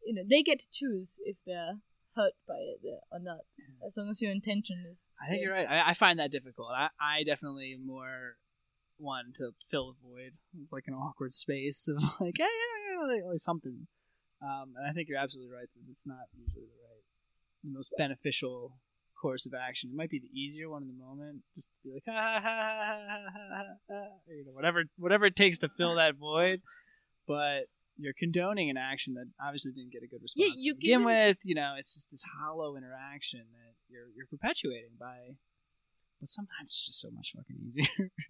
you 0.05 0.15
know 0.15 0.23
they 0.29 0.43
get 0.43 0.59
to 0.61 0.67
choose 0.73 1.21
if 1.25 1.37
they're 1.47 1.79
hurt 2.17 2.33
by 2.47 2.57
it 2.57 2.81
uh, 2.85 3.17
or 3.17 3.21
not, 3.21 3.41
as 3.87 3.97
long 3.97 4.09
as 4.09 4.21
your 4.21 4.33
intention 4.33 4.85
is. 4.91 5.01
I 5.23 5.29
think 5.29 5.43
you're 5.43 5.53
right. 5.53 5.69
I, 5.69 5.91
I 5.91 5.95
find 5.95 6.19
that 6.19 6.33
difficult. 6.33 6.69
I, 6.75 6.89
I 7.01 7.23
definitely 7.23 7.73
am 7.75 7.87
more 7.87 8.37
one 8.97 9.33
to 9.37 9.53
fill 9.71 9.93
the 9.93 10.09
void, 10.09 10.33
like 10.73 10.85
an 10.89 10.95
awkward 10.95 11.33
space 11.33 11.89
of 11.89 12.03
like, 12.21 12.39
yeah, 12.39 12.47
yeah, 12.47 12.97
yeah, 13.01 13.07
like, 13.07 13.23
like 13.25 13.39
something. 13.39 13.87
Um, 14.43 14.75
and 14.77 14.87
I 14.87 14.93
think 14.93 15.09
you're 15.09 15.19
absolutely 15.19 15.53
right 15.53 15.69
that 15.75 15.91
it's 15.91 16.07
not 16.07 16.27
usually 16.39 16.67
the 16.67 16.81
right, 16.83 17.05
the 17.65 17.71
most 17.71 17.93
beneficial 17.99 18.73
course 19.21 19.47
of 19.47 19.53
action. 19.55 19.91
It 19.93 19.97
might 19.97 20.11
be 20.11 20.21
the 20.21 20.31
easier 20.33 20.71
one 20.71 20.83
in 20.83 20.89
the 20.89 20.95
moment, 20.95 21.43
just 21.55 21.69
to 21.69 21.89
be 21.89 21.95
like, 21.95 22.05
ha 22.09 22.41
ha 22.41 22.41
ha 22.41 23.01
ha 23.03 23.27
ha 23.35 23.65
ha, 23.91 24.05
or, 24.29 24.35
you 24.35 24.45
know, 24.45 24.53
whatever, 24.53 24.85
whatever 24.97 25.27
it 25.27 25.37
takes 25.37 25.59
to 25.59 25.69
fill 25.69 25.97
that 25.97 26.15
void. 26.15 26.63
But 27.27 27.67
you're 27.99 28.15
condoning 28.17 28.71
an 28.71 28.77
action 28.77 29.15
that 29.15 29.27
obviously 29.45 29.73
didn't 29.73 29.93
get 29.93 30.05
a 30.05 30.07
good 30.07 30.23
response 30.23 30.63
you 30.63 30.73
to 30.73 30.79
begin 30.79 31.01
give 31.01 31.07
with. 31.07 31.39
You 31.45 31.57
know, 31.57 31.75
it's 31.77 31.95
just 31.95 32.11
this 32.11 32.23
hollow 32.41 32.77
interaction 32.77 33.43
that 33.53 33.75
you're 33.89 34.07
you're 34.17 34.27
perpetuating 34.27 34.95
by. 34.99 35.35
But 36.21 36.29
sometimes 36.29 36.71
it's 36.71 36.87
just 36.87 37.01
so 37.01 37.11
much 37.11 37.33
fucking 37.37 37.57
easier. 37.67 38.11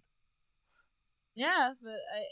Yeah, 1.39 1.70
but 1.80 1.93
I 1.94 2.26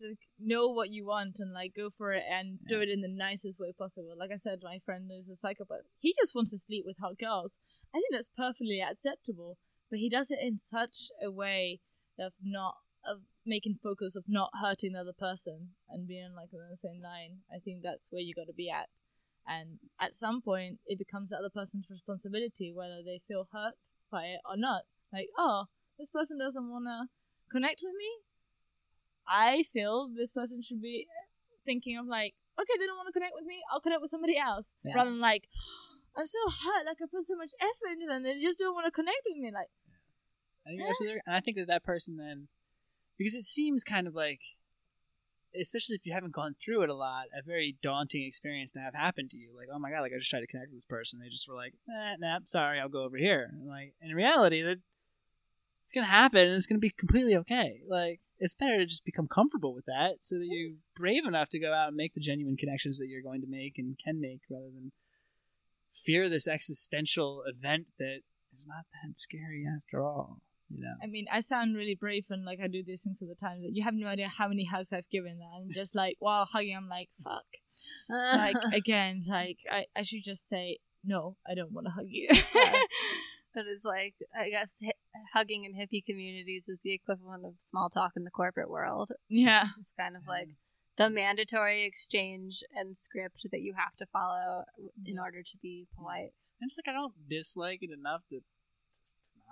to 0.00 0.14
know 0.38 0.68
what 0.68 0.90
you 0.90 1.06
want 1.06 1.36
and 1.38 1.52
like 1.52 1.74
go 1.76 1.90
for 1.90 2.12
it 2.12 2.24
and 2.30 2.58
do 2.68 2.80
it 2.80 2.88
in 2.88 3.00
the 3.00 3.08
nicest 3.08 3.60
way 3.60 3.72
possible. 3.76 4.14
Like 4.18 4.30
I 4.32 4.36
said, 4.36 4.60
my 4.62 4.78
friend 4.84 5.10
is 5.12 5.28
a 5.28 5.36
psychopath. 5.36 5.86
He 5.98 6.14
just 6.18 6.34
wants 6.34 6.50
to 6.50 6.58
sleep 6.58 6.84
with 6.86 6.96
hot 7.00 7.18
girls. 7.18 7.60
I 7.94 7.98
think 7.98 8.12
that's 8.12 8.30
perfectly 8.36 8.80
acceptable, 8.80 9.58
but 9.90 9.98
he 9.98 10.08
does 10.08 10.30
it 10.30 10.38
in 10.42 10.58
such 10.58 11.08
a 11.22 11.30
way 11.30 11.80
of 12.18 12.34
not 12.42 12.74
of 13.06 13.22
making 13.46 13.78
focus 13.82 14.14
of 14.14 14.24
not 14.28 14.50
hurting 14.60 14.92
the 14.92 15.00
other 15.00 15.16
person 15.16 15.70
and 15.88 16.06
being 16.06 16.34
like 16.36 16.50
on 16.52 16.60
the 16.70 16.76
same 16.76 17.00
line. 17.02 17.38
I 17.50 17.58
think 17.58 17.82
that's 17.82 18.08
where 18.10 18.20
you 18.20 18.34
got 18.34 18.46
to 18.46 18.54
be 18.54 18.70
at. 18.70 18.88
And 19.46 19.80
at 20.00 20.14
some 20.14 20.42
point, 20.42 20.78
it 20.86 20.98
becomes 20.98 21.30
the 21.30 21.38
other 21.38 21.50
person's 21.50 21.88
responsibility 21.90 22.72
whether 22.74 23.00
they 23.04 23.20
feel 23.26 23.48
hurt 23.52 23.80
by 24.10 24.24
it 24.24 24.40
or 24.48 24.56
not. 24.56 24.82
Like, 25.12 25.28
oh, 25.38 25.64
this 25.98 26.10
person 26.10 26.38
doesn't 26.38 26.70
want 26.70 26.86
to 26.86 27.08
connect 27.50 27.80
with 27.82 27.94
me. 27.96 28.29
I 29.28 29.62
feel 29.64 30.08
this 30.14 30.32
person 30.32 30.62
should 30.62 30.82
be 30.82 31.06
thinking 31.64 31.98
of 31.98 32.06
like, 32.06 32.34
okay, 32.60 32.74
they 32.78 32.86
don't 32.86 32.96
want 32.96 33.08
to 33.08 33.12
connect 33.12 33.32
with 33.34 33.44
me. 33.44 33.60
I'll 33.72 33.80
connect 33.80 34.00
with 34.00 34.10
somebody 34.10 34.36
else, 34.38 34.74
Yeah. 34.84 34.94
rather 34.96 35.10
than 35.10 35.20
like, 35.20 35.44
I'm 36.16 36.26
so 36.26 36.38
hurt. 36.48 36.86
Like 36.86 36.98
I 37.02 37.06
put 37.10 37.26
so 37.26 37.36
much 37.36 37.50
effort 37.60 37.92
into 37.92 38.06
them, 38.06 38.22
they 38.22 38.40
just 38.40 38.58
don't 38.58 38.74
want 38.74 38.86
to 38.86 38.90
connect 38.90 39.22
with 39.28 39.38
me. 39.38 39.50
Like, 39.52 39.68
I 40.66 40.70
think 40.70 40.80
you're 41.00 41.20
and 41.26 41.34
I 41.36 41.40
think 41.40 41.56
that 41.56 41.68
that 41.68 41.84
person 41.84 42.16
then, 42.16 42.48
because 43.16 43.34
it 43.34 43.44
seems 43.44 43.84
kind 43.84 44.06
of 44.06 44.14
like, 44.14 44.40
especially 45.58 45.96
if 45.96 46.06
you 46.06 46.12
haven't 46.12 46.32
gone 46.32 46.54
through 46.62 46.82
it 46.82 46.90
a 46.90 46.94
lot, 46.94 47.24
a 47.36 47.42
very 47.42 47.76
daunting 47.82 48.24
experience 48.24 48.72
to 48.72 48.80
have 48.80 48.94
happen 48.94 49.28
to 49.30 49.38
you. 49.38 49.50
Like, 49.56 49.68
oh 49.72 49.78
my 49.78 49.90
god, 49.90 50.00
like 50.00 50.12
I 50.14 50.18
just 50.18 50.30
tried 50.30 50.40
to 50.40 50.46
connect 50.46 50.70
with 50.70 50.78
this 50.78 50.84
person, 50.86 51.20
they 51.20 51.28
just 51.28 51.48
were 51.48 51.54
like, 51.54 51.74
eh, 51.88 52.16
nah, 52.18 52.38
sorry, 52.44 52.78
I'll 52.80 52.88
go 52.88 53.04
over 53.04 53.16
here. 53.16 53.48
And 53.50 53.68
like 53.68 53.94
in 54.00 54.14
reality, 54.14 54.62
that 54.62 54.78
it's 55.82 55.92
gonna 55.92 56.06
happen, 56.06 56.40
and 56.40 56.54
it's 56.54 56.66
gonna 56.66 56.78
be 56.78 56.90
completely 56.90 57.36
okay. 57.36 57.80
Like 57.88 58.20
it's 58.38 58.54
better 58.54 58.78
to 58.78 58.86
just 58.86 59.04
become 59.04 59.28
comfortable 59.28 59.74
with 59.74 59.84
that, 59.86 60.16
so 60.20 60.36
that 60.36 60.46
you're 60.46 60.72
brave 60.96 61.26
enough 61.26 61.48
to 61.50 61.58
go 61.58 61.72
out 61.72 61.88
and 61.88 61.96
make 61.96 62.14
the 62.14 62.20
genuine 62.20 62.56
connections 62.56 62.98
that 62.98 63.08
you're 63.08 63.22
going 63.22 63.40
to 63.42 63.46
make 63.48 63.74
and 63.78 63.98
can 64.02 64.20
make, 64.20 64.40
rather 64.50 64.70
than 64.74 64.92
fear 65.92 66.28
this 66.28 66.46
existential 66.46 67.42
event 67.46 67.86
that 67.98 68.20
is 68.52 68.66
not 68.66 68.84
that 68.92 69.18
scary 69.18 69.64
after 69.66 70.02
all. 70.02 70.38
You 70.68 70.80
know. 70.80 70.94
I 71.02 71.06
mean, 71.06 71.26
I 71.32 71.40
sound 71.40 71.76
really 71.76 71.96
brave 71.96 72.26
and 72.30 72.44
like 72.44 72.60
I 72.62 72.68
do 72.68 72.84
these 72.84 73.02
things 73.02 73.20
all 73.20 73.28
the 73.28 73.34
time. 73.34 73.58
But 73.60 73.74
you 73.74 73.82
have 73.82 73.94
no 73.94 74.06
idea 74.06 74.28
how 74.28 74.46
many 74.46 74.66
hugs 74.66 74.92
I've 74.92 75.10
given 75.10 75.38
that. 75.38 75.60
I'm 75.60 75.70
just 75.72 75.96
like, 75.96 76.14
while 76.20 76.44
hugging, 76.44 76.76
I'm 76.76 76.88
like, 76.88 77.08
fuck. 77.24 77.44
Like 78.08 78.54
again, 78.72 79.24
like 79.26 79.58
I, 79.70 79.86
I 79.96 80.02
should 80.02 80.22
just 80.22 80.48
say 80.48 80.78
no. 81.04 81.36
I 81.48 81.54
don't 81.54 81.72
want 81.72 81.88
to 81.88 81.92
hug 81.92 82.06
you. 82.08 82.28
But 83.52 83.64
it's 83.66 83.84
like, 83.84 84.14
I 84.32 84.48
guess, 84.48 84.76
hi- 84.80 84.92
hugging 85.32 85.64
in 85.64 85.74
hippie 85.74 86.04
communities 86.04 86.68
is 86.68 86.80
the 86.82 86.92
equivalent 86.94 87.44
of 87.44 87.54
small 87.58 87.88
talk 87.88 88.12
in 88.16 88.24
the 88.24 88.30
corporate 88.30 88.70
world. 88.70 89.10
yeah. 89.28 89.64
It's 89.66 89.76
just 89.76 89.96
kind 89.96 90.16
of 90.16 90.22
like 90.26 90.48
the 90.96 91.08
mandatory 91.10 91.84
exchange 91.84 92.62
and 92.74 92.96
script 92.96 93.46
that 93.52 93.60
you 93.62 93.74
have 93.76 93.96
to 93.96 94.06
follow 94.12 94.64
in 95.06 95.18
order 95.18 95.42
to 95.42 95.56
be 95.62 95.86
polite. 95.96 96.32
I'm 96.62 96.68
just 96.68 96.78
like 96.84 96.92
I 96.92 96.96
don't 96.98 97.14
dislike 97.28 97.78
it 97.82 97.90
enough 97.90 98.22
to, 98.30 98.36
to 98.36 98.42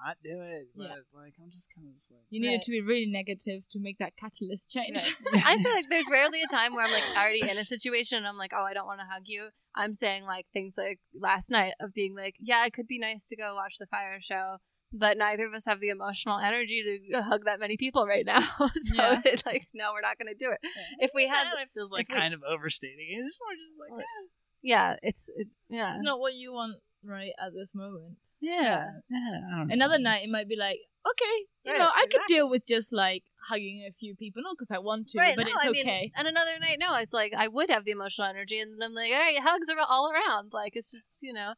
not 0.04 0.16
do 0.22 0.40
it. 0.42 0.68
But 0.76 0.82
Yeah. 0.84 0.94
like 1.14 1.34
I'm 1.42 1.50
just 1.50 1.68
kind 1.74 1.86
of 1.88 1.94
just 1.94 2.10
like 2.10 2.20
You 2.30 2.40
needed 2.40 2.54
Right. 2.56 2.62
to 2.62 2.70
be 2.70 2.80
really 2.82 3.06
negative 3.06 3.68
to 3.70 3.78
make 3.78 3.98
that 3.98 4.12
catalyst 4.16 4.68
change. 4.70 5.02
Right. 5.32 5.42
I 5.46 5.62
feel 5.62 5.72
like 5.72 5.88
there's 5.88 6.08
rarely 6.10 6.42
a 6.42 6.48
time 6.48 6.74
where 6.74 6.84
I'm 6.84 6.92
like 6.92 7.04
already 7.16 7.40
in 7.48 7.56
a 7.58 7.64
situation 7.64 8.18
and 8.18 8.26
I'm 8.26 8.36
like, 8.36 8.52
oh, 8.54 8.64
I 8.64 8.74
don't 8.74 8.86
want 8.86 9.00
to 9.00 9.06
hug 9.10 9.22
you. 9.26 9.48
I'm 9.74 9.94
saying 9.94 10.24
like 10.24 10.46
things 10.52 10.74
like 10.76 10.98
last 11.18 11.50
night 11.50 11.74
of 11.80 11.94
being 11.94 12.14
like, 12.14 12.34
yeah, 12.40 12.66
it 12.66 12.72
could 12.72 12.88
be 12.88 12.98
nice 12.98 13.26
to 13.28 13.36
go 13.36 13.54
watch 13.54 13.78
the 13.78 13.86
fire 13.86 14.18
show, 14.20 14.58
but 14.92 15.16
neither 15.18 15.46
of 15.46 15.54
us 15.54 15.64
have 15.66 15.80
the 15.80 15.88
emotional 15.90 16.38
energy 16.38 17.00
to 17.12 17.22
hug 17.22 17.44
that 17.44 17.60
many 17.60 17.76
people 17.76 18.06
right 18.06 18.24
now. 18.26 18.40
so 18.58 18.94
Yeah. 18.94 19.20
it's 19.24 19.44
like, 19.46 19.66
no, 19.74 19.92
we're 19.92 20.00
not 20.00 20.18
going 20.18 20.32
to 20.32 20.38
do 20.38 20.50
it. 20.52 20.58
If 20.98 21.10
we 21.14 21.26
had, 21.26 21.44
that, 21.44 21.62
it 21.62 21.68
feels 21.74 21.92
like 21.92 22.06
if 22.08 22.14
we- 22.14 22.20
kind 22.20 22.34
of 22.34 22.40
overstating. 22.48 23.06
it. 23.10 23.14
It's 23.20 23.38
more 23.40 23.52
just 23.54 23.74
like 23.96 24.00
eh, 24.02 24.26
yeah, 24.62 24.96
it's 25.02 25.28
it, 25.36 25.48
yeah. 25.68 25.92
it's 25.92 26.02
not 26.02 26.18
what 26.20 26.34
you 26.34 26.52
want 26.52 26.76
right 27.04 27.32
at 27.38 27.52
this 27.54 27.72
moment. 27.74 28.16
yeah, 28.40 28.86
yeah. 29.10 29.64
Another 29.70 29.98
night, 29.98 30.24
it 30.24 30.30
might 30.30 30.48
be 30.48 30.56
like, 30.56 30.78
okay, 31.08 31.36
you 31.64 31.72
Right, 31.72 31.78
know, 31.78 31.90
I 31.94 32.06
could 32.10 32.22
deal 32.26 32.48
with 32.48 32.66
just 32.66 32.92
like 32.92 33.22
hugging 33.48 33.86
a 33.88 33.92
few 33.92 34.14
people, 34.16 34.42
not 34.42 34.56
because 34.58 34.70
I 34.70 34.78
want 34.78 35.08
to, 35.10 35.18
Right, 35.18 35.36
but 35.36 35.44
no, 35.46 35.52
it's 35.54 35.66
I 35.66 35.70
mean, 35.70 35.86
okay. 35.86 36.12
and 36.16 36.26
another 36.26 36.58
night, 36.60 36.78
no, 36.80 36.96
it's 36.96 37.12
like 37.12 37.32
I 37.36 37.46
would 37.48 37.70
have 37.70 37.84
the 37.84 37.92
emotional 37.92 38.26
energy, 38.28 38.58
and 38.58 38.72
then 38.72 38.88
I'm 38.88 38.94
like, 38.94 39.10
all 39.12 39.18
right, 39.18 39.38
hugs 39.40 39.68
are 39.70 39.76
all 39.88 40.10
around. 40.10 40.50
Like 40.52 40.72
it's 40.74 40.90
just 40.90 41.18
you 41.22 41.32
know, 41.32 41.52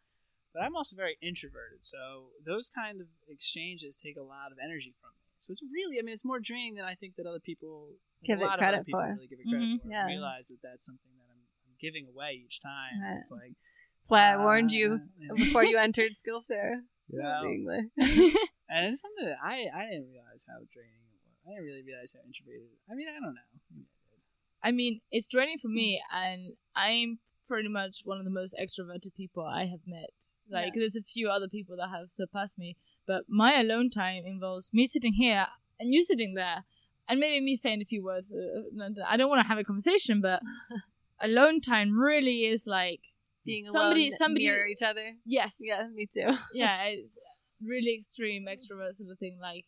But 0.52 0.62
I'm 0.64 0.74
also 0.74 0.96
very 0.96 1.16
introverted, 1.22 1.84
so 1.84 2.30
those 2.44 2.68
kind 2.68 3.00
of 3.00 3.06
exchanges 3.28 3.96
take 3.96 4.16
a 4.18 4.22
lot 4.22 4.50
of 4.50 4.58
energy 4.62 4.94
from 5.00 5.10
me. 5.14 5.26
So 5.38 5.52
it's 5.52 5.62
really, 5.62 5.98
I 5.98 6.02
mean, 6.02 6.12
it's 6.12 6.24
more 6.24 6.40
draining 6.40 6.74
than 6.74 6.84
I 6.84 6.94
think 6.94 7.14
that 7.16 7.24
other 7.26 7.38
people 7.40 7.94
Give 8.24 8.40
a 8.40 8.42
it 8.42 8.46
lot 8.46 8.54
of 8.54 8.58
credit 8.58 8.76
other 8.78 8.84
people 8.84 9.00
for. 9.00 9.14
really 9.14 9.26
give 9.28 9.38
it 9.40 9.48
credit 9.48 9.68
Mhm. 9.68 9.82
for. 9.82 9.88
Yeah. 9.88 10.04
I 10.04 10.08
realize 10.08 10.48
that 10.48 10.58
that's 10.62 10.84
something 10.84 11.12
that 11.16 11.24
I'm, 11.30 11.40
I'm 11.64 11.74
giving 11.80 12.06
away 12.08 12.42
each 12.44 12.60
time. 12.60 13.00
Right. 13.00 13.18
It's 13.22 13.30
like 13.30 13.54
that's 14.02 14.10
why 14.10 14.32
I 14.32 14.36
warned 14.36 14.72
you 14.72 14.94
uh, 15.00 15.06
yeah. 15.18 15.32
before 15.36 15.64
you 15.64 15.78
entered 15.78 16.12
Skillshare. 16.18 16.82
Yeah. 17.08 17.40
Being 17.42 17.64
like, 17.64 17.86
And 18.68 18.86
it's 18.86 19.00
something 19.00 19.26
that 19.26 19.38
I, 19.42 19.66
I 19.74 19.86
didn't 19.86 20.10
realize 20.10 20.44
how 20.46 20.58
draining 20.74 21.02
it 21.08 21.18
was. 21.24 21.34
I 21.46 21.50
didn't 21.54 21.64
really 21.66 21.82
realize 21.82 22.12
how 22.12 22.20
introverted. 22.26 22.68
I 22.90 22.94
mean, 22.94 23.08
I 23.08 23.14
don't 23.18 23.34
know. 23.34 23.50
Maybe 23.72 23.86
I 23.86 24.06
did. 24.10 24.20
I 24.62 24.70
mean, 24.72 25.00
it's 25.10 25.26
draining 25.26 25.58
for 25.58 25.68
me, 25.68 26.00
and 26.12 26.52
I'm 26.76 27.18
pretty 27.48 27.68
much 27.68 28.02
one 28.04 28.18
of 28.18 28.24
the 28.24 28.30
most 28.30 28.54
extroverted 28.60 29.12
people 29.16 29.42
I 29.44 29.64
have 29.66 29.80
met. 29.86 30.14
Like, 30.50 30.72
Yeah. 30.74 30.80
there's 30.80 30.96
a 30.96 31.02
few 31.02 31.28
other 31.28 31.48
people 31.48 31.76
that 31.76 31.88
have 31.88 32.08
surpassed 32.10 32.58
me, 32.58 32.76
but 33.06 33.24
my 33.28 33.58
alone 33.60 33.88
time 33.90 34.24
involves 34.26 34.70
me 34.72 34.86
sitting 34.86 35.14
here 35.14 35.46
and 35.78 35.94
you 35.94 36.02
sitting 36.04 36.34
there, 36.34 36.64
and 37.08 37.18
maybe 37.20 37.40
me 37.44 37.56
saying 37.56 37.80
a 37.80 37.84
few 37.84 38.02
words. 38.04 38.32
Uh, 38.32 38.88
I 39.08 39.16
don't 39.16 39.28
want 39.30 39.42
to 39.42 39.48
have 39.48 39.58
a 39.58 39.64
conversation, 39.64 40.20
but 40.20 40.40
alone 41.20 41.60
time 41.60 41.98
really 41.98 42.46
is 42.46 42.66
like 42.66 43.00
Being 43.44 43.64
Somebody- 43.70 44.08
alone, 44.08 44.18
somebody- 44.18 44.44
near 44.46 44.66
each 44.66 44.82
other. 44.82 45.14
yes, 45.24 45.56
Yeah, 45.60 45.88
me 45.94 46.06
too. 46.06 46.28
yeah, 46.54 46.84
it's 46.84 47.18
really 47.62 47.94
extreme 47.98 48.44
extrovert 48.46 48.94
sort 48.94 49.10
of 49.10 49.18
thing, 49.18 49.38
like 49.40 49.64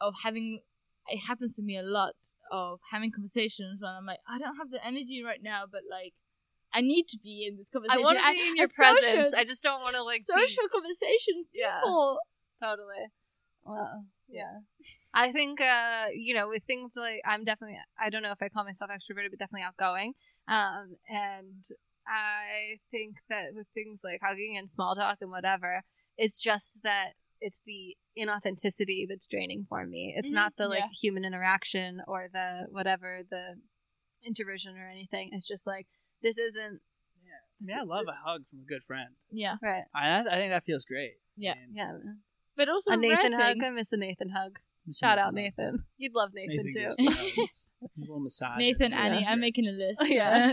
of 0.00 0.14
having. 0.22 0.60
It 1.08 1.18
happens 1.28 1.54
to 1.56 1.62
me 1.62 1.76
a 1.76 1.82
lot 1.82 2.14
of 2.50 2.80
having 2.92 3.10
conversations 3.12 3.80
when 3.80 3.90
I'm 3.92 4.06
like, 4.06 4.18
I 4.28 4.38
don't 4.38 4.56
have 4.56 4.70
the 4.70 4.84
energy 4.84 5.22
right 5.22 5.40
now, 5.42 5.64
but 5.70 5.82
like, 5.90 6.14
I 6.78 6.80
need 6.82 7.06
to 7.08 7.18
be 7.22 7.46
in 7.48 7.56
this 7.56 7.68
conversation. 7.70 7.98
I 8.00 8.04
want 8.06 8.18
to 8.18 8.24
be 8.32 8.48
in 8.48 8.56
your 8.56 8.64
and 8.64 8.72
social- 8.72 9.12
presence. 9.12 9.34
I 9.34 9.44
just 9.44 9.62
don't 9.62 9.80
want 9.80 9.96
to 9.96 10.02
like 10.02 10.20
be- 10.20 10.24
social 10.40 10.66
conversation 10.70 11.36
Yeah. 11.54 11.80
Totally. 12.62 13.04
Well, 13.64 14.04
yeah. 14.28 14.58
I 15.14 15.32
think 15.32 15.60
uh, 15.60 16.06
you 16.14 16.34
know, 16.34 16.48
with 16.48 16.64
things 16.64 16.92
like 16.96 17.20
I'm 17.24 17.44
definitely 17.44 17.78
I 17.98 18.10
don't 18.10 18.22
know 18.22 18.32
if 18.32 18.42
I 18.42 18.48
call 18.48 18.64
myself 18.64 18.90
extroverted, 18.90 19.30
but 19.30 19.38
definitely 19.38 19.66
outgoing. 19.66 20.12
Um, 20.48 20.96
and 21.08 21.64
I 22.06 22.78
think 22.92 23.16
that 23.28 23.46
with 23.54 23.66
things 23.74 24.00
like 24.04 24.20
hugging 24.22 24.56
and 24.56 24.70
small 24.70 24.94
talk 24.94 25.18
and 25.20 25.30
whatever, 25.30 25.82
it's 26.16 26.40
just 26.40 26.80
that 26.84 27.12
it's 27.40 27.60
the 27.66 27.96
inauthenticity 28.16 29.06
that's 29.08 29.26
draining 29.26 29.66
for 29.68 29.84
me. 29.86 30.14
It's 30.16 30.30
Mhm, 30.30 30.34
not 30.34 30.52
the 30.56 30.68
like 30.68 30.80
yeah. 30.80 30.88
human 31.02 31.24
interaction 31.24 32.00
or 32.06 32.28
the 32.32 32.66
whatever 32.70 33.22
the 33.28 33.56
introversion 34.24 34.76
or 34.76 34.88
anything. 34.88 35.30
It's 35.32 35.46
just 35.46 35.66
like 35.66 35.86
this 36.22 36.38
isn't 36.38 36.80
I 37.58 37.64
mean, 37.66 37.78
I 37.78 37.82
love 37.84 38.04
a 38.06 38.12
hug 38.12 38.42
from 38.50 38.60
a 38.60 38.66
good 38.66 38.84
friend. 38.84 39.14
Yeah, 39.30 39.56
right. 39.62 39.84
I, 39.94 40.20
I 40.20 40.34
think 40.34 40.50
that 40.52 40.64
feels 40.66 40.84
great. 40.84 41.14
Yeah. 41.38 41.52
I 41.52 41.54
mean, 41.54 41.72
Yeah. 41.74 41.92
but 42.54 42.68
also 42.68 42.90
A 42.92 42.96
Nathan 42.98 43.32
rare 43.32 43.40
hug. 43.40 43.56
I 43.64 43.70
miss 43.70 43.92
a 43.92 43.96
Nathan 43.96 44.28
hug. 44.28 44.58
miss 44.86 44.98
Shout 44.98 45.16
out 45.18 45.32
Nathan. 45.32 45.64
Nathan. 45.64 45.84
You'd 45.96 46.14
love 46.14 46.30
Nathan, 46.34 46.56
Nathan 46.66 46.72
too. 46.74 47.02
gives 47.02 47.30
me 47.38 47.46
a 47.82 47.88
little 48.00 48.20
massage. 48.20 48.58
Nathan, 48.58 48.92
Yeah, 48.92 49.02
Annie, 49.04 49.26
I'm 49.26 49.40
making 49.40 49.66
a 49.68 49.70
list. 49.72 50.02
Yeah. 50.04 50.52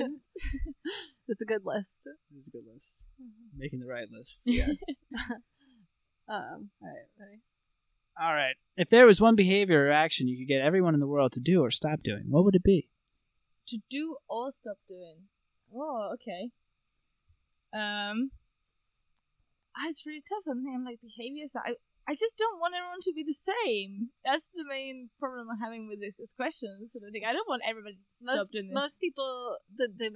It's 1.28 1.42
a 1.42 1.46
good 1.46 1.64
list. 1.66 2.06
It 2.08 2.36
was 2.38 2.48
a 2.48 2.52
good 2.52 2.64
list. 2.74 3.06
Making 3.58 3.80
the 3.82 3.86
right 3.88 4.08
list. 4.10 4.44
Yes. 4.46 4.70
um. 6.30 6.70
All 6.82 6.88
right. 6.88 7.08
Ready? 7.20 7.42
All 8.22 8.34
right. 8.34 8.56
If 8.78 8.90
there 8.90 9.06
was 9.06 9.20
one 9.20 9.36
behavior 9.36 9.88
or 9.88 9.92
action 9.92 10.28
you 10.28 10.38
could 10.38 10.48
get 10.48 10.62
everyone 10.62 10.94
in 10.94 11.00
the 11.00 11.08
world 11.08 11.32
to 11.34 11.40
do 11.40 11.62
or 11.62 11.70
stop 11.72 12.02
doing, 12.04 12.26
what 12.30 12.44
would 12.46 12.56
it 12.56 12.64
be? 12.64 12.88
to 13.68 13.78
do 13.90 14.18
or 14.30 14.52
stop 14.54 14.78
doing. 14.90 15.16
Oh, 15.76 16.12
okay. 16.16 16.50
Um, 17.74 18.32
ah, 19.76 19.88
it's 19.90 20.06
really 20.06 20.24
tough. 20.28 20.44
I'm 20.48 20.64
thinking 20.64 20.86
like 20.86 21.00
behaviors 21.02 21.52
that 21.54 21.64
I, 21.66 21.74
I 22.08 22.14
just 22.14 22.38
don't 22.38 22.60
want 22.60 22.76
everyone 22.76 23.02
to 23.02 23.14
be 23.14 23.24
the 23.24 23.34
same. 23.34 24.10
That's 24.26 24.50
the 24.54 24.66
main 24.68 25.10
problem 25.20 25.48
I'm 25.50 25.60
having 25.60 25.88
with 25.88 26.00
this, 26.00 26.16
this 26.20 26.34
question. 26.36 26.88
Sort 26.88 27.06
of 27.06 27.12
thing. 27.12 27.24
I 27.28 27.34
don't 27.34 27.48
want 27.48 27.64
everybody 27.68 27.96
to 27.96 28.02
stop 28.02 28.38
Most 28.38 28.52
doing 28.52 28.68
this. 28.68 28.76
most 28.76 29.00
people 29.00 29.58
the 29.76 29.88
the 29.88 30.12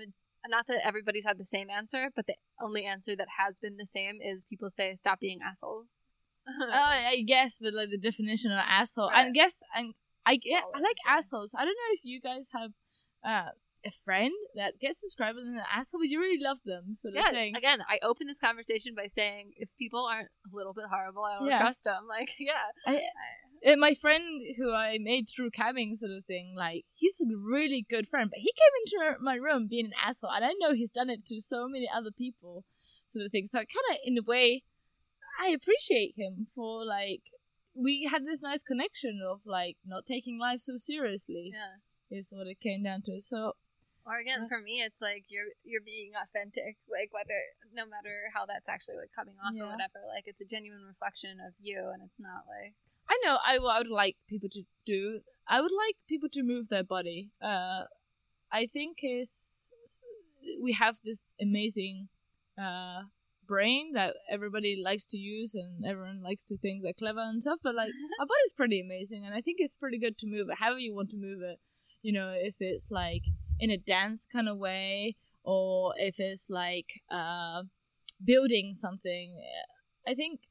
not 0.48 0.68
that 0.68 0.86
everybody's 0.86 1.26
had 1.26 1.38
the 1.38 1.46
same 1.46 1.70
answer, 1.70 2.10
but 2.16 2.28
the 2.28 2.36
only 2.62 2.86
answer 2.86 3.16
that 3.16 3.28
has 3.40 3.60
been 3.60 3.78
the 3.78 3.86
same 3.86 4.20
is 4.22 4.46
people 4.46 4.70
say 4.70 4.94
stop 4.96 5.20
being 5.20 5.40
assholes. 5.42 6.04
Oh, 6.62 6.72
I 6.72 7.24
guess, 7.28 7.60
but 7.60 7.74
like 7.74 7.90
the 7.90 7.98
definition 7.98 8.54
of 8.54 8.60
asshole. 8.66 9.12
I 9.14 9.30
guess, 9.32 9.62
and 9.76 9.94
I 10.26 10.38
get, 10.38 10.64
I 10.74 10.80
like 10.80 10.96
assholes. 11.06 11.54
I 11.54 11.66
don't 11.66 11.76
know 11.76 11.92
if 11.92 12.00
you 12.04 12.22
guys 12.22 12.50
have 12.54 12.72
uh, 13.22 13.50
a 13.86 13.92
friend 13.92 14.32
that 14.56 14.80
gets 14.80 15.02
described 15.02 15.38
as 15.38 15.48
an 15.48 15.62
asshole, 15.72 16.02
but 16.02 16.08
you 16.10 16.20
really 16.20 16.42
love 16.44 16.58
them, 16.66 16.96
sort 16.96 17.16
of 17.16 17.24
yeah. 17.24 17.32
thing. 17.32 17.56
Again, 17.56 17.80
I 17.88 18.00
open 18.04 18.28
this 18.28 18.40
conversation 18.40 18.96
by 18.96 19.08
saying 19.08 19.54
if 19.58 19.70
people 19.78 20.06
aren't 20.06 20.30
a 20.52 20.56
little 20.56 20.74
bit 20.74 20.86
horrible, 20.92 21.24
I 21.24 21.40
don't 21.40 21.48
Yeah. 21.48 21.60
trust 21.60 21.84
them. 21.84 22.08
Like, 22.10 22.32
yeah, 22.40 22.72
I, 22.86 23.02
uh, 23.66 23.76
my 23.76 23.94
friend 23.94 24.24
who 24.58 24.74
I 24.74 24.98
made 25.00 25.28
through 25.30 25.52
cabbing 25.52 25.96
sort 25.96 26.12
of 26.12 26.26
thing, 26.26 26.56
like 26.58 26.86
he's 26.94 27.22
a 27.22 27.26
really 27.38 27.86
good 27.88 28.08
friend, 28.08 28.30
but 28.30 28.40
he 28.40 28.52
came 28.52 29.04
into 29.10 29.24
my 29.24 29.36
room 29.36 29.68
being 29.68 29.86
an 29.86 29.92
asshole, 30.04 30.32
and 30.32 30.44
I 30.46 30.54
know 30.60 30.74
he's 30.74 30.92
done 30.92 31.10
it 31.10 31.26
to 31.28 31.42
so 31.42 31.68
many 31.68 31.88
other 31.94 32.12
people, 32.12 32.66
sort 33.08 33.26
of 33.26 33.32
thing. 33.32 33.48
So 33.48 33.60
I 33.60 33.66
kind 33.66 33.86
of, 33.92 33.98
in 34.04 34.18
a 34.18 34.22
way, 34.22 34.64
I 35.40 35.50
appreciate 35.50 36.14
him 36.18 36.48
for 36.56 36.84
like 36.84 37.22
we 37.76 38.10
had 38.12 38.26
this 38.26 38.42
nice 38.42 38.64
connection 38.64 39.20
of 39.28 39.42
like 39.46 39.78
not 39.86 40.06
taking 40.06 40.40
life 40.40 40.60
so 40.62 40.78
seriously 40.78 41.52
yeah. 41.54 42.18
is 42.18 42.34
what 42.36 42.48
it 42.48 42.60
came 42.60 42.84
down 42.84 43.02
to. 43.04 43.22
So 43.22 43.54
Or 44.08 44.18
again, 44.18 44.48
for 44.48 44.62
me, 44.62 44.82
it's 44.82 45.02
like 45.02 45.26
you're 45.28 45.52
you're 45.66 45.84
being 45.84 46.12
authentic, 46.16 46.78
like 46.90 47.12
whether 47.12 47.36
no 47.76 47.84
matter 47.86 48.32
how 48.34 48.46
that's 48.46 48.70
actually 48.70 48.96
like 48.96 49.12
coming 49.14 49.36
off 49.44 49.52
or 49.52 49.68
whatever, 49.68 50.00
like 50.08 50.24
it's 50.28 50.40
a 50.40 50.46
genuine 50.46 50.84
reflection 50.88 51.38
of 51.46 51.54
you, 51.60 51.92
and 51.94 52.02
it's 52.02 52.20
not 52.20 52.48
like 52.48 52.74
I 53.10 53.20
know 53.24 53.38
I, 53.46 53.58
I 53.58 53.80
would 53.80 53.92
like 53.92 54.16
people 54.28 54.48
to 54.50 54.64
do. 54.86 55.20
I 55.48 55.60
would 55.60 55.76
like 55.76 55.96
people 56.08 56.30
to 56.30 56.42
move 56.42 56.70
their 56.70 56.86
body. 56.86 57.32
Uh, 57.42 57.84
I 58.50 58.66
think 58.66 59.00
is 59.04 59.72
we 60.64 60.72
have 60.72 61.00
this 61.04 61.34
amazing 61.42 62.08
uh, 62.58 63.04
brain 63.46 63.92
that 63.94 64.16
everybody 64.32 64.82
likes 64.82 65.06
to 65.08 65.18
use 65.18 65.54
and 65.54 65.86
everyone 65.86 66.22
likes 66.24 66.46
to 66.46 66.58
think 66.58 66.82
they're 66.82 66.94
clever 66.94 67.20
and 67.20 67.42
stuff. 67.42 67.60
But 67.62 67.76
like 67.76 67.90
our 68.22 68.26
body's 68.26 68.54
pretty 68.56 68.80
amazing, 68.80 69.26
and 69.26 69.36
I 69.36 69.42
think 69.42 69.58
it's 69.60 69.76
pretty 69.76 70.00
good 70.00 70.18
to 70.20 70.28
move 70.28 70.48
it 70.50 70.60
however 70.60 70.80
you 70.80 70.96
want 70.96 71.10
to 71.10 71.18
move 71.18 71.42
it. 71.42 71.60
You 72.02 72.14
know, 72.14 72.34
if 72.34 72.56
it's 72.60 72.90
like 72.90 73.24
in 73.60 73.70
a 73.72 73.78
dance 73.78 74.26
kind 74.32 74.48
of 74.50 74.58
way, 74.58 75.16
or 75.44 75.94
if 75.98 76.20
it's 76.20 76.50
like 76.50 77.02
uh, 77.12 77.64
building 78.24 78.74
something. 78.74 79.42
I 80.08 80.14
think, 80.14 80.42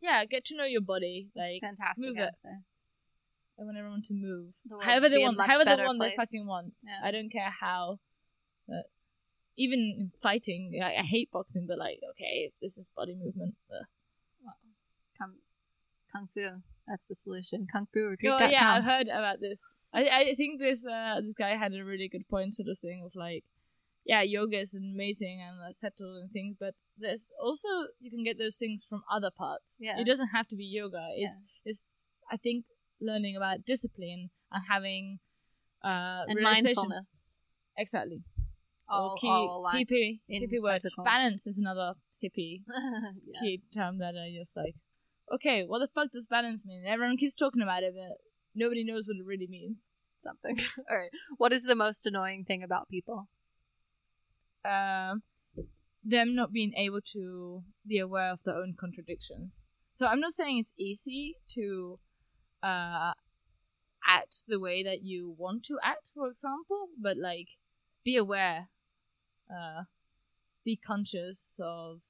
yeah, 0.00 0.24
get 0.24 0.44
to 0.46 0.56
know 0.56 0.64
your 0.64 0.80
body. 0.80 1.28
Like 1.36 1.60
fantastic 1.60 2.06
move 2.06 2.18
it. 2.18 2.34
I 2.44 3.64
want 3.64 3.76
everyone 3.76 4.02
to 4.04 4.14
move. 4.14 4.54
The 4.64 4.82
However 4.82 5.08
they 5.08 5.18
want, 5.18 5.38
however 5.38 5.64
they 5.64 5.84
want, 5.84 6.00
they 6.00 6.14
fucking 6.16 6.46
want. 6.46 6.72
Yeah. 6.82 7.06
I 7.06 7.10
don't 7.10 7.30
care 7.30 7.52
how. 7.60 8.00
But 8.66 8.90
even 9.56 9.78
in 9.98 10.12
fighting, 10.22 10.80
I, 10.82 11.00
I 11.00 11.02
hate 11.02 11.30
boxing, 11.30 11.66
but 11.68 11.78
like, 11.78 12.00
okay, 12.12 12.48
if 12.48 12.52
this 12.62 12.78
is 12.78 12.90
body 12.96 13.14
movement. 13.14 13.54
Uh. 13.70 13.84
Kung, 15.18 15.34
kung 16.10 16.28
fu. 16.32 16.62
That's 16.88 17.06
the 17.06 17.14
solution. 17.14 17.66
Kung 17.70 17.86
fu 17.92 18.00
Oh 18.00 18.10
retreat. 18.10 18.50
yeah, 18.50 18.72
I've 18.74 18.84
heard 18.84 19.08
about 19.08 19.40
this. 19.40 19.60
I 19.92 20.02
I 20.08 20.34
think 20.36 20.60
this 20.60 20.84
uh 20.86 21.20
this 21.20 21.34
guy 21.36 21.56
had 21.56 21.72
a 21.74 21.84
really 21.84 22.08
good 22.08 22.28
point 22.28 22.54
to 22.54 22.64
this 22.64 22.78
thing 22.80 23.02
of 23.04 23.12
like, 23.14 23.44
yeah, 24.04 24.22
yoga 24.22 24.58
is 24.60 24.74
amazing 24.74 25.40
and 25.46 25.60
uh, 25.60 25.72
settled 25.72 26.16
and 26.22 26.30
things, 26.30 26.56
but 26.58 26.74
there's 26.96 27.32
also 27.42 27.68
you 28.00 28.10
can 28.10 28.22
get 28.24 28.38
those 28.38 28.56
things 28.56 28.86
from 28.88 29.02
other 29.10 29.30
parts. 29.36 29.76
Yeah, 29.80 29.98
it 30.00 30.06
doesn't 30.06 30.28
have 30.28 30.46
to 30.48 30.56
be 30.56 30.64
yoga. 30.64 31.08
It's 31.16 31.32
it's 31.64 32.06
I 32.30 32.36
think 32.36 32.64
learning 33.00 33.36
about 33.36 33.64
discipline 33.64 34.30
and 34.52 34.62
having 34.68 35.18
uh 35.84 36.22
and 36.28 36.40
mindfulness. 36.40 37.36
Exactly. 37.76 38.22
All, 38.88 39.10
Or 39.10 39.16
key, 39.16 39.28
all 39.28 39.70
hippie, 39.72 40.18
in 40.28 40.42
hippie 40.42 40.60
word. 40.62 40.74
physical. 40.74 41.04
Balance 41.04 41.46
is 41.46 41.58
another 41.58 41.94
hippie 42.22 42.62
yeah. 42.68 43.40
key 43.40 43.62
term 43.72 43.98
that 43.98 44.14
I 44.16 44.32
just 44.36 44.56
like. 44.56 44.74
Okay, 45.32 45.62
what 45.64 45.78
the 45.78 45.88
fuck 45.94 46.10
does 46.12 46.26
balance 46.26 46.64
mean? 46.66 46.84
Everyone 46.86 47.16
keeps 47.16 47.34
talking 47.36 47.62
about 47.62 47.84
it, 47.84 47.94
but 47.94 48.18
nobody 48.54 48.84
knows 48.84 49.06
what 49.06 49.16
it 49.16 49.26
really 49.26 49.46
means. 49.48 49.86
Something. 50.18 50.58
all 50.90 50.96
right. 50.96 51.10
What 51.38 51.52
is 51.52 51.64
the 51.64 51.74
most 51.74 52.06
annoying 52.06 52.44
thing 52.44 52.62
about 52.62 52.88
people? 52.88 53.28
Um, 54.64 55.22
them 56.04 56.34
not 56.34 56.52
being 56.52 56.74
able 56.74 57.00
to 57.12 57.62
be 57.86 57.98
aware 57.98 58.32
of 58.32 58.40
their 58.44 58.56
own 58.56 58.74
contradictions. 58.78 59.66
So 59.94 60.06
I'm 60.06 60.20
not 60.20 60.32
saying 60.32 60.58
it's 60.58 60.72
easy 60.78 61.36
to 61.54 61.98
uh 62.62 63.12
act 64.06 64.42
the 64.48 64.60
way 64.60 64.82
that 64.82 65.02
you 65.02 65.34
want 65.38 65.64
to 65.64 65.78
act, 65.82 66.10
for 66.14 66.28
example, 66.28 66.88
but 67.00 67.16
like 67.16 67.48
be 68.04 68.16
aware, 68.16 68.68
uh, 69.50 69.84
be 70.64 70.76
conscious 70.76 71.58
of 71.62 72.00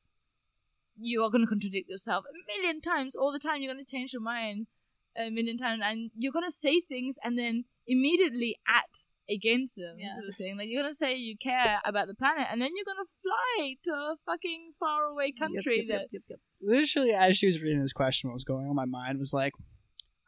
you 0.98 1.22
are 1.22 1.30
going 1.30 1.42
to 1.42 1.48
contradict 1.48 1.88
yourself 1.88 2.24
a 2.24 2.58
million 2.58 2.80
times 2.80 3.14
all 3.14 3.32
the 3.32 3.38
time. 3.38 3.62
You're 3.62 3.72
going 3.72 3.84
to 3.84 3.90
change 3.90 4.12
your 4.12 4.22
mind 4.22 4.66
a 5.16 5.30
million 5.30 5.58
times, 5.58 5.82
and 5.84 6.10
you're 6.16 6.32
going 6.32 6.48
to 6.48 6.54
say 6.56 6.80
things 6.80 7.16
and 7.24 7.38
then 7.38 7.64
immediately 7.86 8.56
act 8.68 9.00
against 9.28 9.76
them, 9.76 9.96
Yeah. 9.98 10.14
sort 10.14 10.28
of 10.28 10.36
thing. 10.36 10.56
Like 10.58 10.68
you're 10.68 10.82
going 10.82 10.92
to 10.92 10.96
say 10.96 11.14
you 11.16 11.36
care 11.36 11.78
about 11.84 12.08
the 12.08 12.14
planet, 12.14 12.46
and 12.50 12.60
then 12.60 12.70
you're 12.74 12.84
going 12.84 13.04
to 13.04 13.10
fly 13.22 13.74
to 13.84 13.90
a 13.92 14.16
fucking 14.26 14.72
faraway 14.80 15.32
country 15.38 15.78
Yep, 15.78 15.86
yep, 15.86 15.88
that 15.88 16.00
yep, 16.02 16.08
yep, 16.12 16.22
yep. 16.30 16.38
Literally, 16.62 17.12
as 17.12 17.36
she 17.36 17.46
was 17.46 17.62
reading 17.62 17.80
this 17.82 17.92
question, 17.92 18.28
what 18.30 18.34
was 18.34 18.44
going 18.44 18.64
on 18.64 18.70
in 18.70 18.76
my 18.76 18.84
mind 18.86 19.18
was 19.18 19.32
like, 19.32 19.52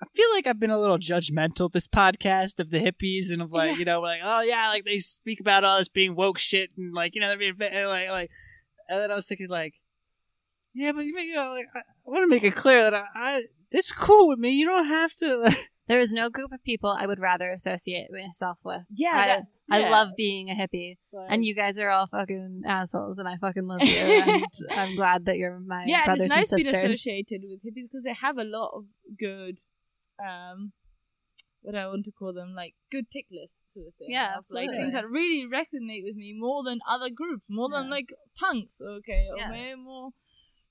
I 0.02 0.06
feel 0.14 0.30
like 0.32 0.46
I've 0.48 0.58
been 0.58 0.70
a 0.70 0.78
little 0.78 0.98
judgmental 0.98 1.70
this 1.70 1.86
podcast 1.86 2.58
of 2.58 2.70
the 2.70 2.78
hippies 2.80 3.30
and 3.32 3.40
of 3.42 3.52
like, 3.52 3.72
Yeah. 3.72 3.76
you 3.78 3.84
know, 3.84 4.00
like, 4.00 4.20
oh 4.22 4.40
yeah, 4.42 4.68
like 4.68 4.84
they 4.84 4.98
speak 4.98 5.38
about 5.40 5.62
all 5.64 5.78
this 5.78 5.88
being 5.88 6.16
woke 6.16 6.38
shit 6.38 6.70
and 6.76 6.92
like, 6.92 7.14
you 7.14 7.20
know, 7.20 7.28
they're 7.28 7.38
being 7.54 7.54
like, 7.86 8.08
like, 8.08 8.30
and 8.88 9.00
then 9.00 9.10
I 9.12 9.14
was 9.14 9.26
thinking 9.26 9.48
like, 9.48 9.74
yeah, 10.74 10.92
but 10.92 11.04
you 11.04 11.34
know, 11.34 11.54
like, 11.54 11.66
I, 11.74 11.78
I 11.80 11.82
want 12.10 12.22
to 12.24 12.28
make 12.28 12.42
it 12.44 12.54
clear 12.56 12.82
that 12.82 12.94
I, 12.94 13.06
I, 13.14 13.42
it's 13.72 13.92
cool 13.92 14.28
with 14.28 14.38
me. 14.38 14.50
You 14.50 14.66
don't 14.66 14.86
have 14.86 15.14
to. 15.16 15.36
Like, 15.38 15.68
There 15.88 15.98
is 16.00 16.12
no 16.12 16.30
group 16.30 16.52
of 16.52 16.62
people 16.62 16.90
I 16.96 17.06
would 17.06 17.18
rather 17.18 17.50
associate 17.50 18.06
myself 18.12 18.56
with. 18.64 18.82
yeah, 18.94 19.10
I, 19.14 19.26
that- 19.26 19.42
I 19.70 19.80
yeah. 19.80 19.90
love 19.90 20.08
being 20.16 20.48
a 20.48 20.54
hippie, 20.54 20.96
and 21.28 21.44
you 21.44 21.54
guys 21.54 21.78
are 21.80 21.90
all 21.90 22.06
fucking 22.06 22.62
assholes, 22.66 23.18
and 23.18 23.26
I 23.28 23.36
fucking 23.36 23.66
love 23.66 23.82
you. 23.82 23.96
and 23.96 24.44
I'm 24.70 24.94
glad 24.96 25.26
that 25.26 25.36
you're 25.38 25.58
my 25.58 25.84
yeah, 25.86 25.98
and 25.98 26.04
brothers 26.06 26.24
it's 26.24 26.34
nice 26.34 26.52
and 26.52 26.62
being 26.62 26.74
associated 26.74 27.42
with 27.48 27.60
hippies 27.64 27.88
because 27.90 28.04
they 28.04 28.14
have 28.14 28.38
a 28.38 28.44
lot 28.44 28.70
of 28.74 28.84
good, 29.18 29.58
um, 30.24 30.72
what 31.62 31.74
I 31.74 31.86
want 31.88 32.04
to 32.06 32.12
call 32.12 32.32
them, 32.32 32.54
like 32.54 32.74
good 32.90 33.06
tick 33.10 33.26
lists 33.30 33.60
sort 33.68 33.88
of 33.88 33.94
thing. 33.94 34.08
Yeah, 34.10 34.36
of, 34.38 34.44
like 34.50 34.70
things 34.70 34.92
that 34.92 35.08
really 35.08 35.44
resonate 35.46 36.04
with 36.04 36.16
me 36.16 36.34
more 36.36 36.62
than 36.64 36.80
other 36.88 37.08
groups, 37.14 37.44
more 37.48 37.68
than 37.70 37.90
like 37.90 38.10
punks, 38.38 38.80
okay, 38.80 39.26
or 39.30 39.36
Yes. 39.36 39.48
maybe 39.50 39.80
more 39.80 40.10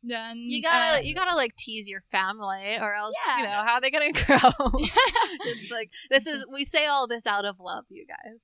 than 0.03 0.37
You 0.37 0.61
gotta, 0.61 0.97
uh, 0.97 1.01
you 1.01 1.13
gotta 1.15 1.35
like 1.35 1.55
tease 1.55 1.87
your 1.87 2.03
family, 2.11 2.77
or 2.79 2.93
else 2.95 3.15
yeah. 3.27 3.37
you 3.37 3.43
know 3.43 3.49
how 3.65 3.73
are 3.75 3.81
they 3.81 3.91
gonna 3.91 4.11
grow? 4.25 4.71
it's 5.45 5.69
like 5.71 5.89
this 6.09 6.27
is 6.27 6.45
we 6.51 6.63
say 6.65 6.85
all 6.85 7.07
this 7.07 7.25
out 7.27 7.45
of 7.45 7.59
love, 7.59 7.85
you 7.89 8.05
guys. 8.07 8.41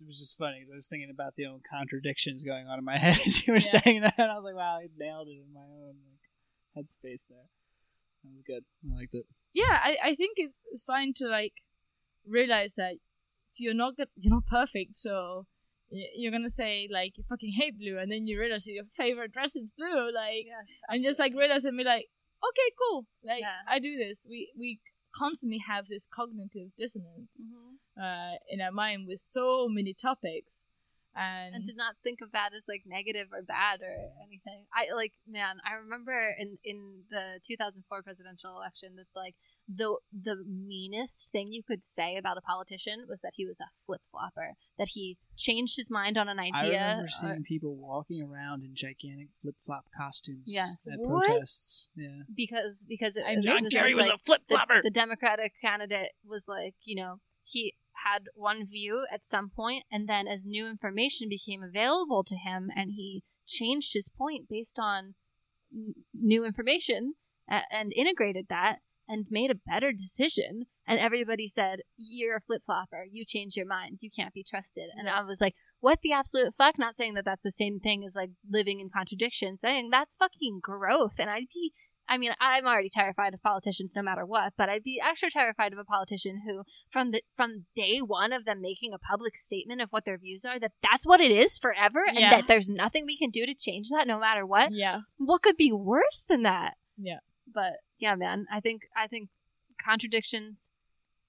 It 0.00 0.06
was 0.06 0.18
just 0.18 0.36
funny 0.38 0.60
'cause 0.60 0.70
I 0.70 0.76
was 0.76 0.86
thinking 0.86 1.10
about 1.10 1.34
the 1.36 1.46
own 1.46 1.60
contradictions 1.68 2.44
going 2.44 2.66
on 2.68 2.78
in 2.78 2.84
my 2.84 2.96
head 3.04 3.18
as 3.26 3.46
you 3.46 3.52
were 3.54 3.58
Yeah. 3.58 3.80
saying 3.80 4.00
that. 4.02 4.18
I 4.18 4.34
was 4.36 4.44
like, 4.44 4.54
wow, 4.54 4.76
I 4.78 4.86
nailed 4.96 5.28
it 5.28 5.38
in 5.44 5.52
my 5.52 5.60
own 5.60 5.96
like, 6.76 6.84
headspace 6.84 7.26
there. 7.28 7.46
That 8.22 8.30
was 8.32 8.42
good. 8.46 8.64
I 8.88 8.94
liked 8.96 9.14
it. 9.14 9.26
yeah, 9.52 9.78
I, 9.82 9.96
I 10.04 10.14
think 10.14 10.34
it's 10.36 10.64
it's 10.70 10.84
fine 10.84 11.12
to 11.16 11.26
like 11.26 11.54
realize 12.26 12.74
that 12.76 12.94
you're 13.56 13.74
not 13.74 13.96
good, 13.96 14.08
you're 14.16 14.32
not 14.34 14.46
perfect, 14.46 14.96
so 14.96 15.46
y- 15.48 15.51
you're 16.16 16.32
gonna 16.32 16.50
say 16.50 16.88
like 16.90 17.16
you 17.16 17.24
fucking 17.28 17.52
hate 17.58 17.78
blue, 17.78 17.98
and 17.98 18.10
then 18.10 18.26
you 18.26 18.38
realize 18.40 18.66
your 18.66 18.84
favorite 18.96 19.32
dress 19.32 19.54
is 19.56 19.70
blue, 19.76 20.12
like, 20.14 20.46
Yes, 20.46 20.66
and 20.88 21.02
just 21.02 21.18
like 21.18 21.32
realize 21.36 21.64
and 21.64 21.76
be 21.76 21.84
like, 21.84 22.06
okay, 22.48 22.68
cool, 22.80 23.06
like 23.24 23.40
Yeah. 23.40 23.60
I 23.68 23.78
do 23.78 23.96
this. 23.96 24.26
We 24.28 24.52
we 24.58 24.80
constantly 25.14 25.60
have 25.66 25.88
this 25.88 26.06
cognitive 26.06 26.68
dissonance 26.76 27.36
Mm-hmm. 27.40 28.02
uh, 28.02 28.36
in 28.48 28.60
our 28.60 28.72
mind 28.72 29.06
with 29.06 29.20
so 29.20 29.68
many 29.68 29.92
topics, 29.94 30.66
and, 31.16 31.54
and 31.56 31.64
to 31.66 31.74
not 31.74 31.94
think 32.02 32.20
of 32.22 32.32
that 32.32 32.50
as 32.56 32.64
like 32.68 32.82
negative 32.86 33.28
or 33.32 33.42
bad 33.42 33.80
or 33.82 33.94
anything. 34.26 34.64
I 34.74 34.94
like, 34.94 35.12
man, 35.28 35.56
I 35.68 35.74
remember 35.74 36.12
in 36.38 36.58
in 36.64 37.02
the 37.10 37.38
2004 37.46 38.02
presidential 38.02 38.56
election 38.56 38.96
that 38.96 39.06
like 39.14 39.34
the 39.68 39.96
the 40.12 40.36
meanest 40.46 41.30
thing 41.32 41.48
you 41.52 41.62
could 41.62 41.82
say 41.84 42.16
about 42.16 42.36
a 42.38 42.40
politician 42.40 43.04
was 43.08 43.20
that 43.22 43.32
he 43.34 43.46
was 43.46 43.60
a 43.60 43.68
flip 43.86 44.00
flopper, 44.10 44.54
that 44.78 44.88
he 44.92 45.16
changed 45.36 45.76
his 45.76 45.90
mind 45.90 46.16
on 46.18 46.28
an 46.28 46.38
idea. 46.38 46.52
I 46.54 46.58
idea. 46.66 46.80
remember 46.80 47.04
or- 47.04 47.08
seeing 47.08 47.42
people 47.44 47.76
walking 47.76 48.22
around 48.22 48.62
in 48.64 48.74
gigantic 48.74 49.28
flip 49.32 49.56
flop 49.64 49.86
costumes 49.96 50.44
Yes. 50.46 50.86
at 50.92 50.98
What? 51.00 51.26
protests. 51.26 51.90
Yeah. 51.96 52.22
because 52.34 52.84
because 52.88 53.16
it, 53.16 53.24
I'm 53.26 53.36
this 53.36 53.44
John 53.44 53.66
is 53.66 53.72
Kerry 53.72 53.94
was 53.94 54.06
like, 54.08 54.16
a 54.16 54.18
flip 54.18 54.42
the, 54.48 54.54
flopper. 54.54 54.80
the 54.82 54.90
Democratic 54.90 55.52
candidate 55.60 56.12
was 56.24 56.46
like, 56.48 56.74
you 56.82 56.96
know, 56.96 57.16
he 57.44 57.74
had 58.04 58.24
one 58.34 58.66
view 58.66 59.06
at 59.12 59.24
some 59.24 59.50
point, 59.50 59.84
and 59.90 60.08
then 60.08 60.26
as 60.26 60.46
new 60.46 60.66
information 60.68 61.28
became 61.28 61.62
available 61.62 62.24
to 62.24 62.36
him, 62.36 62.70
and 62.74 62.92
he 62.92 63.22
changed 63.46 63.92
his 63.94 64.08
point 64.08 64.48
based 64.48 64.78
on 64.78 65.14
n- 65.72 65.94
new 66.14 66.44
information 66.44 67.14
a- 67.48 67.62
and 67.70 67.92
integrated 67.94 68.46
that 68.48 68.80
and 69.08 69.26
made 69.30 69.50
a 69.50 69.54
better 69.54 69.92
decision. 69.92 70.66
And 70.86 70.98
everybody 70.98 71.48
said, 71.48 71.80
"You're 71.96 72.36
a 72.36 72.40
flip 72.40 72.62
flopper. 72.64 73.06
You 73.10 73.24
changed 73.24 73.56
your 73.56 73.66
mind. 73.66 73.98
You 74.00 74.10
can't 74.14 74.32
be 74.32 74.44
trusted." 74.44 74.90
And 74.96 75.08
I 75.08 75.22
was 75.22 75.40
like, 75.40 75.54
"What 75.80 76.00
the 76.02 76.12
absolute 76.12 76.54
fuck?" 76.56 76.78
Not 76.78 76.96
saying 76.96 77.14
that 77.14 77.24
that's 77.24 77.42
the 77.42 77.50
same 77.50 77.78
thing 77.78 78.04
as 78.04 78.16
like 78.16 78.30
living 78.48 78.80
in 78.80 78.90
contradiction. 78.90 79.58
Saying 79.58 79.90
that's 79.90 80.16
fucking 80.16 80.60
growth. 80.62 81.18
And 81.18 81.28
I'd 81.28 81.48
be 81.52 81.72
I 82.08 82.18
mean, 82.18 82.32
I'm 82.40 82.66
already 82.66 82.88
terrified 82.90 83.32
of 83.32 83.42
politicians 83.42 83.94
no 83.96 84.02
matter 84.02 84.26
what, 84.26 84.52
but 84.58 84.68
I'd 84.68 84.82
be 84.82 85.00
extra 85.00 85.30
terrified 85.30 85.72
of 85.72 85.78
a 85.78 85.84
politician 85.84 86.42
who, 86.46 86.64
from 86.90 87.10
the 87.12 87.22
from 87.34 87.64
day 87.74 87.98
one 88.00 88.32
of 88.32 88.44
them 88.44 88.60
making 88.60 88.92
a 88.92 88.98
public 88.98 89.36
statement 89.36 89.80
of 89.80 89.90
what 89.90 90.04
their 90.04 90.18
views 90.18 90.44
are, 90.44 90.58
that 90.58 90.72
that's 90.82 91.06
what 91.06 91.20
it 91.20 91.30
is 91.30 91.58
forever, 91.58 92.04
and 92.06 92.18
Yeah. 92.18 92.30
that 92.30 92.48
there's 92.48 92.68
nothing 92.68 93.06
we 93.06 93.16
can 93.16 93.30
do 93.30 93.46
to 93.46 93.54
change 93.54 93.88
that, 93.90 94.06
no 94.06 94.18
matter 94.18 94.44
what. 94.44 94.72
yeah, 94.72 95.00
What 95.16 95.42
could 95.42 95.56
be 95.56 95.72
worse 95.72 96.22
than 96.28 96.42
that? 96.42 96.76
Yeah. 96.98 97.20
But 97.52 97.74
yeah, 97.98 98.14
man, 98.16 98.46
I 98.50 98.60
think 98.60 98.82
I 98.96 99.06
think 99.06 99.30
contradictions 99.82 100.70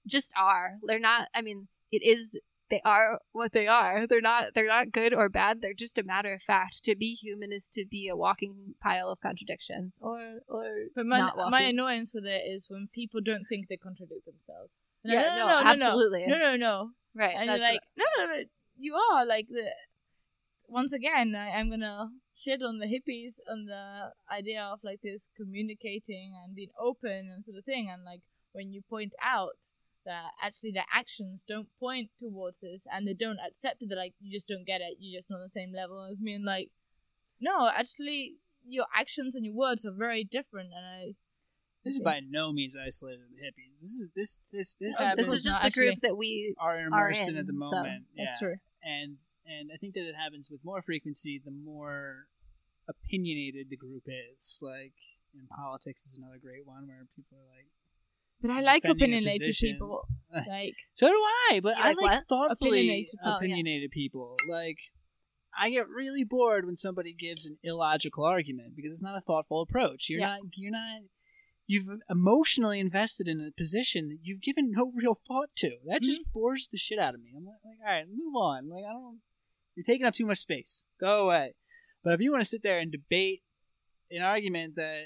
just 0.06 0.32
are. 0.36 0.78
They're 0.86 0.98
not. 0.98 1.28
I 1.34 1.42
mean, 1.42 1.68
it 1.90 2.02
is. 2.04 2.38
They 2.70 2.80
are 2.84 3.20
what 3.32 3.52
they 3.52 3.66
are. 3.66 4.06
They're 4.06 4.20
not. 4.22 4.54
They're 4.54 4.66
not 4.66 4.90
good 4.90 5.12
or 5.12 5.28
bad. 5.28 5.60
They're 5.60 5.74
just 5.74 5.98
a 5.98 6.02
matter 6.02 6.32
of 6.32 6.42
fact. 6.42 6.82
To 6.84 6.96
be 6.96 7.12
human 7.12 7.52
is 7.52 7.68
to 7.74 7.84
be 7.84 8.08
a 8.08 8.16
walking 8.16 8.74
pile 8.82 9.10
of 9.10 9.20
contradictions, 9.20 9.98
or 10.00 10.40
or 10.48 10.64
but 10.94 11.04
my 11.06 11.18
not 11.18 11.50
my 11.50 11.60
annoyance 11.62 12.12
with 12.14 12.24
it 12.24 12.42
is 12.48 12.66
when 12.70 12.88
people 12.92 13.20
don't 13.20 13.44
think 13.44 13.68
they 13.68 13.76
contradict 13.76 14.24
themselves. 14.24 14.80
And 15.02 15.12
Yeah, 15.12 15.20
I'm 15.22 15.38
no, 15.38 15.46
no, 15.46 15.60
no, 15.62 15.70
absolutely. 15.70 16.24
no, 16.26 16.38
no, 16.38 16.50
no, 16.52 16.56
no. 16.56 16.90
right. 17.14 17.36
and 17.38 17.48
that's 17.48 17.60
you're 17.60 17.68
like, 17.68 17.80
no, 17.96 18.04
no, 18.18 18.26
no, 18.32 18.42
you 18.78 18.94
are 18.94 19.26
like 19.26 19.48
the. 19.48 19.68
Once 20.66 20.94
again, 20.94 21.34
I, 21.36 21.50
I'm 21.50 21.68
gonna 21.68 22.08
shit 22.34 22.62
on 22.62 22.78
the 22.78 22.86
hippies 22.86 23.34
on 23.50 23.66
the 23.66 24.12
idea 24.34 24.62
of 24.62 24.80
like 24.82 25.00
this 25.02 25.28
communicating 25.36 26.32
and 26.42 26.56
being 26.56 26.70
open 26.80 27.30
and 27.32 27.44
sort 27.44 27.58
of 27.58 27.64
thing, 27.66 27.90
and 27.92 28.02
like 28.04 28.22
when 28.52 28.72
you 28.72 28.80
point 28.88 29.12
out 29.22 29.58
that 30.04 30.30
actually 30.42 30.72
their 30.72 30.84
actions 30.94 31.44
don't 31.46 31.68
point 31.80 32.10
towards 32.18 32.60
this 32.60 32.86
and 32.92 33.06
they 33.06 33.14
don't 33.14 33.38
accept 33.46 33.82
it, 33.82 33.88
they're 33.88 33.98
like, 33.98 34.14
you 34.20 34.32
just 34.32 34.48
don't 34.48 34.66
get 34.66 34.80
it, 34.80 34.96
you're 34.98 35.18
just 35.18 35.30
not 35.30 35.36
on 35.36 35.42
the 35.42 35.48
same 35.48 35.72
level 35.72 36.06
as 36.10 36.20
me, 36.20 36.34
and 36.34 36.44
like, 36.44 36.70
no, 37.40 37.68
actually, 37.68 38.34
your 38.66 38.86
actions 38.96 39.34
and 39.34 39.44
your 39.44 39.54
words 39.54 39.84
are 39.84 39.92
very 39.92 40.24
different, 40.24 40.70
and 40.74 40.86
I. 40.86 41.14
This 41.84 41.94
is 41.96 42.00
by 42.00 42.20
no 42.26 42.50
means 42.52 42.74
isolated 42.76 43.20
to 43.20 43.36
the 43.36 43.42
hippies. 43.42 43.80
This 43.80 43.90
is 43.90 44.10
this 44.16 44.38
this 44.50 44.76
this 44.80 44.96
Oh, 44.98 45.04
happens. 45.04 45.28
this 45.28 45.38
is 45.38 45.44
just 45.44 45.62
the 45.62 45.70
group 45.70 45.96
that 46.00 46.16
we 46.16 46.54
are 46.58 46.80
immersed 46.80 47.28
in 47.28 47.34
in, 47.34 47.36
at 47.36 47.46
the 47.46 47.52
so 47.52 47.58
moment. 47.58 48.04
That's 48.16 48.40
yeah. 48.40 48.46
true. 48.48 48.56
and 48.82 49.16
and 49.44 49.70
I 49.70 49.76
think 49.76 49.92
that 49.94 50.08
it 50.08 50.14
happens 50.16 50.48
with 50.50 50.64
more 50.64 50.80
frequency 50.80 51.42
the 51.44 51.50
more 51.50 52.28
opinionated 52.88 53.68
the 53.68 53.76
group 53.76 54.04
is. 54.06 54.58
Like 54.62 54.94
in 55.34 55.46
politics 55.46 56.06
is 56.06 56.16
another 56.16 56.38
great 56.40 56.66
one 56.66 56.86
where 56.88 57.06
people 57.14 57.36
are 57.36 57.50
like, 57.54 57.68
But 58.42 58.50
I 58.50 58.60
like 58.60 58.84
opinionated 58.84 59.40
position. 59.40 59.72
people. 59.74 60.06
Like, 60.48 60.74
so 60.94 61.06
do 61.06 61.14
I, 61.52 61.60
but 61.62 61.76
I 61.76 61.90
like 61.92 62.00
like 62.00 62.26
thoughtfully 62.28 62.80
Opinionated. 62.80 63.14
Oh, 63.24 63.38
yeah. 63.40 63.86
people. 63.92 64.36
Like 64.48 64.78
I 65.56 65.70
get 65.70 65.88
really 65.88 66.24
bored 66.24 66.66
when 66.66 66.74
somebody 66.74 67.14
gives 67.14 67.46
an 67.46 67.56
illogical 67.62 68.24
argument 68.24 68.74
because 68.74 68.92
it's 68.92 69.00
not 69.02 69.16
a 69.16 69.20
thoughtful 69.20 69.62
approach. 69.62 70.08
You're 70.10 70.18
Yeah. 70.22 70.26
not 70.30 70.40
you're 70.56 70.72
not 70.72 71.02
you've 71.68 71.88
emotionally 72.10 72.80
invested 72.80 73.28
in 73.28 73.40
a 73.40 73.52
position 73.56 74.08
that 74.08 74.18
you've 74.24 74.42
given 74.42 74.72
no 74.72 74.90
real 74.96 75.14
thought 75.14 75.50
to. 75.58 75.76
That 75.86 76.02
just 76.02 76.20
Mm-hmm. 76.22 76.30
bores 76.40 76.68
the 76.72 76.78
shit 76.78 76.98
out 76.98 77.14
of 77.14 77.22
me. 77.22 77.30
I'm 77.36 77.44
like, 77.44 77.54
like, 77.64 77.78
all 77.86 77.94
right, 77.94 78.04
move 78.08 78.34
on. 78.34 78.68
Like 78.68 78.82
I 78.84 78.92
don't 78.92 79.20
you're 79.76 79.84
taking 79.84 80.04
up 80.04 80.14
too 80.14 80.26
much 80.26 80.38
space. 80.40 80.84
Go 81.00 81.26
away. 81.26 81.54
But 82.02 82.14
if 82.14 82.20
you 82.20 82.32
want 82.32 82.42
to 82.42 82.48
sit 82.50 82.64
there 82.64 82.80
and 82.80 82.90
debate 82.90 83.42
an 84.10 84.22
argument 84.22 84.74
that 84.74 85.04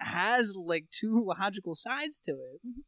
has 0.00 0.54
like 0.56 0.86
two 0.90 1.24
logical 1.38 1.74
sides 1.74 2.20
to 2.22 2.32
it, 2.32 2.60
Mm-hmm. 2.66 2.80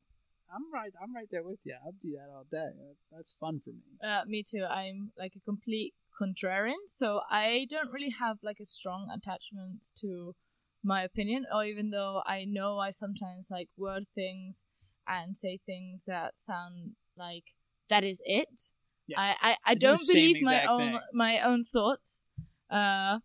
I'm 0.52 0.72
right. 0.74 0.90
I'm 1.00 1.14
right 1.14 1.28
there 1.30 1.44
with 1.44 1.60
you. 1.64 1.76
I'll 1.84 1.92
do 1.92 2.10
that 2.16 2.28
all 2.34 2.44
day. 2.50 2.70
That's 3.12 3.36
fun 3.38 3.60
for 3.64 3.70
me. 3.70 3.84
Uh, 4.02 4.22
me 4.26 4.42
too. 4.42 4.64
I'm 4.68 5.12
like 5.16 5.34
a 5.36 5.40
complete 5.40 5.94
contrarian, 6.20 6.82
so 6.88 7.20
I 7.30 7.68
don't 7.70 7.92
really 7.92 8.12
have 8.18 8.38
like 8.42 8.58
a 8.60 8.66
strong 8.66 9.08
attachment 9.14 9.86
to 10.00 10.34
my 10.82 11.04
opinion, 11.04 11.46
or 11.54 11.64
even 11.64 11.90
though 11.90 12.22
I 12.26 12.46
know 12.46 12.78
I 12.78 12.90
sometimes 12.90 13.46
like 13.48 13.68
word 13.76 14.06
things 14.12 14.66
and 15.06 15.36
say 15.36 15.60
things 15.64 16.04
that 16.08 16.36
sound 16.36 16.96
like 17.16 17.44
that 17.88 18.02
is 18.02 18.20
it. 18.24 18.72
Yes. 19.06 19.18
I, 19.18 19.50
I, 19.50 19.56
I 19.66 19.74
don't 19.74 20.04
believe 20.06 20.38
my 20.42 20.64
own 20.66 20.78
thing. 20.80 21.00
my 21.12 21.40
own 21.40 21.64
thoughts. 21.64 22.26
Uh, 22.68 23.18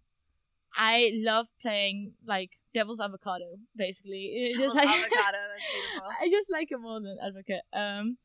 I 0.76 1.12
love 1.16 1.48
playing 1.60 2.14
like 2.26 2.52
devil's 2.76 3.00
avocado, 3.00 3.46
basically. 3.76 4.34
It's 4.36 4.60
just 4.60 4.76
like 4.76 4.88
avocado. 4.88 5.40
That's 5.50 5.64
beautiful. 5.74 6.12
I 6.22 6.30
just 6.30 6.52
like 6.52 6.68
it 6.72 6.78
more 6.78 7.00
than 7.00 7.18
advocate. 7.26 7.64
Um, 7.74 8.18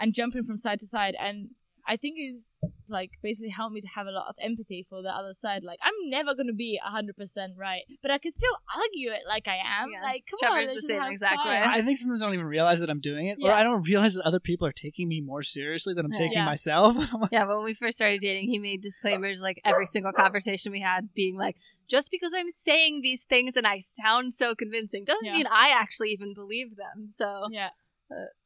and 0.00 0.14
jumping 0.14 0.42
from 0.42 0.56
side 0.56 0.80
to 0.80 0.86
side, 0.86 1.14
and 1.20 1.50
I 1.86 1.96
think 1.96 2.16
is 2.20 2.58
like 2.88 3.10
basically 3.22 3.48
helped 3.50 3.74
me 3.74 3.80
to 3.80 3.88
have 3.88 4.06
a 4.06 4.10
lot 4.10 4.26
of 4.28 4.36
empathy 4.40 4.86
for 4.88 5.02
the 5.02 5.08
other 5.08 5.32
side. 5.32 5.62
Like 5.64 5.78
I'm 5.82 5.94
never 6.10 6.34
gonna 6.34 6.52
be 6.52 6.80
hundred 6.82 7.16
percent 7.16 7.54
right, 7.56 7.82
but 8.02 8.10
I 8.10 8.18
can 8.18 8.32
still 8.32 8.56
argue 8.76 9.10
it 9.10 9.22
like 9.26 9.48
I 9.48 9.56
am. 9.64 9.90
Yes. 9.90 10.00
Like 10.02 10.22
come 10.30 10.38
Trevor's 10.52 10.68
on, 10.68 10.74
the 10.76 10.82
same 10.82 11.02
have 11.02 11.10
exact 11.10 11.44
way. 11.44 11.60
I 11.60 11.82
think 11.82 11.98
sometimes 11.98 12.22
I 12.22 12.26
don't 12.26 12.34
even 12.34 12.46
realize 12.46 12.80
that 12.80 12.90
I'm 12.90 13.00
doing 13.00 13.26
it, 13.26 13.38
or 13.42 13.50
I 13.50 13.62
don't 13.62 13.82
realize 13.82 14.14
that 14.14 14.24
other 14.24 14.40
people 14.40 14.66
are 14.66 14.72
taking 14.72 15.08
me 15.08 15.20
more 15.20 15.42
seriously 15.42 15.94
than 15.94 16.04
I'm 16.06 16.12
Yeah. 16.12 16.18
taking 16.18 16.38
Yeah. 16.38 16.44
myself. 16.44 16.96
I'm 17.14 17.28
Yeah, 17.32 17.44
when 17.44 17.64
we 17.64 17.74
first 17.74 17.96
started 17.96 18.20
dating, 18.20 18.48
he 18.50 18.58
made 18.58 18.80
disclaimers 18.80 19.42
like 19.42 19.60
every 19.64 19.86
single 19.86 20.12
conversation 20.12 20.70
we 20.72 20.80
had, 20.80 21.12
being 21.14 21.36
like, 21.36 21.56
just 21.88 22.10
because 22.10 22.32
I'm 22.34 22.50
saying 22.52 23.00
these 23.02 23.24
things 23.24 23.56
and 23.56 23.66
I 23.66 23.80
sound 23.80 24.34
so 24.34 24.54
convincing 24.54 25.04
doesn't 25.04 25.24
Yeah. 25.26 25.32
mean 25.38 25.46
I 25.46 25.70
actually 25.70 26.10
even 26.10 26.32
believe 26.34 26.76
them. 26.76 27.08
So 27.10 27.48
Yeah, 27.50 27.70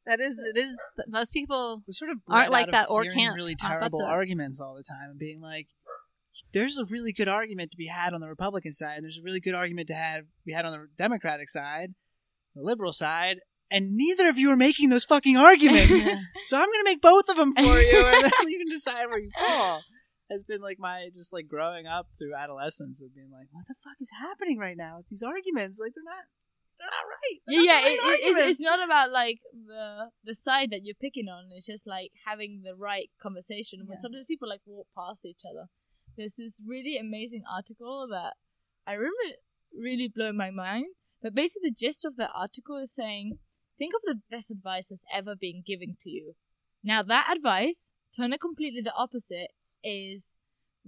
that 0.05 0.19
is, 0.19 0.39
it 0.39 0.57
is, 0.57 0.77
most 1.07 1.33
people, 1.33 1.83
sort 1.89 2.11
of 2.11 2.17
Aren't 2.29 2.51
like 2.51 2.71
that 2.71 2.89
or 2.89 3.03
can't- 3.05 3.35
really 3.35 3.55
terrible 3.55 4.03
arguments 4.03 4.59
all 4.59 4.75
the 4.75 4.83
time 4.83 5.09
and 5.11 5.19
being 5.19 5.41
like, 5.41 5.67
there's 6.53 6.77
a 6.77 6.85
really 6.85 7.11
good 7.13 7.27
argument 7.27 7.71
to 7.71 7.77
be 7.77 7.87
had 7.87 8.13
on 8.13 8.21
the 8.21 8.27
Republican 8.27 8.71
side, 8.71 8.95
and 8.97 9.03
there's 9.03 9.17
a 9.17 9.23
really 9.23 9.39
good 9.39 9.55
argument 9.55 9.87
to 9.87 9.95
have 9.95 10.25
be 10.45 10.53
had 10.53 10.65
on 10.65 10.71
the 10.71 10.87
Democratic 10.97 11.49
side, 11.49 11.93
the 12.55 12.61
liberal 12.61 12.93
side. 12.93 13.37
and 13.69 13.95
neither 13.97 14.29
of 14.29 14.37
you 14.37 14.49
are 14.49 14.55
making 14.55 14.89
those 14.89 15.03
fucking 15.03 15.35
arguments. 15.35 16.03
so 16.45 16.57
I'm 16.57 16.71
gonna 16.71 16.83
make 16.85 17.01
both 17.01 17.27
of 17.27 17.35
them 17.37 17.53
for 17.53 17.79
you, 17.81 18.05
and 18.13 18.23
then 18.23 18.47
you 18.49 18.59
can 18.59 18.69
decide 18.69 19.07
where 19.07 19.19
you 19.19 19.31
fall. 19.37 19.81
Has 20.29 20.43
been 20.43 20.61
like 20.61 20.77
my 20.79 21.09
just 21.13 21.33
like 21.33 21.47
growing 21.47 21.87
up 21.87 22.07
through 22.19 22.35
adolescence 22.35 23.01
of 23.01 23.15
being 23.15 23.31
like, 23.31 23.47
what 23.51 23.65
the 23.67 23.75
fuck 23.83 23.95
is 23.99 24.11
happening 24.19 24.57
right 24.57 24.77
now 24.77 24.97
with 24.97 25.07
these 25.09 25.23
arguments? 25.23 25.79
Like 25.81 25.93
they're 25.95 26.03
not, 26.03 26.25
they're 26.77 26.93
not 26.93 27.07
right. 27.09 27.37
They're 27.47 27.61
yeah, 27.61 27.73
not 27.73 27.83
yeah. 27.83 28.09
right 28.09 28.19
it, 28.21 28.27
it's, 28.27 28.39
it's 28.39 28.61
not 28.61 28.83
about 28.83 29.11
like 29.11 29.39
the 29.51 30.09
the 30.23 30.35
side 30.35 30.69
that 30.71 30.81
you're 30.83 30.99
picking 30.99 31.27
on. 31.27 31.49
It's 31.51 31.65
just 31.65 31.87
like 31.87 32.11
having 32.25 32.61
the 32.63 32.75
right 32.75 33.09
conversation. 33.21 33.85
When 33.85 33.97
sometimes 33.99 34.25
people 34.27 34.49
like 34.49 34.61
walk 34.65 34.87
past 34.95 35.25
each 35.25 35.41
other. 35.49 35.67
There's 36.17 36.35
this 36.35 36.63
really 36.65 36.97
amazing 36.97 37.43
article 37.45 38.07
that 38.09 38.33
I 38.87 38.93
remember 38.93 39.37
really 39.77 40.11
blew 40.13 40.33
my 40.33 40.49
mind. 40.49 40.87
But 41.21 41.35
basically, 41.35 41.69
the 41.69 41.75
gist 41.75 42.05
of 42.05 42.15
the 42.15 42.29
article 42.33 42.77
is 42.77 42.93
saying, 42.93 43.39
think 43.77 43.93
of 43.93 44.01
the 44.03 44.21
best 44.29 44.51
advice 44.51 44.87
that's 44.89 45.03
ever 45.13 45.35
been 45.35 45.63
given 45.65 45.95
to 46.01 46.09
you. 46.09 46.33
Now 46.83 47.03
that 47.03 47.31
advice, 47.35 47.91
turn 48.15 48.33
it 48.33 48.41
completely 48.41 48.81
the 48.81 48.93
opposite, 48.93 49.49
is 49.83 50.35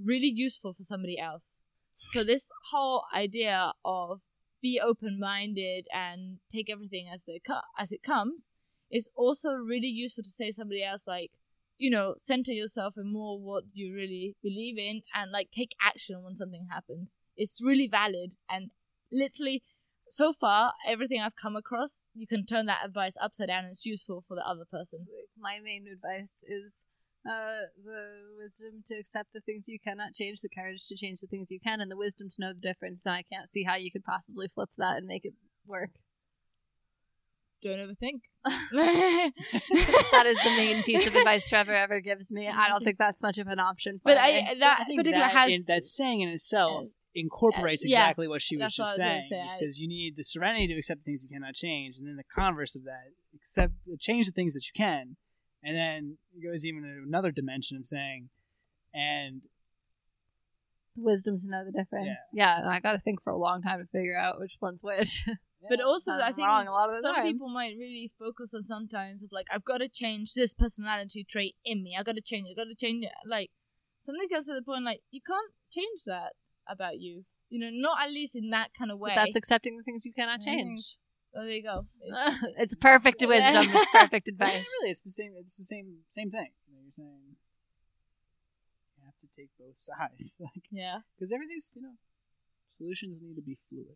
really 0.01 0.31
useful 0.33 0.73
for 0.73 0.83
somebody 0.83 1.19
else. 1.19 1.61
So 1.97 2.23
this 2.23 2.49
whole 2.71 3.03
idea 3.13 3.73
of 3.83 4.21
be 4.61 4.79
open-minded 4.83 5.87
and 5.93 6.37
take 6.51 6.69
everything 6.69 7.07
as 7.11 7.23
it 7.27 7.41
co- 7.45 7.61
as 7.77 7.91
it 7.91 8.03
comes 8.03 8.51
is 8.91 9.09
also 9.15 9.51
really 9.51 9.87
useful 9.87 10.23
to 10.23 10.29
say 10.29 10.47
to 10.47 10.53
somebody 10.53 10.83
else 10.83 11.07
like 11.07 11.31
you 11.77 11.89
know 11.89 12.13
center 12.17 12.51
yourself 12.51 12.95
in 12.97 13.11
more 13.11 13.39
what 13.39 13.63
you 13.73 13.93
really 13.93 14.35
believe 14.43 14.77
in 14.77 15.01
and 15.13 15.31
like 15.31 15.49
take 15.51 15.71
action 15.81 16.23
when 16.23 16.35
something 16.35 16.67
happens. 16.69 17.13
It's 17.37 17.61
really 17.63 17.87
valid 17.87 18.35
and 18.49 18.71
literally 19.11 19.63
so 20.11 20.33
far 20.33 20.73
everything 20.87 21.21
i've 21.21 21.35
come 21.35 21.55
across 21.55 22.03
you 22.15 22.25
can 22.25 22.43
turn 22.43 22.65
that 22.65 22.83
advice 22.83 23.13
upside 23.21 23.47
down 23.47 23.63
and 23.63 23.71
it's 23.71 23.85
useful 23.85 24.23
for 24.27 24.35
the 24.35 24.45
other 24.45 24.65
person. 24.69 25.05
My 25.37 25.59
main 25.63 25.87
advice 25.87 26.43
is 26.47 26.85
uh, 27.27 27.67
the 27.83 28.05
wisdom 28.37 28.81
to 28.85 28.95
accept 28.95 29.29
the 29.33 29.41
things 29.41 29.67
you 29.67 29.79
cannot 29.79 30.13
change, 30.13 30.41
the 30.41 30.49
courage 30.49 30.87
to 30.87 30.95
change 30.95 31.21
the 31.21 31.27
things 31.27 31.51
you 31.51 31.59
can, 31.59 31.81
and 31.81 31.91
the 31.91 31.97
wisdom 31.97 32.29
to 32.29 32.35
know 32.39 32.53
the 32.53 32.59
difference. 32.59 33.01
And 33.05 33.13
I 33.13 33.23
can't 33.31 33.51
see 33.51 33.63
how 33.63 33.75
you 33.75 33.91
could 33.91 34.03
possibly 34.03 34.47
flip 34.53 34.69
that 34.77 34.97
and 34.97 35.07
make 35.07 35.25
it 35.25 35.33
work. 35.67 35.91
don't 37.61 37.79
overthink 37.79 38.21
that 38.71 40.25
is 40.25 40.37
the 40.43 40.53
main 40.55 40.81
piece 40.83 41.05
of 41.05 41.13
advice 41.13 41.49
Trevor 41.49 41.73
ever 41.73 41.99
gives 41.99 42.31
me. 42.31 42.47
I 42.47 42.69
don't 42.69 42.83
think 42.83 42.97
that's 42.97 43.21
much 43.21 43.37
of 43.37 43.47
an 43.47 43.59
option. 43.59 43.99
For 43.99 44.13
but 44.15 44.15
me. 44.15 44.47
i 44.47 44.53
that 44.59 44.77
I 44.81 44.83
think 44.85 44.99
particular 44.99 45.25
that, 45.25 45.31
has 45.31 45.51
in, 45.51 45.63
that 45.67 45.83
saying 45.85 46.21
in 46.21 46.29
itself 46.29 46.85
Yes. 46.85 46.93
incorporates 47.15 47.83
Yeah, 47.83 48.03
exactly 48.03 48.27
what 48.27 48.41
she 48.41 48.55
was 48.55 48.63
that's 48.65 48.75
just 48.75 48.91
was 48.91 48.95
saying. 48.95 49.27
gonna 49.29 49.47
say. 49.49 49.55
Because 49.59 49.79
you 49.79 49.87
need 49.87 50.15
the 50.15 50.23
serenity 50.23 50.67
to 50.67 50.75
accept 50.77 51.01
the 51.01 51.03
things 51.03 51.23
you 51.23 51.29
cannot 51.29 51.53
change, 51.53 51.97
and 51.97 52.07
then 52.07 52.15
the 52.15 52.23
converse 52.23 52.75
of 52.75 52.85
that, 52.85 53.11
accept 53.35 53.73
change 53.99 54.27
the 54.27 54.31
things 54.31 54.53
that 54.53 54.63
you 54.65 54.71
can, 54.75 55.17
and 55.63 55.75
then 55.75 56.17
it 56.35 56.43
goes 56.43 56.65
even 56.65 56.83
to 56.83 57.03
another 57.07 57.31
dimension 57.31 57.77
of 57.77 57.85
saying, 57.85 58.29
and 58.93 59.43
wisdom 60.95 61.39
to 61.39 61.47
know 61.47 61.63
the 61.65 61.71
difference. 61.71 62.19
Yeah, 62.33 62.59
and 62.59 62.69
I 62.69 62.79
got 62.79 62.93
to 62.93 62.99
think 62.99 63.21
for 63.23 63.31
a 63.31 63.37
long 63.37 63.61
time 63.61 63.79
to 63.79 63.85
figure 63.87 64.17
out 64.17 64.39
which 64.39 64.57
one's 64.61 64.83
which. 64.83 65.25
But 65.67 65.81
also, 65.81 66.13
I'm 66.13 66.35
think 66.35 66.47
wrong 66.47 66.67
a 66.67 66.71
lot 66.71 66.89
of 66.89 66.95
the 66.95 67.01
some 67.01 67.15
time. 67.15 67.33
people 67.33 67.49
might 67.49 67.73
really 67.77 68.09
focus 68.17 68.53
on 68.53 68.63
sometimes 68.63 69.23
of 69.23 69.29
like, 69.33 69.45
I've 69.51 69.65
got 69.65 69.79
to 69.79 69.89
change 69.89 70.33
this 70.33 70.53
personality 70.53 71.25
trait 71.29 71.55
in 71.65 71.83
me. 71.83 71.97
I 71.99 72.03
got 72.03 72.15
to 72.15 72.21
change 72.21 72.47
it. 72.47 72.57
I 72.57 72.63
got 72.63 72.69
to 72.69 72.75
change 72.75 73.03
it. 73.03 73.11
Like 73.27 73.51
something 74.01 74.25
gets 74.29 74.47
to 74.47 74.53
the 74.53 74.61
point 74.61 74.85
like 74.85 75.01
you 75.11 75.19
can't 75.19 75.51
change 75.69 76.03
that 76.05 76.31
about 76.65 76.99
you. 76.99 77.25
You 77.49 77.59
know, 77.59 77.69
not 77.73 77.97
at 78.01 78.09
least 78.09 78.37
in 78.37 78.51
that 78.51 78.69
kind 78.77 78.89
of 78.89 78.99
way. 78.99 79.11
but 79.13 79.15
that's 79.15 79.35
accepting 79.35 79.75
the 79.75 79.83
things 79.83 80.05
you 80.05 80.13
cannot 80.13 80.39
change. 80.39 80.95
Oh, 81.35 81.41
there 81.43 81.51
you 81.51 81.63
go. 81.63 81.85
It's- 82.07 82.43
it's 82.57 82.75
perfect 82.75 83.23
wisdom. 83.25 83.67
It's 83.69 83.91
perfect 83.91 84.27
advice. 84.29 84.65
really, 84.79 84.91
it's 84.91 85.01
the 85.01 85.11
same. 85.11 85.33
It's 85.37 85.57
the 85.57 85.63
same 85.63 85.97
same 86.07 86.31
thing. 86.31 86.49
You 86.67 86.73
know, 86.75 86.81
you're 86.83 86.91
saying 86.91 87.35
you 88.97 89.03
have 89.05 89.17
to 89.19 89.27
take 89.35 89.49
both 89.59 89.77
sides, 89.77 90.35
like 90.39 90.63
yeah. 90.71 90.99
because 91.15 91.31
everything's 91.31 91.69
you 91.75 91.81
know 91.81 91.93
solutions 92.67 93.21
need 93.21 93.35
to 93.35 93.41
be 93.41 93.55
fluid. 93.69 93.95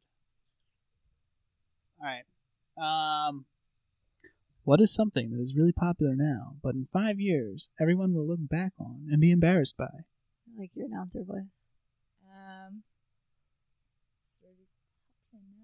All 2.01 2.07
right. 2.07 2.25
Um, 2.77 3.45
what 4.63 4.81
is 4.81 4.93
something 4.93 5.31
that 5.31 5.41
is 5.41 5.55
really 5.55 5.71
popular 5.73 6.15
now, 6.15 6.55
but 6.63 6.75
in 6.75 6.85
five 6.85 7.19
years 7.19 7.69
everyone 7.79 8.13
will 8.13 8.27
look 8.27 8.47
back 8.49 8.73
on 8.79 9.07
and 9.11 9.19
be 9.19 9.31
embarrassed 9.31 9.77
by? 9.77 9.85
I 9.85 10.03
like 10.59 10.75
your 10.75 10.85
announcer 10.87 11.23
voice. 11.23 11.43
Um, 12.29 12.83
it's 14.25 14.41
really 14.41 14.67
popular 15.31 15.45
now. 15.51 15.59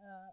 Uh, 0.00 0.30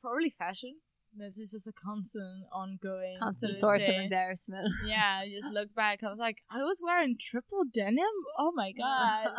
probably 0.00 0.30
fashion. 0.30 0.76
This 1.16 1.38
is 1.38 1.50
just 1.52 1.66
a 1.66 1.72
constant, 1.72 2.44
ongoing, 2.52 3.16
Constant 3.18 3.54
source 3.56 3.88
of 3.88 3.96
embarrassment. 3.96 4.68
Yeah, 4.84 5.20
I 5.22 5.30
just 5.30 5.50
look 5.52 5.74
back. 5.74 6.02
I 6.02 6.08
was 6.10 6.18
like, 6.18 6.42
I 6.50 6.58
was 6.58 6.80
wearing 6.82 7.16
triple 7.18 7.64
denim. 7.72 8.04
Oh 8.38 8.52
my 8.54 8.72
god. 8.78 9.30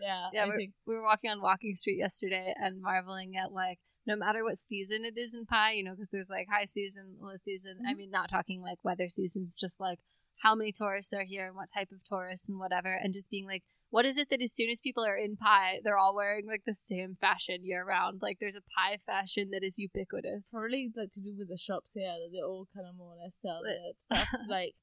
Yeah, 0.00 0.28
yeah, 0.32 0.44
I 0.46 0.56
think 0.56 0.74
we 0.86 0.94
were 0.94 1.02
walking 1.02 1.30
on 1.30 1.40
Walking 1.40 1.74
Street 1.74 1.98
yesterday 1.98 2.54
and 2.60 2.80
marveling 2.82 3.36
at 3.36 3.52
like 3.52 3.78
no 4.06 4.16
matter 4.16 4.44
what 4.44 4.56
season 4.58 5.04
it 5.04 5.18
is 5.18 5.34
in 5.34 5.44
Pai, 5.46 5.74
you 5.76 5.84
know, 5.84 5.92
because 5.92 6.08
there's 6.10 6.30
like 6.30 6.46
high 6.50 6.64
season, 6.66 7.16
low 7.20 7.36
season. 7.36 7.78
I 7.86 7.92
Mhm. 7.92 7.96
mean, 7.96 8.10
not 8.10 8.28
talking 8.30 8.60
like 8.62 8.78
weather 8.84 9.08
seasons, 9.08 9.56
just 9.56 9.80
like 9.80 10.00
how 10.42 10.54
many 10.54 10.72
tourists 10.72 11.12
are 11.12 11.24
here 11.24 11.46
and 11.48 11.56
what 11.56 11.68
type 11.72 11.90
of 11.90 12.04
tourists 12.04 12.48
and 12.48 12.58
whatever, 12.58 12.92
and 12.94 13.12
just 13.12 13.28
being 13.30 13.46
like, 13.46 13.64
what 13.90 14.04
is 14.04 14.18
it 14.18 14.28
that 14.30 14.42
as 14.42 14.52
soon 14.52 14.70
as 14.70 14.80
people 14.80 15.04
are 15.04 15.16
in 15.16 15.36
Pai, 15.36 15.80
they're 15.82 15.98
all 15.98 16.14
wearing 16.14 16.46
like 16.46 16.62
the 16.66 16.74
same 16.74 17.16
fashion 17.20 17.64
year 17.64 17.84
round? 17.84 18.20
Like 18.20 18.38
there's 18.40 18.56
a 18.56 18.60
Pai 18.60 18.98
fashion 19.06 19.48
that 19.52 19.64
is 19.64 19.78
ubiquitous. 19.78 20.48
probably 20.52 20.90
like 20.94 21.10
to 21.12 21.20
do 21.20 21.34
with 21.38 21.48
the 21.48 21.56
shops 21.56 21.92
here 21.94 22.12
that 22.12 22.30
they 22.32 22.42
all 22.42 22.68
kind 22.74 22.86
of 22.88 22.96
more 22.96 23.14
or 23.14 23.22
less 23.22 23.36
sell 23.40 23.60
that 23.64 23.96
stuff. 23.96 24.28
like 24.48 24.74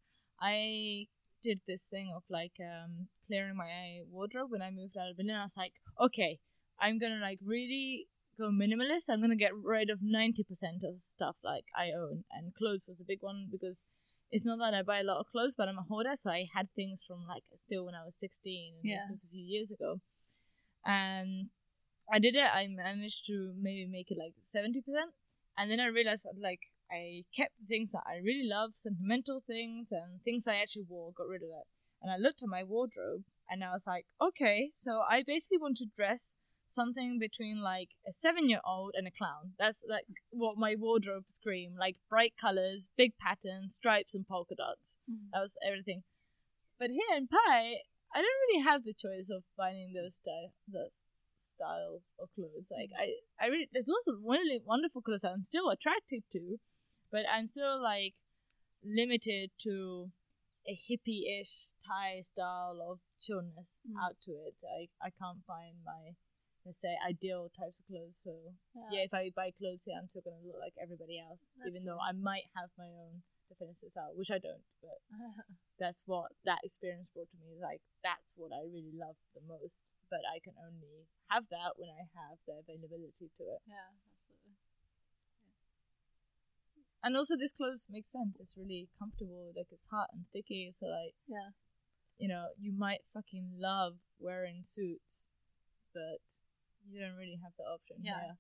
I 0.42 1.06
did 1.44 1.62
this 1.68 1.84
thing 1.84 2.12
of 2.16 2.24
like 2.30 2.54
um 2.60 3.08
clearing 3.28 3.56
my 3.56 4.02
wardrobe 4.10 4.52
when 4.52 4.62
I 4.62 4.72
moved 4.72 4.98
out 4.98 5.12
of 5.12 5.18
Berlin. 5.18 5.36
I 5.36 5.44
was 5.44 5.58
like, 5.58 5.74
okay, 6.02 6.40
I'm 6.82 6.98
gonna 6.98 7.22
like 7.22 7.40
really 7.46 8.08
go 8.40 8.50
minimalist. 8.50 9.10
I'm 9.10 9.22
gonna 9.22 9.36
get 9.36 9.56
rid 9.56 9.92
of 9.92 10.00
ninety 10.02 10.44
percent 10.44 10.82
of 10.84 11.00
stuff 11.00 11.36
like 11.44 11.66
I 11.78 11.94
own, 11.96 12.24
and 12.32 12.56
clothes 12.56 12.86
was 12.88 13.00
a 13.00 13.06
big 13.08 13.20
one 13.22 13.48
because 13.52 13.84
it's 14.32 14.46
not 14.46 14.60
that 14.60 14.74
I 14.74 14.82
buy 14.82 15.00
a 15.00 15.04
lot 15.04 15.20
of 15.20 15.28
clothes, 15.32 15.56
but 15.58 15.68
I'm 15.68 15.78
a 15.78 15.84
hoarder, 15.84 16.16
so 16.16 16.30
I 16.30 16.48
had 16.54 16.68
things 16.76 17.04
from 17.08 17.26
like 17.28 17.44
still 17.56 17.86
when 17.86 17.96
I 17.96 18.04
was 18.04 18.16
16, 18.20 18.76
and 18.76 18.90
Yeah. 18.90 18.96
this 18.96 19.08
was 19.10 19.24
a 19.24 19.28
few 19.30 19.44
years 19.44 19.72
ago, 19.72 20.02
and 20.86 21.50
I 22.12 22.20
did 22.20 22.36
it. 22.36 22.46
I 22.54 22.68
managed 22.68 23.26
to 23.28 23.54
maybe 23.60 23.88
make 23.88 24.12
it 24.12 24.18
like 24.18 24.34
seventy 24.42 24.82
percent, 24.82 25.12
and 25.58 25.72
then 25.72 25.80
I 25.80 25.88
realized 25.88 26.28
like 26.40 26.62
I 26.92 27.24
kept 27.36 27.54
the 27.60 27.66
things 27.68 27.92
that 27.92 28.04
I 28.08 28.18
really 28.18 28.48
love, 28.48 28.72
sentimental 28.76 29.42
things, 29.46 29.90
and 29.92 30.22
things 30.24 30.48
I 30.48 30.56
actually 30.58 30.86
wore. 30.88 31.12
Got 31.14 31.28
rid 31.28 31.42
of 31.42 31.50
that, 31.50 31.66
and 32.02 32.12
I 32.12 32.18
looked 32.18 32.44
at 32.44 32.50
my 32.50 32.64
wardrobe, 32.64 33.24
and 33.50 33.64
I 33.64 33.72
was 33.72 33.86
like, 33.88 34.06
okay, 34.22 34.70
so 34.72 35.02
I 35.10 35.24
basically 35.26 35.58
want 35.58 35.78
to 35.78 35.86
dress 35.96 36.34
something 36.68 37.20
between 37.20 37.62
like 37.62 37.90
a 38.08 38.12
seven-year-old 38.12 38.94
and 38.96 39.08
a 39.08 39.12
clown. 39.12 39.54
That's 39.60 39.80
like 39.90 40.06
what 40.32 40.58
my 40.58 40.76
wardrobe 40.76 41.26
screamed: 41.28 41.78
like 41.78 41.98
bright 42.10 42.34
colors, 42.40 42.90
big 42.98 43.18
patterns, 43.18 43.76
stripes, 43.76 44.16
and 44.16 44.28
polka 44.28 44.56
dots. 44.56 44.98
Mhm. 45.10 45.32
That 45.34 45.42
was 45.42 45.58
everything. 45.66 46.04
But 46.80 46.90
here 46.90 47.16
in 47.16 47.28
Pai, 47.28 47.84
I 48.14 48.18
don't 48.22 48.42
really 48.48 48.64
have 48.64 48.84
the 48.84 48.94
choice 48.94 49.30
of 49.30 49.44
finding 49.56 49.94
those 49.94 50.16
style, 50.16 50.54
the 50.68 50.90
style 51.56 52.02
of 52.20 52.30
clothes. 52.36 52.72
Like 52.72 52.92
I, 52.98 53.16
I 53.40 53.48
really 53.48 53.70
there's 53.72 53.88
lots 53.88 54.08
of 54.08 54.16
really 54.24 54.60
wonderful 54.64 55.02
clothes 55.02 55.22
that 55.22 55.32
I'm 55.32 55.44
still 55.46 55.70
attracted 55.70 56.24
to, 56.34 56.60
but 57.12 57.24
I'm 57.32 57.48
still 57.48 57.82
like 57.82 58.16
limited 58.84 59.52
to 59.64 60.12
a 60.68 60.74
hippie-ish 60.76 61.74
Thai 61.88 62.22
style 62.22 62.80
of 62.90 63.00
chillness 63.22 63.74
Mm. 63.88 64.04
out 64.04 64.18
to 64.24 64.32
it. 64.32 64.56
I 64.66 64.90
I 65.02 65.10
can't 65.12 65.44
find 65.46 65.78
my 65.84 66.16
let's 66.66 66.82
say 66.82 66.98
ideal 67.08 67.48
types 67.54 67.78
of 67.80 67.86
clothes. 67.86 68.18
So 68.26 68.34
yeah, 68.92 69.06
if 69.06 69.14
I 69.14 69.30
buy 69.36 69.54
clothes 69.54 69.86
here, 69.86 69.96
I'm 69.96 70.10
still 70.10 70.26
gonna 70.26 70.42
look 70.44 70.58
like 70.60 70.74
everybody 70.82 71.22
else, 71.22 71.40
That's 71.62 71.78
even 71.78 71.86
though. 71.86 72.02
I 72.02 72.12
might 72.12 72.50
have 72.58 72.74
my 72.76 72.90
own 72.90 73.22
definitive 73.48 73.94
style, 73.94 74.12
which 74.18 74.34
I 74.34 74.42
don't. 74.42 74.66
But 74.82 74.98
that's 75.80 76.02
what 76.10 76.34
that 76.44 76.66
experience 76.66 77.14
brought 77.14 77.30
to 77.30 77.38
me. 77.40 77.56
Like 77.62 77.86
that's 78.04 78.34
what 78.36 78.50
I 78.52 78.66
really 78.66 78.92
love 78.98 79.16
the 79.38 79.46
most. 79.46 79.80
But 80.10 80.22
I 80.30 80.38
can 80.42 80.54
only 80.62 81.10
have 81.34 81.50
that 81.50 81.78
when 81.82 81.90
I 81.90 82.06
have 82.14 82.38
the 82.46 82.62
availability 82.62 83.30
to 83.38 83.44
it. 83.50 83.62
yeah, 83.66 83.90
absolutely. 84.14 84.54
And 87.04 87.16
also, 87.16 87.36
this 87.38 87.52
clothes 87.54 87.86
makes 87.90 88.12
sense. 88.12 88.38
It's 88.40 88.58
really 88.58 88.90
comfortable. 88.98 89.54
Like 89.56 89.68
it's 89.72 89.86
hot 89.92 90.10
and 90.14 90.26
sticky. 90.26 90.72
So 90.74 90.88
like, 90.88 91.14
Yeah. 91.28 91.54
you 92.18 92.28
know, 92.28 92.50
you 92.58 92.72
might 92.74 93.02
fucking 93.14 93.58
love 93.60 93.98
wearing 94.18 94.64
suits, 94.64 95.28
but 95.94 96.22
you 96.90 97.00
don't 97.02 97.16
really 97.16 97.40
have 97.44 97.54
the 97.58 97.64
option. 97.64 97.98
Yeah. 98.02 98.14
yeah. 98.24 98.34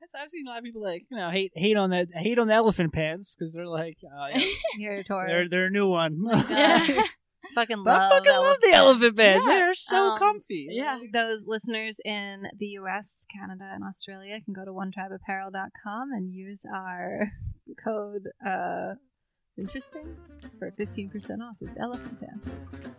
That's, 0.00 0.14
I've 0.14 0.30
seen 0.30 0.46
a 0.46 0.50
lot 0.50 0.58
of 0.58 0.64
people 0.64 0.82
like 0.82 1.04
you 1.10 1.16
know 1.16 1.30
hate 1.30 1.52
hate 1.54 1.76
on 1.76 1.90
that 1.90 2.08
hate 2.12 2.38
on 2.38 2.48
the 2.48 2.54
elephant 2.54 2.92
pants 2.92 3.36
because 3.36 3.54
they're 3.54 3.68
like 3.68 3.98
oh, 4.04 4.26
yeah, 4.34 4.44
you're 4.76 4.98
a 4.98 5.04
They're, 5.06 5.48
they're 5.48 5.66
a 5.66 5.70
new 5.70 5.88
one. 5.88 6.26
Yeah. 6.48 7.02
fucking 7.54 7.84
love. 7.84 8.12
I 8.12 8.16
fucking 8.16 8.32
love 8.32 8.56
the 8.62 8.72
elephant 8.72 9.16
pants. 9.16 9.46
Yeah. 9.46 9.54
They're 9.54 9.74
so 9.74 10.10
um, 10.10 10.18
comfy. 10.18 10.68
Yeah. 10.70 10.98
Those 11.12 11.44
listeners 11.46 11.98
in 12.04 12.48
the 12.58 12.66
US, 12.78 13.26
Canada, 13.32 13.70
and 13.72 13.84
Australia 13.84 14.40
can 14.44 14.54
go 14.54 14.64
to 14.64 14.72
onetribeapparel.com 14.72 16.12
and 16.12 16.32
use 16.32 16.64
our 16.74 17.30
code 17.82 18.28
uh 18.44 18.94
interesting 19.58 20.16
for 20.58 20.72
15% 20.72 21.12
off 21.40 21.56
is 21.60 21.76
elephant 21.78 22.18
pants. 22.20 22.96